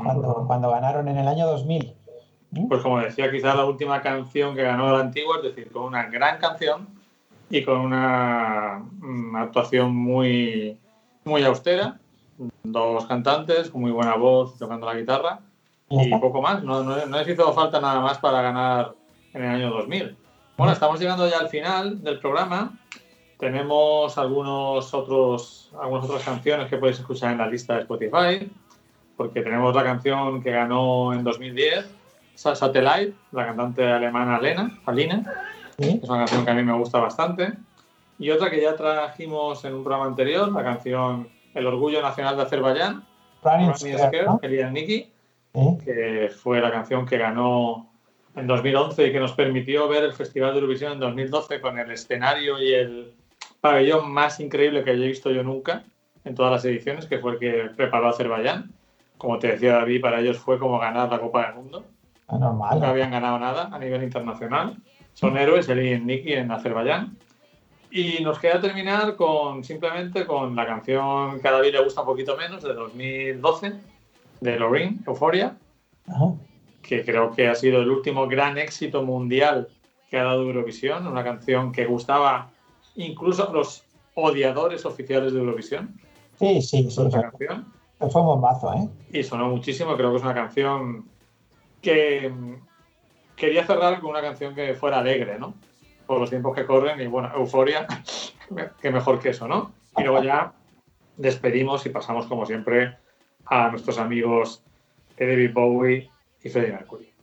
Cuando, 0.03 0.43
cuando 0.45 0.69
ganaron 0.69 1.07
en 1.07 1.17
el 1.17 1.27
año 1.27 1.47
2000. 1.47 1.93
Pues 2.69 2.81
como 2.83 2.99
decía, 2.99 3.31
quizás 3.31 3.55
la 3.55 3.65
última 3.65 4.01
canción 4.01 4.53
que 4.55 4.63
ganó 4.63 4.91
la 4.93 4.99
antigua, 4.99 5.37
es 5.37 5.43
decir, 5.43 5.71
con 5.71 5.83
una 5.83 6.05
gran 6.07 6.37
canción 6.39 6.87
y 7.49 7.63
con 7.63 7.79
una, 7.79 8.83
mm, 8.99 9.35
actuación 9.37 9.95
muy, 9.95 10.77
muy 11.25 11.43
austera. 11.43 11.99
Dos 12.63 13.05
cantantes 13.07 13.69
con 13.69 13.81
muy 13.81 13.91
buena 13.91 14.15
voz 14.15 14.57
tocando 14.57 14.85
la 14.85 14.95
guitarra 14.95 15.39
y 15.89 16.11
poco 16.19 16.41
más. 16.41 16.63
No, 16.63 16.83
no, 16.83 17.05
no 17.05 17.17
les 17.17 17.27
hizo 17.27 17.51
falta 17.53 17.79
nada 17.79 17.99
más 18.01 18.17
para 18.19 18.41
ganar 18.41 18.93
en 19.33 19.43
el 19.43 19.49
año 19.55 19.69
2000. 19.71 20.15
Bueno, 20.57 20.73
estamos 20.73 20.99
llegando 20.99 21.27
ya 21.29 21.39
al 21.39 21.49
final 21.49 22.03
del 22.03 22.19
programa. 22.19 22.77
Tenemos 23.39 24.17
algunos 24.17 24.93
otros, 24.93 25.71
algunas 25.79 26.05
otras 26.05 26.23
canciones 26.23 26.67
que 26.69 26.77
podéis 26.77 26.99
escuchar 26.99 27.31
en 27.31 27.37
la 27.37 27.47
lista 27.47 27.75
de 27.75 27.81
Spotify, 27.81 28.51
porque 29.15 29.41
tenemos 29.41 29.75
la 29.75 29.83
canción 29.83 30.41
que 30.41 30.51
ganó 30.51 31.13
en 31.13 31.23
2010, 31.23 31.87
Sa- 32.33 32.55
Satellite, 32.55 33.13
la 33.31 33.45
cantante 33.45 33.85
alemana 33.85 34.39
Lena, 34.41 34.79
Alina. 34.85 35.23
¿sí? 35.77 35.99
Es 36.01 36.09
una 36.09 36.19
canción 36.19 36.45
que 36.45 36.51
a 36.51 36.55
mí 36.55 36.63
me 36.63 36.73
gusta 36.77 36.99
bastante. 36.99 37.53
Y 38.19 38.31
otra 38.31 38.49
que 38.49 38.59
ya 38.59 38.75
trajimos 38.75 39.63
en 39.65 39.75
un 39.75 39.83
programa 39.83 40.07
anterior, 40.07 40.51
la 40.51 40.63
canción 40.63 41.29
El 41.57 41.65
Orgullo 41.65 42.01
Nacional 42.01 42.37
de 42.37 42.43
Azerbaiyán, 42.43 43.03
Running 43.43 43.71
¿no? 44.25 44.39
Elian 44.43 44.73
Niki, 44.73 45.11
Sí. 45.53 45.77
que 45.83 46.29
fue 46.29 46.61
la 46.61 46.71
canción 46.71 47.05
que 47.05 47.17
ganó 47.17 47.89
en 48.35 48.45
2011 48.45 49.07
y 49.07 49.11
que 49.11 49.19
nos 49.19 49.33
permitió 49.33 49.87
ver 49.87 50.03
el 50.03 50.13
Festival 50.13 50.51
de 50.51 50.59
Eurovisión 50.59 50.93
en 50.93 50.99
2012 50.99 51.59
con 51.59 51.79
el 51.79 51.89
escenario 51.89 52.61
y 52.61 52.73
el 52.73 53.13
pabellón 53.59 54.11
más 54.11 54.39
increíble 54.39 54.83
que 54.83 54.91
haya 54.91 55.05
visto 55.07 55.31
yo 55.31 55.41
nunca 55.41 55.83
en 56.25 56.35
todas 56.35 56.51
las 56.51 56.65
ediciones, 56.65 57.07
que 57.07 57.17
fue 57.17 57.33
el 57.33 57.39
que 57.39 57.69
preparó 57.75 58.09
Azerbaiyán. 58.09 58.71
Como 59.17 59.39
te 59.39 59.47
decía 59.47 59.73
David, 59.73 60.01
para 60.01 60.19
ellos 60.19 60.37
fue 60.37 60.59
como 60.59 60.77
ganar 60.77 61.09
la 61.09 61.19
Copa 61.19 61.47
del 61.47 61.55
Mundo. 61.55 61.85
Ah, 62.27 62.37
normal. 62.37 62.75
Nunca 62.75 62.89
habían 62.89 63.09
ganado 63.09 63.39
nada 63.39 63.69
a 63.71 63.79
nivel 63.79 64.03
internacional. 64.03 64.77
Son 65.13 65.35
héroes, 65.37 65.67
Eli 65.69 65.93
y 65.93 65.99
Nicky 65.99 66.33
en 66.33 66.51
Azerbaiyán. 66.51 67.17
Y 67.89 68.21
nos 68.21 68.39
queda 68.39 68.59
terminar 68.59 69.15
con 69.15 69.63
simplemente 69.63 70.25
con 70.25 70.55
la 70.55 70.65
canción 70.65 71.39
que 71.39 71.47
a 71.47 71.51
David 71.51 71.71
le 71.73 71.83
gusta 71.83 72.01
un 72.01 72.07
poquito 72.07 72.35
menos, 72.35 72.61
de 72.63 72.73
2012, 72.73 73.73
de 74.41 74.55
Euphoria, 75.05 75.57
Ajá. 76.07 76.33
que 76.81 77.03
creo 77.05 77.31
que 77.31 77.47
ha 77.47 77.55
sido 77.55 77.81
el 77.81 77.89
último 77.89 78.27
gran 78.27 78.57
éxito 78.57 79.03
mundial 79.03 79.69
que 80.09 80.17
ha 80.17 80.23
dado 80.23 80.43
Eurovisión, 80.43 81.07
una 81.07 81.23
canción 81.23 81.71
que 81.71 81.85
gustaba 81.85 82.49
incluso 82.95 83.49
a 83.49 83.53
los 83.53 83.83
odiadores 84.15 84.85
oficiales 84.85 85.33
de 85.33 85.39
Eurovisión, 85.39 85.99
Sí, 86.39 86.61
sí, 86.61 86.89
sí. 86.89 86.95
Fue, 86.95 87.09
canción. 87.09 87.65
fue 88.11 88.21
un 88.21 88.27
bombazo, 88.27 88.71
¿eh? 88.73 88.87
y 89.11 89.23
sonó 89.23 89.49
muchísimo. 89.49 89.95
Creo 89.97 90.11
que 90.11 90.17
es 90.17 90.23
una 90.23 90.35
canción 90.35 91.05
que 91.81 92.29
mm, 92.29 92.53
quería 93.35 93.65
cerrar 93.65 93.99
con 93.99 94.11
una 94.11 94.21
canción 94.21 94.53
que 94.53 94.75
fuera 94.75 94.99
alegre, 94.99 95.39
¿no? 95.39 95.55
Por 96.07 96.19
los 96.19 96.29
tiempos 96.29 96.55
que 96.55 96.65
corren 96.65 96.99
y 97.01 97.07
bueno, 97.07 97.31
euforia, 97.35 97.85
que 98.81 98.91
mejor 98.91 99.19
que 99.19 99.29
eso, 99.29 99.47
¿no? 99.47 99.73
Y 99.97 100.03
luego 100.03 100.23
ya 100.23 100.53
despedimos 101.17 101.85
y 101.85 101.89
pasamos, 101.89 102.27
como 102.27 102.45
siempre, 102.45 102.97
a 103.45 103.69
nuestros 103.69 103.97
amigos 103.99 104.63
David 105.17 105.53
Bowie 105.53 106.09
y 106.43 106.49
Freddie 106.49 106.71
Mercury. 106.71 107.13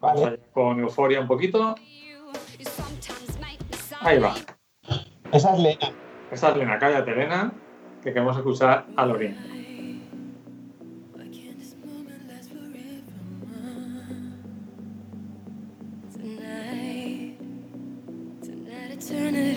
Vamos 0.00 0.22
Vale. 0.22 0.36
allá 0.36 0.44
con 0.52 0.80
euforia 0.80 1.20
un 1.20 1.26
poquito. 1.26 1.74
Ahí 4.00 4.18
va. 4.18 4.34
Esa 5.32 5.54
es 5.54 5.60
Lena. 5.60 5.92
Esta 6.30 6.50
es 6.50 6.56
Lena, 6.56 6.78
cállate, 6.78 7.10
Elena, 7.10 7.52
que 8.02 8.12
queremos 8.12 8.36
escuchar 8.36 8.86
a 8.96 9.06
Lorín. 9.06 9.57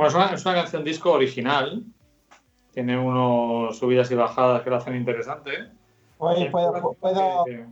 Bueno, 0.00 0.08
es 0.08 0.14
una, 0.14 0.34
es 0.34 0.46
una 0.46 0.54
canción 0.54 0.82
disco 0.82 1.12
original. 1.12 1.84
Tiene 2.72 2.98
unos 2.98 3.76
subidas 3.78 4.10
y 4.10 4.14
bajadas 4.14 4.62
que 4.62 4.70
lo 4.70 4.76
hacen 4.76 4.96
interesante. 4.96 5.50
Oye, 6.16 6.50
puedo, 6.50 6.72
puedo, 6.98 7.44
que, 7.44 7.66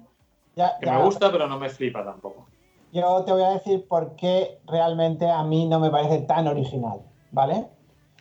ya- 0.55 0.78
que 0.78 0.86
ya- 0.86 0.98
me 0.98 1.05
gusta, 1.05 1.32
pero 1.32 1.46
no 1.46 1.59
me 1.59 1.70
flipa 1.70 2.05
tampoco. 2.05 2.46
Yo 2.92 3.22
te 3.24 3.32
voy 3.32 3.42
a 3.42 3.50
decir 3.50 3.86
por 3.88 4.14
qué 4.16 4.59
realmente 4.66 5.30
a 5.30 5.42
mí 5.42 5.66
no 5.66 5.80
me 5.80 5.88
parece 5.90 6.18
tan 6.22 6.46
original, 6.48 7.00
¿vale? 7.32 7.66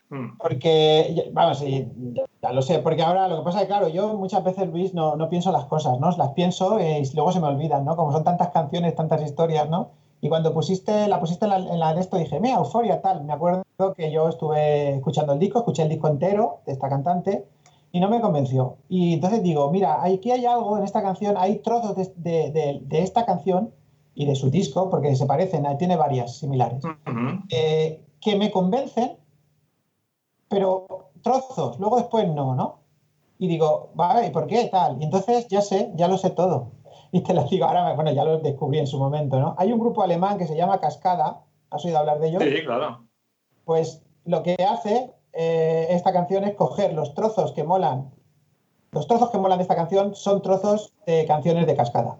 Mm. 0.10 0.38
Porque, 0.38 1.30
vamos, 1.34 1.60
sí, 1.60 1.86
ya, 2.42 2.52
lo 2.54 2.62
sé, 2.62 2.80
porque 2.80 3.02
ahora 3.04 3.28
lo 3.28 3.40
que 3.40 3.44
pasa 3.44 3.58
es 3.58 3.64
que, 3.64 3.68
claro, 3.68 3.90
yo 3.90 4.14
muchas 4.14 4.42
veces, 4.42 4.70
Luis, 4.70 4.94
no, 4.94 5.18
no 5.18 5.28
pienso 5.28 5.52
las 5.52 5.66
cosas, 5.66 6.00
¿no? 6.00 6.12
Las 6.12 6.30
pienso 6.30 6.80
y 6.80 7.04
luego 7.14 7.34
se 7.34 7.42
me 7.42 7.48
olvidan, 7.48 7.84
¿no? 7.84 7.98
Como 7.98 8.14
son 8.14 8.24
tantas 8.24 8.52
canciones, 8.52 8.96
tantas 8.96 9.22
historias, 9.22 9.70
¿no? 9.70 9.92
Y 10.22 10.30
cuando 10.30 10.54
pusiste, 10.54 11.08
la 11.08 11.20
pusiste 11.20 11.46
en 11.46 11.52
la, 11.52 11.58
en 11.58 11.80
la 11.80 11.94
de 11.94 12.02
esto, 12.02 12.18
dije, 12.18 12.40
mira, 12.40 12.58
euforia, 12.58 13.02
tal. 13.02 13.24
Me 13.24 13.34
acuerdo 13.34 13.64
que 13.96 14.12
yo 14.12 14.28
estuve 14.30 14.96
escuchando 14.96 15.34
el 15.34 15.40
disco, 15.40 15.60
escuché 15.60 15.84
el 15.84 15.90
disco 15.90 16.08
entero 16.08 16.62
de 16.66 16.74
esta 16.74 16.90
cantante 16.90 17.46
y 17.92 18.00
no 18.00 18.10
me 18.10 18.20
convenció. 18.20 18.78
Y 18.90 19.14
entonces 19.14 19.44
digo, 19.44 19.70
mira, 19.72 20.04
aquí 20.04 20.32
hay 20.32 20.46
algo 20.46 20.78
en 20.78 20.84
esta 20.84 21.02
canción, 21.04 21.36
hay 21.38 21.60
trozos 21.60 21.96
de, 21.96 22.12
de- 22.18 22.52
de- 22.52 22.80
de 22.84 23.02
esta 23.04 23.26
canción 23.26 23.72
y 24.16 24.26
de 24.26 24.36
su 24.36 24.50
disco, 24.50 24.90
porque 24.90 25.16
se 25.16 25.28
parecen, 25.28 25.66
tiene 25.78 25.96
varias 25.96 26.38
similares 26.38 26.84
eh, 27.52 28.02
que 28.20 28.36
me 28.36 28.50
convencen, 28.50 29.18
pero 30.50 31.12
trozos, 31.22 31.78
luego 31.80 31.98
después 31.98 32.28
no, 32.28 32.56
¿no? 32.56 32.80
Y 33.40 33.48
digo, 33.48 33.90
vale, 33.94 34.28
¿y 34.28 34.32
por 34.32 34.48
qué 34.48 34.66
tal? 34.72 35.00
Y 35.00 35.04
entonces 35.06 35.48
ya 35.48 35.62
sé, 35.62 35.92
ya 35.96 36.08
lo 36.08 36.18
sé 36.18 36.32
todo. 36.32 36.72
Y 37.12 37.22
te 37.22 37.34
lo 37.34 37.44
digo 37.46 37.66
ahora, 37.66 37.94
bueno, 37.94 38.12
ya 38.12 38.24
lo 38.24 38.40
descubrí 38.40 38.80
en 38.80 38.88
su 38.88 38.98
momento, 38.98 39.40
¿no? 39.40 39.56
Hay 39.58 39.72
un 39.72 39.80
grupo 39.80 40.04
alemán 40.04 40.38
que 40.38 40.48
se 40.48 40.56
llama 40.56 40.80
Cascada, 40.80 41.42
¿has 41.70 41.86
oído 41.86 41.98
hablar 41.98 42.20
de 42.20 42.30
ellos? 42.30 42.44
Sí, 42.44 42.64
claro. 42.64 43.06
Pues 43.66 44.04
lo 44.26 44.44
que 44.44 44.56
hace 44.56 45.12
eh, 45.34 45.88
esta 45.90 46.12
canción 46.14 46.44
es 46.44 46.56
coger 46.56 46.94
los 46.94 47.14
trozos 47.14 47.52
que 47.54 47.64
molan. 47.64 48.12
Los 48.92 49.08
trozos 49.08 49.30
que 49.30 49.38
molan 49.38 49.58
de 49.58 49.64
esta 49.64 49.76
canción 49.76 50.16
son 50.16 50.42
trozos 50.42 50.94
de 51.06 51.26
canciones 51.26 51.68
de 51.68 51.76
Cascada. 51.76 52.18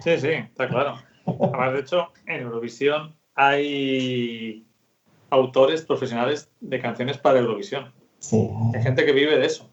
Sí, 0.00 0.18
sí, 0.18 0.28
está 0.28 0.68
claro. 0.68 0.94
Además, 1.26 1.72
de 1.72 1.80
hecho, 1.80 2.08
en 2.26 2.42
Eurovisión 2.42 3.16
hay 3.34 4.66
autores 5.30 5.82
profesionales 5.82 6.50
de 6.60 6.80
canciones 6.80 7.18
para 7.18 7.40
Eurovisión. 7.40 7.92
Sí. 8.18 8.48
Hay 8.74 8.82
gente 8.82 9.04
que 9.04 9.12
vive 9.12 9.36
de 9.36 9.46
eso. 9.46 9.68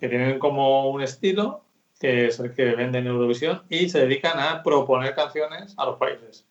Que 0.00 0.08
tienen 0.08 0.38
como 0.38 0.90
un 0.90 1.02
estilo 1.02 1.63
que 2.04 2.26
es 2.26 2.38
el 2.38 2.54
que 2.54 2.64
venden 2.74 3.06
en 3.06 3.12
Eurovisión 3.12 3.62
y 3.70 3.88
se 3.88 4.00
dedican 4.00 4.38
a 4.38 4.62
proponer 4.62 5.14
canciones 5.14 5.72
a 5.78 5.86
los 5.86 5.96
países. 5.96 6.46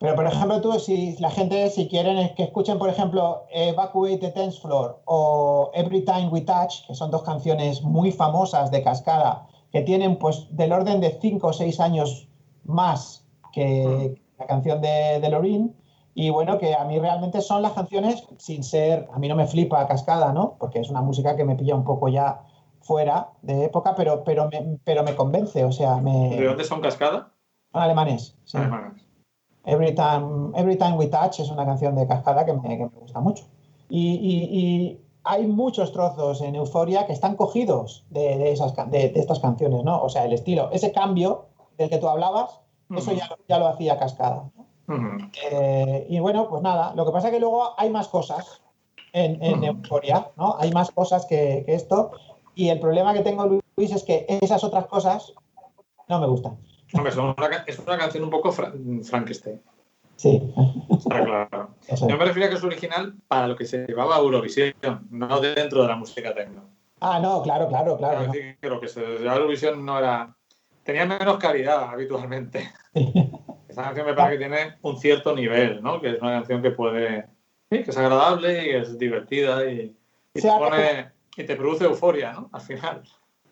Pero, 0.00 0.14
por 0.16 0.26
ejemplo, 0.26 0.60
tú, 0.60 0.78
si 0.78 1.16
la 1.18 1.30
gente, 1.30 1.70
si 1.70 1.88
quieren 1.88 2.18
es 2.18 2.32
que 2.32 2.42
escuchen, 2.42 2.78
por 2.78 2.90
ejemplo, 2.90 3.46
Evacuate 3.50 4.18
the 4.18 4.30
Dance 4.32 4.60
Floor 4.60 5.00
o 5.06 5.70
Every 5.72 6.04
Time 6.04 6.28
We 6.28 6.42
Touch, 6.42 6.86
que 6.86 6.94
son 6.94 7.10
dos 7.10 7.22
canciones 7.22 7.80
muy 7.80 8.12
famosas 8.12 8.70
de 8.70 8.82
Cascada, 8.82 9.46
que 9.72 9.80
tienen 9.80 10.18
pues 10.18 10.46
del 10.50 10.72
orden 10.72 11.00
de 11.00 11.18
5 11.18 11.46
o 11.46 11.52
6 11.54 11.80
años 11.80 12.28
más 12.64 13.24
que 13.54 14.20
la 14.38 14.46
canción 14.46 14.82
de, 14.82 15.20
de 15.22 15.28
Lorin. 15.30 15.74
Y 16.14 16.28
bueno, 16.28 16.58
que 16.58 16.74
a 16.74 16.84
mí 16.84 16.98
realmente 16.98 17.40
son 17.40 17.62
las 17.62 17.72
canciones, 17.72 18.22
sin 18.36 18.62
ser, 18.62 19.08
a 19.10 19.18
mí 19.18 19.26
no 19.26 19.36
me 19.36 19.46
flipa 19.46 19.86
Cascada, 19.86 20.34
¿no? 20.34 20.56
Porque 20.58 20.80
es 20.80 20.90
una 20.90 21.00
música 21.00 21.34
que 21.34 21.44
me 21.44 21.56
pilla 21.56 21.74
un 21.74 21.84
poco 21.84 22.08
ya 22.08 22.42
fuera 22.88 23.28
de 23.42 23.66
época, 23.66 23.94
pero, 23.94 24.24
pero, 24.24 24.48
me, 24.50 24.78
pero 24.82 25.02
me 25.04 25.14
convence, 25.14 25.62
o 25.64 25.70
sea, 25.72 25.98
me... 25.98 26.30
¿De 26.36 26.44
dónde 26.46 26.64
son 26.64 26.80
Cascada? 26.80 27.32
Son 27.70 27.82
alemanes. 27.82 28.34
sí. 28.44 28.56
Alemanes. 28.56 29.04
Every 29.64 29.94
Time, 29.94 30.52
Every 30.56 30.76
Time 30.78 30.96
We 30.96 31.08
Touch 31.08 31.40
es 31.40 31.50
una 31.50 31.66
canción 31.66 31.94
de 31.94 32.06
Cascada 32.06 32.46
que 32.46 32.54
me, 32.54 32.62
que 32.78 32.84
me 32.86 32.98
gusta 33.00 33.20
mucho. 33.20 33.44
Y, 33.90 34.12
y- 34.14 34.58
y 34.58 35.00
hay 35.24 35.46
muchos 35.46 35.92
trozos 35.92 36.40
en 36.40 36.54
Euforia 36.54 37.06
que 37.06 37.12
están 37.12 37.36
cogidos 37.36 38.06
de, 38.08 38.38
de 38.38 38.52
esas, 38.52 38.74
de, 38.90 39.10
de 39.10 39.20
estas 39.20 39.40
canciones, 39.40 39.84
¿no? 39.84 40.00
O 40.00 40.08
sea, 40.08 40.24
el 40.24 40.32
estilo, 40.32 40.70
ese 40.72 40.90
cambio 40.92 41.46
del 41.76 41.90
que 41.90 41.98
tú 41.98 42.08
hablabas, 42.08 42.60
eso 42.96 43.12
ya, 43.12 43.28
ya 43.46 43.58
lo 43.58 43.66
hacía 43.68 43.98
Cascada. 43.98 44.50
¿no? 44.86 44.94
Ujú. 44.94 45.28
Eh, 45.50 46.06
y 46.08 46.18
bueno, 46.20 46.48
pues 46.48 46.62
nada, 46.62 46.94
lo 46.94 47.04
que 47.04 47.12
pasa 47.12 47.28
es 47.28 47.34
que 47.34 47.40
luego 47.40 47.74
hay 47.76 47.90
más 47.90 48.08
cosas 48.08 48.62
en, 49.12 49.42
en 49.42 49.64
Euforia, 49.64 50.30
¿no? 50.36 50.56
Hay 50.58 50.70
más 50.72 50.90
cosas 50.92 51.26
que, 51.26 51.62
que 51.66 51.74
esto. 51.74 52.12
Y 52.58 52.70
el 52.70 52.80
problema 52.80 53.14
que 53.14 53.20
tengo, 53.20 53.46
Luis, 53.76 53.92
es 53.92 54.02
que 54.02 54.26
esas 54.42 54.64
otras 54.64 54.86
cosas 54.86 55.32
no 56.08 56.18
me 56.20 56.26
gustan. 56.26 56.56
Hombre, 56.92 57.12
una 57.16 57.64
es 57.68 57.78
una 57.78 57.96
canción 57.96 58.24
un 58.24 58.30
poco 58.30 58.50
fra- 58.50 58.72
Frankenstein. 59.04 59.62
Sí. 60.16 60.42
Está 60.90 61.24
claro. 61.24 61.70
Yo 62.08 62.18
me 62.18 62.24
refiero 62.24 62.46
a 62.46 62.50
que 62.50 62.56
es 62.56 62.64
original 62.64 63.14
para 63.28 63.46
lo 63.46 63.54
que 63.54 63.64
se 63.64 63.86
llevaba 63.86 64.16
a 64.16 64.18
Eurovisión, 64.18 64.74
no 65.10 65.38
dentro 65.40 65.82
de 65.82 65.88
la 65.88 65.94
música 65.94 66.34
techno. 66.34 66.64
Ah, 67.00 67.20
no, 67.20 67.42
claro, 67.42 67.68
claro, 67.68 67.96
claro. 67.96 68.26
¿no? 68.26 68.32
que 68.32 68.56
lo 68.62 68.80
que 68.80 68.88
se 68.88 69.02
llevaba 69.02 69.34
a 69.34 69.36
Eurovisión 69.36 69.86
no 69.86 69.96
era. 69.96 70.34
Tenía 70.82 71.06
menos 71.06 71.36
calidad 71.38 71.90
habitualmente. 71.90 72.72
Esta 73.68 73.82
canción 73.84 74.04
me 74.04 74.14
parece 74.14 74.38
que 74.40 74.48
tiene 74.48 74.78
un 74.82 74.98
cierto 74.98 75.32
nivel, 75.32 75.80
¿no? 75.80 76.00
Que 76.00 76.10
es 76.16 76.20
una 76.20 76.32
canción 76.32 76.60
que 76.60 76.72
puede. 76.72 77.26
Sí, 77.70 77.84
que 77.84 77.90
es 77.92 77.96
agradable 77.96 78.66
y 78.66 78.70
es 78.74 78.98
divertida 78.98 79.64
y, 79.70 79.94
y 80.34 80.40
te 80.40 80.48
pone. 80.48 81.17
Y 81.38 81.44
te 81.44 81.54
produce 81.56 81.84
euforia, 81.84 82.32
¿no? 82.32 82.50
Al 82.52 82.60
final. 82.60 83.02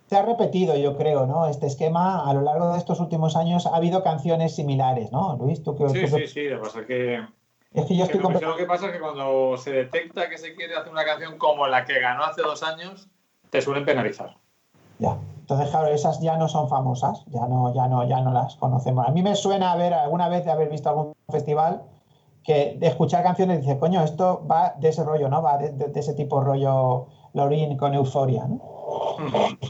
Se 0.08 0.16
ha 0.16 0.22
repetido, 0.22 0.76
yo 0.76 0.96
creo, 0.96 1.24
¿no? 1.26 1.46
Este 1.46 1.66
esquema 1.66 2.28
a 2.28 2.34
lo 2.34 2.40
largo 2.42 2.72
de 2.72 2.78
estos 2.78 2.98
últimos 2.98 3.36
años 3.36 3.64
ha 3.66 3.76
habido 3.76 4.02
canciones 4.02 4.56
similares, 4.56 5.12
¿no? 5.12 5.36
Luis, 5.36 5.62
tú 5.62 5.76
que 5.76 5.88
Sí, 5.88 6.00
tú- 6.10 6.18
sí, 6.18 6.26
sí. 6.26 6.48
Lo 6.48 6.56
que 6.58 6.62
pasa 6.64 6.80
es 6.80 6.86
que. 6.86 7.14
es 7.14 7.84
que 7.86 7.96
yo 7.96 8.06
que 8.08 8.12
estoy 8.16 8.34
que- 8.34 8.44
lo 8.44 8.56
que 8.56 8.64
pasa 8.66 8.86
es 8.86 8.92
que 8.92 9.00
cuando 9.00 9.56
se 9.56 9.70
detecta 9.72 10.28
que 10.28 10.36
se 10.36 10.54
quiere 10.56 10.74
hacer 10.74 10.90
una 10.92 11.04
canción 11.04 11.38
como 11.38 11.66
la 11.68 11.84
que 11.84 12.00
ganó 12.00 12.24
hace 12.24 12.42
dos 12.42 12.62
años, 12.64 13.08
te 13.50 13.60
suelen 13.62 13.84
penalizar. 13.84 14.36
ya. 14.98 15.16
Entonces, 15.40 15.70
claro, 15.70 15.86
esas 15.88 16.20
ya 16.20 16.36
no 16.36 16.48
son 16.48 16.68
famosas, 16.68 17.24
ya 17.28 17.46
no, 17.46 17.72
ya 17.72 17.86
no, 17.86 18.04
ya 18.08 18.20
no 18.20 18.32
las 18.32 18.56
conocemos. 18.56 19.06
A 19.06 19.12
mí 19.12 19.22
me 19.22 19.36
suena 19.36 19.70
haber 19.70 19.94
alguna 19.94 20.28
vez 20.28 20.44
de 20.44 20.50
haber 20.50 20.68
visto 20.68 20.88
algún 20.88 21.12
festival 21.30 21.82
que 22.42 22.76
de 22.80 22.86
escuchar 22.88 23.22
canciones 23.22 23.60
dice, 23.60 23.78
coño, 23.78 24.02
esto 24.02 24.44
va 24.50 24.74
de 24.78 24.88
ese 24.88 25.04
rollo, 25.04 25.28
¿no? 25.28 25.40
Va 25.42 25.56
de, 25.58 25.70
de- 25.70 25.88
de 25.88 26.00
ese 26.00 26.14
tipo 26.14 26.40
rollo 26.40 27.06
Lorin 27.36 27.76
con 27.76 27.92
euforia, 27.94 28.44
¿no? 28.48 28.60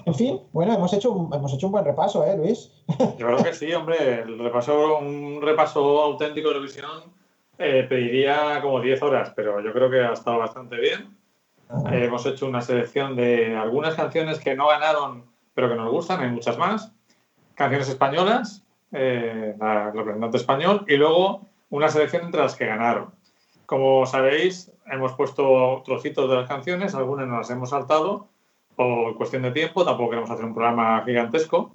En 0.06 0.14
fin, 0.14 0.40
bueno, 0.52 0.74
hemos 0.74 0.93
hecho 0.93 1.10
un, 1.12 1.34
hemos 1.34 1.52
hecho 1.52 1.66
un 1.66 1.72
buen 1.72 1.84
repaso, 1.84 2.24
¿eh, 2.24 2.36
Luis? 2.36 2.70
Yo 3.18 3.26
creo 3.26 3.43
que 3.43 3.52
sí, 3.52 3.72
hombre. 3.74 4.22
El 4.22 4.38
repaso, 4.38 4.98
un 4.98 5.40
repaso 5.43 6.02
auténtico 6.02 6.48
de 6.48 6.55
Eurovisión 6.55 7.12
eh, 7.59 7.84
pediría 7.88 8.60
como 8.62 8.80
10 8.80 9.02
horas, 9.02 9.32
pero 9.34 9.60
yo 9.60 9.72
creo 9.72 9.90
que 9.90 10.01
ha 10.01 10.12
estado 10.12 10.38
bastante 10.38 10.76
bien. 10.76 11.16
Eh, 11.93 12.05
hemos 12.05 12.24
hecho 12.26 12.47
una 12.47 12.60
selección 12.60 13.16
de 13.16 13.56
algunas 13.56 13.94
canciones 13.94 14.38
que 14.38 14.55
no 14.55 14.68
ganaron, 14.68 15.24
pero 15.55 15.68
que 15.68 15.74
nos 15.74 15.90
gustan, 15.90 16.20
hay 16.20 16.30
muchas 16.30 16.56
más. 16.59 16.93
Canciones 17.55 17.88
españolas, 17.88 18.64
eh, 18.93 19.55
la- 19.59 19.90
representante 19.90 20.36
español, 20.36 20.84
y 20.86 20.97
luego 20.97 21.40
una 21.70 21.88
selección 21.88 22.24
entre 22.26 22.43
las 22.43 22.55
que 22.55 22.66
ganaron. 22.66 23.10
Como 23.64 24.06
sabéis, 24.06 24.70
hemos 24.90 25.12
puesto 25.12 25.82
trocitos 25.84 26.28
de 26.28 26.36
las 26.36 26.48
canciones, 26.48 26.94
algunas 26.94 27.26
nos 27.26 27.38
las 27.38 27.50
hemos 27.50 27.70
saltado 27.70 28.28
por 28.74 29.16
cuestión 29.16 29.42
de 29.42 29.50
tiempo, 29.52 29.84
tampoco 29.84 30.10
queremos 30.10 30.30
hacer 30.30 30.44
un 30.44 30.54
programa 30.54 31.02
gigantesco. 31.04 31.72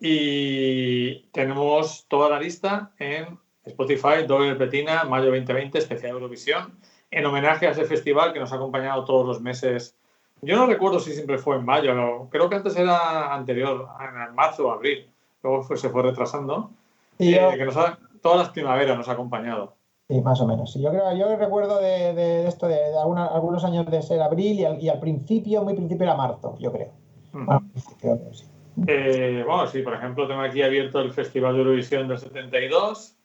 Y 0.00 1.22
tenemos 1.32 2.06
toda 2.08 2.30
la 2.30 2.40
lista 2.40 2.92
en 2.98 3.38
Spotify, 3.64 4.24
Doble 4.26 4.54
Petina, 4.54 5.04
mayo 5.04 5.26
2020, 5.26 5.78
especial 5.78 6.12
Eurovisión, 6.12 6.78
en 7.10 7.26
homenaje 7.26 7.66
a 7.66 7.70
ese 7.70 7.84
festival 7.84 8.32
que 8.32 8.38
nos 8.40 8.52
ha 8.52 8.56
acompañado 8.56 9.04
todos 9.04 9.26
los 9.26 9.40
meses. 9.40 9.96
Yo 10.40 10.56
no 10.56 10.66
recuerdo 10.66 11.00
si 11.00 11.12
siempre 11.12 11.38
fue 11.38 11.56
en 11.56 11.64
mayo, 11.64 12.28
creo 12.30 12.48
que 12.48 12.56
antes 12.56 12.76
era 12.76 13.34
anterior, 13.34 13.88
en 14.28 14.34
marzo 14.34 14.68
o 14.68 14.70
abril, 14.72 15.08
luego 15.42 15.62
fue- 15.62 15.76
se 15.76 15.88
fue 15.88 16.02
retrasando. 16.02 16.70
Y 17.18 17.34
Eh, 17.34 17.48
que 17.56 17.64
nos 17.64 17.76
ha- 17.76 17.98
todas 18.22 18.38
las 18.38 18.50
primaveras 18.50 18.96
nos 18.96 19.08
ha 19.08 19.12
acompañado. 19.12 19.74
Sí, 20.10 20.22
más 20.22 20.40
o 20.40 20.46
menos. 20.46 20.72
Sí, 20.72 20.80
yo 20.80 20.88
creo, 20.90 21.14
yo 21.14 21.36
recuerdo 21.36 21.80
de, 21.80 22.14
de 22.14 22.46
esto 22.48 22.66
de, 22.66 22.76
de 22.76 22.98
alguna- 22.98 23.26
algunos 23.26 23.62
años 23.64 23.84
de 23.90 24.00
ser 24.00 24.22
abril 24.22 24.58
y 24.58 24.64
al, 24.64 24.82
y 24.82 24.88
al 24.88 24.98
principio, 25.00 25.62
muy 25.62 25.74
principio 25.74 26.04
era 26.04 26.14
marzo, 26.16 26.56
yo 26.58 26.72
creo. 26.72 26.92
Bueno, 27.32 27.62
principio, 27.72 28.18
sí. 28.32 28.46
Eh, 28.86 29.44
bueno, 29.46 29.66
sí, 29.66 29.82
por 29.82 29.92
ejemplo, 29.92 30.26
tengo 30.26 30.40
aquí 30.40 30.62
abierto 30.62 31.00
el 31.00 31.12
Festival 31.12 31.52
de 31.54 31.58
Eurovisión 31.60 32.08
del 32.08 32.18
72, 32.18 33.16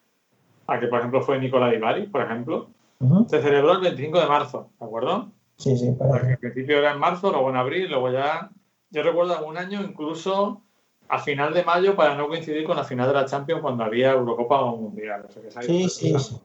a 0.67 0.79
que 0.79 0.87
por 0.87 0.99
ejemplo 0.99 1.21
fue 1.21 1.39
Nicola 1.39 1.69
Di 1.69 1.77
Bari, 1.77 2.07
por 2.07 2.21
ejemplo. 2.21 2.67
Se 3.27 3.41
celebró 3.41 3.73
el 3.73 3.81
25 3.81 4.19
de 4.19 4.27
marzo, 4.27 4.69
¿de 4.79 4.85
acuerdo? 4.85 5.27
Sí, 5.57 5.77
sí, 5.77 5.93
pero- 5.97 6.11
Porque 6.11 6.27
al 6.33 6.37
principio 6.37 6.79
era 6.79 6.91
en 6.91 6.99
marzo, 6.99 7.31
luego 7.31 7.49
en 7.49 7.55
abril, 7.57 7.89
luego 7.89 8.11
ya. 8.11 8.49
Yo 8.91 9.03
recuerdo 9.03 9.37
algún 9.37 9.57
año 9.57 9.81
incluso 9.81 10.61
a 11.07 11.19
final 11.19 11.53
de 11.53 11.63
mayo 11.63 11.95
para 11.95 12.15
no 12.15 12.27
coincidir 12.27 12.65
con 12.65 12.75
la 12.75 12.83
final 12.83 13.07
de 13.07 13.13
la 13.13 13.25
Champions 13.25 13.61
cuando 13.61 13.83
había 13.85 14.11
Eurocopa 14.11 14.61
o 14.61 14.75
Mundial. 14.77 15.25
O 15.27 15.31
sea 15.31 15.41
que 15.41 15.51
se 15.51 15.59
ha 15.59 15.63
ido 15.63 15.73
Sí, 15.73 15.89
sí, 15.89 16.19
sí. 16.19 16.37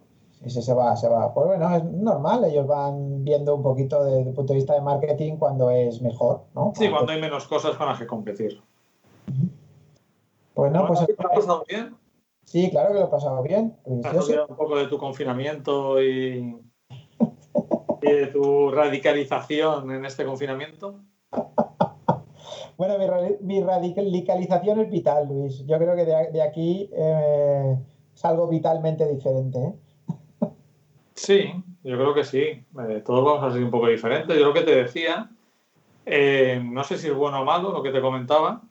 Sí, 0.43 0.51
sí, 0.51 0.63
se 0.63 0.73
va, 0.73 0.95
se 0.97 1.09
va. 1.09 1.35
Pues 1.35 1.47
bueno, 1.49 1.75
es 1.77 1.85
normal, 1.85 2.45
ellos 2.45 2.67
van 2.67 3.25
viendo 3.25 3.57
un 3.57 3.63
poquito 3.63 4.05
desde 4.05 4.21
el 4.29 4.35
punto 4.35 4.53
de 4.53 4.59
vista 4.59 4.75
de 4.75 4.81
marketing 4.81 5.37
cuando 5.37 5.71
es 5.71 6.01
mejor, 6.01 6.43
¿no? 6.55 6.73
Sí, 6.77 6.89
cuando 6.91 7.13
hay 7.13 7.21
menos 7.21 7.47
cosas 7.49 7.77
con 7.77 7.87
las 7.89 7.99
que 7.99 8.07
competir. 8.07 8.61
Pues 10.55 10.73
no, 10.73 10.87
pues 10.87 11.05
¿Te 11.07 11.13
ha 11.19 11.29
pasado 11.29 11.65
bien? 11.69 11.97
sí, 12.45 12.71
claro 12.71 12.93
que 12.93 12.99
lo 13.01 13.05
he 13.07 13.09
pasado 13.09 13.43
bien. 13.43 13.77
Luis. 13.85 14.03
¿Te 14.03 14.09
has 14.17 14.27
sí- 14.27 14.35
un 14.49 14.57
poco 14.57 14.77
de 14.77 14.87
tu 14.87 14.97
confinamiento 14.99 16.01
y, 16.03 16.57
y 18.03 18.11
de 18.11 18.27
tu 18.29 18.71
radicalización 18.71 19.91
en 19.91 20.05
este 20.05 20.25
confinamiento? 20.25 21.01
Bueno, 22.77 22.97
mi, 22.97 23.07
ra- 23.09 23.37
mi 23.41 23.61
radicalización 23.61 24.81
es 24.81 24.89
vital, 24.91 25.27
Luis. 25.29 25.65
Yo 25.67 25.79
creo 25.79 25.97
que 25.97 26.05
de, 26.05 26.31
de 26.31 26.43
aquí 26.43 26.89
eh, 26.93 27.77
es 28.15 28.25
algo 28.25 28.47
vitalmente 28.47 29.07
diferente. 29.09 29.59
¿eh? 29.59 29.75
Sí, 31.19 31.53
yo 31.83 31.97
creo 31.97 32.15
que 32.15 32.23
sí. 32.23 32.39
Eh, 32.39 33.03
todos 33.05 33.25
vamos 33.25 33.43
a 33.43 33.53
ser 33.53 33.65
un 33.65 33.73
poco 33.73 33.89
diferentes. 33.89 34.39
Yo 34.39 34.47
lo 34.47 34.55
que 34.55 34.63
te 34.63 34.75
decía, 34.75 35.29
eh, 36.07 36.63
no 36.65 36.85
sé 36.85 36.97
si 36.97 37.09
es 37.09 37.15
bueno 37.15 37.41
o 37.41 37.45
malo 37.45 37.73
lo 37.73 37.83
que 37.83 37.91
te 37.91 38.01
comentaba. 38.01 38.63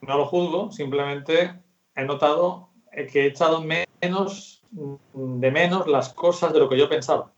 No 0.00 0.16
lo 0.16 0.24
juzgo, 0.24 0.72
simplemente 0.72 1.54
he 1.94 2.04
notado 2.04 2.70
eh, 2.92 3.06
que 3.06 3.24
he 3.24 3.26
echado 3.26 3.60
menos 3.60 4.62
mm, 4.70 5.40
de 5.40 5.50
menos 5.50 5.86
las 5.86 6.14
cosas 6.14 6.52
de 6.54 6.60
lo 6.60 6.68
que 6.68 6.78
yo 6.78 6.88
pensaba. 6.88 7.30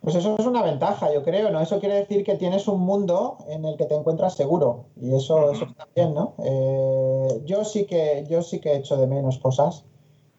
Pues 0.00 0.16
eso 0.16 0.36
es 0.36 0.46
una 0.46 0.62
ventaja, 0.62 1.12
yo 1.14 1.22
creo, 1.22 1.50
¿no? 1.50 1.60
Eso 1.60 1.78
quiere 1.78 1.94
decir 1.94 2.24
que 2.24 2.34
tienes 2.34 2.66
un 2.66 2.80
mundo 2.80 3.38
en 3.48 3.64
el 3.64 3.76
que 3.76 3.86
te 3.86 3.94
encuentras 3.94 4.34
seguro. 4.34 4.86
Y 5.00 5.14
eso, 5.14 5.52
eso 5.52 5.64
está 5.64 5.86
bien, 5.94 6.12
¿no? 6.12 6.34
Eh, 6.44 7.42
yo 7.44 7.64
sí 7.64 7.86
que, 7.86 8.26
yo 8.28 8.42
sí 8.42 8.60
que 8.60 8.74
echo 8.74 8.96
de 8.96 9.06
menos 9.06 9.38
cosas. 9.38 9.84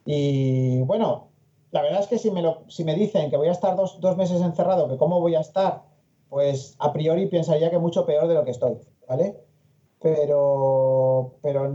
Y 0.05 0.81
bueno, 0.81 1.26
la 1.71 1.81
verdad 1.81 2.01
es 2.01 2.07
que 2.07 2.17
si 2.17 2.31
me, 2.31 2.41
lo, 2.41 2.63
si 2.67 2.83
me 2.83 2.95
dicen 2.95 3.29
que 3.29 3.37
voy 3.37 3.47
a 3.47 3.51
estar 3.51 3.75
dos, 3.75 3.99
dos 3.99 4.17
meses 4.17 4.41
encerrado, 4.41 4.87
que 4.87 4.97
cómo 4.97 5.19
voy 5.19 5.35
a 5.35 5.41
estar, 5.41 5.83
pues 6.29 6.75
a 6.79 6.91
priori 6.93 7.27
pensaría 7.27 7.69
que 7.69 7.77
mucho 7.79 8.05
peor 8.05 8.27
de 8.27 8.33
lo 8.35 8.43
que 8.43 8.51
estoy, 8.51 8.77
¿vale? 9.07 9.35
pero, 9.99 11.33
pero, 11.41 11.71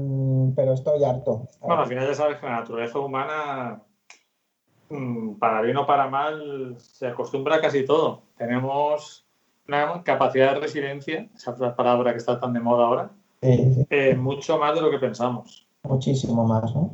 pero 0.54 0.72
estoy 0.72 1.04
harto. 1.04 1.48
Bueno, 1.60 1.82
al 1.82 1.88
final 1.88 2.06
ya 2.06 2.14
sabes 2.14 2.38
que 2.38 2.46
la 2.46 2.60
naturaleza 2.60 2.98
humana, 2.98 3.82
mm, 4.88 5.34
para 5.34 5.60
bien 5.62 5.76
o 5.76 5.86
para 5.86 6.08
mal, 6.08 6.76
se 6.78 7.08
acostumbra 7.08 7.56
a 7.56 7.60
casi 7.60 7.84
todo. 7.84 8.22
Tenemos 8.36 9.26
una 9.66 10.02
capacidad 10.02 10.54
de 10.54 10.60
resiliencia, 10.60 11.28
esa 11.34 11.74
palabra 11.74 12.12
que 12.12 12.18
está 12.18 12.38
tan 12.38 12.52
de 12.52 12.60
moda 12.60 12.86
ahora, 12.86 13.10
Sí, 13.42 13.74
sí, 13.74 13.86
eh, 13.90 14.14
mucho 14.14 14.56
más 14.56 14.72
de 14.74 14.80
lo 14.82 14.90
que 14.90 14.98
pensamos. 14.98 15.66
muchísimo 15.82 16.44
más, 16.44 16.72
¿no? 16.76 16.92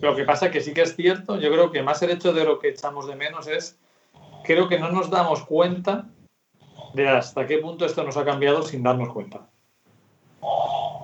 Lo 0.00 0.16
que 0.16 0.24
pasa 0.24 0.50
que 0.50 0.60
sí 0.60 0.72
que 0.72 0.82
es 0.82 0.96
cierto, 0.96 1.36
yo 1.38 1.50
creo 1.50 1.70
que 1.70 1.82
más 1.82 2.02
el 2.02 2.10
hecho 2.10 2.32
de 2.32 2.44
lo 2.44 2.58
que 2.58 2.68
echamos 2.70 3.06
de 3.06 3.16
menos 3.16 3.46
es, 3.46 3.78
creo 4.44 4.68
que 4.68 4.78
no 4.78 4.90
nos 4.90 5.10
damos 5.10 5.44
cuenta 5.44 6.08
de 6.94 7.08
hasta 7.08 7.46
qué 7.46 7.58
punto 7.58 7.84
esto 7.84 8.02
nos 8.02 8.16
ha 8.16 8.24
cambiado 8.24 8.62
sin 8.62 8.82
darnos 8.82 9.12
cuenta. 9.12 9.48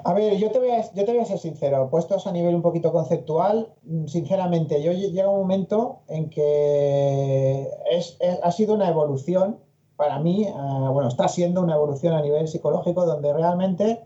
A 0.05 0.15
ver, 0.15 0.37
yo 0.39 0.51
te, 0.53 0.59
voy 0.61 0.71
a, 0.71 0.83
yo 0.95 1.05
te 1.05 1.13
voy 1.13 1.21
a 1.21 1.25
ser 1.25 1.39
sincero, 1.39 1.89
puestos 1.91 2.27
a 2.27 2.33
nivel 2.33 2.55
un 2.55 2.63
poquito 2.63 2.93
conceptual, 2.93 3.73
mm, 3.83 4.07
sinceramente, 4.07 4.81
yo 4.83 4.93
lle- 4.93 5.11
llega 5.11 5.29
un 5.29 5.41
momento 5.41 6.03
en 6.09 6.31
que 6.31 7.69
es- 7.91 8.17
es- 8.21 8.39
ha 8.43 8.53
sido 8.53 8.75
una 8.75 8.89
evolución 8.89 9.59
para 9.97 10.19
mí, 10.21 10.47
ah, 10.55 10.91
bueno, 10.93 11.09
está 11.09 11.27
siendo 11.27 11.61
una 11.61 11.75
evolución 11.75 12.15
a 12.15 12.23
nivel 12.23 12.47
psicológico 12.47 13.05
donde 13.05 13.33
realmente, 13.33 14.01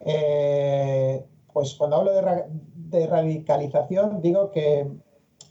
eh, 0.00 1.26
pues 1.52 1.74
cuando 1.74 1.96
hablo 1.96 2.12
de, 2.12 2.44
de 2.90 3.06
radicalización, 3.06 4.20
digo 4.20 4.50
que 4.50 4.86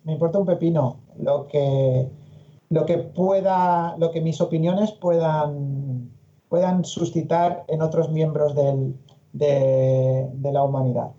me 0.04 0.14
importa 0.14 0.40
un 0.40 0.46
pepino 0.46 1.00
lo 1.18 1.48
que, 1.48 2.08
lo 2.70 2.86
que 2.86 2.98
pueda, 2.98 3.96
lo 3.98 4.12
que 4.12 4.22
mis 4.22 4.42
opiniones 4.42 4.92
puedan, 4.92 6.10
puedan 6.48 6.86
suscitar 6.86 7.66
en 7.68 7.82
otros 7.82 8.10
miembros 8.10 8.56
del, 8.56 8.96
de, 9.34 10.28
de 10.34 10.52
la 10.52 10.64
humanidad. 10.64 11.12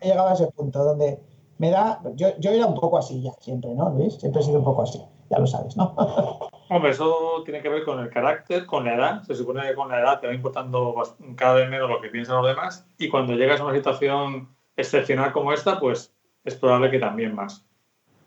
He 0.00 0.08
llegado 0.08 0.28
a 0.28 0.34
ese 0.34 0.48
punto 0.48 0.84
donde 0.84 1.20
me 1.58 1.70
da, 1.70 2.00
yo, 2.14 2.28
yo 2.38 2.50
era 2.50 2.66
un 2.66 2.74
poco 2.74 2.98
así 2.98 3.22
ya, 3.22 3.32
siempre, 3.40 3.74
¿no, 3.74 3.90
Luis? 3.90 4.14
Siempre 4.14 4.40
he 4.40 4.44
sido 4.44 4.58
un 4.58 4.64
poco 4.64 4.82
así, 4.82 5.00
ya 5.30 5.38
lo 5.38 5.46
sabes, 5.46 5.76
¿no? 5.76 5.94
Hombre, 6.70 6.92
eso 6.92 7.42
tiene 7.44 7.62
que 7.62 7.68
ver 7.68 7.84
con 7.84 7.98
el 7.98 8.10
carácter, 8.10 8.64
con 8.64 8.84
la 8.84 8.94
edad. 8.94 9.22
Se 9.22 9.34
supone 9.34 9.62
que 9.66 9.74
con 9.74 9.88
la 9.88 10.00
edad 10.00 10.20
te 10.20 10.28
va 10.28 10.32
importando 10.32 10.94
cada 11.34 11.54
vez 11.54 11.68
menos 11.68 11.90
lo 11.90 12.00
que 12.00 12.10
piensan 12.10 12.36
los 12.36 12.46
demás. 12.46 12.86
Y 12.96 13.08
cuando 13.08 13.34
llegas 13.34 13.60
a 13.60 13.64
una 13.64 13.74
situación 13.74 14.54
excepcional 14.80 15.32
como 15.32 15.52
esta, 15.52 15.78
pues 15.78 16.12
es 16.44 16.54
probable 16.54 16.90
que 16.90 16.98
también 16.98 17.34
más. 17.34 17.64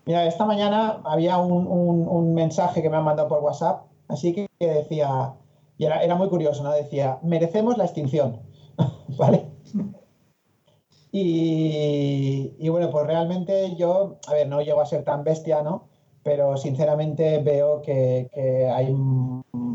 Mira, 0.05 0.25
esta 0.25 0.45
mañana 0.45 1.01
había 1.05 1.37
un, 1.37 2.33
mensaje 2.33 2.81
que 2.81 2.89
me 2.89 2.97
han 2.97 3.03
mandado 3.03 3.29
por 3.29 3.39
WhatsApp, 3.39 3.85
así 4.09 4.33
que 4.33 4.47
que 4.59 4.67
decía, 4.67 5.33
y 5.77 5.85
era, 5.85 6.15
muy 6.15 6.29
curioso, 6.29 6.63
¿no? 6.63 6.71
Decía, 6.71 7.19
merecemos 7.21 7.77
la 7.77 7.85
extinción, 7.85 8.41
¿vale? 9.17 9.45
Y, 11.11 12.67
bueno, 12.69 12.89
pues 12.89 13.05
realmente 13.05 13.75
yo, 13.75 14.17
a 14.27 14.33
ver, 14.33 14.47
no 14.47 14.61
llego 14.61 14.81
a 14.81 14.85
ser 14.85 15.03
tan 15.03 15.23
bestia, 15.23 15.61
¿no? 15.61 15.87
Pero 16.23 16.57
sinceramente 16.57 17.37
veo 17.39 17.81
que, 17.81 18.29
hay, 18.73 18.95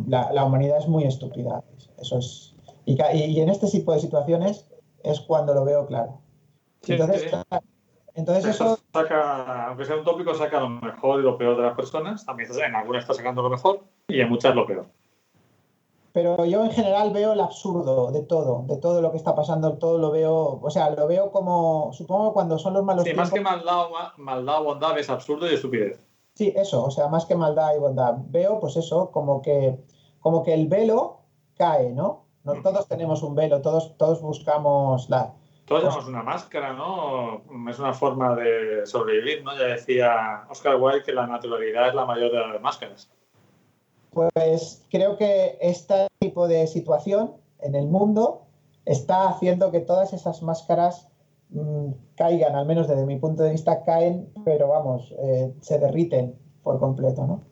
la, 0.07 0.33
la 0.33 0.45
humanidad 0.45 0.79
es 0.79 0.89
muy 0.89 1.05
estúpida, 1.05 1.63
eso 1.99 2.19
es, 2.19 2.55
y 2.85 3.41
en 3.41 3.51
este 3.51 3.69
tipo 3.69 3.93
de 3.93 4.01
situaciones 4.01 4.67
es 5.05 5.21
cuando 5.21 5.55
lo 5.55 5.65
veo 5.65 5.87
claro. 5.87 6.21
Sí, 6.83 6.93
Entonces, 6.93 7.23
sí. 7.23 7.29
claro, 7.29 7.65
entonces 8.15 8.45
Eso 8.47 8.79
saca, 8.93 9.69
aunque 9.69 9.85
sea 9.85 9.97
un 9.97 10.05
tópico, 10.05 10.35
saca 10.35 10.61
lo 10.61 10.69
mejor 10.69 11.21
y 11.21 11.23
lo 11.23 11.39
peor 11.39 11.57
de 11.57 11.63
las 11.63 11.77
personas. 11.77 12.27
También 12.27 12.51
en 12.53 12.75
algunas 12.75 13.03
está 13.05 13.15
sacando 13.15 13.43
lo 13.43 13.51
mejor 13.51 13.85
y 14.09 14.21
en 14.21 14.29
muchas 14.29 14.55
lo 14.55 14.67
peor. 14.67 14.87
Pero 16.13 16.45
yo 16.45 16.65
en 16.65 16.73
general 16.73 17.13
veo 17.13 17.33
el 17.33 17.41
absurdo 17.41 18.11
de 18.11 18.23
todo, 18.23 18.65
de 18.67 18.77
todo 18.79 19.03
lo 19.03 19.13
que 19.13 19.19
está 19.19 19.37
pasando, 19.37 19.79
todo 19.79 19.99
lo 19.99 20.11
veo, 20.11 20.59
o 20.61 20.71
sea, 20.71 20.91
lo 20.91 21.07
veo 21.07 21.31
como, 21.31 21.93
supongo 21.93 22.31
que 22.31 22.35
cuando 22.35 22.59
son 22.59 22.75
los 22.75 22.83
malos 22.83 23.05
Sí, 23.05 23.15
más 23.15 23.31
que 23.31 23.41
maldad, 23.41 23.87
maldad 24.17 24.63
o 24.63 24.65
bondad 24.65 24.99
es 24.99 25.09
absurdo 25.11 25.49
y 25.49 25.55
estupidez. 25.55 26.05
Sí, 26.35 26.53
eso, 26.57 26.85
o 26.85 26.91
sea, 26.91 27.07
más 27.09 27.27
que 27.27 27.37
maldad 27.37 27.75
y 27.77 27.79
bondad. 27.79 28.15
Veo, 28.31 28.59
pues 28.59 28.77
eso, 28.77 29.11
como 29.13 29.43
que, 29.43 29.79
como 30.19 30.43
que 30.43 30.55
el 30.55 30.67
velo 30.67 31.19
cae, 31.57 31.93
¿no? 31.93 32.25
No 32.43 32.63
todos 32.63 32.89
tenemos 32.89 33.23
un 33.23 33.35
velo, 33.35 33.61
todos, 33.61 33.97
todos 33.97 34.23
buscamos 34.23 35.11
la. 35.11 35.35
Todos 35.69 35.83
llevamos 35.83 36.09
una 36.09 36.23
máscara, 36.23 36.73
¿no? 36.73 37.43
Es 37.69 37.79
una 37.79 37.93
forma 37.93 38.35
de 38.35 38.87
sobrevivir, 38.87 39.45
¿no? 39.45 39.57
Ya 39.57 39.65
decía 39.65 40.47
Oscar 40.51 40.77
Wilde 40.77 41.03
que 41.03 41.13
la 41.13 41.27
naturalidad 41.27 41.89
es 41.89 41.95
la 41.95 42.07
mayor 42.07 42.33
de 42.33 42.39
las 42.39 42.61
máscaras. 42.61 43.11
Pues 44.11 44.85
creo 44.91 45.17
que 45.19 45.59
este 45.61 46.09
tipo 46.19 46.49
de 46.49 46.67
situación 46.67 47.35
en 47.61 47.75
el 47.75 47.87
mundo 47.87 48.47
está 48.87 49.29
haciendo 49.29 49.71
que 49.71 49.81
todas 49.81 50.13
esas 50.15 50.43
máscaras 50.43 51.09
mm, 51.51 51.91
caigan, 52.17 52.57
al 52.57 52.67
menos 52.67 52.89
desde 52.89 53.05
mi 53.05 53.17
punto 53.17 53.43
de 53.43 53.51
vista, 53.51 53.85
caen, 53.85 54.33
pero 54.45 54.69
vamos, 54.69 55.15
eh, 55.19 55.53
se 55.61 55.79
derriten 55.79 56.35
por 56.63 56.79
completo, 56.79 57.27
¿no? 57.27 57.43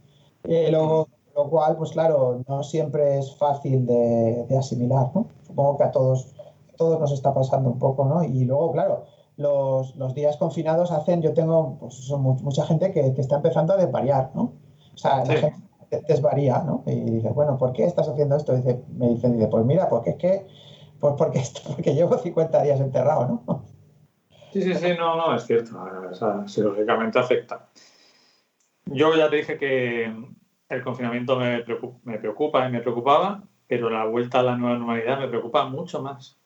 Eh, 0.45 0.71
lo, 0.71 1.09
lo 1.37 1.51
cual, 1.51 1.77
pues 1.77 1.93
claro, 1.93 2.43
no 2.49 2.63
siempre 2.63 3.19
es 3.19 3.37
fácil 3.37 3.87
de, 3.87 4.47
asimilar, 4.59 5.11
¿no? 5.15 5.29
Supongo 5.47 5.77
que 5.77 5.85
a 5.85 5.93
todos, 5.93 6.35
todos 6.77 7.01
nos 7.01 7.13
está 7.13 7.33
pasando 7.35 7.71
un 7.71 7.79
poco, 7.79 8.05
¿no? 8.07 8.23
Y 8.23 8.45
luego, 8.45 8.73
claro, 8.73 9.05
los, 9.37 9.97
los 9.97 10.15
días 10.15 10.37
confinados 10.37 10.91
hacen, 10.93 11.23
yo 11.23 11.35
tengo, 11.35 11.77
pues 11.79 12.11
mu- 12.11 12.37
mucha 12.43 12.65
gente 12.65 12.91
que, 12.93 13.13
que 13.15 13.21
está 13.21 13.37
empezando 13.37 13.75
a 13.75 13.77
desvariar, 13.77 14.31
¿no? 14.35 14.53
O 14.95 14.97
sea, 14.99 15.25
la 15.25 15.35
Sí. 15.35 15.41
gente 15.41 15.57
te- 15.91 16.03
desvaría, 16.09 16.59
¿no? 16.61 16.83
Y 16.87 16.95
dices, 17.11 17.35
bueno, 17.35 17.57
¿por 17.59 17.73
qué 17.73 17.85
estás 17.85 18.09
haciendo 18.09 18.37
esto? 18.37 18.55
Dice, 18.55 18.81
me 18.97 19.09
dicen, 19.09 19.33
dice, 19.35 19.49
pues 19.49 19.65
mira, 19.65 19.89
porque 19.89 20.11
es 20.11 20.17
que, 20.17 20.47
pues 21.01 21.15
porque, 21.19 21.43
porque 21.67 21.95
llevo 21.95 22.17
50 22.19 22.63
días 22.63 22.81
enterrado, 22.81 23.27
¿no? 23.47 23.63
Sí, 24.53 24.63
sí, 24.63 24.75
sí, 24.75 24.89
no, 24.99 25.17
no, 25.17 25.35
es 25.35 25.45
cierto. 25.45 25.79
O 26.11 26.15
sea, 26.15 26.47
psicológicamente 26.49 27.19
afecta. 27.19 27.67
Yo 28.87 29.15
ya 29.15 29.29
te 29.29 29.37
dije 29.37 29.59
que 29.59 30.05
el 30.69 30.83
confinamiento 30.85 31.37
me 31.37 31.61
preocupa, 31.63 31.99
me 32.05 32.19
preocupa 32.19 32.67
y 32.67 32.73
me 32.73 32.81
preocupaba, 32.81 33.43
pero 33.67 33.91
la 33.91 34.07
vuelta 34.07 34.41
a 34.41 34.43
la 34.45 34.57
nueva 34.57 34.79
normalidad 34.79 35.19
me 35.19 35.29
preocupa 35.29 35.67
mucho 35.69 36.01
más. 36.03 36.39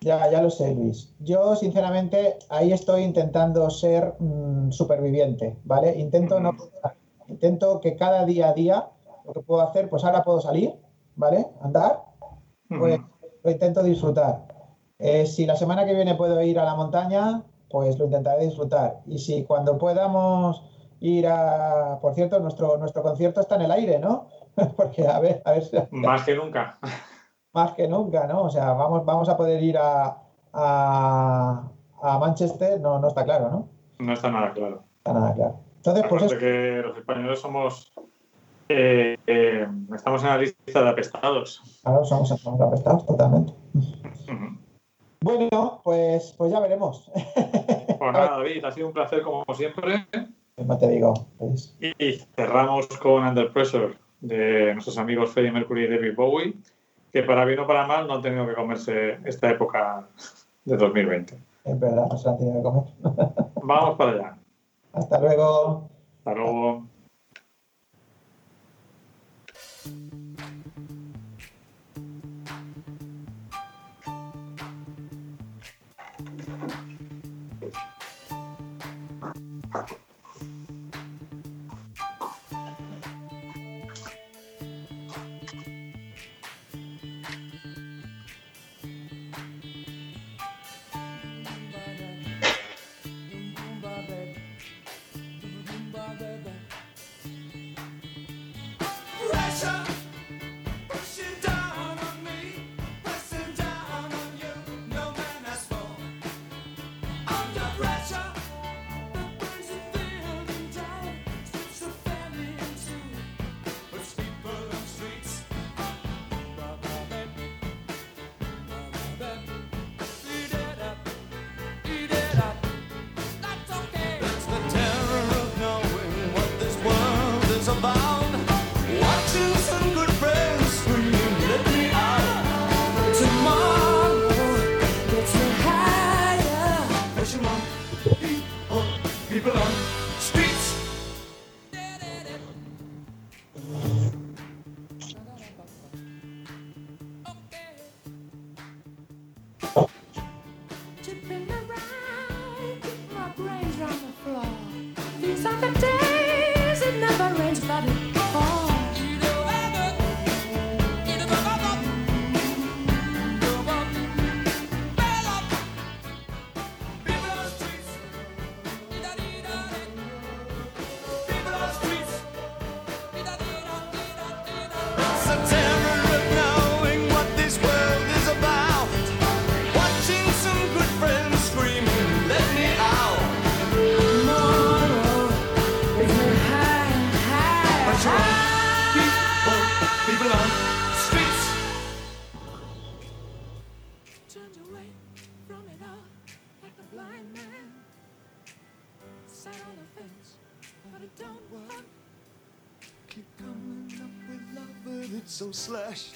Ya, 0.00 0.30
ya 0.30 0.40
lo 0.40 0.50
sé, 0.50 0.74
Luis. 0.74 1.14
Yo, 1.18 1.54
sinceramente, 1.56 2.38
ahí 2.48 2.72
estoy 2.72 3.02
intentando 3.02 3.68
ser 3.68 4.14
mm, 4.18 4.70
superviviente, 4.70 5.56
¿vale? 5.64 5.94
Intento 5.98 6.40
no 6.40 6.56
intento 7.30 7.80
que 7.80 7.96
cada 7.96 8.24
día 8.24 8.48
a 8.48 8.52
día 8.52 8.88
lo 9.24 9.32
que 9.32 9.40
puedo 9.40 9.62
hacer, 9.62 9.88
pues 9.88 10.04
ahora 10.04 10.22
puedo 10.22 10.40
salir, 10.40 10.74
¿vale? 11.16 11.46
Andar, 11.62 12.00
pues 12.68 13.00
lo 13.42 13.50
intento 13.50 13.82
disfrutar. 13.82 14.46
Eh, 14.98 15.26
si 15.26 15.46
la 15.46 15.56
semana 15.56 15.86
que 15.86 15.94
viene 15.94 16.14
puedo 16.14 16.40
ir 16.42 16.58
a 16.58 16.64
la 16.64 16.74
montaña, 16.74 17.42
pues 17.70 17.98
lo 17.98 18.06
intentaré 18.06 18.46
disfrutar. 18.46 19.00
Y 19.06 19.18
si 19.18 19.44
cuando 19.44 19.78
podamos 19.78 20.64
ir 21.00 21.26
a, 21.26 21.98
por 22.02 22.14
cierto, 22.14 22.40
nuestro, 22.40 22.76
nuestro 22.78 23.02
concierto 23.02 23.40
está 23.40 23.54
en 23.56 23.62
el 23.62 23.70
aire, 23.70 23.98
¿no? 23.98 24.28
Porque 24.76 25.06
a 25.06 25.20
ver, 25.20 25.40
a 25.44 25.52
ver 25.52 25.64
si 25.64 25.76
Más 25.90 26.24
que 26.24 26.34
nunca. 26.34 26.78
Más 27.52 27.72
que 27.74 27.88
nunca, 27.88 28.26
¿no? 28.26 28.42
O 28.42 28.50
sea, 28.50 28.72
vamos, 28.72 29.04
vamos 29.04 29.28
a 29.28 29.36
poder 29.36 29.62
ir 29.62 29.76
a, 29.78 30.16
a, 30.52 31.62
a 32.02 32.18
Manchester, 32.18 32.80
no, 32.80 32.98
no 32.98 33.08
está 33.08 33.24
claro, 33.24 33.50
¿no? 33.50 33.68
No 33.98 34.12
está 34.12 34.30
nada 34.30 34.52
claro. 34.52 34.82
Está 34.98 35.12
nada 35.12 35.34
claro. 35.34 35.56
Entonces, 35.76 36.04
pues 36.08 36.22
es, 36.24 36.34
que 36.34 36.82
los 36.84 36.96
españoles 36.96 37.40
somos. 37.40 37.92
eh, 38.68 39.16
eh, 39.26 39.66
estamos 39.94 40.22
en 40.22 40.28
la 40.28 40.38
lista 40.38 40.82
de 40.82 40.88
apestados. 40.88 41.62
claro, 41.82 42.04
somos, 42.04 42.28
somos 42.28 42.60
apestados 42.60 43.06
totalmente. 43.06 43.52
Bueno, 45.22 45.80
pues, 45.84 46.34
pues 46.38 46.50
ya 46.50 46.60
veremos. 46.60 47.10
Pues 47.12 48.12
nada, 48.12 48.38
David, 48.38 48.64
ha 48.64 48.70
sido 48.72 48.86
un 48.86 48.92
placer 48.94 49.22
como 49.22 49.44
siempre. 49.54 50.06
Como 50.56 50.78
te 50.78 50.88
digo, 50.88 51.14
pues, 51.38 51.76
Y 51.80 52.12
cerramos 52.36 52.86
con 52.98 53.26
Under 53.26 53.52
Pressure 53.52 53.96
de 54.20 54.72
nuestros 54.72 54.98
amigos 54.98 55.30
Freddie 55.30 55.52
Mercury 55.52 55.84
y 55.84 55.88
David 55.88 56.14
Bowie, 56.16 56.54
que 57.12 57.22
para 57.22 57.44
bien 57.44 57.60
o 57.60 57.66
para 57.66 57.86
mal 57.86 58.06
no 58.06 58.14
han 58.14 58.22
tenido 58.22 58.46
que 58.46 58.54
comerse 58.54 59.18
esta 59.24 59.50
época 59.50 60.06
de 60.64 60.76
2020. 60.76 61.36
es 61.64 61.80
verdad, 61.80 62.06
no 62.10 62.16
se 62.16 62.28
la 62.28 62.36
tiene 62.36 62.52
que 62.56 62.62
comer. 62.62 62.84
Vamos 63.62 63.96
para 63.96 64.10
allá. 64.12 64.36
Hasta 64.92 65.20
luego. 65.20 65.88
Hasta 66.18 66.34
luego. 66.34 66.89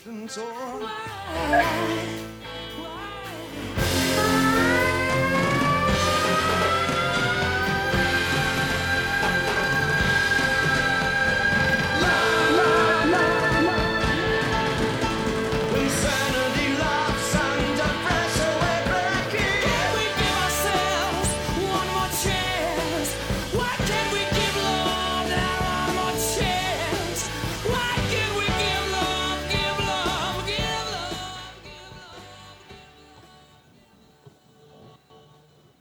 Coming 0.05 0.29
up 0.29 0.64